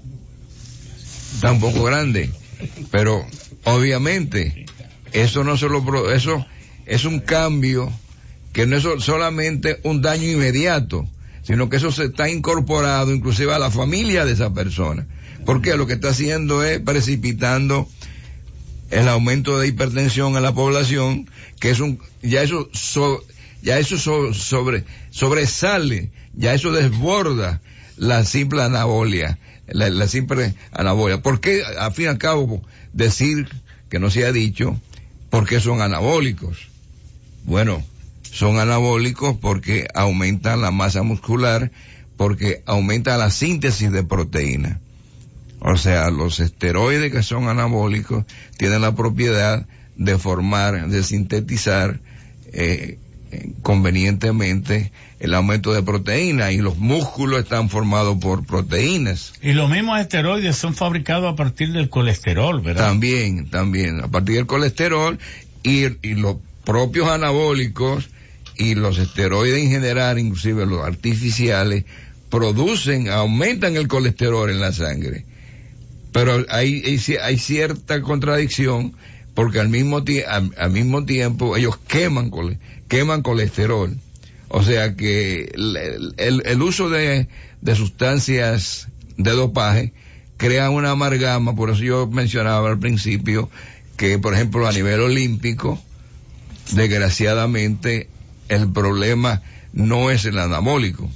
[1.34, 2.30] Está un poco grande.
[2.90, 3.24] Pero,
[3.64, 4.66] obviamente,
[5.12, 6.46] eso no solo, eso
[6.86, 7.92] es un cambio
[8.52, 11.06] que no es so- solamente un daño inmediato,
[11.42, 15.06] sino que eso se está incorporado inclusive a la familia de esa persona.
[15.44, 17.88] Porque lo que está haciendo es precipitando
[18.90, 21.28] el aumento de hipertensión en la población,
[21.60, 23.22] que es un, ya eso, so-
[23.62, 27.60] ya eso so- sobre, sobresale, ya eso desborda
[27.96, 31.20] la simple anabolia, la, simple anabolia.
[31.20, 33.48] ¿Por qué, al fin y al cabo, decir
[33.90, 34.80] que no se ha dicho,
[35.30, 36.68] por qué son anabólicos?
[37.44, 37.84] Bueno,
[38.22, 41.70] son anabólicos porque aumentan la masa muscular,
[42.16, 44.80] porque aumenta la síntesis de proteína.
[45.60, 48.24] O sea, los esteroides que son anabólicos
[48.56, 52.00] tienen la propiedad de formar, de sintetizar
[52.52, 52.98] eh,
[53.30, 59.32] eh, convenientemente el aumento de proteína y los músculos están formados por proteínas.
[59.42, 62.86] y los mismos esteroides son fabricados a partir del colesterol, ¿verdad?
[62.86, 65.18] También, también, a partir del colesterol
[65.64, 68.08] y, y los propios anabólicos
[68.56, 71.84] y los esteroides en general, inclusive los artificiales,
[72.30, 75.24] producen, aumentan el colesterol en la sangre.
[76.18, 78.94] Pero hay, hay, hay cierta contradicción
[79.34, 79.98] porque al mismo,
[80.28, 82.32] al, al mismo tiempo ellos queman,
[82.88, 83.96] queman colesterol.
[84.48, 85.76] O sea que el,
[86.16, 87.28] el- el uso de,
[87.60, 89.92] de sustancias de dopaje
[90.38, 93.48] crea una amalgama, por eso yo mencionaba al principio
[93.96, 95.80] que, por ejemplo, a nivel olímpico,
[96.72, 98.08] desgraciadamente,
[98.48, 101.08] el problema no es el anabólico,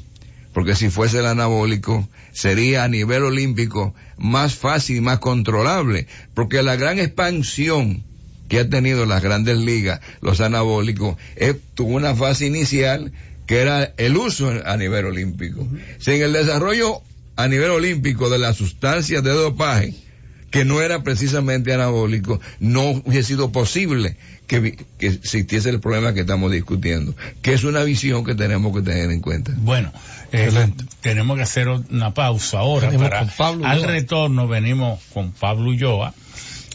[0.52, 6.62] porque si fuese el anabólico, sería a nivel olímpico más fácil y más controlable, porque
[6.62, 8.04] la gran expansión
[8.48, 13.12] que ha tenido las grandes ligas, los anabólicos, es, tuvo una fase inicial
[13.46, 15.66] que era el uso a nivel olímpico.
[15.98, 17.00] Sin el desarrollo
[17.36, 19.94] a nivel olímpico de las sustancias de dopaje,
[20.50, 26.20] que no era precisamente anabólico, no hubiese sido posible que, que existiese el problema que
[26.20, 29.52] estamos discutiendo, que es una visión que tenemos que tener en cuenta.
[29.56, 29.92] Bueno,
[30.32, 35.70] eh, tenemos que hacer una pausa ahora Venimos para Pablo al retorno venimos con Pablo
[35.70, 36.14] Ulloa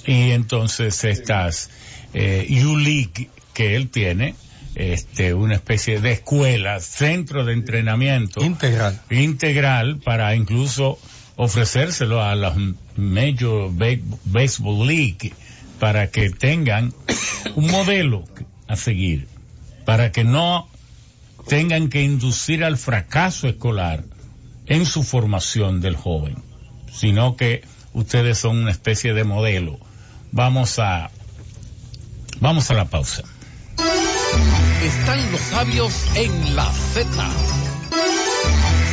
[0.06, 1.70] y entonces estas
[2.14, 4.36] eh, ULIC que él tiene
[4.76, 9.02] este una especie de escuela, centro de entrenamiento integral.
[9.10, 11.00] integral para incluso
[11.36, 12.56] ofrecérselo a las
[12.96, 15.34] Major Ba- Baseball League
[15.80, 16.94] para que tengan
[17.56, 18.24] un modelo
[18.68, 19.28] a seguir,
[19.86, 20.68] para que no
[21.48, 24.04] tengan que inducir al fracaso escolar
[24.66, 26.36] en su formación del joven,
[26.92, 29.80] sino que ustedes son una especie de modelo.
[30.32, 31.10] Vamos a
[32.40, 33.24] vamos a la pausa.
[34.84, 37.08] Están los sabios en la Z.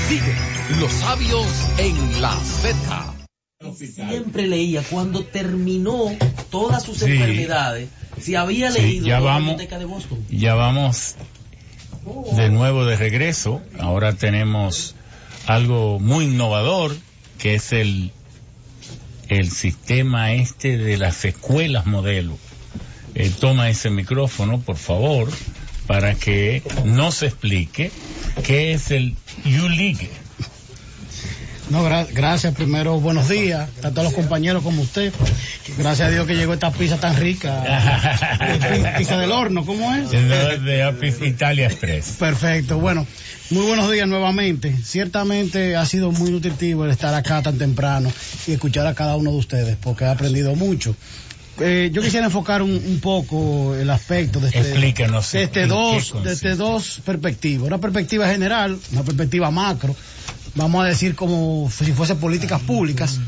[0.08, 0.34] Sigue
[0.80, 1.46] los sabios
[1.78, 3.10] en la Z.
[3.74, 6.12] Siempre leía cuando terminó
[6.50, 7.06] todas sus Sí.
[7.06, 7.88] enfermedades,
[8.20, 9.48] si había Sí, leído ya toda la vamos.
[9.52, 10.18] biblioteca de Boston.
[10.30, 11.16] Ya vamos
[12.36, 13.62] de nuevo de regreso.
[13.78, 14.94] Ahora tenemos
[15.46, 16.96] algo muy innovador
[17.38, 18.12] que es el
[19.28, 22.36] el sistema este de las escuelas modelo.
[23.14, 25.30] Eh, toma ese micrófono, por favor,
[25.86, 27.90] para que nos explique
[28.44, 30.10] qué es el U-League.
[31.70, 32.54] No, gra- gracias.
[32.54, 35.12] Primero, buenos días a todos los compañeros como usted.
[35.78, 37.62] Gracias a Dios que llegó esta pizza tan rica.
[38.38, 40.10] Pi- pizza del horno, ¿cómo es?
[40.10, 42.16] de, Italia Express.
[42.18, 42.78] Perfecto.
[42.78, 43.06] Bueno,
[43.50, 44.76] muy buenos días nuevamente.
[44.84, 48.12] Ciertamente ha sido muy nutritivo el estar acá tan temprano
[48.46, 50.94] y escuchar a cada uno de ustedes porque he aprendido mucho.
[51.60, 56.10] Eh, yo quisiera enfocar un, un poco el aspecto de este, Explíquenos de este dos,
[56.10, 56.28] consiste.
[56.28, 57.66] de este dos perspectivas.
[57.68, 59.94] Una perspectiva general, una perspectiva macro,
[60.54, 63.20] vamos a decir como si fuese políticas públicas,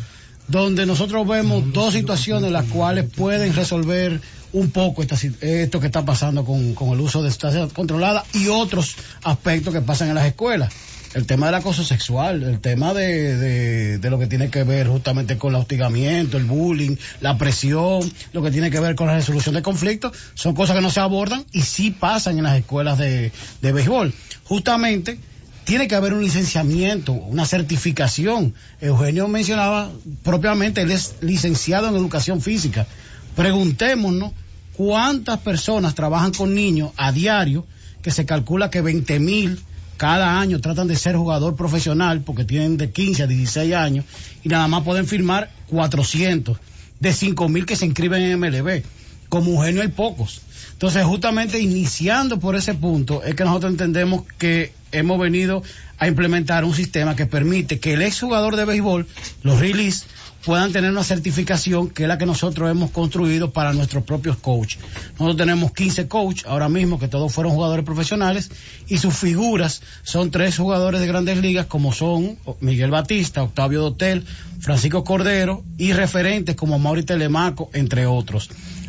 [0.48, 4.20] donde nosotros vemos dos situaciones las cuales pueden resolver
[4.52, 8.48] un poco esta esto que está pasando con, con el uso de sustancias controladas y
[8.48, 10.72] otros aspectos que pasan en las escuelas.
[11.14, 14.86] El tema del acoso sexual, el tema de, de, de lo que tiene que ver
[14.86, 18.00] justamente con el hostigamiento, el bullying, la presión,
[18.32, 21.00] lo que tiene que ver con la resolución de conflictos, son cosas que no se
[21.00, 23.32] abordan y sí pasan en las escuelas de,
[23.62, 24.12] de béisbol.
[24.44, 25.18] Justamente
[25.66, 28.54] tiene que haber un licenciamiento, una certificación.
[28.80, 29.90] Eugenio mencionaba
[30.22, 32.86] propiamente, él es licenciado en educación física.
[33.34, 34.30] Preguntémonos
[34.74, 37.66] cuántas personas trabajan con niños a diario,
[38.00, 39.58] que se calcula que 20 mil
[39.96, 44.04] cada año tratan de ser jugador profesional porque tienen de 15 a 16 años
[44.44, 46.58] y nada más pueden firmar 400
[47.00, 48.84] de 5 mil que se inscriben en MLB.
[49.28, 50.42] Como Eugenio hay pocos.
[50.74, 55.62] Entonces, justamente iniciando por ese punto, es que nosotros entendemos que hemos venido
[55.98, 59.06] a implementar un sistema que permite que el exjugador de béisbol,
[59.42, 60.06] los release,
[60.46, 64.78] puedan tener una certificación que es la que nosotros hemos construido para nuestros propios coaches.
[65.18, 68.52] Nosotros tenemos 15 coaches ahora mismo que todos fueron jugadores profesionales
[68.86, 74.24] y sus figuras son tres jugadores de grandes ligas como son Miguel Batista, Octavio Dotel,
[74.60, 78.48] Francisco Cordero y referentes como Mauri Telemaco, entre otros.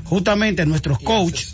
[0.09, 1.53] Justamente nuestros coaches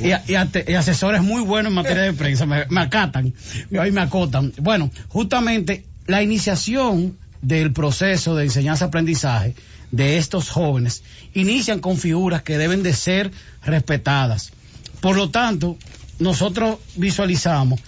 [0.00, 3.34] y, y asesores muy buenos en materia de prensa, me, me acatan,
[3.78, 4.52] ahí me acotan.
[4.58, 9.54] Bueno, justamente la iniciación del proceso de enseñanza-aprendizaje
[9.90, 11.02] de estos jóvenes
[11.34, 13.30] inician con figuras que deben de ser
[13.64, 14.52] respetadas.
[15.00, 15.76] Por lo tanto,
[16.18, 17.80] nosotros visualizamos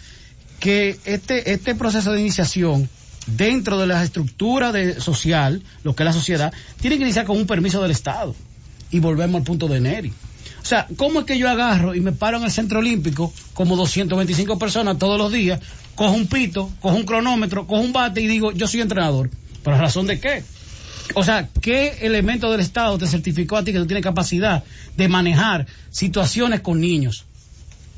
[0.58, 2.88] que este, este proceso de iniciación
[3.26, 7.36] dentro de la estructura de social, lo que es la sociedad, tiene que iniciar con
[7.36, 8.34] un permiso del Estado.
[8.92, 10.12] Y volvemos al punto de Neri.
[10.62, 13.74] O sea, ¿cómo es que yo agarro y me paro en el centro olímpico como
[13.74, 15.60] 225 personas todos los días,
[15.96, 19.28] cojo un pito, cojo un cronómetro, cojo un bate y digo, yo soy entrenador?
[19.64, 20.44] ¿Por razón de qué?
[21.14, 24.62] O sea, ¿qué elemento del Estado te certificó a ti que tú tienes capacidad
[24.96, 27.24] de manejar situaciones con niños?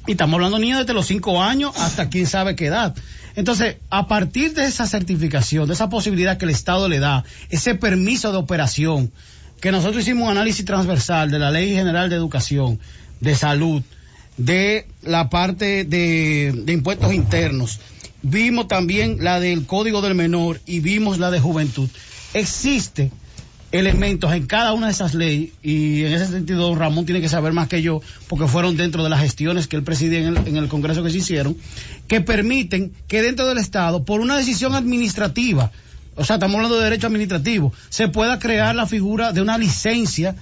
[0.06, 2.94] Y estamos hablando de niños desde los 5 años hasta quién sabe qué edad.
[3.36, 7.74] Entonces, a partir de esa certificación, de esa posibilidad que el Estado le da, ese
[7.74, 9.12] permiso de operación,
[9.60, 12.78] que nosotros hicimos un análisis transversal de la Ley General de Educación,
[13.20, 13.82] de Salud,
[14.36, 17.80] de la parte de, impuestos internos,
[18.22, 21.88] vimos también la del Código del Menor y vimos la de Juventud.
[22.32, 23.10] Existe
[23.70, 27.52] elementos en cada una de esas leyes y en ese sentido Ramón tiene que saber
[27.52, 30.56] más que yo porque fueron dentro de las gestiones que él presidía en el, en
[30.56, 31.56] el Congreso que se hicieron
[32.06, 35.72] que permiten que dentro del Estado por una decisión administrativa
[36.16, 40.34] o sea estamos hablando de derecho administrativo se pueda crear la figura de una licencia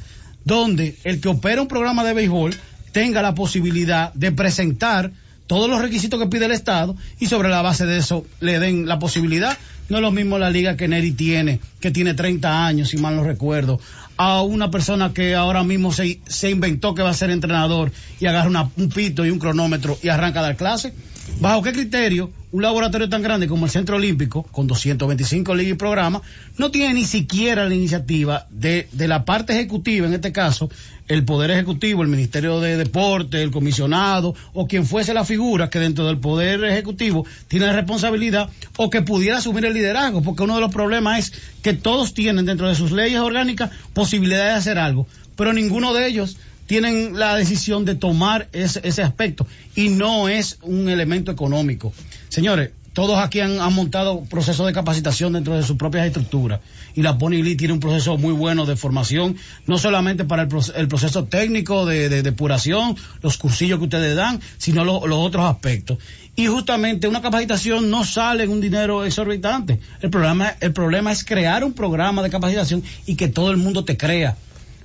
[0.45, 2.55] donde el que opera un programa de béisbol
[2.93, 5.13] tenga la posibilidad de presentar
[5.47, 8.87] todos los requisitos que pide el Estado y sobre la base de eso le den
[8.87, 9.57] la posibilidad.
[9.89, 13.17] No es lo mismo la liga que Neri tiene, que tiene 30 años, si mal
[13.17, 13.79] no recuerdo,
[14.17, 18.27] a una persona que ahora mismo se, se inventó que va a ser entrenador y
[18.27, 20.95] agarra una- un pito y un cronómetro y arranca a dar clase.
[21.41, 25.77] ¿Bajo qué criterio un laboratorio tan grande como el Centro Olímpico, con 225 ligas y
[25.77, 26.23] programas,
[26.59, 30.71] no tiene ni siquiera la iniciativa de, de la parte ejecutiva, en este caso,
[31.09, 35.79] el Poder Ejecutivo, el Ministerio de Deporte, el comisionado, o quien fuese la figura que
[35.79, 40.57] dentro del Poder Ejecutivo tiene la responsabilidad, o que pudiera asumir el liderazgo, porque uno
[40.57, 44.79] de los problemas es que todos tienen dentro de sus leyes orgánicas posibilidad de hacer
[44.79, 50.29] algo, pero ninguno de ellos tienen la decisión de tomar ese, ese aspecto y no
[50.29, 51.93] es un elemento económico.
[52.29, 56.61] Señores, todos aquí han, han montado procesos de capacitación dentro de sus propias estructuras
[56.95, 60.75] y la Pony tiene un proceso muy bueno de formación, no solamente para el, proce-
[60.77, 65.47] el proceso técnico de, de depuración, los cursillos que ustedes dan, sino lo- los otros
[65.51, 65.97] aspectos.
[66.37, 69.81] Y justamente una capacitación no sale en un dinero exorbitante.
[70.03, 73.85] El problema, el problema es crear un programa de capacitación y que todo el mundo
[73.87, 74.37] te crea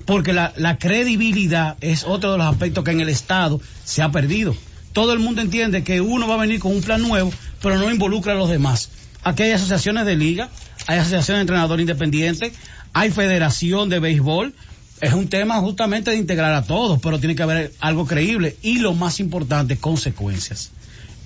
[0.07, 4.09] porque la, la credibilidad es otro de los aspectos que en el Estado se ha
[4.09, 4.55] perdido.
[4.93, 7.91] Todo el mundo entiende que uno va a venir con un plan nuevo, pero no
[7.91, 8.89] involucra a los demás.
[9.23, 10.49] Aquí hay asociaciones de liga,
[10.87, 12.53] hay asociaciones de entrenadores independientes,
[12.93, 14.53] hay federación de béisbol.
[15.01, 18.79] Es un tema justamente de integrar a todos, pero tiene que haber algo creíble y
[18.79, 20.71] lo más importante, consecuencias.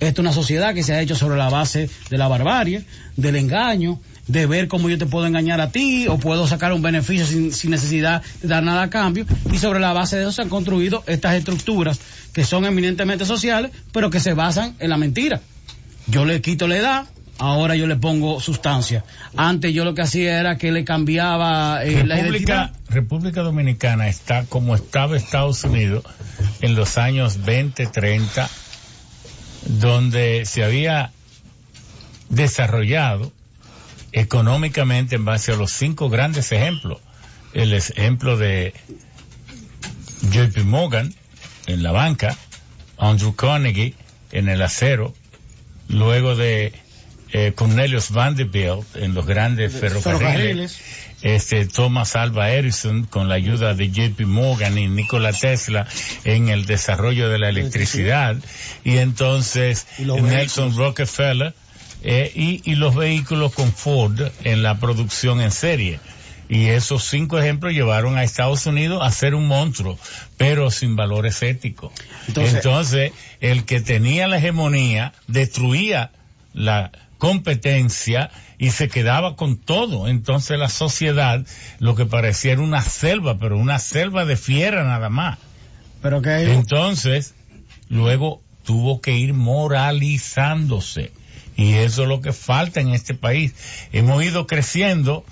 [0.00, 2.84] Esta es una sociedad que se ha hecho sobre la base de la barbarie,
[3.16, 6.82] del engaño, de ver cómo yo te puedo engañar a ti o puedo sacar un
[6.82, 9.26] beneficio sin, sin necesidad de dar nada a cambio.
[9.52, 12.00] Y sobre la base de eso se han construido estas estructuras
[12.32, 15.40] que son eminentemente sociales, pero que se basan en la mentira.
[16.06, 17.06] Yo le quito la edad,
[17.38, 19.04] ahora yo le pongo sustancia.
[19.36, 22.70] Antes yo lo que hacía era que le cambiaba eh, la identidad.
[22.70, 26.04] República, República Dominicana está como estaba Estados Unidos
[26.60, 28.48] en los años 20, 30,
[29.80, 31.12] donde se había
[32.28, 33.32] desarrollado
[34.12, 37.00] económicamente en base a los cinco grandes ejemplos.
[37.52, 38.74] El ejemplo de
[40.30, 41.14] JP Morgan
[41.66, 42.36] en la banca,
[42.98, 43.94] Andrew Carnegie
[44.30, 45.14] en el acero,
[45.88, 46.72] luego de
[47.32, 50.80] eh, Cornelius Vanderbilt en los grandes ferrocarriles,
[51.22, 55.86] este Thomas Alva Edison con la ayuda de JP Morgan y Nikola Tesla
[56.24, 58.36] en el desarrollo de la electricidad.
[58.84, 61.54] y entonces Nelson Rockefeller
[62.02, 66.00] eh, y, y los vehículos con Ford en la producción en serie.
[66.48, 69.98] Y esos cinco ejemplos llevaron a Estados Unidos a ser un monstruo,
[70.36, 71.92] pero sin valores éticos.
[72.28, 76.10] Entonces- Entonces, el que tenía la hegemonía destruía
[76.52, 80.08] la competencia y se quedaba con todo.
[80.08, 81.46] Entonces la sociedad
[81.78, 85.38] lo que parecía era una selva, pero una selva de fiera nada más.
[86.02, 87.34] Pero que Entonces,
[87.88, 91.12] luego tuvo que ir moralizándose.
[91.56, 93.54] Y eso es lo que falta en este país.
[93.92, 95.24] Hemos ido creciendo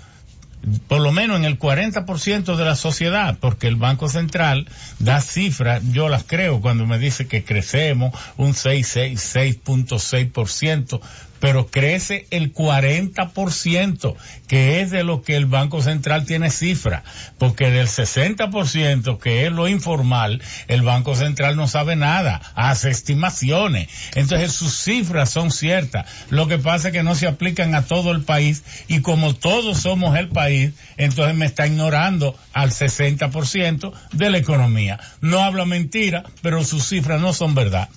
[0.89, 4.69] por lo menos en el 40% de la sociedad, porque el Banco Central
[4.99, 11.01] da cifras, yo las creo cuando me dice que crecemos un 6, 6, 6.6%,
[11.41, 14.15] pero crece el 40%,
[14.47, 17.03] que es de lo que el Banco Central tiene cifra,
[17.39, 23.89] porque del 60%, que es lo informal, el Banco Central no sabe nada, hace estimaciones.
[24.15, 26.07] Entonces sus cifras son ciertas.
[26.29, 29.81] Lo que pasa es que no se aplican a todo el país y como todos
[29.81, 35.01] somos el país, entonces me está ignorando al 60% de la economía.
[35.21, 37.89] No habla mentira, pero sus cifras no son verdad.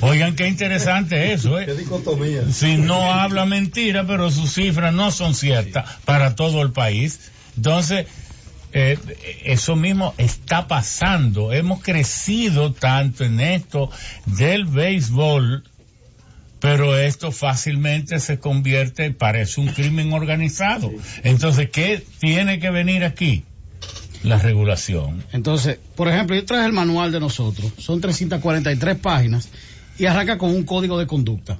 [0.00, 1.66] Oigan qué interesante eso, ¿eh?
[1.66, 2.42] Qué dicotomía.
[2.50, 7.30] Si no habla mentira, pero sus cifras no son ciertas para todo el país.
[7.56, 8.06] Entonces,
[8.72, 8.98] eh,
[9.44, 11.52] eso mismo está pasando.
[11.52, 13.90] Hemos crecido tanto en esto
[14.26, 15.64] del béisbol,
[16.60, 20.92] pero esto fácilmente se convierte, parece un crimen organizado.
[21.22, 23.44] Entonces, ¿qué tiene que venir aquí?
[24.22, 25.22] La regulación.
[25.32, 29.48] Entonces, por ejemplo, yo traje el manual de nosotros, son 343 páginas
[29.98, 31.58] y arranca con un código de conducta.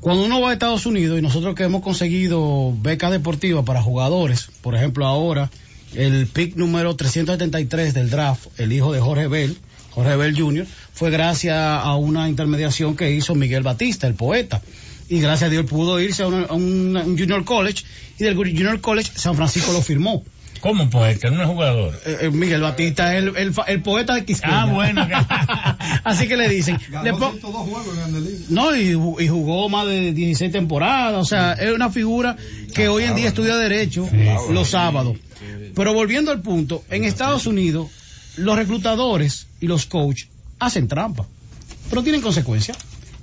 [0.00, 4.48] Cuando uno va a Estados Unidos y nosotros que hemos conseguido becas deportivas para jugadores,
[4.62, 5.50] por ejemplo ahora
[5.94, 9.56] el pick número 373 del draft, el hijo de Jorge Bell,
[9.90, 14.62] Jorge Bell Jr., fue gracias a una intermediación que hizo Miguel Batista, el poeta.
[15.08, 17.84] Y gracias a Dios pudo irse a, a un Junior College
[18.18, 20.22] y del Junior College San Francisco lo firmó.
[20.60, 21.30] ¿Cómo poeta?
[21.30, 22.00] No es jugador.
[22.04, 24.62] Eh, eh, Miguel Batista es el, el, poeta de Quisqueya.
[24.62, 25.06] Ah, bueno.
[26.04, 26.78] Así que le dicen.
[26.88, 31.20] le Ganó 102 juegos en no, y jugó más de 16 temporadas.
[31.20, 32.36] O sea, es una figura
[32.74, 34.08] que hoy en día estudia Derecho
[34.50, 35.16] los sábados.
[35.74, 37.88] Pero volviendo al punto, en Estados Unidos,
[38.36, 40.28] los reclutadores y los coaches
[40.58, 41.26] hacen trampa.
[41.88, 42.76] pero tienen consecuencias.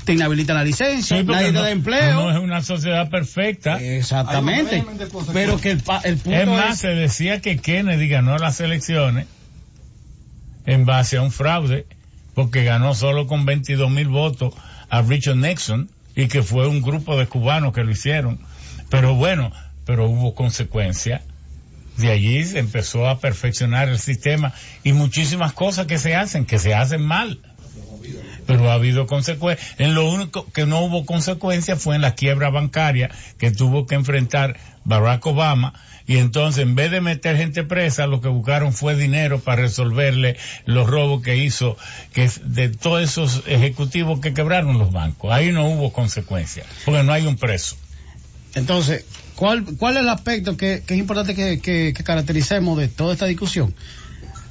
[0.06, 2.14] Te inhabilitan la licencia, Sí, te no- da empleo.
[2.14, 3.82] No es una sociedad perfecta.
[3.82, 4.84] Exactamente.
[5.34, 8.60] Pero que el, pa- el punto Es más, es- se decía que Kennedy ganó las
[8.60, 9.26] elecciones
[10.66, 11.86] en base a un fraude,
[12.34, 14.54] porque ganó solo con 22 mil votos
[14.90, 18.40] a Richard Nixon y que fue un grupo de cubanos que lo hicieron.
[18.90, 19.52] Pero bueno,
[19.86, 21.22] pero hubo consecuencias.
[21.98, 24.54] De allí se empezó a perfeccionar el sistema
[24.84, 27.40] y muchísimas cosas que se hacen, que se hacen mal.
[28.46, 29.76] Pero ha habido consecuencias.
[29.80, 33.96] En lo único que no hubo consecuencias fue en la quiebra bancaria que tuvo que
[33.96, 35.74] enfrentar Barack Obama.
[36.08, 40.38] Y entonces, en vez de meter gente presa, lo que buscaron fue dinero para resolverle
[40.66, 41.78] los robos que hizo
[42.14, 45.32] que de todos esos ejecutivos que quebraron los bancos.
[45.34, 47.76] Ahí no hubo consecuencias, porque no hay un preso.
[48.54, 53.74] Entonces, ¿cuál, cuál es el aspecto que, es importante que caractericemos de toda esta discusión?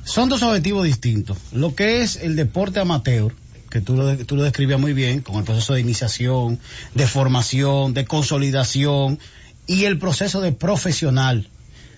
[0.04, 1.38] Son dos objetivos distintos.
[1.52, 3.34] Lo que es el deporte amateur,
[3.74, 6.60] que tú lo, tú lo describías muy bien, con el proceso de iniciación,
[6.94, 9.18] de formación, de consolidación
[9.66, 11.48] y el proceso de profesional.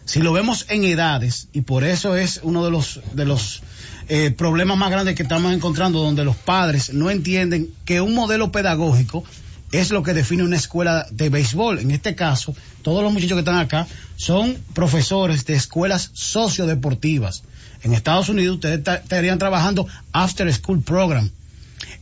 [0.07, 3.63] Si lo vemos en edades, y por eso es uno de los, de los
[4.09, 8.51] eh, problemas más grandes que estamos encontrando, donde los padres no entienden que un modelo
[8.51, 9.23] pedagógico
[9.71, 11.81] es lo que define una escuela de béisbol.
[11.81, 17.43] En este caso, todos los muchachos que están acá son profesores de escuelas sociodeportivas.
[17.83, 21.31] En Estados Unidos ustedes ta- estarían trabajando after school program.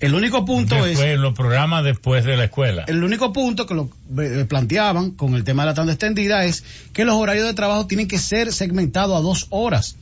[0.00, 1.18] El único punto es...
[1.18, 2.84] Los programas después de la escuela.
[2.86, 6.64] El único punto que lo eh, planteaban con el tema de la tanda extendida es
[6.92, 9.96] que los horarios de trabajo tienen que ser segmentados a dos horas.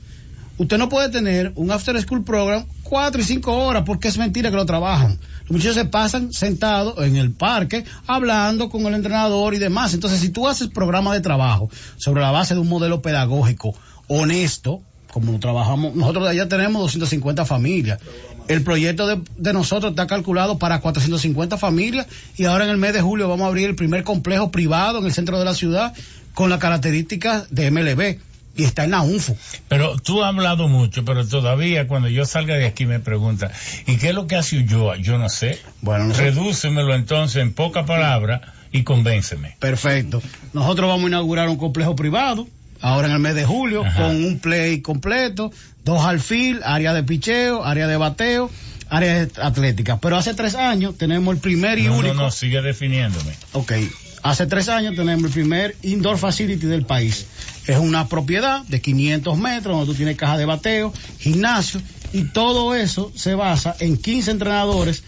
[0.59, 4.51] Usted no puede tener un after school program cuatro y cinco horas porque es mentira
[4.51, 5.19] que lo trabajan.
[5.43, 9.95] Los muchachos se pasan sentados en el parque hablando con el entrenador y demás.
[9.95, 13.75] Entonces, si tú haces programa de trabajo sobre la base de un modelo pedagógico
[14.09, 18.01] honesto, como trabajamos, nosotros de allá tenemos 250 familias.
[18.49, 22.95] El proyecto de, de nosotros está calculado para 450 familias y ahora en el mes
[22.95, 25.93] de julio vamos a abrir el primer complejo privado en el centro de la ciudad
[26.35, 28.19] con las características de MLB
[28.57, 29.37] y está en la UNFO.
[29.69, 33.51] Pero tú has hablado mucho, pero todavía cuando yo salga de aquí me pregunta,
[33.87, 34.97] ¿y qué es lo que hace Ulloa?
[34.97, 35.59] Yo no sé.
[35.83, 36.31] Bueno, no sé.
[36.31, 38.43] Redúcemelo entonces en pocas palabras
[38.73, 39.57] y convénceme.
[39.59, 40.23] Perfecto.
[40.53, 42.47] Nosotros vamos a inaugurar un complejo privado
[42.83, 45.51] ahora en el mes de julio con un play completo,
[45.85, 48.51] dos alfil, área de picheo, área de bateo,
[48.91, 49.99] área atlética.
[50.01, 52.15] Pero hace tres años tenemos el primer y No, no, único.
[52.15, 53.33] no, sigue definiéndome.
[53.53, 53.73] Ok.
[54.25, 57.27] Hace tres años tenemos el primer indoor facility del país.
[57.67, 61.81] Es una propiedad de 500 metros donde tú tienes caja de bateo, gimnasio
[62.13, 65.03] y todo eso se basa en 15 entrenadores,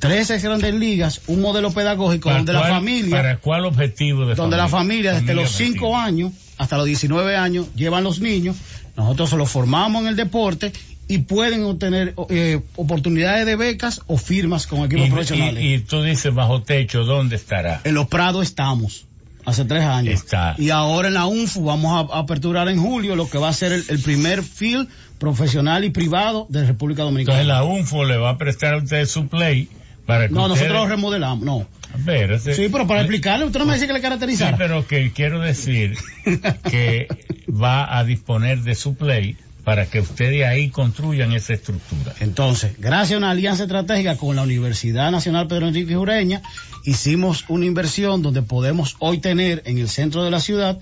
[0.00, 4.56] 13 grandes ligas, un modelo pedagógico ¿Para donde la familia ¿Para cuál objetivo de donde
[4.56, 8.56] la familia desde Familia los 5 años hasta los 19 años llevan los niños,
[8.96, 10.72] nosotros se los formamos en el deporte
[11.06, 15.64] y pueden obtener eh, oportunidades de becas o firmas con equipos Y, profesionales.
[15.64, 17.80] y- y tú dices bajo techo, ¿dónde estará?
[17.84, 19.06] En los Prados estamos,
[19.46, 20.14] hace tres años.
[20.14, 20.54] Está.
[20.58, 23.52] Y ahora en la UNFU vamos a, a aperturar en julio lo que va a
[23.54, 24.88] ser el, el primer field
[25.18, 27.40] profesional y privado de República Dominicana.
[27.40, 29.68] Entonces la UNFO le va a prestar a usted su play
[30.08, 30.48] para no, ustedes...
[30.48, 31.66] nosotros lo remodelamos, no.
[31.94, 32.54] Espérate.
[32.54, 34.56] Sí, pero para explicarle, usted no me dice que le Sí, caracterizara.
[34.56, 35.98] pero que quiero decir
[36.70, 37.08] que
[37.46, 42.14] va a disponer de su play para que ustedes ahí construyan esa estructura.
[42.20, 46.40] Entonces, gracias a una alianza estratégica con la Universidad Nacional Pedro Enrique Ureña,
[46.86, 50.78] hicimos una inversión donde podemos hoy tener en el centro de la ciudad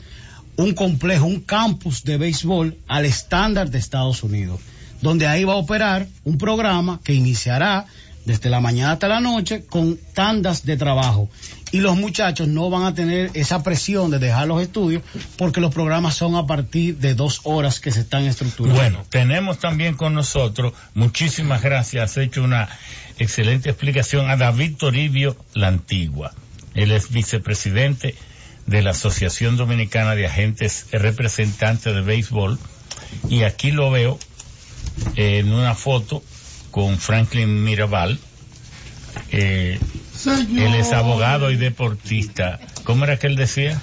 [0.56, 4.60] un complejo, un campus de béisbol al estándar de Estados Unidos,
[5.02, 7.86] donde ahí va a operar un programa que iniciará
[8.26, 11.30] desde la mañana hasta la noche con tandas de trabajo.
[11.72, 15.02] Y los muchachos no van a tener esa presión de dejar los estudios
[15.38, 18.78] porque los programas son a partir de dos horas que se están estructurando.
[18.78, 22.68] Bueno, tenemos también con nosotros, muchísimas gracias, has hecho una
[23.18, 26.32] excelente explicación a David Toribio La Antigua.
[26.74, 28.14] Él es vicepresidente
[28.66, 32.58] de la Asociación Dominicana de Agentes Representantes de Béisbol
[33.28, 34.18] y aquí lo veo
[35.14, 36.22] eh, en una foto
[36.76, 38.18] con Franklin Mirabal.
[39.30, 39.80] Eh,
[40.26, 42.60] él es abogado y deportista.
[42.84, 43.80] ¿Cómo era que él decía?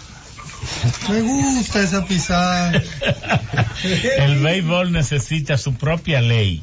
[1.10, 2.72] Me gusta esa pisada.
[4.20, 6.62] El béisbol necesita su propia ley.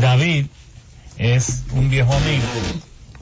[0.00, 0.46] David
[1.18, 2.46] es un viejo amigo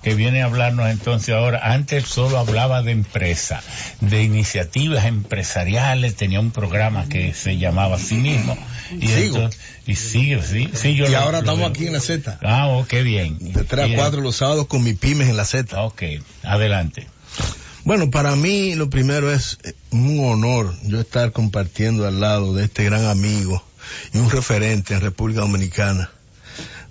[0.03, 1.61] que viene a hablarnos entonces ahora.
[1.73, 3.63] Antes solo hablaba de empresa,
[4.01, 8.57] de iniciativas empresariales, tenía un programa que se llamaba así mismo.
[9.01, 9.37] Y, Sigo.
[9.37, 11.69] entonces- y sigue, sí, sí, yo y lo- ahora lo estamos veo.
[11.69, 12.39] aquí en la Z.
[12.43, 13.39] Ah, oh, qué bien.
[13.39, 13.99] De 3 Bien.
[13.99, 15.83] a 4 los sábados con mi pymes en la Z.
[15.83, 16.03] Ok,
[16.43, 17.07] adelante.
[17.85, 22.65] Bueno, para mí lo primero es eh, un honor yo estar compartiendo al lado de
[22.65, 23.65] este gran amigo
[24.13, 26.11] y un referente en República Dominicana,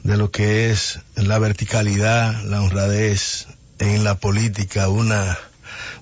[0.07, 5.37] de lo que es la verticalidad, la honradez en la política, una,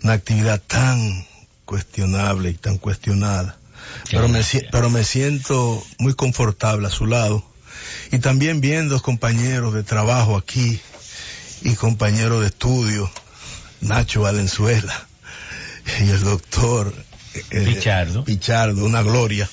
[0.04, 1.26] una actividad tan
[1.66, 3.58] cuestionable y tan cuestionada.
[4.12, 7.44] Pero me, pero me siento muy confortable a su lado
[8.12, 10.80] y también viendo compañeros de trabajo aquí
[11.64, 13.10] y compañeros de estudio,
[13.82, 15.08] Nacho Valenzuela
[16.00, 16.94] y el doctor
[17.34, 18.24] eh, Pichardo.
[18.24, 19.50] Pichardo, una gloria.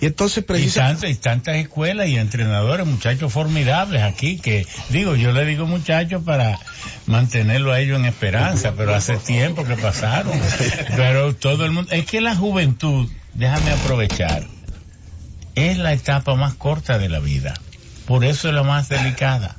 [0.00, 1.02] Y entonces Y precisamente...
[1.02, 6.22] tantas, y tantas escuelas y entrenadores, muchachos formidables aquí, que digo, yo le digo muchachos
[6.24, 6.58] para
[7.06, 10.38] mantenerlo a ellos en esperanza, pero hace tiempo que pasaron.
[10.96, 14.46] Pero todo el mundo, es que la juventud, déjame aprovechar,
[15.54, 17.54] es la etapa más corta de la vida,
[18.06, 19.56] por eso es la más delicada.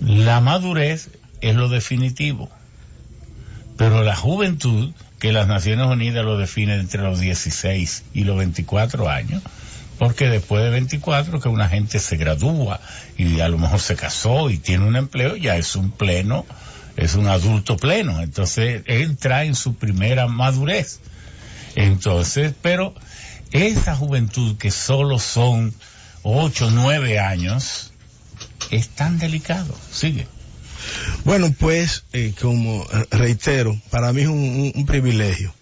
[0.00, 1.10] La madurez
[1.40, 2.48] es lo definitivo,
[3.76, 9.08] pero la juventud, que las Naciones Unidas lo definen entre los 16 y los 24
[9.08, 9.42] años,
[9.98, 12.80] porque después de 24 que una gente se gradúa
[13.16, 16.46] y a lo mejor se casó y tiene un empleo, ya es un pleno,
[16.96, 21.00] es un adulto pleno, entonces entra en su primera madurez.
[21.74, 22.94] Entonces, pero
[23.50, 25.74] esa juventud que solo son
[26.22, 27.92] 8, 9 años,
[28.70, 29.74] es tan delicado.
[29.90, 30.26] Sigue.
[31.24, 35.54] Bueno, pues, eh, como reitero, para mí es un, un- un privilegio.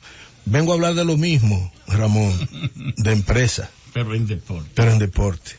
[0.45, 2.33] Vengo a hablar de lo mismo, Ramón,
[2.97, 4.71] de empresa, Pero en deporte.
[4.75, 5.53] pero en deporte.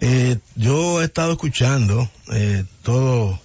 [0.00, 3.40] Eh, yo he estado escuchando eh, todo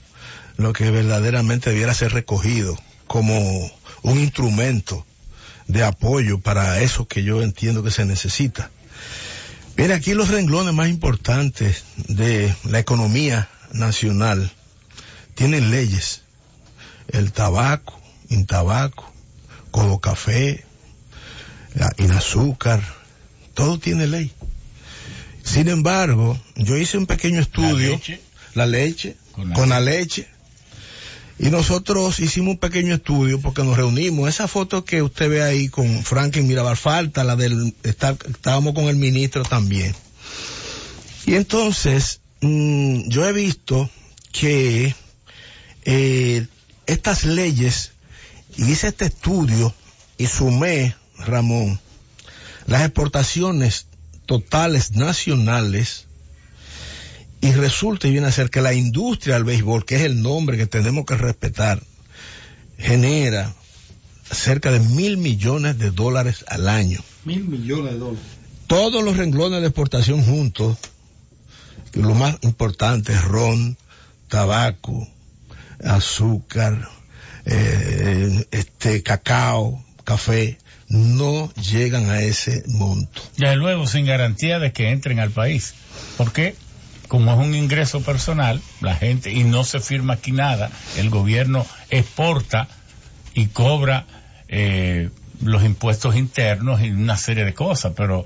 [0.57, 3.71] lo que verdaderamente debiera ser recogido como
[4.01, 5.05] un instrumento
[5.67, 8.71] de apoyo para eso que yo entiendo que se necesita.
[9.77, 14.51] Mira, aquí los renglones más importantes de la economía nacional
[15.39, 16.21] tienen leyes.
[17.07, 17.97] El tabaco,
[18.29, 19.09] intabaco,
[19.71, 20.65] codo café,
[21.75, 22.83] la- azúcar,
[23.53, 24.31] todo tiene ley.
[25.41, 28.19] Sin embargo, yo hice un pequeño estudio, leche.
[28.53, 30.27] la leche, Con con, la la leche,
[31.39, 34.27] y nosotros hicimos un pequeño estudio porque nos reunimos.
[34.27, 38.85] Esa foto que usted ve ahí con Franklin Mirabal falta, la del, está- estábamos con
[38.89, 39.95] el ministro también.
[41.25, 43.89] Y entonces, mm, yo he visto
[44.33, 44.93] que
[45.85, 46.47] eh,
[46.85, 47.91] estas leyes,
[48.57, 49.73] y hice este estudio
[50.17, 51.79] y sumé, Ramón,
[52.65, 53.87] las exportaciones
[54.25, 56.07] totales nacionales
[57.41, 60.57] y resulta y viene a ser que la industria del béisbol, que es el nombre
[60.57, 61.81] que tenemos que respetar,
[62.77, 63.53] genera
[64.29, 67.01] cerca de mil millones de dólares al año.
[67.25, 68.25] Mil millones de dólares.
[68.67, 70.77] Todos los renglones de exportación juntos,
[71.91, 73.77] que lo más importante es ron,
[74.27, 75.07] tabaco,
[75.83, 76.87] azúcar,
[77.45, 83.21] eh, este cacao, café, no llegan a ese monto.
[83.37, 85.73] Ya luego sin garantía de que entren al país.
[86.17, 86.55] Porque
[87.07, 91.65] como es un ingreso personal, la gente, y no se firma aquí nada, el gobierno
[91.89, 92.67] exporta
[93.33, 94.05] y cobra
[94.47, 95.09] eh,
[95.41, 98.25] los impuestos internos y una serie de cosas, pero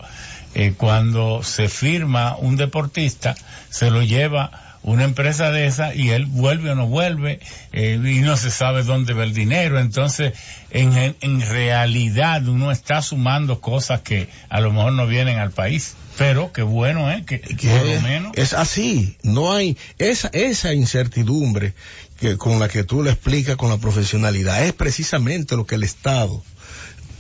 [0.54, 3.36] eh, cuando se firma un deportista,
[3.70, 7.40] se lo lleva una empresa de esa y él vuelve o no vuelve
[7.72, 9.80] eh, y no se sabe dónde va el dinero.
[9.80, 10.34] Entonces,
[10.72, 15.96] en, en, realidad uno está sumando cosas que a lo mejor no vienen al país.
[16.18, 20.72] Pero qué bueno es que, que por lo menos es así, no hay esa, esa
[20.74, 21.74] incertidumbre
[22.20, 25.84] que con la que tú le explicas con la profesionalidad, es precisamente lo que el
[25.84, 26.44] Estado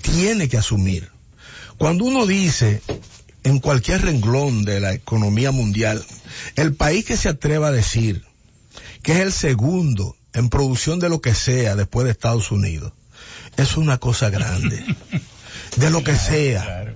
[0.02, 1.10] tiene que asumir.
[1.78, 2.82] Cuando uno dice
[3.44, 6.04] en cualquier renglón de la economía mundial,
[6.56, 8.24] el país que se atreva a decir
[9.02, 12.94] que es el segundo en producción de lo que sea después de Estados Unidos,
[13.58, 14.84] es una cosa grande.
[15.78, 16.94] De lo que sea.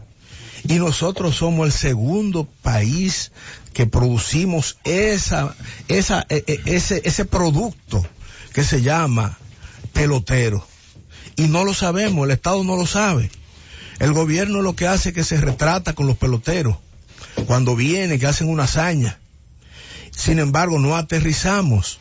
[0.67, 3.32] Y nosotros somos el segundo país
[3.74, 5.56] que producimos esa,
[5.88, 8.06] esa, e- e- ese, ese producto
[8.53, 9.38] que se llama
[9.93, 10.66] pelotero.
[11.35, 13.32] Y no lo sabemos, el Estado no lo sabe.
[14.00, 16.76] El gobierno lo que hace es que se retrata con los peloteros.
[17.45, 19.19] Cuando vienen, que hacen una hazaña.
[20.11, 22.00] Sin embargo, no aterrizamos.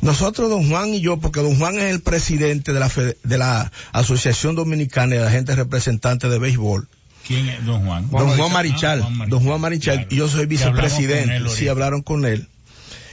[0.00, 2.90] Nosotros, don Juan y yo, porque don Juan es el presidente de la,
[3.24, 6.88] de la Asociación Dominicana de Agentes Representantes de Béisbol.
[7.26, 8.08] ¿quién es don Juan?
[8.10, 9.30] Don Juan Marichal, Ah, Juan Marichal.
[9.30, 10.08] don Juan Marichal, Claro.
[10.10, 12.48] y yo soy hablamos vicepresidente, él sí hablaron con él.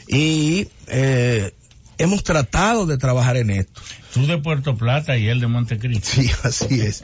[0.07, 1.53] Y eh,
[1.97, 3.81] hemos tratado de trabajar en esto.
[4.13, 6.09] Tú de Puerto Plata y él de Montecristo.
[6.09, 7.03] Sí, así es.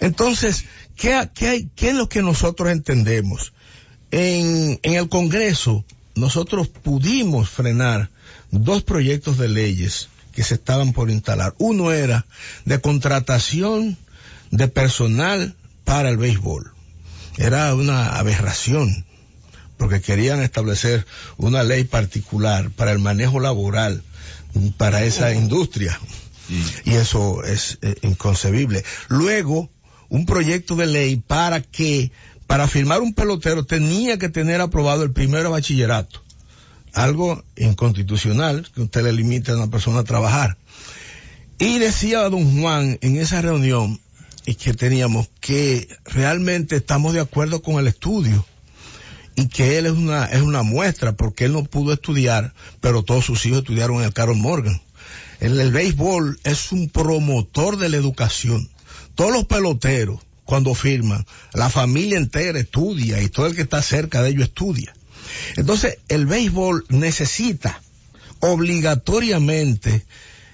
[0.00, 0.64] Entonces,
[0.96, 3.52] ¿qué, qué, hay, ¿qué es lo que nosotros entendemos?
[4.10, 8.10] En, en el Congreso, nosotros pudimos frenar
[8.50, 11.54] dos proyectos de leyes que se estaban por instalar.
[11.58, 12.26] Uno era
[12.64, 13.96] de contratación
[14.50, 15.54] de personal
[15.84, 16.72] para el béisbol.
[17.36, 19.06] Era una aberración,
[19.76, 24.02] porque querían establecer una ley particular para el manejo laboral
[24.76, 25.98] para esa industria.
[26.84, 28.84] Y eso es eh, inconcebible.
[29.08, 29.70] Luego,
[30.08, 32.10] un proyecto de ley para que,
[32.46, 36.22] para firmar un pelotero, tenía que tener aprobado el primero bachillerato.
[36.92, 40.56] Algo inconstitucional, que usted le limite a una persona a trabajar.
[41.58, 44.00] Y decía don Juan en esa reunión
[44.46, 48.44] y que teníamos que realmente estamos de acuerdo con el estudio
[49.40, 53.24] y que él es una, es una muestra porque él no pudo estudiar, pero todos
[53.24, 54.80] sus hijos estudiaron en el Carol Morgan.
[55.40, 58.68] El, el béisbol es un promotor de la educación.
[59.14, 64.22] Todos los peloteros, cuando firman, la familia entera estudia y todo el que está cerca
[64.22, 64.94] de ellos estudia.
[65.56, 67.80] Entonces, el béisbol necesita
[68.40, 70.04] obligatoriamente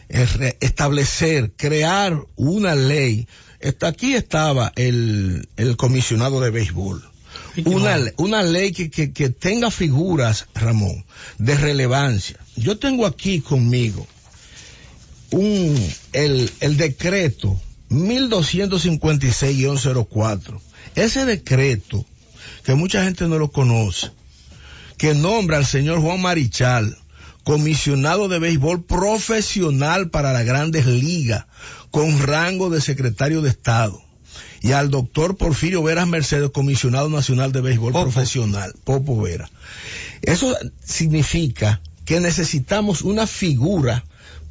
[0.08, 3.26] eh, establecer, crear una ley.
[3.58, 7.15] Está, aquí estaba el, el comisionado de béisbol
[7.64, 11.04] una, una ley que, que, que, tenga figuras, Ramón,
[11.38, 12.36] de relevancia.
[12.56, 14.06] Yo tengo aquí conmigo
[15.30, 15.80] un,
[16.12, 17.58] el, el decreto
[17.90, 20.60] 1256-04.
[20.94, 22.04] Ese decreto,
[22.64, 24.10] que mucha gente no lo conoce,
[24.98, 26.98] que nombra al señor Juan Marichal,
[27.44, 31.46] comisionado de béisbol profesional para las grandes ligas,
[31.90, 34.05] con rango de secretario de Estado
[34.62, 39.50] y al doctor Porfirio Veras Mercedes, comisionado nacional de béisbol profesional, Popo Vera.
[40.22, 44.04] Eso significa que necesitamos una figura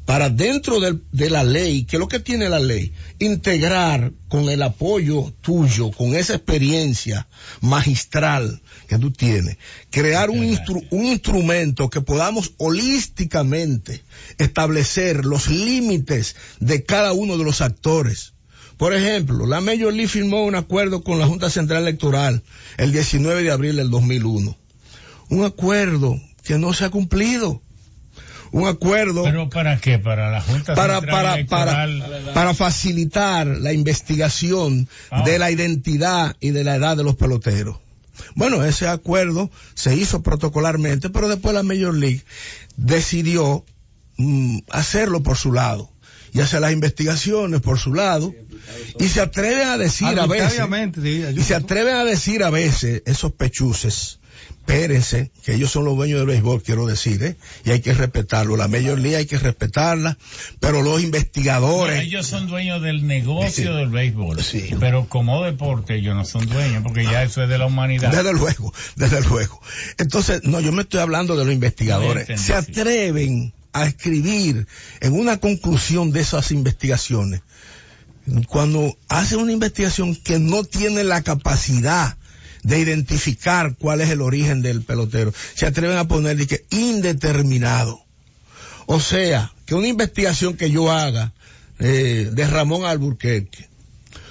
[0.06, 4.62] para dentro de la ley, que es lo que tiene la ley, integrar con el
[4.62, 7.26] apoyo tuyo, con esa experiencia
[7.60, 9.58] magistral que tú tienes,
[9.90, 10.56] crear un,
[10.90, 14.04] un instrumento que podamos holísticamente
[14.38, 18.35] establecer los límites de cada uno de los actores
[18.76, 22.42] por ejemplo, la Major League firmó un acuerdo con la Junta Central Electoral
[22.76, 24.56] el 19 de abril del 2001.
[25.30, 27.62] Un acuerdo que no se ha cumplido.
[28.52, 29.24] Un acuerdo.
[29.24, 29.98] ¿Pero para qué?
[29.98, 32.04] ¿Para la Junta para, Central para, Electoral?
[32.06, 35.22] Para, para facilitar la investigación Ah.
[35.24, 37.78] de la identidad y de la edad de los peloteros.
[38.34, 42.22] Bueno, ese acuerdo se hizo protocolarmente, pero después la Major League
[42.76, 43.64] decidió
[44.16, 45.90] mm, hacerlo por su lado
[46.36, 48.34] y hacer las investigaciones por su lado
[48.98, 50.60] y se atreven a decir a veces
[51.34, 56.18] y se atreven a decir a veces esos pechuces espérense que ellos son los dueños
[56.18, 57.36] del béisbol quiero decir ¿eh?
[57.64, 60.18] y hay que respetarlo la Major League hay que respetarla
[60.60, 63.76] pero los No, investigadores ellos son dueños del negocio Sí.
[63.78, 64.42] del béisbol.
[64.42, 64.70] Sí.
[64.80, 68.10] Pero como deporte ellos no son dueños porque ya eso es de la humanidad.
[68.10, 69.60] Desde luego, desde luego.
[69.98, 72.28] Entonces, no, yo me estoy hablando de los investigadores.
[72.28, 72.72] Entendí, Se sí.
[73.76, 74.66] A escribir
[75.00, 77.42] en una conclusión de esas investigaciones.
[78.48, 82.16] Cuando hacen una investigación que no tiene la capacidad
[82.62, 88.00] de identificar cuál es el origen del pelotero, se atreven a poner de que indeterminado.
[88.86, 91.32] O sea, que una investigación que yo haga
[91.78, 93.68] eh, de Ramón Alburquerque,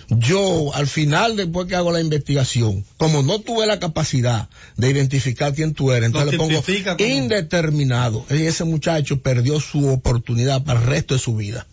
[0.10, 5.54] yo al final después que hago la investigación, como no tuve la capacidad de identificar
[5.54, 6.62] quién tú eres, entonces le pongo
[6.98, 8.26] como- indeterminado.
[8.30, 11.66] Y ese muchacho perdió su oportunidad para el resto de su vida.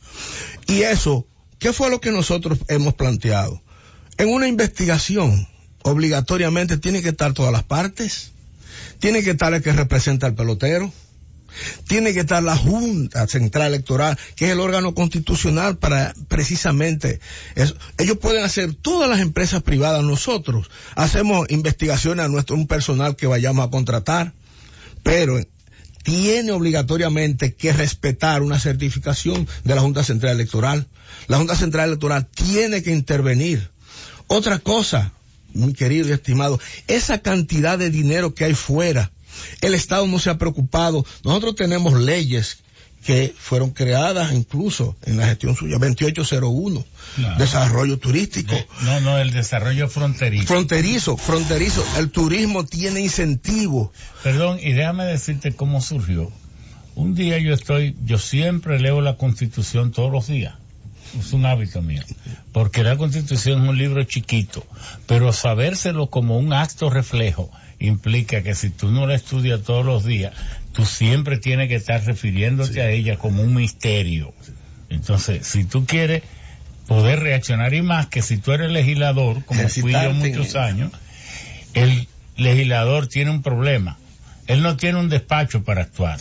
[0.67, 1.27] Y eso,
[1.59, 3.63] ¿qué fue lo que nosotros hemos planteado?
[4.19, 5.49] En una investigación,
[5.83, 8.33] obligatoriamente tiene que estar todas las partes,
[8.99, 10.93] tiene que estar el que representa al pelotero,
[11.87, 17.21] tiene que estar la Junta Central Electoral, que es el órgano constitucional para precisamente
[17.55, 17.75] eso.
[17.99, 23.27] Ellos pueden hacer todas las empresas privadas, nosotros hacemos investigaciones a nuestro un personal que
[23.27, 24.33] vayamos a contratar,
[25.03, 25.41] pero
[26.03, 30.89] tiene obligatoriamente que respetar una certificación de la Junta Central Electoral.
[31.29, 33.71] La Junta Central Electoral tiene que intervenir.
[34.27, 35.13] Otra cosa,
[35.53, 36.59] mi querido y estimado,
[36.89, 39.13] esa cantidad de dinero que hay fuera,
[39.61, 41.05] el Estado no se ha preocupado.
[41.25, 42.59] Nosotros tenemos leyes
[43.05, 46.85] que fueron creadas incluso en la gestión suya, 2801,
[47.17, 47.39] Claro.
[47.39, 48.55] desarrollo turístico.
[48.83, 50.47] No, no, el desarrollo fronterizo.
[50.47, 51.85] Fronterizo, fronterizo.
[51.99, 53.91] El turismo tiene incentivos.
[54.23, 56.31] Perdón, y déjame decirte cómo surgió.
[56.95, 60.55] Un día yo estoy, yo siempre leo la Constitución todos los días.
[61.19, 62.03] Es un hábito mío.
[62.53, 64.65] Porque la Constitución es un libro chiquito,
[65.07, 67.51] pero sabérselo como un acto reflejo
[67.83, 70.33] implica que si tú no la estudias todos los días,
[70.73, 74.33] tú siempre tienes que estar refiriéndote a ella como un misterio.
[74.89, 76.23] Entonces, si tú quieres
[76.87, 80.93] poder reaccionar y más que si tú eres legislador, como fui yo muchos años,
[81.75, 83.99] el legislador tiene un problema.
[84.47, 86.21] Él no tiene un despacho para actuar.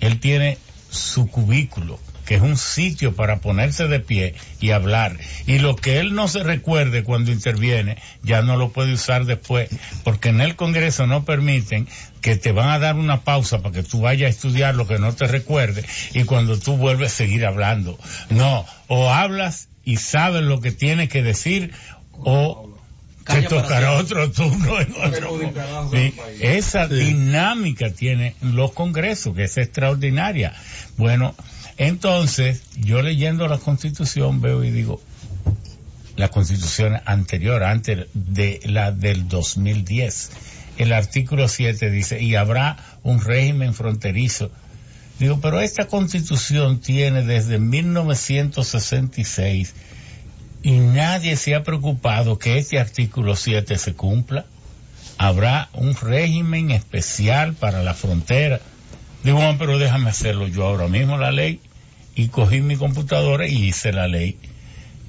[0.00, 0.58] Él tiene
[0.90, 5.16] su cubículo, que es un sitio para ponerse de pie y hablar.
[5.48, 9.68] Y lo que él no se recuerde cuando interviene, ya no lo puede usar después,
[10.04, 11.88] porque en el Congreso no permiten
[12.20, 15.00] que te van a dar una pausa para que tú vayas a estudiar lo que
[15.00, 15.84] no te recuerde
[16.14, 17.98] y cuando tú vuelves a seguir hablando.
[18.28, 21.72] No, o hablas y sabes lo que tienes que decir
[22.12, 22.76] o
[23.24, 25.40] te tocará otro turno en otro.
[25.90, 30.54] Sí, esa dinámica tiene los congresos, que es extraordinaria.
[30.96, 31.34] Bueno,
[31.80, 35.00] entonces, yo leyendo la constitución veo y digo,
[36.14, 40.30] la constitución anterior, antes de la del 2010,
[40.76, 44.50] el artículo 7 dice, y habrá un régimen fronterizo.
[45.18, 49.72] Digo, pero esta constitución tiene desde 1966
[50.62, 54.44] y nadie se ha preocupado que este artículo 7 se cumpla.
[55.16, 58.60] Habrá un régimen especial para la frontera.
[59.24, 61.58] Digo, bueno, pero déjame hacerlo yo ahora mismo la ley.
[62.20, 64.36] Y cogí mi computadora y hice la ley.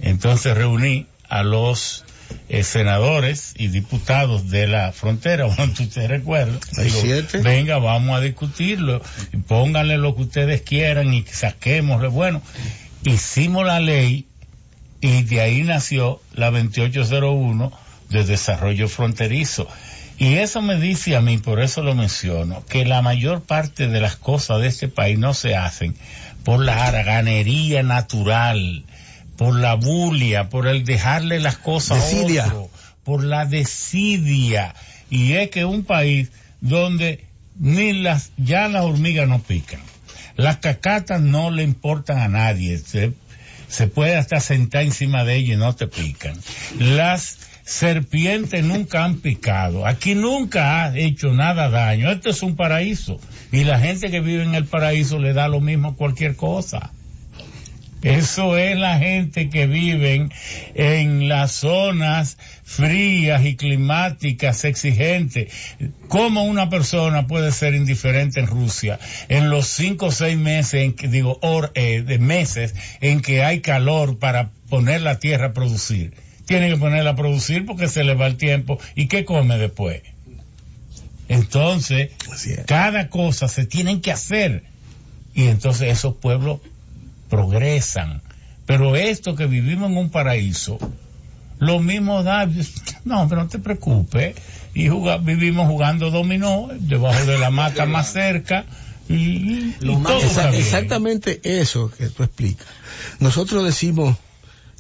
[0.02, 2.06] Entonces reuní a los
[2.48, 5.74] eh, senadores y diputados de la frontera, bueno,
[6.08, 6.62] recuerdas.
[6.78, 7.40] Hay siete.
[7.40, 9.02] Venga, vamos a discutirlo.
[9.34, 12.08] Y pónganle lo que ustedes quieran y saquémosle.
[12.08, 12.42] Bueno,
[13.04, 14.26] hicimos la ley
[15.02, 17.74] y de ahí nació la 2801
[18.10, 19.68] de desarrollo fronterizo.
[20.18, 24.00] Y eso me dice a mí, por eso lo menciono, que la mayor parte de
[24.00, 25.96] las cosas de este país no se hacen
[26.44, 28.84] por la haraganería natural,
[29.38, 32.70] por la bulia, por el dejarle las cosas a otro,
[33.04, 34.74] por la desidia.
[35.10, 37.26] Y es que un país donde
[37.60, 39.82] ni las, ya las hormigas no pican.
[40.36, 42.78] Las cacatas no le importan a nadie.
[42.78, 43.14] Se,
[43.68, 46.36] se puede hasta sentar encima de ellas y no te pican.
[46.80, 49.86] Las serpientes nunca han picado.
[49.86, 52.12] Aquí nunca ha hecho nada daño.
[52.12, 53.20] Esto es un paraíso.
[53.52, 56.92] Y la gente que vive en el paraíso le da lo mismo cualquier cosa.
[58.02, 60.30] Eso es la gente que vive
[60.74, 65.54] en las zonas frías y climáticas exigentes.
[66.08, 68.98] ¿Cómo una persona puede ser indiferente en Rusia
[69.30, 71.40] en los cinco o seis meses, en que, digo,
[71.76, 76.16] eh, de meses en que hay calor para poner la tierra a producir?
[76.48, 78.80] Tiene que ponerla a producir porque se le va el tiempo.
[78.96, 80.02] ¿Y qué come después?
[81.32, 82.12] Entonces,
[82.66, 84.66] cada cosa se tienen que hacer.
[85.34, 86.60] Y entonces esos pueblos
[87.30, 88.22] progresan.
[88.66, 90.78] Pero esto que vivimos en un paraíso,
[91.58, 92.46] lo mismo da,
[93.06, 94.36] no, pero no te preocupes.
[94.74, 98.66] Y juga- vivimos jugando dominó debajo de la mata más cerca.
[99.08, 100.20] Y, todo
[100.52, 102.68] exactamente eso que tú explicas.
[103.20, 104.18] Nosotros decimos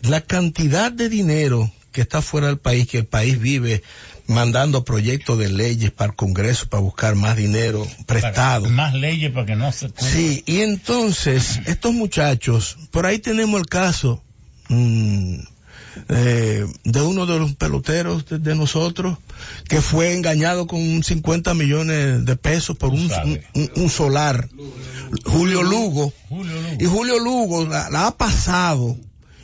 [0.01, 3.83] la cantidad de dinero que está fuera del país, que el país vive
[4.31, 8.69] mandando proyectos de leyes para el Congreso para buscar más dinero prestado.
[8.69, 9.89] Más leyes para que no se.
[9.97, 14.23] Sí, y entonces, estos muchachos, por ahí tenemos el caso
[14.69, 15.35] mm,
[16.09, 19.17] eh, de uno de los peloteros de, de nosotros
[19.67, 23.09] que fue engañado con 50 millones de pesos por un,
[23.53, 24.47] un- un solar.
[25.25, 26.13] Julio Lugo.
[26.79, 28.97] Y Julio Lugo la, la ha pasado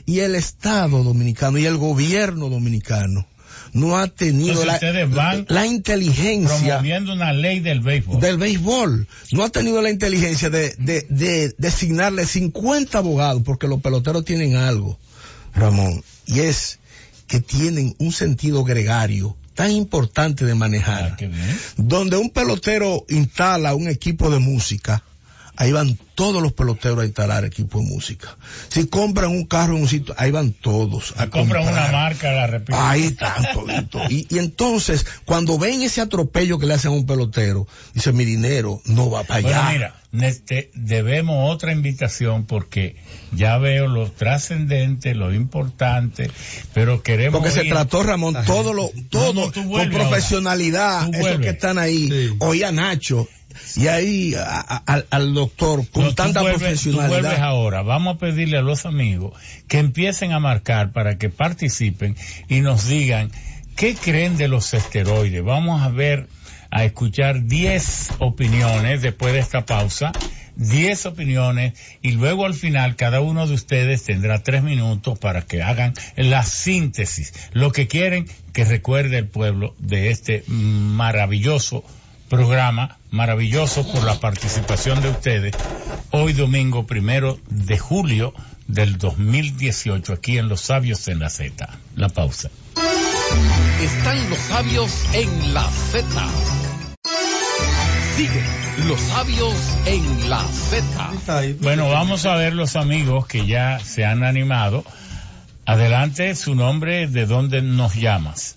[0.05, 3.27] y el Estado dominicano y el gobierno dominicano
[3.77, 8.19] no ha tenido la, ustedes van la inteligencia promoviendo una ley del béisbol.
[8.19, 9.07] del béisbol.
[9.31, 14.55] No ha tenido la inteligencia de, de, de designarle 50 abogados, porque los peloteros tienen
[14.55, 14.97] algo,
[15.53, 16.79] Ramón, y es
[17.27, 21.17] que tienen un sentido gregario tan importante de manejar.
[21.77, 25.03] Donde un pelotero instala un equipo de música,
[25.57, 28.37] ahí van todos los peloteros a instalar equipo de música.
[28.69, 31.89] Si compran un carro en un sitio, ahí van todos a Compran comprar.
[31.89, 32.77] una marca, la repito.
[32.79, 34.09] Ahí están toditos.
[34.11, 38.23] Y, y entonces, cuando ven ese atropello que le hacen a un pelotero, dice, mi
[38.25, 39.71] dinero no va para Bueno, allá.
[39.71, 42.95] mira, neste- debemos otra invitación porque
[43.31, 46.31] ya veo lo trascendente, lo importante,
[46.73, 51.39] pero queremos Porque se trató, Ramón, todo lo, todo No, no, tú con profesionalidad, esos
[51.41, 53.27] que están ahí, oí a Nacho,
[53.75, 56.53] y ahí a- a- al, doctor, con No, tanta vuelves-
[56.83, 57.07] tú profesionalidad.
[57.09, 57.81] vuelves ahora.
[57.81, 59.33] Vamos a pedirle a los amigos
[59.67, 62.15] que empiecen a marcar para que participen
[62.49, 63.31] y nos digan
[63.75, 65.43] qué creen de los esteroides.
[65.43, 66.27] Vamos a ver,
[66.71, 70.11] a escuchar 10 opiniones después de esta pausa.
[70.57, 75.61] 10 opiniones y luego al final cada uno de ustedes tendrá tres minutos para que
[75.61, 77.31] hagan la síntesis.
[77.53, 81.83] Lo que quieren que recuerde el pueblo de este maravilloso
[82.29, 85.55] programa, maravilloso por la participación de ustedes,
[86.11, 88.33] hoy domingo primero de julio
[88.67, 91.69] del 2018, aquí en Los Sabios en la Z.
[91.95, 92.49] La pausa.
[93.81, 96.27] Están los sabios en la Z.
[98.15, 98.43] Sigue
[98.87, 101.53] los sabios en la Z.
[101.61, 104.83] Bueno, vamos a ver los amigos que ya se han animado.
[105.65, 108.55] Adelante, su nombre, de dónde nos llamas.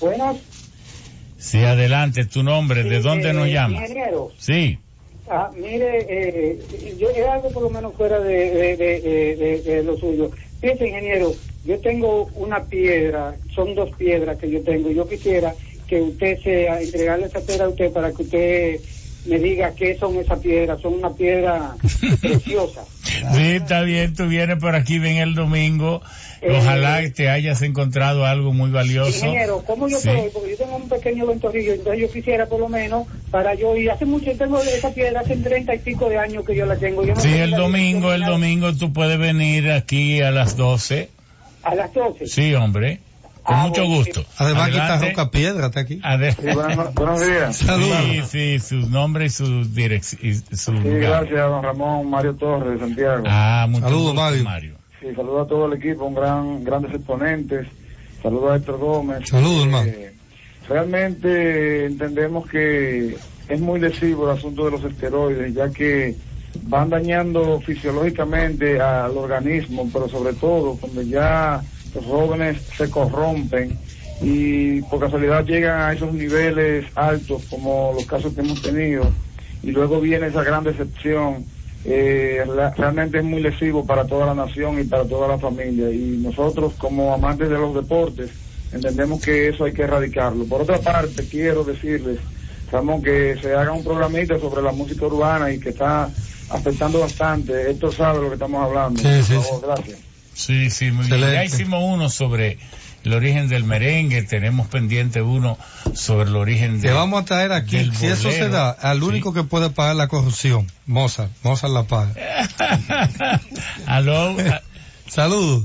[0.00, 0.36] Buenas.
[1.46, 3.82] Sí, adelante, tu nombre, de dónde eh, nos llamas.
[3.82, 4.32] ingeniero.
[4.36, 4.78] Sí.
[5.28, 9.82] Ah, mire, eh, yo es algo por lo menos fuera de, de, de, de- de
[9.84, 10.32] lo suyo.
[10.60, 14.90] Fíjese, ingeniero, yo tengo una piedra, son dos piedras que yo tengo.
[14.90, 15.54] Yo quisiera
[15.86, 18.80] que usted sea, entregarle esa piedra a usted para que usted
[19.26, 20.80] me diga qué son esas piedras.
[20.80, 21.74] Son una piedra
[22.20, 22.82] preciosa.
[23.02, 26.02] Sí, está bien, tú vienes por aquí, ven el domingo.
[26.42, 29.08] Eh, Ojalá te hayas encontrado algo muy valioso.
[29.26, 30.08] Ingeniero, ¿cómo yo Sí.
[30.08, 30.30] puedo?
[30.32, 33.90] Porque yo tengo un pequeño ventorrillo, entonces yo quisiera por lo menos para yo ir.
[33.90, 37.04] Hace mucho, tengo esa piedra, hace treinta y pico de años que yo la tengo.
[37.06, 41.08] Yo no Sí, el domingo, el domingo tú puedes venir aquí a las 12.
[41.62, 42.26] A las 12.
[42.26, 43.00] Sí, hombre,
[43.46, 44.24] con Ah, mucho gusto.
[44.38, 45.08] Además, aquí está Adelante.
[45.14, 46.00] Roca Piedra, está aquí.
[46.02, 47.56] Ade- buenos, buenos días.
[47.66, 50.20] Sí, sí, su nombre y su dirección.
[50.52, 51.00] Su Sí, lugar.
[51.00, 53.24] gracias, don Ramón Mario Torres de Santiago.
[53.28, 54.74] Ah, mucho Saludos, gusto, Mario.
[55.00, 57.66] Sí, saludo a todo el equipo, un gran, grandes exponentes.
[58.22, 59.28] Saludo a Héctor Gómez.
[59.28, 59.92] Saludos, Eh, hermano.
[60.68, 63.16] Realmente entendemos que
[63.48, 66.16] es muy lesivo el asunto de los esteroides, ya que
[66.62, 71.62] van dañando fisiológicamente al organismo, pero sobre todo cuando ya
[72.04, 73.82] jóvenes se corrompen
[74.18, 79.16] y por casualidad llegan a esos niveles altos como los casos que hemos tenido
[79.62, 81.48] y luego viene esa gran decepción
[81.84, 85.88] eh, la- realmente es muy lesivo para toda la nación y para toda la familia.
[85.90, 88.32] Y nosotros, como amantes de los deportes,
[88.72, 90.48] entendemos que eso hay que erradicarlo.
[90.48, 92.20] Por otra parte, quiero decirles,
[92.66, 96.12] Ramón, que se haga un programita sobre la música urbana y que está
[96.48, 97.70] afectando bastante.
[97.70, 99.02] Esto sabe lo que estamos hablando.
[99.02, 100.05] Sí, Por sí, favor, gracias.
[100.36, 101.20] Sí, sí, muy bien.
[101.20, 102.58] Ya hicimos uno sobre
[103.04, 105.56] el origen del merengue, tenemos pendiente uno
[105.94, 106.92] sobre el origen Te de...
[106.92, 110.08] vamos a traer aquí, del si eso se da, al único que puede pagar la
[110.08, 111.30] corrupción, Mozart.
[111.42, 112.12] Mozart la paga.
[113.86, 114.36] Aló.
[115.08, 115.64] Saludos.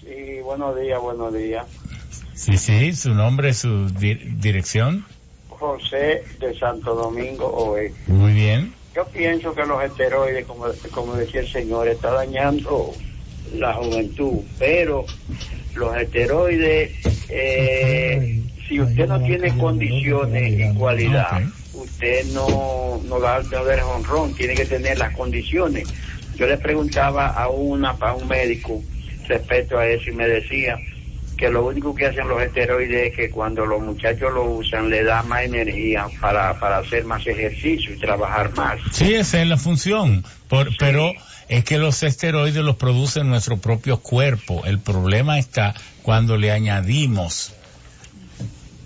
[0.00, 1.66] Sí, buenos días, buenos días.
[2.34, 5.04] Sí, sí, su nombre, su di- dirección.
[5.48, 7.98] José de Santo Domingo Oeste.
[8.06, 8.72] Muy bien.
[8.94, 12.92] Yo pienso que los esteroides, como, como decía el señor, está dañando
[13.54, 15.06] la juventud, pero
[15.74, 16.92] los esteroides,
[17.28, 21.42] eh, si usted no tiene condiciones y cualidad,
[21.74, 25.88] usted no, no va a ver honrón, tiene que tener las condiciones.
[26.36, 28.82] Yo le preguntaba a una a un médico
[29.28, 30.78] respecto a eso y me decía
[31.36, 35.02] que lo único que hacen los esteroides es que cuando los muchachos lo usan le
[35.02, 38.78] da más energía para, para hacer más ejercicio y trabajar más.
[38.92, 41.12] Sí, esa es la función, por, pero
[41.50, 44.62] es que los esteroides los produce nuestro propio cuerpo.
[44.66, 47.52] El problema está cuando le añadimos,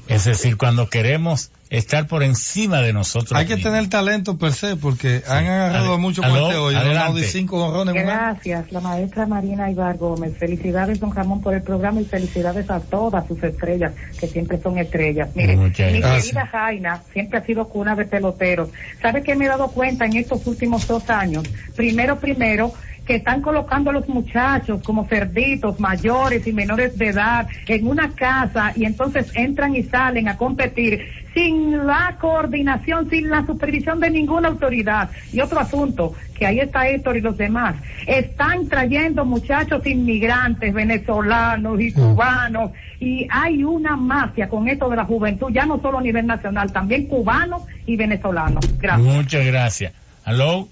[0.09, 3.33] es decir, cuando queremos estar por encima de nosotros.
[3.33, 3.73] Hay que mismos.
[3.73, 6.75] tener talento per se, porque han agarrado mucho este hoy.
[6.75, 6.99] adelante.
[6.99, 7.85] Ronaldo y cinco.
[7.85, 10.37] Gracias, la maestra Marina Ibar Gómez.
[10.39, 14.79] Felicidades, don Ramón, por el programa y felicidades a todas sus estrellas, que siempre son
[14.79, 15.31] estrellas.
[15.35, 16.25] Mire, Muchas mi gracias.
[16.25, 18.69] querida Jaina siempre ha sido cuna de peloteros.
[19.03, 21.45] ¿Sabe qué me he dado cuenta en estos últimos dos años?
[21.75, 22.73] Primero, primero,
[23.07, 28.11] que están colocando a los muchachos como cerditos mayores y menores de edad en una
[28.11, 34.09] casa y entonces entran y salen a competir sin la coordinación, sin la supervisión de
[34.09, 35.11] ninguna autoridad.
[35.33, 37.75] Y otro asunto, que ahí está Héctor y los demás,
[38.07, 45.05] están trayendo muchachos inmigrantes, venezolanos y cubanos, y hay una mafia con esto de la
[45.05, 48.65] juventud, ya no solo a nivel nacional, también cubanos y venezolanos.
[48.79, 49.15] Gracias.
[49.15, 49.93] Muchas gracias.
[50.25, 50.69] Aló.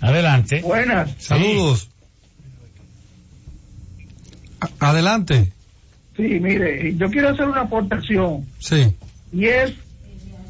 [0.00, 0.60] Adelante.
[0.62, 1.14] Buenas.
[1.18, 1.88] Saludos.
[4.80, 5.52] Adelante.
[6.16, 8.94] Sí, mire, yo quiero hacer una aportación Sí.
[9.32, 9.74] y es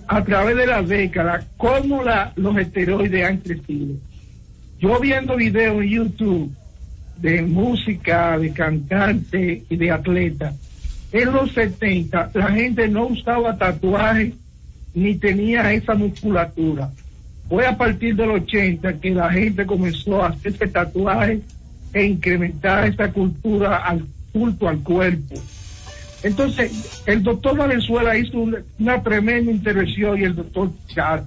[0.07, 3.95] a través de las décadas cómo la, los esteroides han crecido.
[4.79, 6.55] Yo viendo videos en YouTube
[7.17, 10.53] de música, de cantante y de atleta,
[11.13, 14.35] en los 70 la gente no usaba tatuajes
[14.95, 16.91] ni tenía esa musculatura.
[17.49, 21.41] Fue a partir del 80 que la gente comenzó a hacerse tatuajes
[21.93, 25.35] e incrementar esa cultura al culto al cuerpo.
[26.23, 28.39] Entonces, el doctor Valenzuela hizo
[28.79, 31.25] una, tremenda intervención y el doctor Char.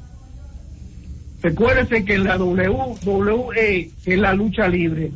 [1.42, 5.12] Recuérdese que en la WWE, que es la lucha libre,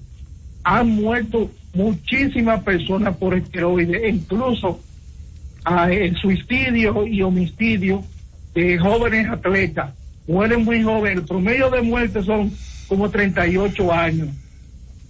[0.63, 4.79] han muerto muchísimas personas por esteroides, e incluso
[5.65, 8.03] a el suicidio y homicidio
[8.53, 9.91] de jóvenes atletas.
[10.27, 12.51] Mueren muy jóvenes, el promedio de muerte son
[12.87, 14.29] como 38 años.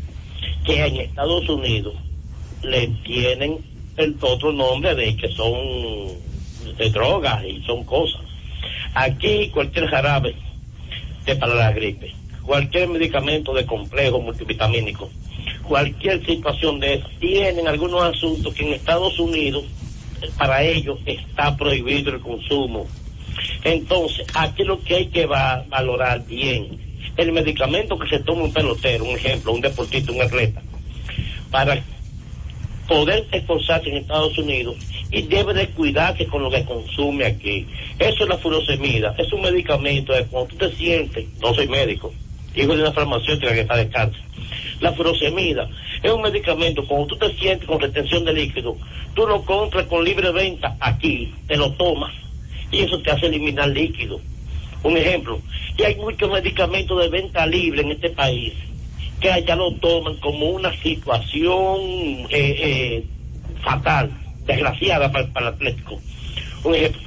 [0.64, 1.94] que en Estados Unidos
[2.62, 3.58] le tienen
[3.98, 5.52] el otro nombre de que son
[6.78, 8.22] de drogas y son cosas.
[8.94, 10.36] Aquí cualquier jarabe
[11.26, 12.12] de para la gripe,
[12.42, 15.10] cualquier medicamento de complejo multivitamínico,
[15.62, 19.64] cualquier situación de esa, tienen algunos asuntos que en Estados Unidos
[20.20, 22.88] eh, para ellos está prohibido el consumo.
[23.64, 26.78] Entonces, aquí lo que hay que va- valorar bien,
[27.16, 30.62] el medicamento que se toma un pelotero, un ejemplo, un deportista, un atleta,
[31.50, 31.84] para
[32.86, 34.76] poder esforzarse en Estados Unidos
[35.10, 37.66] y debe de cuidarse con lo que consume aquí.
[37.98, 42.12] Eso es la furosemida, es un medicamento de cuando tú te sientes, no soy médico,
[42.54, 44.22] hijo de una farmacéutica que está de cáncer.
[44.80, 45.68] La furosemida
[46.02, 48.76] es un medicamento, cuando tú te sientes con retención de líquido,
[49.14, 52.12] tú lo compras con libre venta aquí, te lo tomas
[52.70, 54.20] y eso te hace eliminar líquido.
[54.82, 55.40] Un ejemplo,
[55.78, 58.52] y hay muchos medicamentos de venta libre en este país
[59.20, 61.80] que allá lo toman como una situación
[62.28, 63.06] eh, eh,
[63.62, 64.12] fatal,
[64.46, 66.00] desgraciada para, para el Atlético.
[66.64, 67.00] Un ejemplo.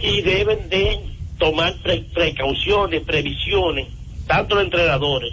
[0.00, 1.00] Y deben de
[1.38, 3.88] tomar pre- precauciones, previsiones,
[4.26, 5.32] tanto los entrenadores,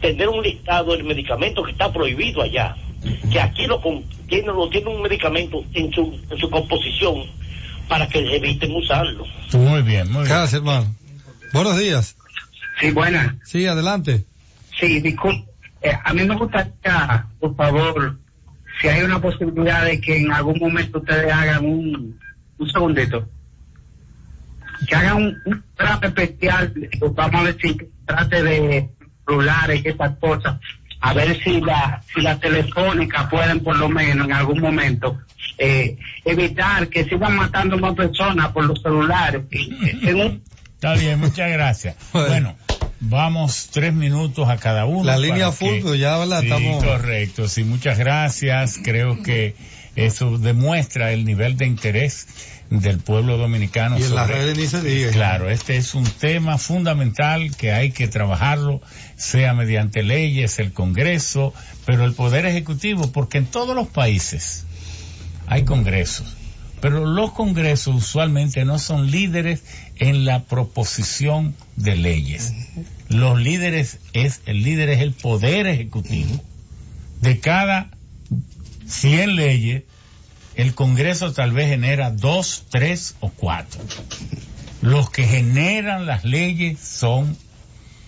[0.00, 2.76] tener un listado del medicamento que está prohibido allá,
[3.30, 7.24] que aquí lo con- tiene, lo tiene un medicamento en su, en su composición
[7.88, 9.24] para que eviten usarlo.
[9.52, 10.28] Muy bien, muy bien.
[10.28, 10.94] Gracias, hermano.
[11.52, 12.16] Buenos días.
[12.80, 13.34] Sí, buenas.
[13.44, 14.24] Sí, adelante.
[14.78, 15.49] Sí, disculpe.
[15.82, 18.18] Eh, a mí me gustaría, por favor,
[18.80, 22.18] si hay una posibilidad de que en algún momento ustedes hagan un,
[22.58, 23.28] un segundito,
[24.88, 27.76] que hagan un, un programa especial, pues vamos a si
[28.06, 28.88] trate de
[29.26, 30.56] celulares y esas cosas,
[31.00, 35.18] a ver si la, si las telefónicas pueden por lo menos en algún momento
[35.58, 39.42] eh, evitar que sigan matando más personas por los celulares.
[39.50, 40.42] En un-
[40.74, 41.94] Está bien, muchas gracias.
[42.12, 42.56] Bueno,
[43.00, 45.04] vamos tres minutos a cada uno.
[45.04, 46.40] La línea pero ya, ¿verdad?
[46.40, 47.48] Sí, Estamos- correcto.
[47.48, 48.78] Sí, muchas gracias.
[48.82, 49.54] Creo que
[49.96, 52.26] eso demuestra el nivel de interés
[52.70, 53.98] del pueblo dominicano.
[53.98, 55.10] Y en las sobre- redes ni se diga.
[55.10, 58.80] Claro, este es un tema fundamental que hay que trabajarlo,
[59.16, 61.52] sea mediante leyes, el Congreso,
[61.84, 64.64] pero el Poder Ejecutivo, porque en todos los países
[65.48, 66.36] hay congresos,
[66.80, 69.62] pero los congresos usualmente no son líderes
[69.96, 72.54] en la proposición de leyes.
[73.08, 76.42] Los líderes es, el líder es el Poder Ejecutivo.
[77.20, 77.90] De cada
[78.86, 79.82] 100 leyes,
[80.54, 83.80] el Congreso tal vez genera dos, tres o cuatro.
[84.80, 87.36] Los que generan las leyes son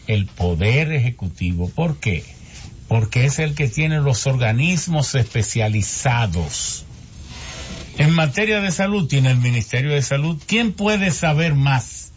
[0.07, 1.69] el Poder Ejecutivo.
[1.69, 2.25] ¿Por qué?
[2.89, 6.85] Porque es el que tiene los organismos especializados.
[7.99, 10.41] En materia de salud tiene el Ministerio de Salud.
[10.47, 12.13] ¿Quién puede saber más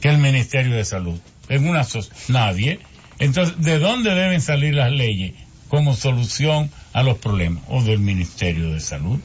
[0.00, 1.18] que el Ministerio de Salud?
[1.48, 2.80] En una so- nadie.
[3.18, 5.34] Entonces, ¿de dónde deben salir las leyes?
[5.72, 9.18] como solución a los problemas, o del Ministerio de Salud.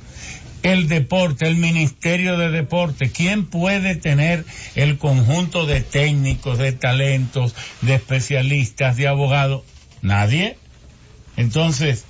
[0.63, 7.53] El deporte, el Ministerio de Deporte, ¿quién puede tener el conjunto de técnicos, de talentos,
[7.81, 9.63] de especialistas, de abogados?
[10.01, 10.57] Nadie.
[11.35, 12.05] Entonces,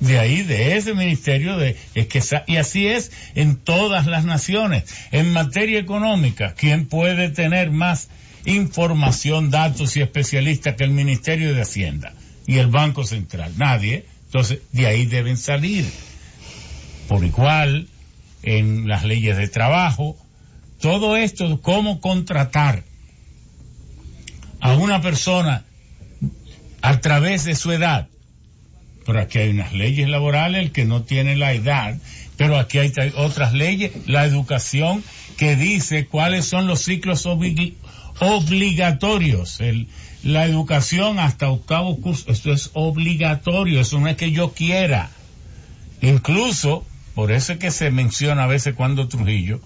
[0.00, 4.84] de ahí, de ese ministerio, de, es que, y así es en todas las naciones.
[5.12, 8.08] En materia económica, ¿quién puede tener más
[8.46, 12.14] información, datos y especialistas que el Ministerio de Hacienda
[12.46, 13.52] y el Banco Central?
[13.58, 14.06] Nadie.
[14.26, 15.84] Entonces, de ahí deben salir.
[17.08, 17.88] Por igual,
[18.42, 20.16] en las leyes de trabajo,
[20.80, 22.84] todo esto, cómo contratar
[24.60, 25.64] a una persona
[26.80, 28.08] a través de su edad,
[29.10, 31.98] pero aquí hay unas leyes laborales, el que no tiene la edad,
[32.36, 35.02] pero aquí hay tra- otras leyes, la educación
[35.36, 37.74] que dice cuáles son los ciclos obli-
[38.20, 39.58] obligatorios,
[40.22, 45.10] la educación hasta octavo curso, esto es obligatorio, eso no es que yo quiera.
[46.02, 49.60] Incluso, por eso es que se menciona a veces cuando Trujillo,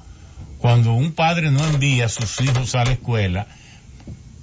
[0.57, 3.47] cuando un padre no envía a sus hijos a la escuela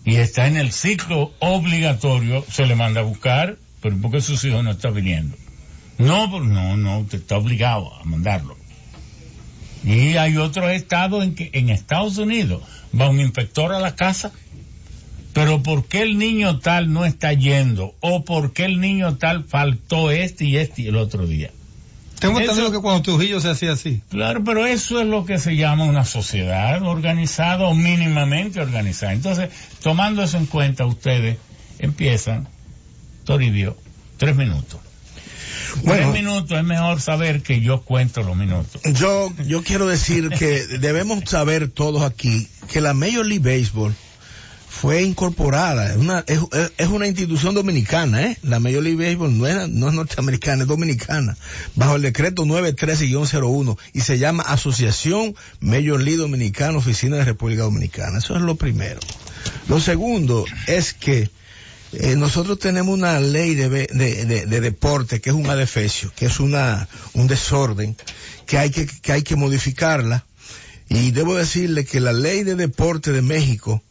[0.05, 4.63] y está en el ciclo obligatorio, se le manda a buscar, pero porque sus hijos
[4.63, 5.35] no están viniendo.
[5.97, 8.57] No, pues no, no, usted está obligado a mandarlo.
[9.83, 12.61] Y hay otros estados en que en Estados Unidos
[12.99, 14.31] va un inspector a la casa,
[15.33, 17.95] pero ¿por qué el niño tal no está yendo?
[17.99, 21.51] ¿O por qué el niño tal faltó este y este y el otro día?
[22.19, 24.01] Tengo entendido que cuando Trujillo se hacía así.
[24.09, 29.13] Claro, pero eso es lo que se llama una sociedad organizada o mínimamente organizada.
[29.13, 29.49] Entonces,
[29.81, 31.37] tomando eso en cuenta, ustedes
[31.79, 32.47] empiezan,
[34.17, 34.79] Tres minutos.
[35.83, 36.11] Bueno.
[36.11, 38.81] tres minutos es mejor saber que yo cuento los minutos.
[38.93, 43.93] Yo, yo quiero decir que debemos saber todos aquí que la Major League Baseball
[44.71, 46.39] fue incorporada, es una, es,
[46.77, 48.37] es una institución dominicana, ¿eh?
[48.41, 51.37] La Major League Baseball no es, no es norteamericana, es dominicana,
[51.75, 58.17] bajo el decreto 913-01 y se llama Asociación Major League Dominicana, Oficina de República Dominicana.
[58.17, 58.99] Eso es lo primero.
[59.67, 61.29] Lo segundo es que
[61.93, 63.87] eh, nosotros tenemos una ley de, de,
[64.25, 67.95] de- de deporte que es un adefesio, que es una, un desorden,
[68.45, 70.25] que hay que, que hay que modificarla.
[70.89, 73.81] Y debo decirle que la ley de deporte de México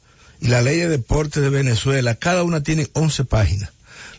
[0.41, 3.71] y la ley de deporte de Venezuela, cada una tiene 11 páginas.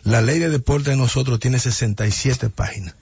[0.04, 2.94] La ley de deporte de nosotros tiene 67 páginas.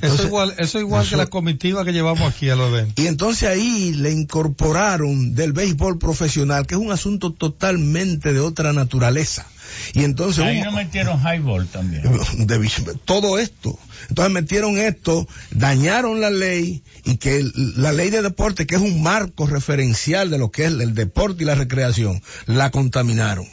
[0.00, 3.94] Eso igual, eso igual que la comitiva que llevamos aquí a los y entonces ahí
[3.94, 9.46] le incorporaron del béisbol profesional, que es un asunto totalmente de otra naturaleza.
[9.94, 12.02] Y entonces Ahí no metieron highball también.
[12.46, 13.78] de todo esto.
[14.08, 18.80] Entonces metieron esto, dañaron la ley y que el- la ley de deporte, que es
[18.80, 23.46] un marco referencial de lo que es el deporte y la recreación, la contaminaron.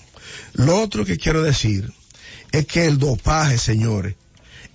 [0.53, 1.91] Lo otro que quiero decir
[2.51, 4.15] es que el dopaje, señores,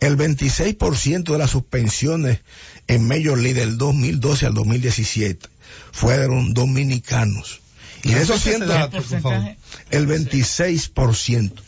[0.01, 2.41] el 26% de las suspensiones
[2.87, 5.49] en Major League del 2012 al 2017
[5.93, 7.61] fueron dominicanos.
[8.05, 9.57] Y de esos ¿Qué ciento- dato, por favor?
[9.91, 11.63] el 26%.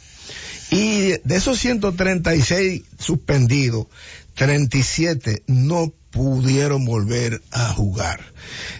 [0.70, 3.86] Y de esos 136 suspendidos,
[4.34, 8.20] 37 no pudieron volver a jugar.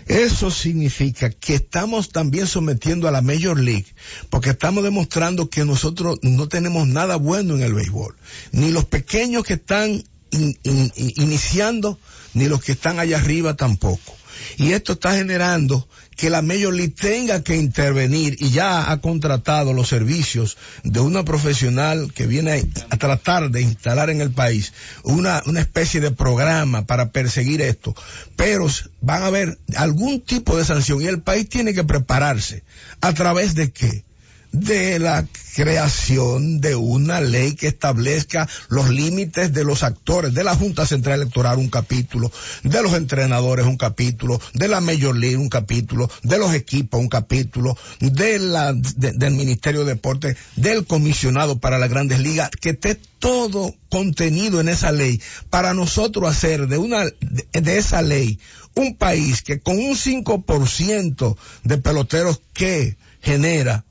[0.06, 3.86] Eso significa que estamos también sometiendo a la Major League,
[4.30, 8.16] porque estamos demostrando que nosotros no tenemos nada bueno en el béisbol.
[8.52, 9.90] Ni los pequeños que están
[10.32, 11.98] in- in- in- iniciando,
[12.34, 14.16] ni los que están allá arriba tampoco.
[14.56, 15.88] Y esto está generando
[16.20, 21.24] que la Major League tenga que intervenir y ya ha contratado los servicios de una
[21.24, 26.84] profesional que viene a tratar de instalar en el país una, una especie de programa
[26.84, 27.94] para perseguir esto.
[28.36, 28.66] Pero
[29.00, 32.64] van a haber algún tipo de sanción y el país tiene que prepararse.
[33.00, 34.04] ¿A través de qué?
[34.52, 40.54] De la creación de una ley que establezca los límites de los actores, de la
[40.54, 42.30] Junta Central Electoral un capítulo,
[42.62, 47.08] de los entrenadores un capítulo, de la Major League un capítulo, de los equipos un
[47.08, 52.70] capítulo, de la, de- del Ministerio de Deporte, del comisionado para las grandes ligas, que
[52.70, 55.20] esté todo contenido en esa ley
[55.50, 58.38] para nosotros hacer de una, de, de esa ley
[58.76, 63.84] un país que con un 5% de peloteros que genera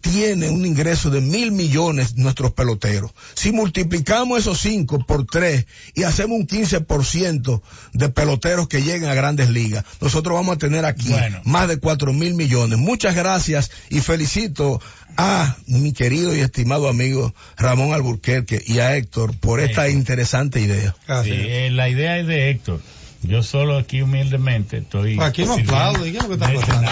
[0.00, 3.12] tiene un ingreso de mil millones nuestros peloteros.
[3.34, 9.14] Si multiplicamos esos cinco por tres y hacemos un 15% de peloteros que lleguen a
[9.14, 11.40] grandes ligas, nosotros vamos a tener aquí Bueno.
[11.44, 12.78] más de cuatro mil millones.
[12.78, 14.80] Muchas gracias y felicito
[15.16, 20.94] a mi querido y estimado amigo Ramón Alburquerque y a Héctor por esta interesante idea.
[21.24, 22.80] Sí, eh, la idea es de Héctor.
[23.22, 25.16] Yo solo aquí humildemente estoy.
[25.20, 26.90] Aquí no aplaudo, ¿y qué es lo que está pasando?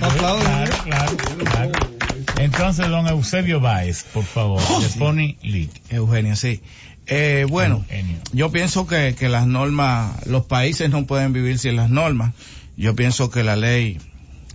[0.00, 1.97] No aplaudo, Claro, claro, claro.
[2.38, 5.70] Entonces, don Eusebio Báez, por favor, de Pony League.
[5.90, 6.60] Eugenio, sí.
[7.06, 7.84] Eh, bueno,
[8.32, 12.34] yo pienso que, que las normas, los países no pueden vivir sin las normas.
[12.76, 13.98] Yo pienso que la ley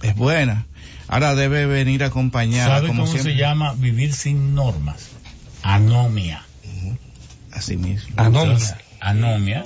[0.02, 0.66] es buena.
[1.08, 3.34] Ahora debe venir acompañada, ¿Sabe como cómo siempre.
[3.34, 5.10] se llama vivir sin normas?
[5.62, 6.44] Anomia.
[7.52, 8.16] Así mismo.
[8.18, 9.66] Entonces, anomia.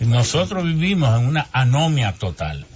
[0.00, 2.66] Nosotros vivimos en una anomia total.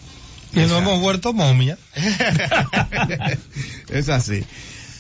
[0.53, 1.79] Y nos hemos vuelto momia.
[3.89, 4.45] es así.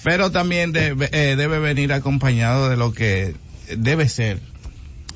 [0.02, 3.34] Pero también debe, eh, debe venir acompañado de lo que
[3.76, 4.40] debe ser,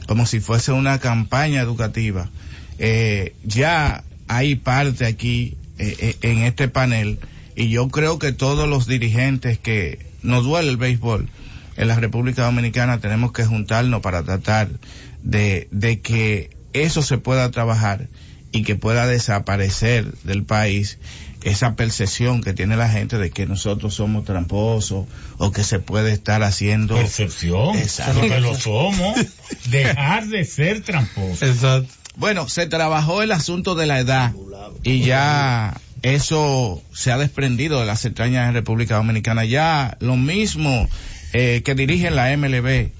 [0.07, 2.31] como si fuese una campaña educativa.
[2.79, 7.19] Eh, ya hay parte aquí eh, eh, en este panel
[7.55, 11.29] y yo creo que todos los dirigentes que nos duele el béisbol
[11.77, 14.69] en la República Dominicana tenemos que juntarnos para tratar
[15.23, 18.09] de, de que eso se pueda trabajar
[18.53, 20.99] y que pueda desaparecer del país
[21.47, 25.07] esa percepción que tiene la gente de que nosotros somos tramposos
[25.39, 28.19] o que se puede estar haciendo Percepción, Exacto.
[28.19, 29.17] porque lo somos.
[29.71, 31.47] Dejar de ser tramposo.
[31.47, 31.89] Exacto.
[32.17, 34.33] Bueno, se trabajó el asunto de la edad
[34.83, 39.45] y ya eso se ha desprendido de las entrañas de República Dominicana.
[39.45, 40.89] Ya lo mismo
[41.33, 42.91] eh, que dirigen la MLB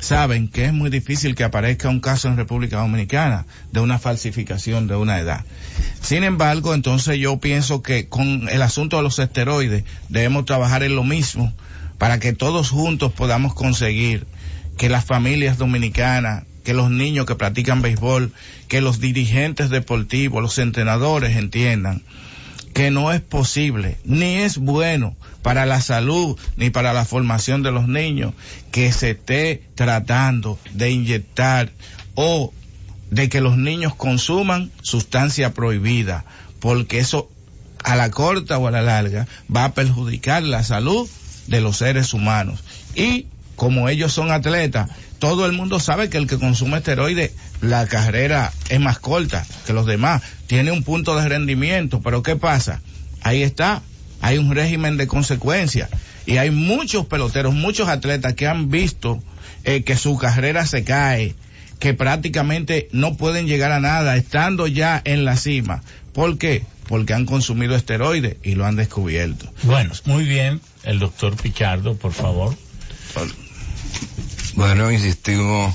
[0.00, 4.86] saben que es muy difícil que aparezca un caso en República Dominicana de una falsificación
[4.86, 5.44] de una edad.
[6.00, 10.94] Sin embargo, entonces yo pienso que con el asunto de los esteroides debemos trabajar en
[10.94, 11.52] lo mismo
[11.98, 14.26] para que todos juntos podamos conseguir
[14.76, 18.32] que las familias dominicanas, que los niños que practican béisbol,
[18.68, 22.02] que los dirigentes deportivos, los entrenadores entiendan
[22.78, 27.72] que no es posible, ni es bueno para la salud, ni para la formación de
[27.72, 28.34] los niños,
[28.70, 31.72] que se esté tratando de inyectar
[32.14, 32.52] o
[33.10, 36.24] de que los niños consuman sustancia prohibida,
[36.60, 37.28] porque eso
[37.82, 41.08] a la corta o a la larga va a perjudicar la salud
[41.48, 42.62] de los seres humanos.
[42.94, 43.26] Y
[43.56, 48.52] como ellos son atletas, todo el mundo sabe que el que consume esteroides, la carrera
[48.68, 52.80] es más corta que los demás, tiene un punto de rendimiento, pero ¿qué pasa?
[53.22, 53.82] Ahí está,
[54.20, 55.90] hay un régimen de consecuencias
[56.26, 59.22] y hay muchos peloteros, muchos atletas que han visto
[59.64, 61.34] eh, que su carrera se cae,
[61.78, 65.82] que prácticamente no pueden llegar a nada estando ya en la cima.
[66.12, 66.64] ¿Por qué?
[66.88, 69.52] Porque han consumido esteroides y lo han descubierto.
[69.62, 70.60] Bueno, muy bien.
[70.84, 72.56] El doctor Pichardo, por favor.
[74.58, 75.72] Bueno, insistimos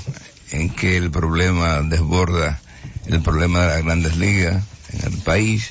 [0.50, 2.60] en que el problema desborda
[3.06, 5.70] el problema de las grandes ligas en el país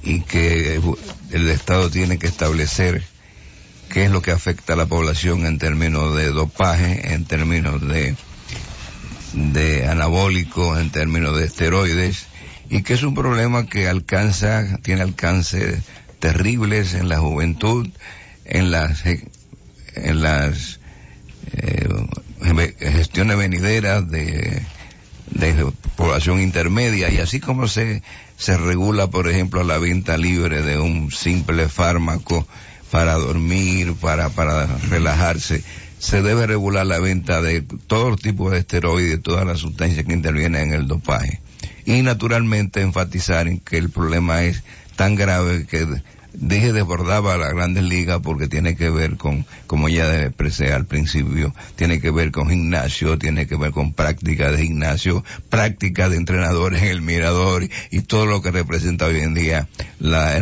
[0.00, 0.80] y que
[1.32, 3.02] el Estado tiene que establecer
[3.88, 8.14] qué es lo que afecta a la población en términos de dopaje, en términos de,
[9.32, 12.26] de anabólicos, en términos de esteroides,
[12.70, 15.82] y que es un problema que alcanza, tiene alcances
[16.20, 17.88] terribles en la juventud,
[18.44, 20.78] en las, en las
[22.78, 24.62] gestiones venideras de,
[25.30, 28.02] de población intermedia y así como se,
[28.36, 32.46] se regula, por ejemplo, la venta libre de un simple fármaco
[32.90, 35.62] para dormir, para, para relajarse,
[35.98, 40.68] se debe regular la venta de todo tipo de esteroides, todas las sustancias que intervienen
[40.68, 41.40] en el dopaje.
[41.86, 44.62] Y naturalmente enfatizar en que el problema es
[44.96, 45.86] tan grave que
[46.34, 51.54] dije desbordaba la grandes ligas porque tiene que ver con, como ya expresé al principio,
[51.76, 56.82] tiene que ver con gimnasio, tiene que ver con práctica de gimnasio, práctica de entrenadores
[56.82, 60.38] en el mirador y, todo lo que representa hoy en día la,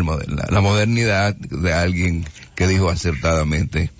[0.61, 2.25] modernidad de alguien
[2.57, 3.91] que dijo acertadamente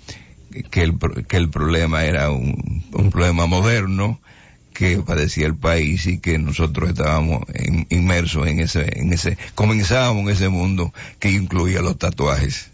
[0.69, 0.97] que el,
[1.27, 4.19] que el problema era un problema moderno
[4.73, 7.43] que padecía el país y que nosotros estábamos
[7.89, 12.69] inmersos en ese, en ese, comenzábamos en ese mundo que incluía los tatuajes.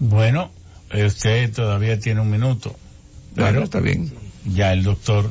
[0.00, 0.50] Bueno,
[0.92, 2.74] usted todavía tiene un minuto.
[3.34, 4.12] Pero bueno, está bien.
[4.44, 5.30] Ya el doctor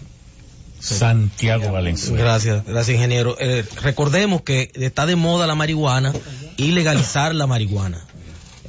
[0.79, 2.23] Santiago Valenzuela.
[2.23, 3.35] Gracias, gracias ingeniero.
[3.39, 6.13] Eh, recordemos que está de moda la marihuana
[6.55, 8.05] y legalizar la marihuana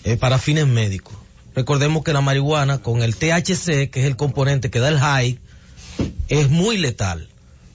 [0.05, 1.15] eh, para fines médicos.
[1.55, 5.39] Recordemos que la marihuana con el THC, que es el componente que da el high,
[6.29, 7.29] es muy letal.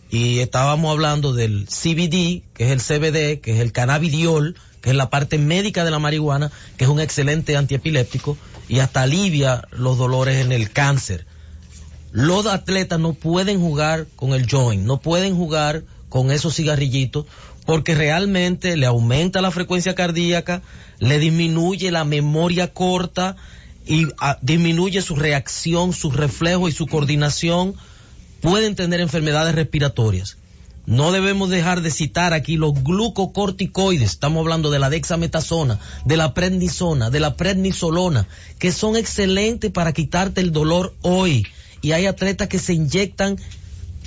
[0.09, 4.95] Y estábamos hablando del CBD, que es el CBD, que es el cannabidiol, que es
[4.95, 8.37] la parte médica de la marihuana, que es un excelente antiepiléptico
[8.67, 11.25] y hasta alivia los dolores en el cáncer.
[12.11, 17.25] Los atletas no pueden jugar con el joint, no pueden jugar con esos cigarrillitos
[17.65, 20.61] porque realmente le aumenta la frecuencia cardíaca,
[20.99, 23.35] le disminuye la memoria corta
[23.85, 27.75] y a, disminuye su reacción, su reflejo y su coordinación
[28.43, 30.35] pueden tener enfermedades respiratorias.
[30.85, 34.11] No debemos dejar de citar aquí los glucocorticoides.
[34.11, 38.27] Estamos hablando de la dexametasona, de la prednisona, de la prednisolona,
[38.59, 41.47] que son excelentes para quitarte el dolor hoy.
[41.81, 43.37] Y hay atletas que se inyectan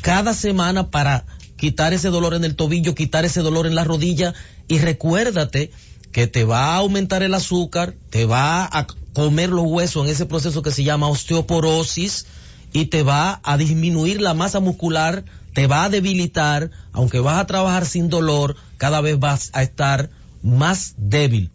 [0.02, 1.24] cada semana para
[1.56, 4.34] quitar ese dolor en el tobillo, quitar ese dolor en la rodilla.
[4.68, 5.70] Y recuérdate
[6.12, 10.26] que te va a aumentar el azúcar, te va a comer los huesos en ese
[10.26, 12.26] proceso que se llama osteoporosis
[12.72, 17.46] y te va a disminuir la masa muscular, te va a debilitar, aunque vas a
[17.46, 20.10] trabajar sin dolor, cada vez vas a estar
[20.42, 21.50] más débil.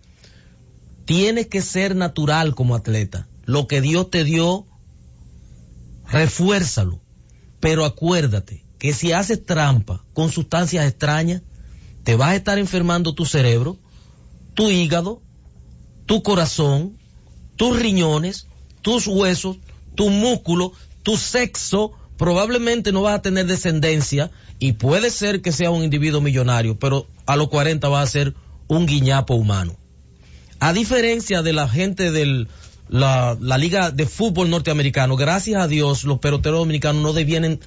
[1.06, 3.28] Tienes que ser natural como atleta.
[3.46, 4.66] Lo que Dios te dio,
[6.08, 7.02] refuérzalo.
[7.60, 11.44] Pero acuérdate que si haces trampa con sustancias extrañas,
[12.04, 13.78] te vas a estar enfermando tu cerebro,
[14.56, 15.22] tu hígado,
[16.08, 16.98] tu corazón,
[17.56, 18.48] tus riñones,
[18.82, 19.58] tus huesos,
[19.96, 20.74] tu músculo,
[21.04, 26.22] tu sexo, probablemente no vas a tener descendencia y puede ser que sea un individuo
[26.22, 28.36] millonario, pero a los 40 va a ser
[28.68, 29.76] un guiñapo humano.
[30.60, 32.46] A diferencia de la gente de
[32.88, 37.60] la, la liga de fútbol norteamericano, gracias a Dios los peloteros dominicanos no devienen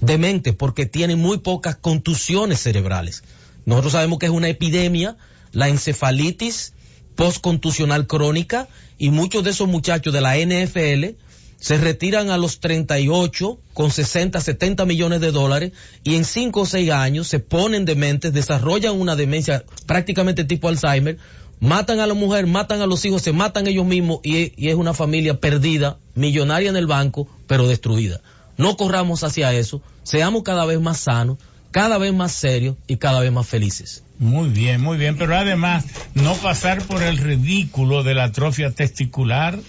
[0.00, 3.24] demente porque tienen muy pocas contusiones cerebrales.
[3.64, 5.16] Nosotros sabemos que es una epidemia,
[5.52, 6.74] la encefalitis
[7.14, 8.68] postcontusional crónica
[8.98, 11.16] y muchos de esos muchachos de la NFL
[11.62, 15.70] se retiran a los 38 con 60, 70 millones de dólares
[16.02, 21.18] y en 5 o 6 años se ponen dementes, desarrollan una demencia prácticamente tipo Alzheimer,
[21.60, 24.74] matan a la mujer, matan a los hijos, se matan ellos mismos y, y es
[24.74, 28.20] una familia perdida, millonaria en el banco, pero destruida.
[28.56, 31.38] No corramos hacia eso, seamos cada vez más sanos,
[31.70, 34.02] cada vez más serios y cada vez más felices.
[34.18, 35.84] Muy bien, muy bien, pero además
[36.14, 39.60] no pasar por el ridículo de la atrofia testicular.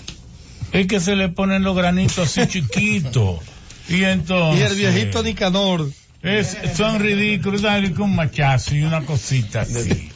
[0.73, 3.39] Es que se le ponen los granitos así chiquitos.
[3.87, 4.61] Y entonces...
[4.61, 5.89] Y el viejito Nicanor.
[6.21, 10.09] Es, son ridículos, dale con un machazo y una cosita así.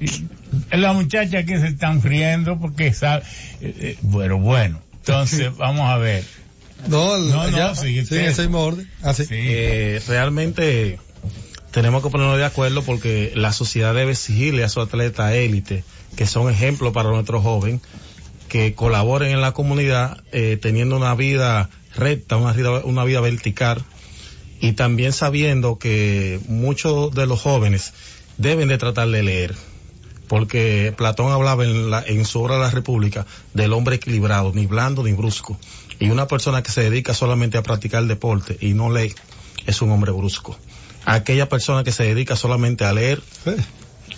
[0.00, 3.22] Y la muchacha que se están riendo porque sabe...
[3.60, 6.24] eh, eh, bueno, bueno, entonces vamos a ver.
[6.86, 8.88] No, No, no, ya, sigue sí, ese mismo orden.
[9.02, 9.24] Así.
[9.30, 10.98] Eh, realmente
[11.72, 15.82] tenemos que ponernos de acuerdo porque la sociedad debe exigirle a su atleta élite,
[16.16, 17.80] que son ejemplos para nuestros jóvenes,
[18.48, 23.84] que colaboren en la comunidad eh, teniendo una vida recta, una vida, una vida vertical
[24.60, 27.92] y también sabiendo que muchos de los jóvenes
[28.36, 29.54] deben de tratar de leer
[30.28, 35.02] porque Platón hablaba en, la, en su obra La República del hombre equilibrado, ni blando
[35.02, 35.58] ni brusco.
[35.98, 39.14] Y una persona que se dedica solamente a practicar deporte y no lee
[39.66, 40.56] es un hombre brusco.
[41.04, 43.22] Aquella persona que se dedica solamente a leer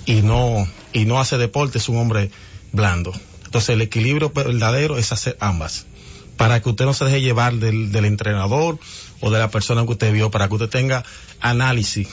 [0.04, 2.30] y no y no hace deporte es un hombre
[2.72, 3.12] blando.
[3.50, 5.86] Entonces el equilibrio verdadero es hacer ambas.
[6.36, 8.78] Para que usted no se deje llevar del, del entrenador
[9.20, 11.04] o de la persona que usted vio, para que usted tenga
[11.40, 12.06] análisis,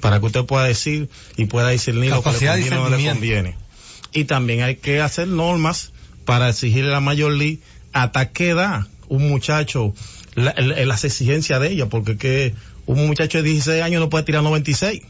[0.00, 2.96] para que usted pueda decir y pueda discernir lo que le conviene o no le
[3.14, 3.56] conviene.
[4.12, 5.92] Y también hay que hacer normas
[6.24, 7.60] para exigirle a la Major League
[7.92, 9.92] hasta qué edad un muchacho,
[10.34, 12.54] la- el- las exigencias de ella, porque que
[12.86, 15.02] un muchacho de 16 años no puede tirar 96,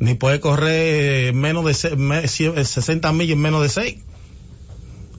[0.00, 3.96] ni puede correr menos de se- me- cien- 60 millas en menos de 6,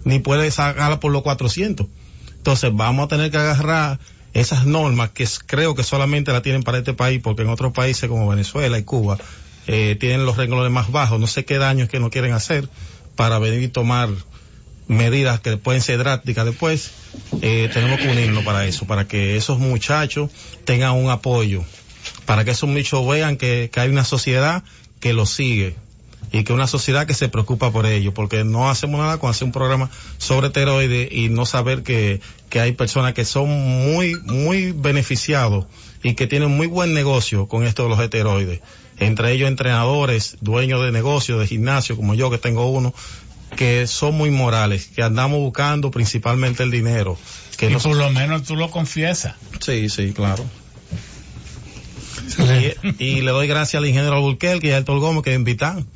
[0.03, 1.88] ni puede sacarla por los 400.
[2.38, 4.00] Entonces vamos a tener que agarrar
[4.34, 8.10] esas normas que creo que solamente la tienen para este país, porque en otros países
[8.10, 9.18] como Venezuela y Cuba
[9.68, 11.19] eh, tienen los renglones más bajos.
[11.19, 12.69] No sé qué daños que no quieren hacer
[13.16, 14.10] para venir y tomar
[14.88, 16.92] medidas que pueden ser drásticas después.
[17.42, 20.32] Eh, tenemos que unirnos para eso, para que esos muchachos
[20.66, 21.64] tengan un apoyo,
[22.26, 24.64] para que esos muchachos vean que, que hay una sociedad
[25.00, 25.76] que los sigue
[26.32, 29.45] y que una sociedad que se preocupa por ello, porque no hacemos nada con hacer
[29.45, 34.72] un programa sobre esteroides y no saber que, que hay personas que son muy, muy
[34.72, 35.66] beneficiados
[36.03, 38.61] y que tienen muy buen negocio con esto de los esteroides.
[38.98, 42.93] Entre ellos entrenadores, dueños de negocios, de gimnasio, como yo que tengo uno,
[43.56, 47.17] que son muy morales, que andamos buscando principalmente el dinero.
[47.58, 49.35] Que y no por lo menos tú lo confiesas.
[49.59, 50.45] Sí, sí, claro.
[52.99, 55.88] Y, y le doy gracias al ingeniero Alburquerque y a Héctor Gómez que me invitan.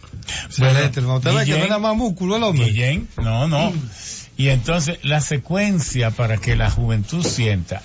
[1.45, 2.65] Que no era más músculo el hombre.
[2.65, 3.73] Guillén, no, no.
[4.37, 7.81] Y entonces la secuencia para que la juventud sienta,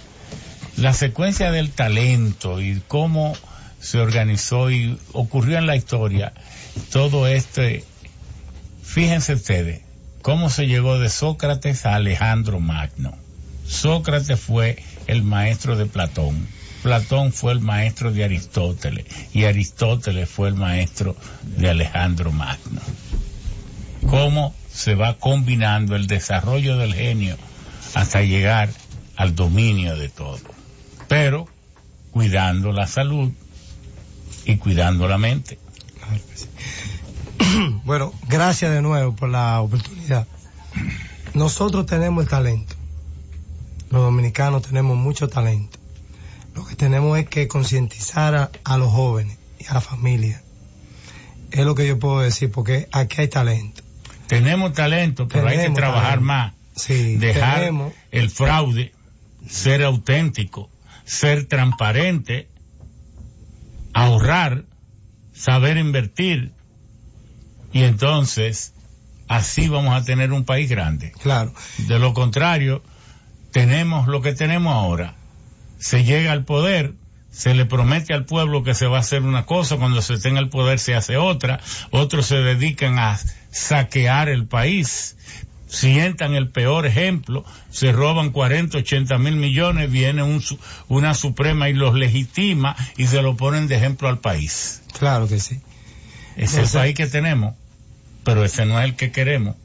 [0.77, 3.35] la secuencia del talento y cómo
[3.81, 6.33] se organizó y ocurrió en la historia,
[6.91, 7.85] todo este,
[8.83, 9.83] fíjense ustedes,
[10.23, 13.17] cómo se llegó de Sócrates a Alejandro Magno.
[13.67, 16.49] Sócrates fue el maestro de Platón.
[16.83, 22.81] Platón fue el maestro de Aristóteles y Aristóteles fue el maestro de Alejandro Magno.
[24.09, 27.37] Cómo se va combinando el desarrollo del genio
[27.95, 28.71] hasta llegar
[29.17, 30.39] al dominio de todo.
[31.09, 31.49] Pero
[32.11, 33.33] cuidando la salud
[34.45, 35.59] y cuidando la mente.
[37.85, 40.27] Bueno, gracias de nuevo por la oportunidad.
[41.35, 42.75] Nosotros tenemos el talento.
[43.91, 45.78] Los dominicanos tenemos mucho talento.
[46.59, 50.43] Lo que tenemos es que concientizar a, a los jóvenes y a la familia.
[51.53, 53.83] Es lo que yo puedo decir, porque aquí hay talento.
[54.27, 56.25] Tenemos talento, pero hay que trabajar talento.
[56.27, 56.55] más.
[56.75, 57.93] Sí, Dejar tenemos.
[58.11, 58.93] el fraude,
[59.49, 60.69] ser auténtico,
[61.05, 62.49] ser transparente,
[63.95, 64.65] ahorrar,
[65.33, 66.53] saber invertir.
[67.73, 68.75] Y entonces,
[69.29, 71.13] así vamos a tener un país grande.
[71.23, 71.55] Claro.
[71.87, 72.83] De lo contrario,
[73.53, 75.15] tenemos lo que tenemos ahora.
[75.79, 76.95] Se llega al poder,
[77.31, 80.41] se le promete al pueblo que se va a hacer una cosa, cuando se tenga
[80.41, 83.19] el poder se hace otra, otros se dedican a
[83.51, 85.17] saquear el país,
[85.69, 90.43] sientan el peor ejemplo, se roban 40, 80 mil millones, viene un
[90.89, 94.83] una suprema y los legitima y se lo ponen de ejemplo al país.
[94.99, 95.61] Claro que sí.
[96.37, 97.55] Ese es el país que tenemos,
[98.25, 99.57] pero ese no es el que queremos.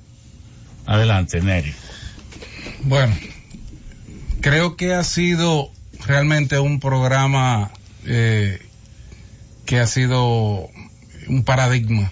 [0.86, 1.74] Adelante, Neri.
[2.82, 3.16] Bueno,
[4.42, 5.72] creo que ha sido
[6.06, 7.72] realmente un programa
[8.06, 8.60] eh,
[9.66, 10.70] que ha sido
[11.28, 12.12] un paradigma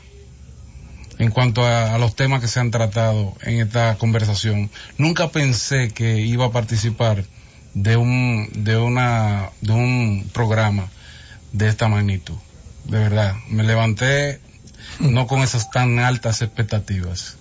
[1.20, 4.72] en cuanto a, a los temas que se han tratado en esta conversación.
[4.98, 7.24] Nunca pensé que iba a participar
[7.74, 10.88] de un de una de un programa
[11.52, 12.36] de esta magnitud.
[12.86, 14.40] De verdad, me levanté
[15.00, 17.38] no con esas tan altas expectativas.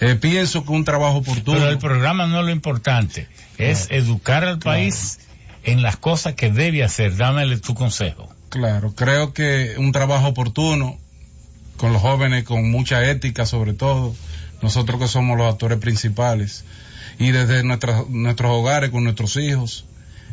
[0.00, 1.58] Eh, pienso que un trabajo oportuno.
[1.58, 5.20] Pero el programa no es lo importante, es educar al país
[5.64, 7.16] en las cosas que debe hacer.
[7.16, 8.28] Dámele tu consejo.
[8.48, 10.96] Claro, creo que un trabajo oportuno
[11.76, 14.14] con los jóvenes, con mucha ética sobre todo,
[14.62, 16.64] nosotros que somos los actores principales,
[17.18, 19.84] y desde nuestras- nuestros hogares con nuestros hijos,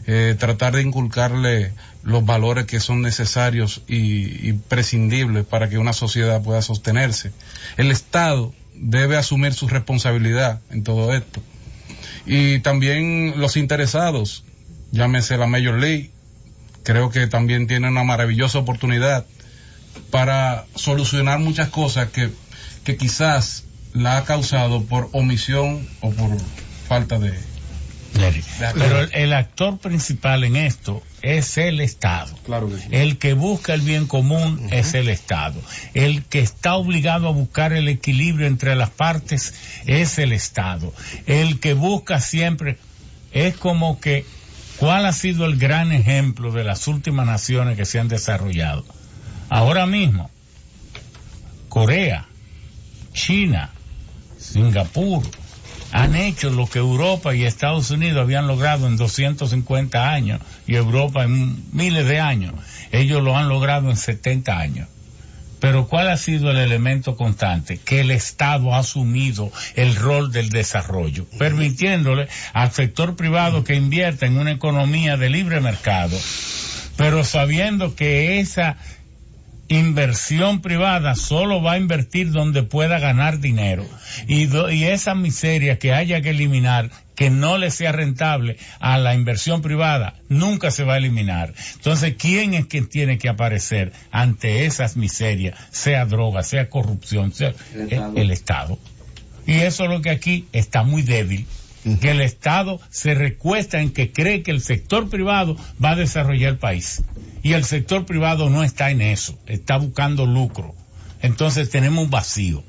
[0.07, 6.41] eh, tratar de inculcarle los valores que son necesarios y prescindibles para que una sociedad
[6.41, 7.31] pueda sostenerse.
[7.77, 11.41] El Estado debe asumir su responsabilidad en todo esto.
[12.25, 14.43] Y también los interesados,
[14.91, 16.11] llámese la Major League,
[16.83, 19.25] creo que también tiene una maravillosa oportunidad
[20.09, 22.29] para solucionar muchas cosas que,
[22.83, 23.63] que quizás
[23.93, 26.37] la ha causado por omisión o por
[26.87, 27.33] falta de...
[28.73, 32.37] Pero el, actor principal en esto es el Estado.
[32.45, 32.87] Claro que sí.
[32.91, 35.61] El que busca el bien común es el Estado.
[35.93, 39.53] El que está obligado a buscar el equilibrio entre las partes
[39.85, 40.93] es el Estado.
[41.25, 42.77] El que busca siempre
[43.31, 44.25] es como que,
[44.81, 48.83] ¿cuál ha sido el gran ejemplo de las últimas naciones que se han desarrollado?
[49.47, 50.31] Ahora mismo,
[51.69, 52.25] Corea,
[53.13, 53.69] China,
[54.39, 55.21] Singapur,
[55.91, 61.25] han hecho lo que Europa y Estados Unidos habían logrado en 250 años y Europa
[61.25, 62.55] en miles de años.
[62.91, 64.87] Ellos lo han logrado en 70 años.
[65.61, 67.77] Pero ¿cuál ha sido el elemento constante?
[67.77, 74.25] Que el Estado ha asumido el rol del desarrollo, permitiéndole al sector privado que invierta
[74.25, 76.17] en una economía de libre mercado,
[76.97, 78.77] pero sabiendo que esa
[79.67, 83.85] inversión privada solo va a invertir donde pueda ganar dinero
[84.27, 86.89] y, y esa miseria que haya que eliminar
[87.21, 91.53] que no le sea rentable a la inversión privada nunca se va a eliminar.
[91.75, 97.53] Entonces, ¿quién es quien tiene que aparecer ante esas miserias, sea droga, sea corrupción, sea
[97.75, 98.13] El Estado.
[98.15, 98.79] el Estado?
[99.45, 101.45] Y eso es lo que aquí está muy débil.
[102.01, 106.53] Que el Estado se recuesta en que cree que el sector privado va a desarrollar
[106.53, 107.03] el país.
[107.43, 110.73] Y el sector privado no está en eso, está buscando lucro.
[111.21, 112.63] Entonces tenemos un vacío.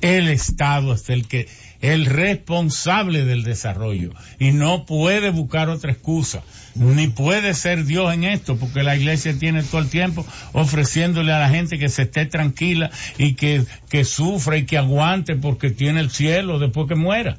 [0.00, 1.48] El Estado es el que,
[1.92, 4.12] el responsable del desarrollo.
[4.38, 6.42] Y no puede buscar otra excusa.
[6.74, 11.38] Ni puede ser Dios en esto, porque la iglesia tiene todo el tiempo ofreciéndole a
[11.38, 16.00] la gente que se esté tranquila y que, que sufra y que aguante porque tiene
[16.00, 17.36] el cielo después que muera.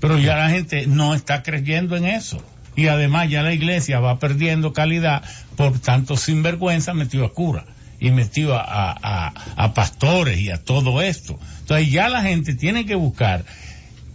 [0.00, 2.42] Pero ya la gente no está creyendo en eso.
[2.76, 5.22] Y además ya la iglesia va perdiendo calidad
[5.56, 7.64] por tanto sinvergüenza metido a cura
[7.98, 11.36] y metido a, a- a- a pastores y a todo esto.
[11.62, 13.44] Entonces ya la gente tiene que buscar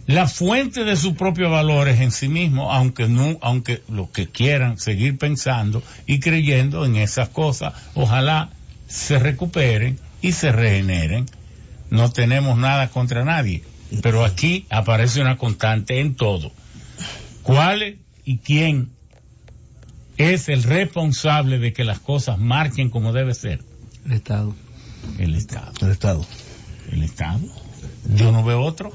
[0.06, 4.78] la fuente de sus propios valores en sí mismo, aunque no, aunque lo que quieran
[4.78, 8.50] seguir pensando y creyendo en esas cosas, ojalá
[8.86, 11.26] se recuperen y se regeneren.
[11.90, 13.62] No tenemos nada contra nadie,
[14.02, 16.52] pero aquí aparece una constante en todo.
[17.42, 18.90] ¿Cuál y quién
[20.16, 23.62] es el responsable de que las cosas marchen como debe ser?
[24.04, 24.54] El Estado.
[25.18, 25.72] El Estado.
[25.80, 26.26] El Estado.
[26.90, 27.40] El Estado.
[28.14, 28.92] Yo no veo otro.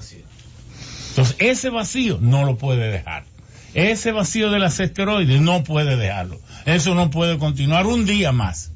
[1.09, 3.25] Entonces, ese vacío no lo puede dejar.
[3.73, 6.39] Ese vacío de las esteroides no puede dejarlo.
[6.65, 8.71] Eso no puede continuar un día más.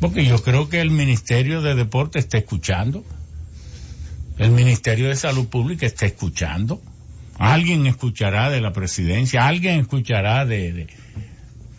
[0.00, 3.04] Porque yo creo que el Ministerio de Deporte está escuchando.
[4.38, 6.80] El Ministerio de Salud Pública está escuchando.
[7.38, 10.86] Alguien escuchará de la presidencia, alguien escuchará de, de-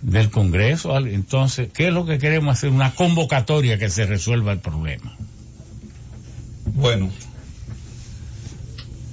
[0.02, 0.98] del Congreso.
[0.98, 2.70] Entonces, ¿qué es lo que queremos hacer?
[2.70, 5.16] Una convocatoria que se resuelva el problema.
[6.74, 7.10] Bueno,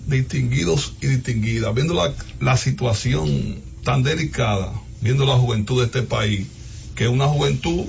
[0.06, 6.46] distinguidos y distinguidas, viendo la, la situación tan delicada, viendo la juventud de este país,
[6.94, 7.84] que una juventud,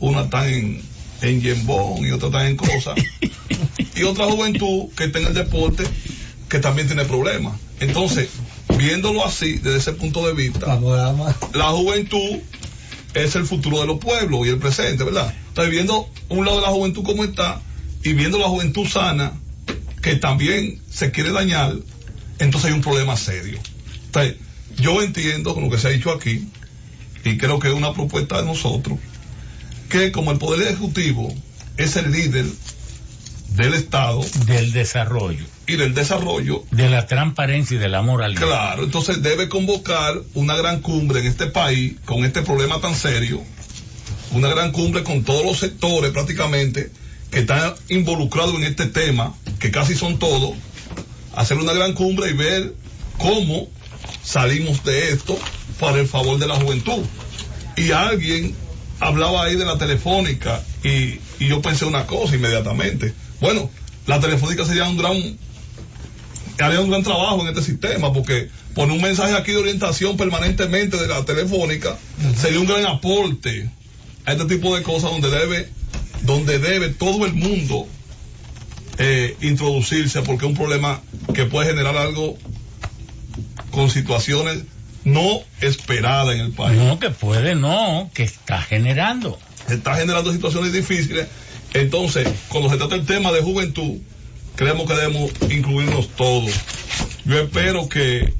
[0.00, 0.82] una está en,
[1.22, 2.94] en Yembón y otra está en Cosa,
[3.96, 5.84] y otra juventud que está en el deporte,
[6.48, 7.58] que también tiene problemas.
[7.80, 8.28] Entonces,
[8.76, 10.78] viéndolo así, desde ese punto de vista,
[11.54, 12.38] la juventud
[13.14, 15.34] es el futuro de los pueblos y el presente, ¿verdad?
[15.48, 17.60] Entonces, viendo un lado de la juventud como está
[18.02, 19.32] y viendo la juventud sana,
[20.02, 21.74] que también se quiere dañar,
[22.38, 23.58] entonces hay un problema serio.
[24.06, 24.36] Entonces,
[24.76, 26.48] yo entiendo con lo que se ha dicho aquí,
[27.24, 28.98] y creo que es una propuesta de nosotros,
[29.88, 31.34] que como el Poder Ejecutivo
[31.76, 32.46] es el líder
[33.56, 38.46] del Estado, Del desarrollo, y del desarrollo, de la transparencia y de la moralidad.
[38.46, 43.42] Claro, entonces debe convocar una gran cumbre en este país con este problema tan serio,
[44.32, 46.90] una gran cumbre con todos los sectores prácticamente
[47.30, 50.54] que están involucrados en este tema, que casi son todos,
[51.36, 52.74] hacer una gran cumbre y ver
[53.18, 53.68] cómo
[54.24, 55.38] salimos de esto
[55.78, 57.04] para el favor de la juventud.
[57.76, 58.54] Y alguien
[58.98, 63.14] hablaba ahí de la telefónica y, y yo pensé una cosa inmediatamente.
[63.40, 63.70] Bueno,
[64.06, 65.38] la telefónica sería un gran
[66.58, 70.98] haría un gran trabajo en este sistema porque poner un mensaje aquí de orientación permanentemente
[70.98, 71.96] de la telefónica
[72.36, 73.70] sería un gran aporte
[74.26, 75.68] a este tipo de cosas donde debe
[76.22, 77.86] donde debe todo el mundo
[78.98, 81.00] eh, introducirse porque es un problema
[81.34, 82.36] que puede generar algo
[83.70, 84.64] con situaciones
[85.04, 86.78] no esperadas en el país.
[86.78, 89.38] No, que puede, no, que está generando.
[89.68, 91.28] Está generando situaciones difíciles.
[91.72, 93.98] Entonces, cuando se trata el tema de juventud,
[94.56, 96.52] creemos que debemos incluirnos todos.
[97.24, 98.34] Yo espero que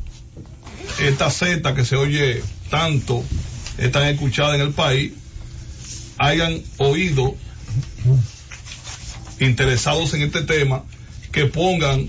[1.01, 3.25] esta Z que se oye tanto,
[3.79, 5.13] es tan escuchada en el país,
[6.19, 7.35] hayan oído
[9.41, 10.85] interesados en este tema,
[11.33, 12.09] que pongan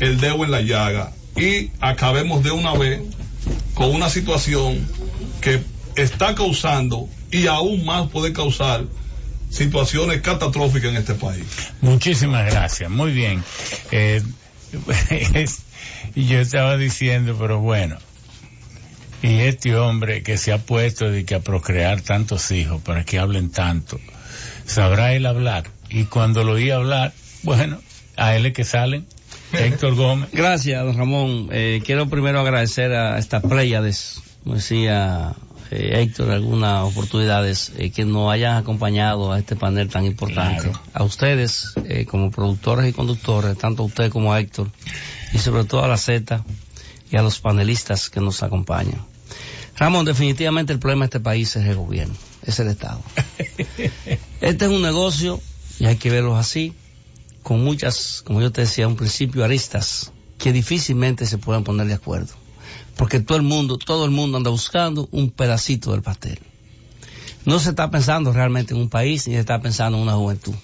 [0.00, 3.00] el dedo en la llaga y acabemos de una vez
[3.74, 4.86] con una situación
[5.40, 5.60] que
[5.96, 8.84] está causando y aún más puede causar
[9.50, 11.44] situaciones catastróficas en este país.
[11.80, 13.42] Muchísimas gracias, muy bien.
[13.90, 14.22] Eh,
[16.14, 17.96] yo estaba diciendo, pero bueno,
[19.22, 23.18] y este hombre que se ha puesto de que a procrear tantos hijos para que
[23.18, 24.00] hablen tanto,
[24.66, 25.64] sabrá él hablar.
[25.94, 27.12] Y cuando lo oí hablar,
[27.44, 27.78] bueno,
[28.16, 29.06] a él es que salen.
[29.52, 30.28] Héctor Gómez.
[30.32, 31.48] Gracias, don Ramón.
[31.52, 35.36] Eh, quiero primero agradecer a estas pléyades, como decía
[35.70, 40.72] eh, Héctor, algunas oportunidades eh, que nos hayan acompañado a este panel tan importante.
[40.92, 44.72] A ustedes, eh, como productores y conductores, tanto a usted como a Héctor,
[45.32, 46.44] y sobre todo a la Z
[47.08, 49.00] y a los panelistas que nos acompañan.
[49.76, 53.00] Ramón, definitivamente el problema de este país es el gobierno, es el Estado.
[54.40, 55.40] Este es un negocio,
[55.78, 56.72] y hay que verlo así,
[57.42, 61.94] con muchas, como yo te decía, un principio aristas que difícilmente se puedan poner de
[61.94, 62.32] acuerdo.
[62.96, 66.38] Porque todo el mundo, todo el mundo anda buscando un pedacito del pastel.
[67.44, 70.54] No se está pensando realmente en un país ni se está pensando en una juventud.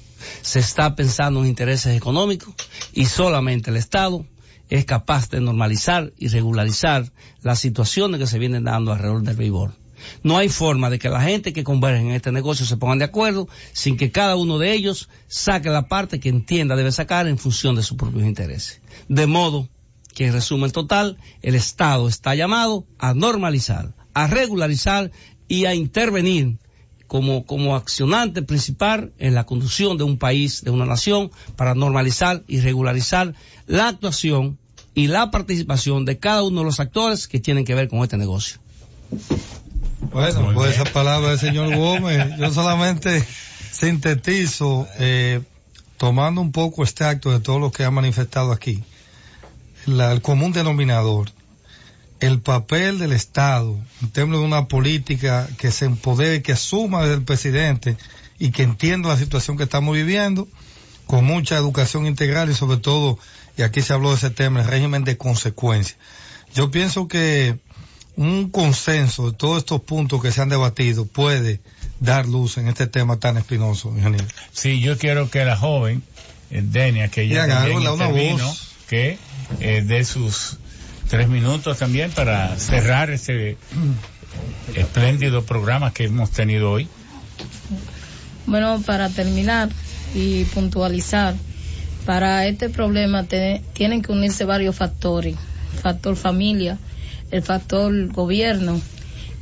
[0.42, 2.54] Se está pensando en intereses económicos
[2.92, 4.24] y solamente el Estado
[4.70, 7.10] es capaz de normalizar y regularizar
[7.42, 9.74] las situaciones que se vienen dando alrededor del béisbol.
[10.22, 13.04] No hay forma de que la gente que converge en este negocio se pongan de
[13.04, 17.38] acuerdo sin que cada uno de ellos saque la parte que entienda debe sacar en
[17.38, 18.80] función de sus propios intereses.
[19.08, 19.68] De modo
[20.14, 25.10] que en resumen total, el Estado está llamado a normalizar, a regularizar
[25.48, 26.58] y a intervenir
[27.06, 32.44] como, como accionante principal en la conducción de un país, de una nación, para normalizar
[32.46, 33.34] y regularizar
[33.66, 34.58] la actuación
[34.94, 38.16] y la participación de cada uno de los actores que tienen que ver con este
[38.16, 38.60] negocio.
[40.02, 43.24] Bueno, pues esa palabra del señor Gómez, yo solamente
[43.70, 45.40] sintetizo, eh,
[45.98, 48.82] tomando un poco este acto de todo lo que ha manifestado aquí,
[49.86, 51.30] la- el común denominador,
[52.20, 57.14] el papel del Estado en términos de una política que se empodere, que asuma desde
[57.14, 57.96] el presidente
[58.38, 60.48] y que entienda la situación que estamos viviendo,
[61.06, 63.18] con mucha educación integral y sobre todo,
[63.56, 65.96] y aquí se habló de ese tema, el régimen de consecuencia.
[66.54, 67.58] Yo pienso que
[68.20, 71.60] un consenso de todos estos puntos que se han debatido puede
[72.00, 74.26] dar luz en este tema tan espinoso, ingeniero.
[74.52, 76.02] Sí, yo quiero que la joven,
[76.50, 78.68] eh, Denia, que Bien, también intervino, voz.
[78.88, 79.16] que
[79.60, 80.58] eh, dé sus
[81.08, 83.56] tres minutos también para cerrar este
[84.74, 86.88] espléndido programa que hemos tenido hoy.
[88.46, 89.70] Bueno, para terminar
[90.14, 91.34] y puntualizar,
[92.04, 95.36] para este problema te- tienen que unirse varios factores.
[95.82, 96.78] Factor familia,
[97.30, 98.80] el factor gobierno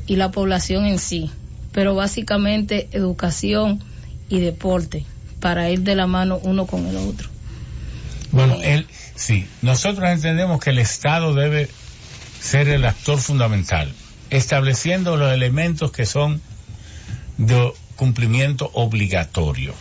[0.06, 1.30] y la población en sí.
[1.72, 3.80] Pero básicamente educación
[4.28, 5.04] y deporte
[5.40, 7.28] para ir de la mano uno con el otro.
[8.32, 11.68] Bueno, él, sí, nosotros entendemos que el Estado debe
[12.40, 13.90] ser el actor fundamental,
[14.30, 16.40] estableciendo los elementos que son
[17.38, 19.74] de cumplimiento obligatorio.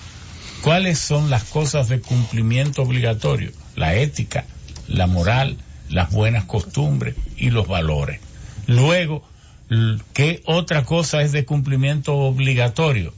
[0.62, 3.52] ¿Cuáles son las cosas de cumplimiento obligatorio?
[3.76, 4.46] La ética,
[4.88, 5.58] la moral,
[5.90, 8.20] las buenas costumbres y los valores.
[8.68, 9.24] Luego,
[10.14, 13.14] ¿qué otra cosa es de cumplimiento obligatorio?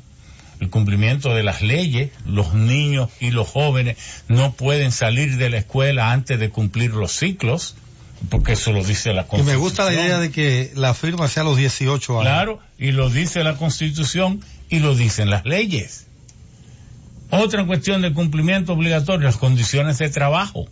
[0.59, 5.57] el cumplimiento de las leyes, los niños y los jóvenes no pueden salir de la
[5.57, 7.75] escuela antes de cumplir los ciclos,
[8.29, 9.45] porque eso lo dice la Y Constitución.
[9.45, 12.23] me gusta la idea de que la firma sea a los 18 años.
[12.23, 16.07] Claro, y lo dice la Constitución y lo dicen las leyes.
[17.31, 20.67] Otra cuestión de cumplimiento obligatorio, las condiciones de trabajo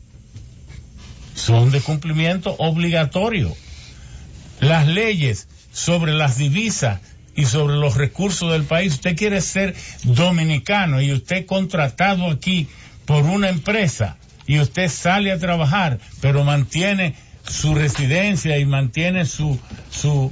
[1.37, 3.55] son de cumplimiento obligatorio.
[4.59, 6.99] Las leyes sobre las divisas
[7.35, 8.93] y sobre los recursos del país.
[8.93, 12.67] Usted quiere ser dominicano y usted contratado aquí
[13.05, 14.17] por una empresa
[14.47, 17.15] y usted sale a trabajar, pero mantiene
[17.47, 19.59] su residencia y mantiene su,
[19.91, 20.31] su,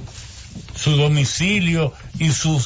[0.74, 2.62] su domicilio y su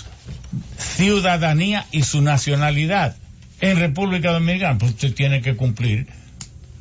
[0.79, 3.17] ciudadanía y su nacionalidad
[3.61, 6.07] en República Dominicana, pues usted tiene que cumplir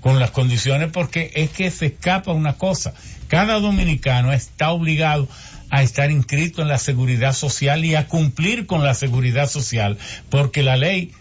[0.01, 2.93] con las condiciones porque es que se escapa una cosa.
[3.27, 5.27] Cada dominicano está obligado
[5.69, 9.97] a estar inscrito en la seguridad social y a cumplir con la seguridad social
[10.29, 11.11] porque la ley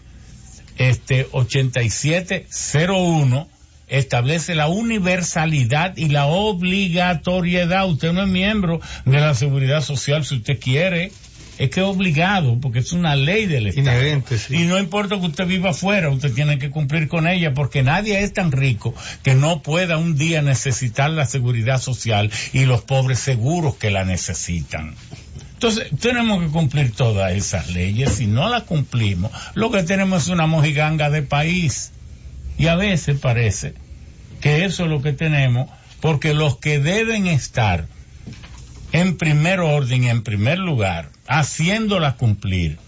[0.77, 3.47] este 8701
[3.89, 7.87] establece la universalidad y la obligatoriedad.
[7.87, 11.11] Usted no es miembro de la seguridad social si usted quiere.
[11.59, 13.91] Es que es obligado, porque es una ley del Estado.
[13.91, 14.55] Inherente, sí.
[14.55, 18.21] Y no importa que usted viva afuera, usted tiene que cumplir con ella, porque nadie
[18.23, 23.19] es tan rico que no pueda un día necesitar la seguridad social y los pobres
[23.19, 24.95] seguros que la necesitan.
[25.53, 28.13] Entonces, tenemos que cumplir todas esas leyes.
[28.13, 31.91] Si no las cumplimos, lo que tenemos es una mojiganga de país.
[32.57, 33.73] Y a veces parece
[34.39, 37.87] que eso es lo que tenemos, porque los que deben estar
[38.93, 42.79] en primer orden, en primer lugar, haciéndola cumplir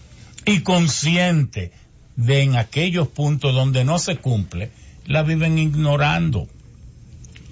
[0.44, 1.70] y consciente
[2.16, 4.70] de en aquellos puntos donde no se cumple,
[5.06, 6.48] la viven ignorando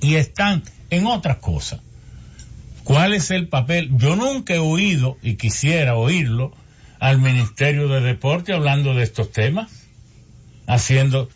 [0.02, 1.80] y están en otras cosas.
[2.82, 3.90] ¿Cuál es el papel?
[3.96, 6.52] Yo nunca he oído, y quisiera oírlo,
[6.98, 9.70] al Ministerio de Deporte hablando de estos temas,
[10.66, 11.30] haciendo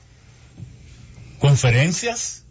[1.39, 2.43] conferencias,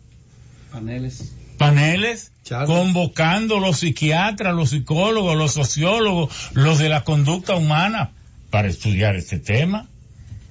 [0.72, 1.33] Paneles.
[1.67, 2.32] Paneles,
[2.66, 8.11] convocando los psiquiatras, los psicólogos, los sociólogos, los de la conducta humana
[8.50, 9.88] para estudiar este tema,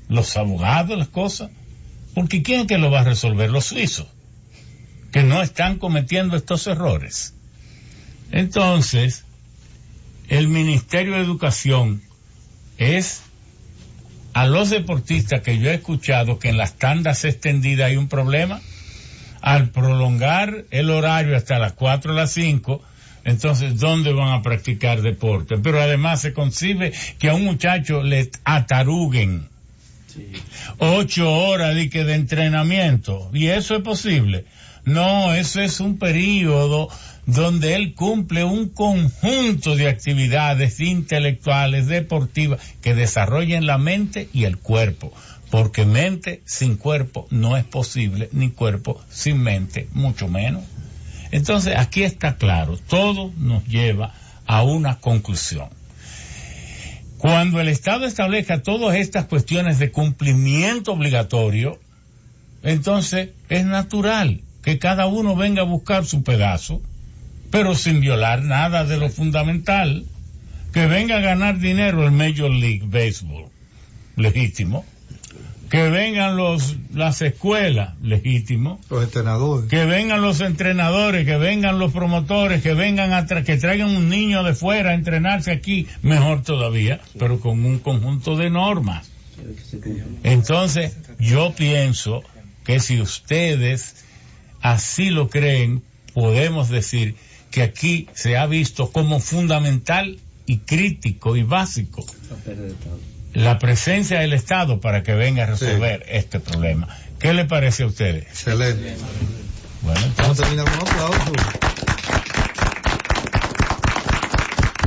[0.08, 1.50] los abogados, las cosas.
[2.14, 3.50] Porque ¿quién es que lo va a resolver?
[3.50, 4.06] Los suizos,
[5.12, 7.34] que no están cometiendo estos errores.
[8.30, 9.24] Entonces,
[10.28, 12.02] el Ministerio de Educación
[12.78, 13.22] es
[14.32, 18.60] a los deportistas que yo he escuchado que en las tandas extendidas hay un problema,
[19.42, 22.82] al prolongar el horario hasta las 4 o las 5,
[23.24, 25.56] entonces, ¿dónde van a practicar deporte?
[25.58, 29.48] Pero además se concibe que a un muchacho le ataruguen
[30.78, 33.30] ocho horas de, que de entrenamiento.
[33.32, 34.44] ¿Y eso es posible?
[34.84, 36.88] No, eso es un periodo
[37.24, 44.58] donde él cumple un conjunto de actividades intelectuales, deportivas, que desarrollen la mente y el
[44.58, 45.12] cuerpo.
[45.52, 50.64] Porque mente sin cuerpo no es posible, ni cuerpo sin mente, mucho menos.
[51.30, 54.14] Entonces, aquí está claro, todo nos lleva
[54.46, 55.68] a una conclusión.
[57.18, 61.78] Cuando el Estado establezca todas estas cuestiones de cumplimiento obligatorio,
[62.62, 66.80] entonces es natural que cada uno venga a buscar su pedazo,
[67.50, 70.06] pero sin violar nada de lo fundamental,
[70.72, 73.50] que venga a ganar dinero el Major League Baseball,
[74.16, 74.86] legítimo,
[75.72, 79.70] que vengan los las escuelas, legítimo, Los entrenadores.
[79.70, 84.10] que vengan los entrenadores, que vengan los promotores, que vengan a tra- que traigan un
[84.10, 89.10] niño de fuera a entrenarse aquí, mejor todavía, pero con un conjunto de normas.
[90.22, 92.22] Entonces, yo pienso
[92.64, 94.04] que si ustedes
[94.60, 97.14] así lo creen, podemos decir
[97.50, 102.04] que aquí se ha visto como fundamental y crítico y básico
[103.32, 106.88] la presencia del Estado para que venga a resolver este problema.
[107.18, 108.24] ¿Qué le parece a ustedes?
[108.24, 108.96] Excelente.
[109.82, 111.32] Bueno, Vamos a terminar con un aplauso.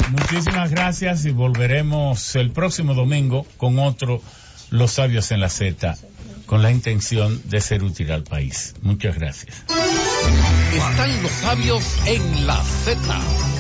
[0.10, 4.22] Muchísimas gracias y volveremos el próximo domingo con otro
[4.70, 5.96] los sabios en la Z
[6.46, 8.76] con la intención de ser útil al país.
[8.82, 9.64] Muchas gracias.
[10.74, 13.55] Están los sabios en la Z.